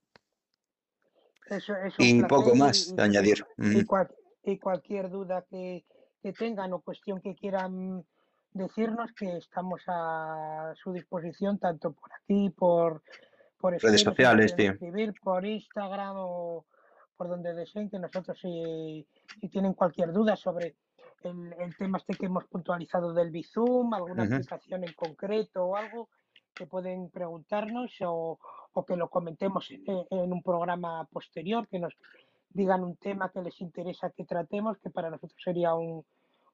eso 1.52 1.76
es 1.86 1.99
un 1.99 2.06
Y 2.06 2.23
poco 2.23 2.56
más 2.56 2.88
y, 2.88 2.95
de 2.95 3.03
y, 3.03 3.06
añadir. 3.06 3.45
y 3.60 3.84
cual- 3.86 4.10
y 4.44 4.57
cualquier 4.57 5.10
duda 5.11 5.45
que, 5.49 5.86
que 6.26 6.34
tengan 6.34 6.73
o 6.73 6.81
cuestión 6.81 7.22
que 7.22 7.35
quieran 7.35 8.03
decirnos, 8.52 9.14
que 9.14 9.38
estamos 9.38 9.84
a 9.85 10.73
su 10.73 10.91
disposición, 10.91 11.60
tanto 11.60 11.93
por 11.93 12.10
aquí, 12.14 12.49
por, 12.49 13.03
por 13.60 13.73
Redes 13.73 14.03
nos 14.03 14.15
sociales, 14.15 14.56
escribir, 14.57 15.14
por 15.22 15.45
Instagram 15.45 16.15
o 16.18 16.65
por 17.15 17.27
donde 17.30 17.53
deseen, 17.53 17.91
que 17.91 17.99
nosotros 17.99 18.39
si, 18.41 19.06
si 19.39 19.49
tienen 19.49 19.76
cualquier 19.76 20.11
duda 20.11 20.35
sobre 20.35 20.73
el, 21.22 21.53
el 21.60 21.77
tema 21.77 21.99
este 21.99 22.15
que 22.15 22.26
hemos 22.26 22.45
puntualizado 22.45 23.14
del 23.14 23.30
Bizum, 23.30 23.93
alguna 23.93 24.23
Ujú. 24.23 24.34
aplicación 24.34 24.84
en 24.84 24.93
concreto 24.93 25.64
o 25.64 25.76
algo, 25.76 26.10
que 26.56 26.65
pueden 26.65 27.11
preguntarnos 27.11 27.91
o, 28.02 28.39
o 28.73 28.84
que 28.84 28.95
lo 28.95 29.11
comentemos 29.11 29.69
en, 29.69 30.07
en 30.10 30.34
un 30.34 30.41
programa 30.41 31.06
posterior, 31.06 31.68
que 31.68 31.77
nos 31.77 31.93
digan 32.49 32.84
un 32.84 32.95
tema 32.97 33.31
que 33.31 33.41
les 33.41 33.59
interesa 33.61 34.11
que 34.11 34.26
tratemos, 34.26 34.77
que 34.80 34.89
para 34.89 35.09
nosotros 35.09 35.39
sería 35.43 35.73
un, 35.73 36.05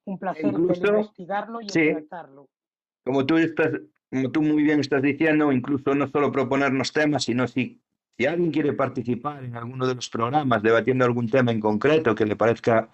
un 0.06 0.20
placer 0.20 0.46
incluso, 0.46 0.88
investigarlo 0.88 1.62
y 1.62 1.70
sí, 1.70 1.92
tratarlo. 1.92 2.50
como 3.04 3.26
tú 3.26 3.38
estás, 3.38 3.72
como 4.10 4.32
tú 4.32 4.42
muy 4.42 4.64
bien 4.64 4.80
estás 4.80 5.02
diciendo, 5.02 5.52
incluso 5.52 5.94
no 5.94 6.08
solo 6.08 6.32
proponernos 6.32 6.92
temas, 6.92 7.26
sino 7.26 7.48
si, 7.48 7.82
si 8.18 8.26
alguien 8.26 8.52
quiere 8.52 8.74
participar 8.74 9.44
en 9.44 9.56
alguno 9.56 9.88
de 9.88 9.96
los 9.96 10.10
programas 10.10 10.64
debatiendo 10.64 11.06
algún 11.06 11.30
tema 11.30 11.52
en 11.52 11.60
concreto 11.60 12.16
que 12.16 12.26
le 12.26 12.36
parezca 12.36 12.90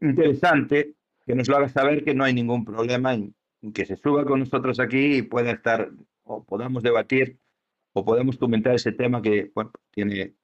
interesante, 0.00 0.94
que 1.26 1.34
nos 1.34 1.48
lo 1.48 1.56
haga 1.56 1.68
saber 1.68 2.04
que 2.04 2.14
no 2.14 2.24
hay 2.24 2.34
ningún 2.34 2.64
problema 2.64 3.14
en, 3.14 3.34
en 3.62 3.72
que 3.72 3.84
se 3.84 3.96
suba 3.96 4.24
con 4.24 4.40
nosotros 4.40 4.80
aquí 4.80 5.16
y 5.16 5.22
pueda 5.22 5.50
estar 5.50 5.90
o 6.22 6.44
podamos 6.44 6.82
debatir 6.82 7.38
o 7.92 8.04
podemos 8.04 8.38
comentar 8.38 8.74
ese 8.74 8.92
tema 8.92 9.20
que, 9.20 9.50
bueno, 9.54 9.72
tiene, 9.90 10.34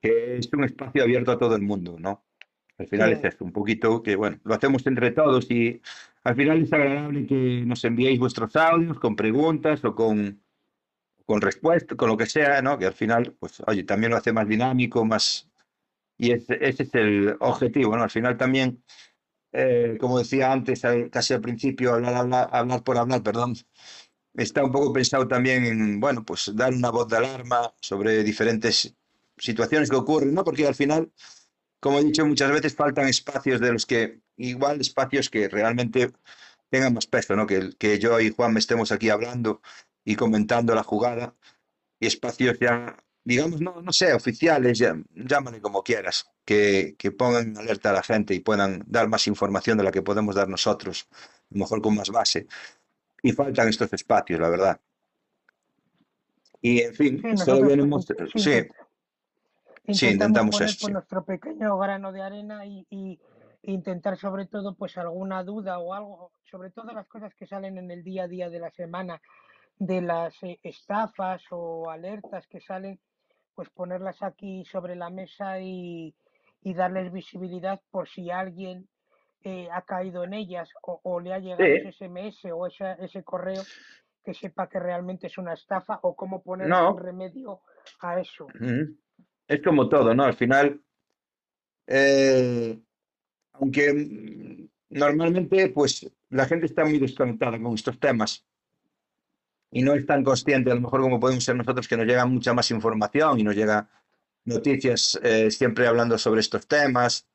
que 0.00 0.38
es 0.38 0.50
un 0.52 0.64
espacio 0.64 1.02
abierto 1.02 1.32
a 1.32 1.38
todo 1.38 1.56
el 1.56 1.62
mundo, 1.62 1.96
¿no? 1.98 2.24
Al 2.78 2.88
final 2.88 3.12
es 3.12 3.24
Sí, 3.24 3.24
esto, 3.24 3.44
un 3.44 3.52
poquito 3.52 4.02
que, 4.02 4.16
bueno, 4.16 4.38
lo 4.44 4.54
hacemos 4.54 4.86
entre 4.86 5.10
todos 5.12 5.50
y 5.50 5.80
al 6.24 6.36
final 6.36 6.62
es 6.62 6.72
agradable 6.72 7.26
que 7.26 7.64
nos 7.66 7.84
enviéis 7.84 8.20
vuestros 8.20 8.54
audios 8.56 9.00
con 9.00 9.16
preguntas 9.16 9.84
o 9.84 9.94
con, 9.94 10.42
con 11.26 11.40
respuestas, 11.40 11.96
con 11.96 12.08
lo 12.08 12.16
que 12.16 12.26
sea, 12.26 12.62
¿no? 12.62 12.78
Que 12.78 12.86
al 12.86 12.94
final, 12.94 13.36
pues, 13.38 13.62
oye, 13.66 13.84
también 13.84 14.10
lo 14.12 14.18
hace 14.18 14.32
más 14.32 14.48
dinámico, 14.48 15.04
más... 15.04 15.50
Y 16.18 16.32
ese, 16.32 16.58
ese 16.60 16.84
es 16.84 16.94
el 16.94 17.36
objetivo, 17.40 17.96
¿no? 17.96 18.02
Al 18.04 18.10
final 18.10 18.36
también, 18.36 18.82
eh, 19.52 19.96
como 20.00 20.18
decía 20.18 20.52
antes, 20.52 20.82
casi 21.12 21.34
al 21.34 21.40
principio, 21.42 21.94
hablar, 21.94 22.14
hablar, 22.16 22.48
hablar 22.52 22.84
por 22.84 22.98
hablar, 22.98 23.22
perdón, 23.22 23.54
está 24.34 24.64
un 24.64 24.72
poco 24.72 24.92
pensado 24.92 25.28
también 25.28 25.64
en, 25.66 26.00
bueno, 26.00 26.24
pues 26.24 26.50
dar 26.54 26.72
una 26.72 26.90
voz 26.90 27.08
de 27.08 27.16
alarma 27.18 27.74
sobre 27.80 28.22
diferentes 28.24 28.94
situaciones 29.38 29.90
que 29.90 29.96
ocurren, 29.96 30.34
¿no? 30.34 30.44
Porque 30.44 30.66
al 30.66 30.74
final, 30.74 31.12
como 31.80 31.98
he 31.98 32.04
dicho 32.04 32.26
muchas 32.26 32.50
veces, 32.50 32.74
faltan 32.74 33.08
espacios 33.08 33.60
de 33.60 33.72
los 33.72 33.86
que, 33.86 34.20
igual 34.36 34.80
espacios 34.80 35.30
que 35.30 35.48
realmente 35.48 36.12
tengan 36.70 36.94
más 36.94 37.06
peso, 37.06 37.36
¿no? 37.36 37.46
Que, 37.46 37.70
que 37.78 37.98
yo 37.98 38.20
y 38.20 38.30
Juan 38.30 38.56
estemos 38.56 38.92
aquí 38.92 39.10
hablando 39.10 39.60
y 40.04 40.16
comentando 40.16 40.74
la 40.74 40.82
jugada 40.82 41.34
y 42.00 42.06
espacios 42.06 42.58
ya, 42.58 42.96
digamos, 43.24 43.60
no, 43.60 43.82
no 43.82 43.92
sé, 43.92 44.12
oficiales, 44.12 44.78
ya, 44.78 44.96
llámale 45.14 45.60
como 45.60 45.82
quieras, 45.82 46.30
que, 46.44 46.94
que 46.98 47.10
pongan 47.10 47.48
en 47.48 47.58
alerta 47.58 47.90
a 47.90 47.94
la 47.94 48.02
gente 48.02 48.34
y 48.34 48.40
puedan 48.40 48.84
dar 48.86 49.08
más 49.08 49.26
información 49.26 49.78
de 49.78 49.84
la 49.84 49.90
que 49.90 50.02
podemos 50.02 50.34
dar 50.34 50.48
nosotros, 50.48 51.08
a 51.12 51.46
lo 51.50 51.60
mejor 51.60 51.82
con 51.82 51.94
más 51.94 52.10
base. 52.10 52.46
Y 53.22 53.32
faltan 53.32 53.68
estos 53.68 53.92
espacios, 53.92 54.38
la 54.40 54.48
verdad. 54.48 54.80
Y 56.60 56.80
en 56.80 56.94
fin, 56.94 57.22
sí, 57.22 57.44
solo 57.44 57.76
nosotros 57.76 58.30
sí, 58.32 58.40
sí, 58.40 58.68
intent- 59.88 59.98
sí, 59.98 60.06
intentamos 60.06 60.10
intentamos 60.10 60.54
poner 60.56 60.68
eso, 60.68 60.78
pues, 60.80 60.86
sí. 60.86 60.92
nuestro 60.92 61.24
pequeño 61.24 61.78
grano 61.78 62.12
de 62.12 62.22
arena 62.22 62.66
y, 62.66 62.86
y, 62.90 63.20
intentar 63.62 64.16
sobre 64.16 64.46
todo 64.46 64.74
pues 64.76 64.96
alguna 64.96 65.42
duda 65.42 65.78
o 65.78 65.92
algo, 65.92 66.30
sobre 66.44 66.70
todo 66.70 66.92
las 66.92 67.06
cosas 67.08 67.34
que 67.34 67.46
salen 67.46 67.76
en 67.76 67.90
el 67.90 68.02
día 68.04 68.22
a 68.24 68.28
día 68.28 68.48
de 68.48 68.60
la 68.60 68.70
semana, 68.70 69.20
de 69.78 70.00
las 70.00 70.40
eh, 70.42 70.58
estafas 70.62 71.42
o 71.50 71.90
alertas 71.90 72.46
que 72.46 72.60
salen, 72.60 72.98
pues 73.54 73.68
ponerlas 73.70 74.22
aquí 74.22 74.64
sobre 74.64 74.94
la 74.94 75.10
mesa 75.10 75.58
y, 75.60 76.14
y 76.62 76.74
darles 76.74 77.12
visibilidad 77.12 77.80
por 77.90 78.08
si 78.08 78.30
alguien 78.30 78.88
eh, 79.42 79.68
ha 79.72 79.82
caído 79.82 80.24
en 80.24 80.34
ellas 80.34 80.70
o, 80.82 81.00
o 81.02 81.20
le 81.20 81.34
ha 81.34 81.38
llegado 81.40 81.64
Sí. 81.64 81.88
ese 81.88 81.88
SMS 82.06 82.52
o 82.52 82.66
esa- 82.66 82.94
ese 82.94 83.22
correo 83.24 83.62
que 84.24 84.34
sepa 84.34 84.68
que 84.68 84.78
realmente 84.80 85.26
es 85.26 85.36
una 85.38 85.54
estafa 85.54 85.98
o 86.02 86.14
cómo 86.14 86.42
poner 86.42 86.68
No. 86.68 86.92
un 86.94 86.98
remedio 87.00 87.60
a 88.00 88.20
eso. 88.20 88.46
Es 89.48 89.62
como 89.62 89.88
todo, 89.88 90.14
¿no? 90.14 90.24
Al 90.24 90.36
final, 90.36 90.80
eh, 91.86 92.78
aunque 93.54 93.92
mm, 93.92 94.68
normalmente, 94.90 95.70
pues 95.70 96.08
la 96.28 96.46
gente 96.46 96.66
está 96.66 96.84
muy 96.84 96.98
desconectada 96.98 97.60
con 97.60 97.74
estos 97.74 97.98
temas 97.98 98.44
y 99.70 99.82
no 99.82 99.94
es 99.94 100.06
tan 100.06 100.22
consciente, 100.22 100.70
a 100.70 100.74
lo 100.74 100.82
mejor 100.82 101.00
como 101.00 101.18
podemos 101.18 101.44
ser 101.44 101.56
nosotros, 101.56 101.88
que 101.88 101.96
nos 101.96 102.06
llega 102.06 102.26
mucha 102.26 102.52
más 102.52 102.70
información 102.70 103.40
y 103.40 103.42
nos 103.42 103.56
llega 103.56 103.88
noticias 104.44 105.18
eh, 105.22 105.50
siempre 105.50 105.86
hablando 105.86 106.18
sobre 106.18 106.40
estos 106.40 106.66
temas. 106.66 107.26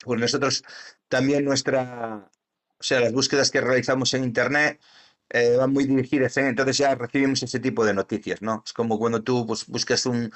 Pues 0.00 0.20
nosotros 0.20 0.64
también 1.08 1.44
nuestra, 1.44 2.28
o 2.78 2.82
sea, 2.82 3.00
las 3.00 3.12
búsquedas 3.12 3.50
que 3.50 3.60
realizamos 3.60 4.12
en 4.14 4.24
Internet 4.24 4.80
eh, 5.30 5.56
van 5.56 5.72
muy 5.72 5.84
dirigidas 5.84 6.36
en, 6.36 6.46
entonces 6.46 6.78
ya 6.78 6.94
recibimos 6.94 7.42
ese 7.42 7.60
tipo 7.60 7.84
de 7.84 7.94
noticias, 7.94 8.42
¿no? 8.42 8.62
Es 8.64 8.72
como 8.72 8.98
cuando 8.98 9.22
tú 9.22 9.46
pues, 9.46 9.66
buscas 9.66 10.06
un, 10.06 10.32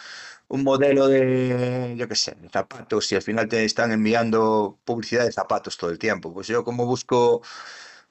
un 0.48 0.64
modelo 0.64 1.08
de, 1.08 1.94
yo 1.96 2.08
qué 2.08 2.16
sé, 2.16 2.36
zapatos 2.52 3.10
y 3.12 3.16
al 3.16 3.22
final 3.22 3.48
te 3.48 3.64
están 3.64 3.92
enviando 3.92 4.80
publicidad 4.84 5.24
de 5.24 5.32
zapatos 5.32 5.76
todo 5.76 5.90
el 5.90 5.98
tiempo. 5.98 6.32
Pues 6.34 6.46
yo 6.48 6.64
como 6.64 6.86
busco, 6.86 7.42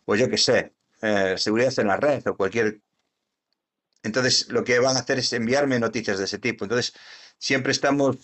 pues 0.05 0.19
yo 0.21 0.29
qué 0.29 0.37
sé, 0.37 0.73
eh, 1.01 1.35
seguridad 1.37 1.73
en 1.79 1.87
la 1.87 1.97
red 1.97 2.27
o 2.27 2.37
cualquier... 2.37 2.81
Entonces 4.03 4.47
lo 4.49 4.63
que 4.63 4.79
van 4.79 4.95
a 4.95 4.99
hacer 5.01 5.19
es 5.19 5.33
enviarme 5.33 5.79
noticias 5.79 6.17
de 6.17 6.25
ese 6.25 6.39
tipo. 6.39 6.65
Entonces 6.65 6.93
siempre 7.37 7.71
estamos, 7.71 8.17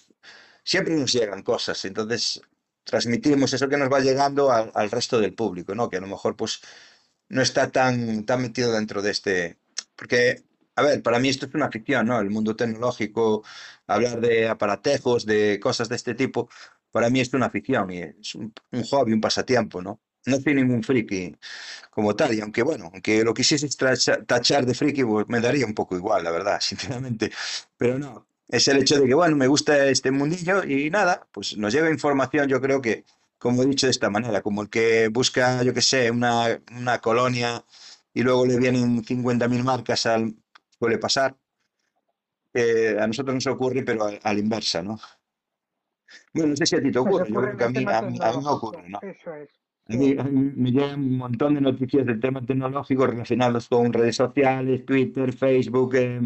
siempre 0.64 0.96
nos 0.96 1.12
llegan 1.14 1.44
cosas. 1.44 1.84
Entonces 1.86 2.42
transmitimos 2.84 3.54
eso 3.54 3.70
que 3.70 3.78
nos 3.78 3.92
va 3.92 4.00
llegando 4.00 4.52
al, 4.52 4.72
al 4.76 4.92
resto 4.92 5.20
del 5.20 5.36
público, 5.36 5.76
¿no? 5.76 5.90
Que 5.90 5.98
a 5.98 6.02
lo 6.02 6.08
mejor 6.08 6.36
pues 6.36 6.62
no 7.34 7.41
está 7.41 7.72
tan, 7.72 8.26
tan 8.26 8.41
metido 8.41 8.72
dentro 8.73 9.01
de 9.01 9.11
este... 9.11 9.57
Porque, 9.95 10.43
a 10.76 10.81
ver, 10.84 11.01
para 11.03 11.19
mí 11.19 11.30
esto 11.30 11.45
es 11.45 11.53
una 11.55 11.69
ficción, 11.72 12.07
¿no? 12.07 12.19
El 12.19 12.30
mundo 12.30 12.55
tecnológico, 12.55 13.43
hablar 13.88 14.22
de 14.22 14.47
aparatejos, 14.49 15.26
de 15.26 15.60
cosas 15.61 15.89
de 15.89 15.95
este 15.95 16.15
tipo, 16.15 16.49
para 16.91 17.10
mí 17.10 17.19
es 17.22 17.34
una 17.34 17.49
ficción 17.49 17.91
y 17.91 17.99
es 17.99 18.35
un, 18.35 18.53
un 18.72 18.84
hobby, 18.84 19.14
un 19.14 19.22
pasatiempo, 19.22 19.81
¿no? 19.81 19.99
No 20.26 20.38
soy 20.39 20.55
ningún 20.55 20.84
friki 20.84 21.35
como 21.89 22.15
tal, 22.15 22.34
y 22.34 22.41
aunque 22.41 22.64
bueno, 22.64 22.89
aunque 22.93 23.23
lo 23.23 23.34
quisiese 23.34 23.68
tacha- 23.69 24.26
tachar 24.26 24.65
de 24.65 24.73
friki, 24.73 25.03
pues 25.03 25.27
me 25.30 25.41
daría 25.41 25.65
un 25.65 25.73
poco 25.73 25.95
igual, 25.95 26.23
la 26.23 26.31
verdad, 26.31 26.60
sinceramente. 26.61 27.31
Pero 27.77 27.99
no, 27.99 28.27
es 28.47 28.68
el 28.68 28.77
hecho 28.77 28.99
de 28.99 29.07
que, 29.07 29.14
bueno, 29.14 29.35
me 29.35 29.47
gusta 29.47 29.88
este 29.88 30.11
mundillo 30.11 30.64
y 30.64 30.89
nada, 30.89 31.27
pues 31.31 31.57
nos 31.57 31.73
llega 31.73 31.89
información, 31.89 32.47
yo 32.47 32.61
creo 32.61 32.81
que, 32.81 33.05
como 33.44 33.61
he 33.61 33.65
dicho 33.65 33.88
de 33.88 33.91
esta 33.91 34.10
manera, 34.10 34.41
como 34.41 34.61
el 34.61 34.70
que 34.70 35.10
busca, 35.10 35.64
yo 35.64 35.74
qué 35.74 35.82
sé, 35.82 36.10
una, 36.10 36.61
una 36.72 36.99
colonia 36.99 37.61
y 38.14 38.24
luego 38.24 38.45
le 38.45 38.57
vienen 38.57 39.03
50.000 39.03 39.64
marcas 39.64 40.06
al, 40.06 40.34
suele 40.80 40.98
pasar. 40.98 41.36
Eh, 42.53 42.95
a 42.98 43.06
nosotros 43.06 43.36
nos 43.36 43.48
ocurre, 43.48 43.84
pero 43.84 44.06
a, 44.06 44.11
a 44.24 44.34
la 44.34 44.40
inversa, 44.40 44.82
¿no? 44.82 44.98
Bueno, 46.34 46.52
no 46.52 46.56
sé 46.56 46.65
si 46.65 46.78
a 46.78 46.82
ti 46.82 46.90
te 46.90 47.02
Pues 47.02 47.06
ocurre, 47.06 47.30
yo 47.34 47.41
creo 47.41 47.57
que 47.57 47.64
a 47.65 47.70
mí, 47.70 47.86
a 47.86 48.02
mí, 48.02 48.18
a 48.22 48.32
mí 48.32 48.38
me 48.38 48.49
ocurre, 48.49 48.88
¿no? 48.88 48.99
eso 49.02 49.34
es. 49.34 49.49
A 49.90 49.94
mí, 49.94 50.15
mí 50.15 50.53
me 50.56 50.72
llegan 50.72 51.02
un 51.02 51.18
montón 51.18 51.56
de 51.56 51.60
noticias 51.61 52.06
del 52.06 52.22
tema 52.22 52.45
tecnológico 52.45 53.06
relacionados 53.06 53.68
con 53.68 53.91
redes 53.91 54.15
sociales, 54.15 54.86
Twitter, 54.86 55.34
Facebook, 55.34 55.95
eh, 55.95 56.22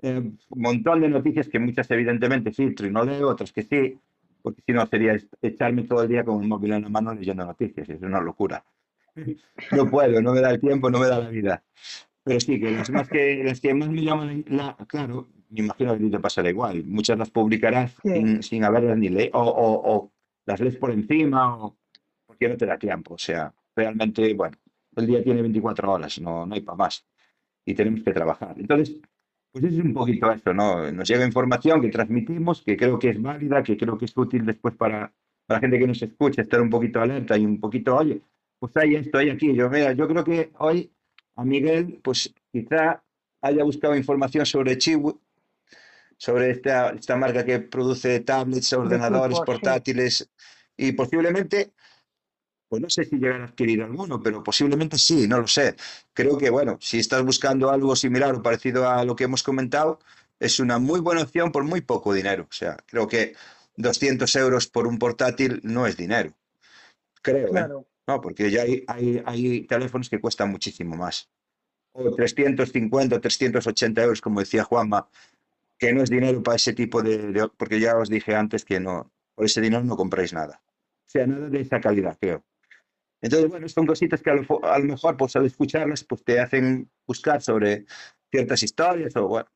eh, 0.00 0.18
un 0.18 0.62
montón 0.62 1.02
de 1.02 1.10
noticias 1.10 1.48
que 1.48 1.58
muchas 1.58 1.90
evidentemente 1.90 2.50
filtro 2.50 2.86
y 2.86 2.90
no 2.90 3.04
leo, 3.04 3.28
otras 3.28 3.52
que 3.52 3.62
sí, 3.62 4.00
porque 4.46 4.62
si 4.64 4.72
no 4.72 4.86
sería 4.86 5.16
echarme 5.42 5.82
todo 5.82 6.04
el 6.04 6.08
día 6.08 6.22
con 6.24 6.40
el 6.40 6.46
móvil 6.48 6.74
en 6.74 6.82
la 6.82 6.88
mano 6.88 7.12
leyendo 7.12 7.44
noticias, 7.44 7.88
es 7.88 8.00
una 8.00 8.20
locura. 8.20 8.64
No 9.72 9.90
puedo, 9.90 10.22
no 10.22 10.32
me 10.32 10.40
da 10.40 10.50
el 10.52 10.60
tiempo, 10.60 10.88
no 10.88 11.00
me 11.00 11.08
da 11.08 11.18
la 11.18 11.30
vida. 11.30 11.64
Pero 12.22 12.38
sí, 12.38 12.60
que 12.60 12.70
las 12.70 12.88
más 12.90 13.08
que, 13.08 13.42
las 13.42 13.60
que 13.60 13.74
más 13.74 13.88
me 13.90 14.04
llaman 14.04 14.44
la, 14.46 14.76
claro, 14.86 15.26
me 15.50 15.60
imagino 15.64 15.90
que 15.90 15.96
a 15.96 15.98
ti 15.98 16.10
te 16.12 16.20
pasará 16.20 16.48
igual. 16.48 16.84
Muchas 16.84 17.18
las 17.18 17.30
publicarás 17.30 17.96
Sí. 18.04 18.12
sin, 18.12 18.42
sin 18.44 18.62
haberlas 18.62 18.96
ni 18.98 19.08
leído, 19.08 19.32
o, 19.36 19.96
o 19.96 20.12
las 20.44 20.60
lees 20.60 20.76
por 20.76 20.92
encima, 20.92 21.56
o 21.56 21.76
porque 22.24 22.48
no 22.48 22.56
te 22.56 22.66
da 22.66 22.78
tiempo. 22.78 23.14
O 23.14 23.18
sea, 23.18 23.52
realmente, 23.74 24.32
bueno, 24.34 24.56
el 24.94 25.06
día 25.08 25.24
tiene 25.24 25.42
24 25.42 25.90
horas, 25.92 26.20
no, 26.20 26.46
no 26.46 26.54
hay 26.54 26.60
para 26.60 26.76
más. 26.76 27.04
Y 27.64 27.74
tenemos 27.74 28.04
que 28.04 28.12
trabajar. 28.12 28.54
Entonces, 28.60 28.96
pues 29.58 29.72
es 29.72 29.80
un 29.80 29.94
poquito 29.94 30.30
eso, 30.30 30.52
¿no? 30.52 30.92
Nos 30.92 31.08
llega 31.08 31.24
información 31.24 31.80
que 31.80 31.88
transmitimos, 31.88 32.60
que 32.60 32.76
creo 32.76 32.98
que 32.98 33.08
es 33.08 33.22
válida, 33.22 33.62
que 33.62 33.74
creo 33.74 33.96
que 33.96 34.04
es 34.04 34.14
útil 34.14 34.44
después 34.44 34.74
para, 34.74 35.10
para 35.46 35.56
la 35.56 35.60
gente 35.60 35.78
que 35.78 35.86
nos 35.86 36.02
escucha, 36.02 36.42
estar 36.42 36.60
un 36.60 36.68
poquito 36.68 37.00
alerta 37.00 37.38
y 37.38 37.46
un 37.46 37.58
poquito, 37.58 37.96
oye, 37.96 38.20
pues 38.58 38.76
hay 38.76 38.96
esto, 38.96 39.16
hay 39.16 39.30
aquí. 39.30 39.54
Yo, 39.54 39.70
mira, 39.70 39.92
yo 39.92 40.06
creo 40.08 40.24
que 40.24 40.50
hoy 40.58 40.92
a 41.36 41.44
Miguel, 41.44 42.00
pues 42.02 42.34
quizá 42.52 43.02
haya 43.40 43.64
buscado 43.64 43.96
información 43.96 44.44
sobre 44.44 44.76
Chiwi, 44.76 45.14
sobre 46.18 46.50
esta, 46.50 46.90
esta 46.90 47.16
marca 47.16 47.42
que 47.42 47.58
produce 47.60 48.20
tablets, 48.20 48.74
ordenadores, 48.74 49.40
portátiles, 49.40 50.30
y 50.76 50.92
posiblemente, 50.92 51.72
pues 52.68 52.82
no 52.82 52.90
sé 52.90 53.04
si 53.04 53.16
llegar 53.16 53.40
a 53.40 53.44
adquirir 53.44 53.82
alguno, 53.82 54.20
pero 54.22 54.42
posiblemente 54.42 54.98
sí, 54.98 55.26
no 55.28 55.40
lo 55.40 55.46
sé. 55.46 55.76
Creo 56.14 56.36
que, 56.38 56.50
bueno, 56.50 56.78
si 56.80 56.98
estás 56.98 57.22
buscando 57.24 57.70
algo 57.70 57.94
similar 57.96 58.34
o 58.34 58.42
parecido 58.42 58.88
a 58.88 59.04
lo 59.04 59.14
que 59.16 59.24
hemos 59.24 59.42
comentado, 59.42 60.00
es 60.40 60.58
una 60.60 60.78
muy 60.78 61.00
buena 61.00 61.22
opción 61.22 61.52
por 61.52 61.64
muy 61.64 61.80
poco 61.80 62.12
dinero. 62.12 62.46
O 62.50 62.52
sea, 62.52 62.76
creo 62.86 63.06
que 63.06 63.34
200 63.76 64.34
euros 64.36 64.66
por 64.66 64.86
un 64.86 64.98
portátil 64.98 65.60
no 65.62 65.86
es 65.86 65.96
dinero. 65.96 66.32
Creo, 67.22 67.46
¿eh? 67.48 67.50
Claro. 67.50 67.86
No, 68.06 68.20
porque 68.20 68.50
ya 68.50 68.62
hay, 68.62 68.84
hay, 68.86 69.22
hay 69.26 69.60
teléfonos 69.66 70.08
que 70.08 70.20
cuestan 70.20 70.50
muchísimo 70.50 70.96
más. 70.96 71.28
O 71.92 72.14
350 72.14 73.16
o 73.16 73.20
380 73.20 74.02
euros, 74.02 74.20
como 74.20 74.40
decía 74.40 74.64
Juanma, 74.64 75.08
que 75.78 75.92
no 75.92 76.02
es 76.02 76.10
dinero 76.10 76.42
para 76.42 76.56
ese 76.56 76.72
tipo 76.72 77.02
de, 77.02 77.32
de- 77.32 77.48
Porque 77.56 77.80
ya 77.80 77.96
os 77.96 78.08
dije 78.08 78.34
antes 78.34 78.64
que 78.64 78.80
no, 78.80 79.10
por 79.34 79.46
ese 79.46 79.60
dinero 79.60 79.82
no 79.84 79.96
compráis 79.96 80.32
nada. 80.32 80.62
O 81.06 81.08
sea, 81.10 81.26
nada 81.26 81.48
de 81.48 81.60
esa 81.60 81.80
calidad, 81.80 82.16
creo. 82.20 82.44
Entonces, 83.20 83.48
bueno, 83.50 83.68
son 83.68 83.86
cositas 83.86 84.22
que 84.22 84.30
a 84.30 84.34
lo, 84.34 84.64
a 84.64 84.78
lo 84.78 84.84
mejor, 84.84 85.16
pues 85.16 85.34
al 85.36 85.46
escucharlas, 85.46 86.04
pues 86.04 86.22
te 86.24 86.38
hacen 86.40 86.90
buscar 87.06 87.42
sobre 87.42 87.86
ciertas 88.30 88.62
historias 88.62 89.16
o 89.16 89.26
bueno. 89.28 89.48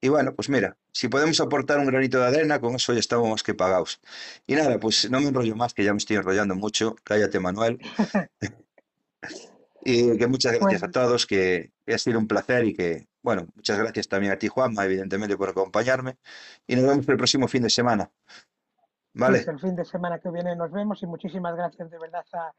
Y 0.00 0.08
bueno, 0.08 0.34
pues 0.34 0.48
mira, 0.50 0.76
si 0.92 1.08
podemos 1.08 1.40
aportar 1.40 1.78
un 1.78 1.86
granito 1.86 2.20
de 2.20 2.26
arena, 2.26 2.60
con 2.60 2.74
eso 2.74 2.92
ya 2.92 3.00
estamos 3.00 3.28
más 3.28 3.42
que 3.42 3.54
pagados. 3.54 4.00
Y 4.46 4.54
nada, 4.54 4.78
pues 4.78 5.10
no 5.10 5.20
me 5.20 5.28
enrollo 5.28 5.56
más, 5.56 5.72
que 5.74 5.84
ya 5.84 5.92
me 5.92 5.98
estoy 5.98 6.16
enrollando 6.16 6.54
mucho. 6.54 6.96
Cállate, 7.02 7.40
Manuel. 7.40 7.78
Y 9.88 10.18
que 10.18 10.26
muchas 10.26 10.52
gracias 10.54 10.80
Bueno. 10.80 10.86
a 10.86 10.90
todos, 10.90 11.26
que, 11.26 11.70
que 11.86 11.94
ha 11.94 11.98
sido 11.98 12.18
un 12.18 12.26
placer 12.26 12.64
y 12.64 12.74
que, 12.74 13.06
bueno, 13.22 13.46
muchas 13.54 13.78
gracias 13.78 14.08
también 14.08 14.32
a 14.32 14.36
ti, 14.36 14.48
Juanma, 14.48 14.84
evidentemente, 14.84 15.36
por 15.36 15.48
acompañarme. 15.48 16.16
Y 16.66 16.74
nos 16.74 16.86
vemos 16.86 17.08
el 17.08 17.16
próximo 17.16 17.46
fin 17.46 17.62
de 17.62 17.70
semana. 17.70 18.10
¿Vale? 19.14 19.38
Pues 19.38 19.48
el 19.48 19.60
fin 19.60 19.76
de 19.76 19.84
semana 19.84 20.18
que 20.18 20.28
viene 20.30 20.56
nos 20.56 20.72
vemos 20.72 21.00
y 21.04 21.06
muchísimas 21.06 21.54
gracias 21.54 21.88
de 21.88 21.98
verdad 22.00 22.24
a, 22.32 22.52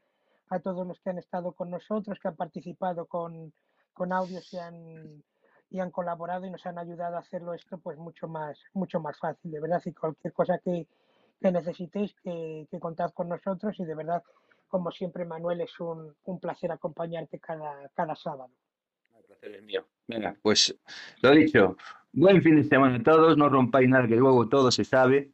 a 0.50 0.60
todos 0.60 0.86
los 0.86 1.00
que 1.00 1.10
han 1.10 1.18
estado 1.18 1.52
con 1.52 1.70
nosotros, 1.70 2.18
que 2.20 2.28
han 2.28 2.36
participado 2.36 3.06
con, 3.06 3.52
con 3.92 4.12
audios 4.12 4.52
y 4.52 4.58
han, 4.58 5.22
y 5.70 5.80
han 5.80 5.90
colaborado 5.90 6.46
y 6.46 6.50
nos 6.50 6.64
han 6.66 6.78
ayudado 6.78 7.16
a 7.16 7.20
hacerlo 7.20 7.54
esto 7.54 7.78
pues 7.78 7.98
mucho 7.98 8.28
más, 8.28 8.58
mucho 8.72 9.00
más 9.00 9.18
fácil, 9.18 9.50
de 9.50 9.60
verdad, 9.60 9.82
y 9.84 9.92
cualquier 9.92 10.32
cosa 10.32 10.58
que, 10.58 10.86
necesitéis, 11.40 12.14
que, 12.22 12.66
que 12.70 12.80
contad 12.80 13.12
con 13.12 13.28
nosotros 13.28 13.78
y 13.78 13.84
de 13.84 13.94
verdad, 13.94 14.22
como 14.68 14.90
siempre, 14.90 15.24
Manuel, 15.24 15.60
es 15.60 15.78
un, 15.80 16.14
un 16.24 16.40
placer 16.40 16.72
acompañarte 16.72 17.38
cada, 17.38 17.88
cada 17.94 18.14
sábado. 18.16 18.50
El 19.16 19.24
placer 19.24 19.54
es 19.54 19.62
mío. 19.62 19.86
Venga, 20.06 20.36
pues 20.42 20.74
lo 21.22 21.30
dicho, 21.32 21.76
buen 22.12 22.42
fin 22.42 22.56
de 22.56 22.64
semana 22.64 22.96
a 22.96 23.02
todos, 23.02 23.36
no 23.36 23.48
rompáis 23.48 23.88
nada 23.88 24.08
que 24.08 24.16
luego 24.16 24.48
todo 24.48 24.70
se 24.70 24.84
sabe 24.84 25.30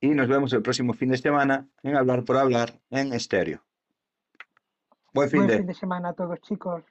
y 0.00 0.08
nos 0.08 0.28
vemos 0.28 0.52
el 0.52 0.62
próximo 0.62 0.92
fin 0.92 1.10
de 1.10 1.18
semana 1.18 1.68
en 1.82 1.96
Hablar 1.96 2.24
por 2.24 2.36
Hablar 2.36 2.80
en 2.90 3.12
estéreo. 3.12 3.67
Buen 5.12 5.30
fin 5.30 5.40
Buen 5.40 5.48
de... 5.48 5.56
fin 5.58 5.66
de 5.66 5.74
semana 5.74 6.10
a 6.10 6.12
todos, 6.14 6.40
chicos. 6.40 6.84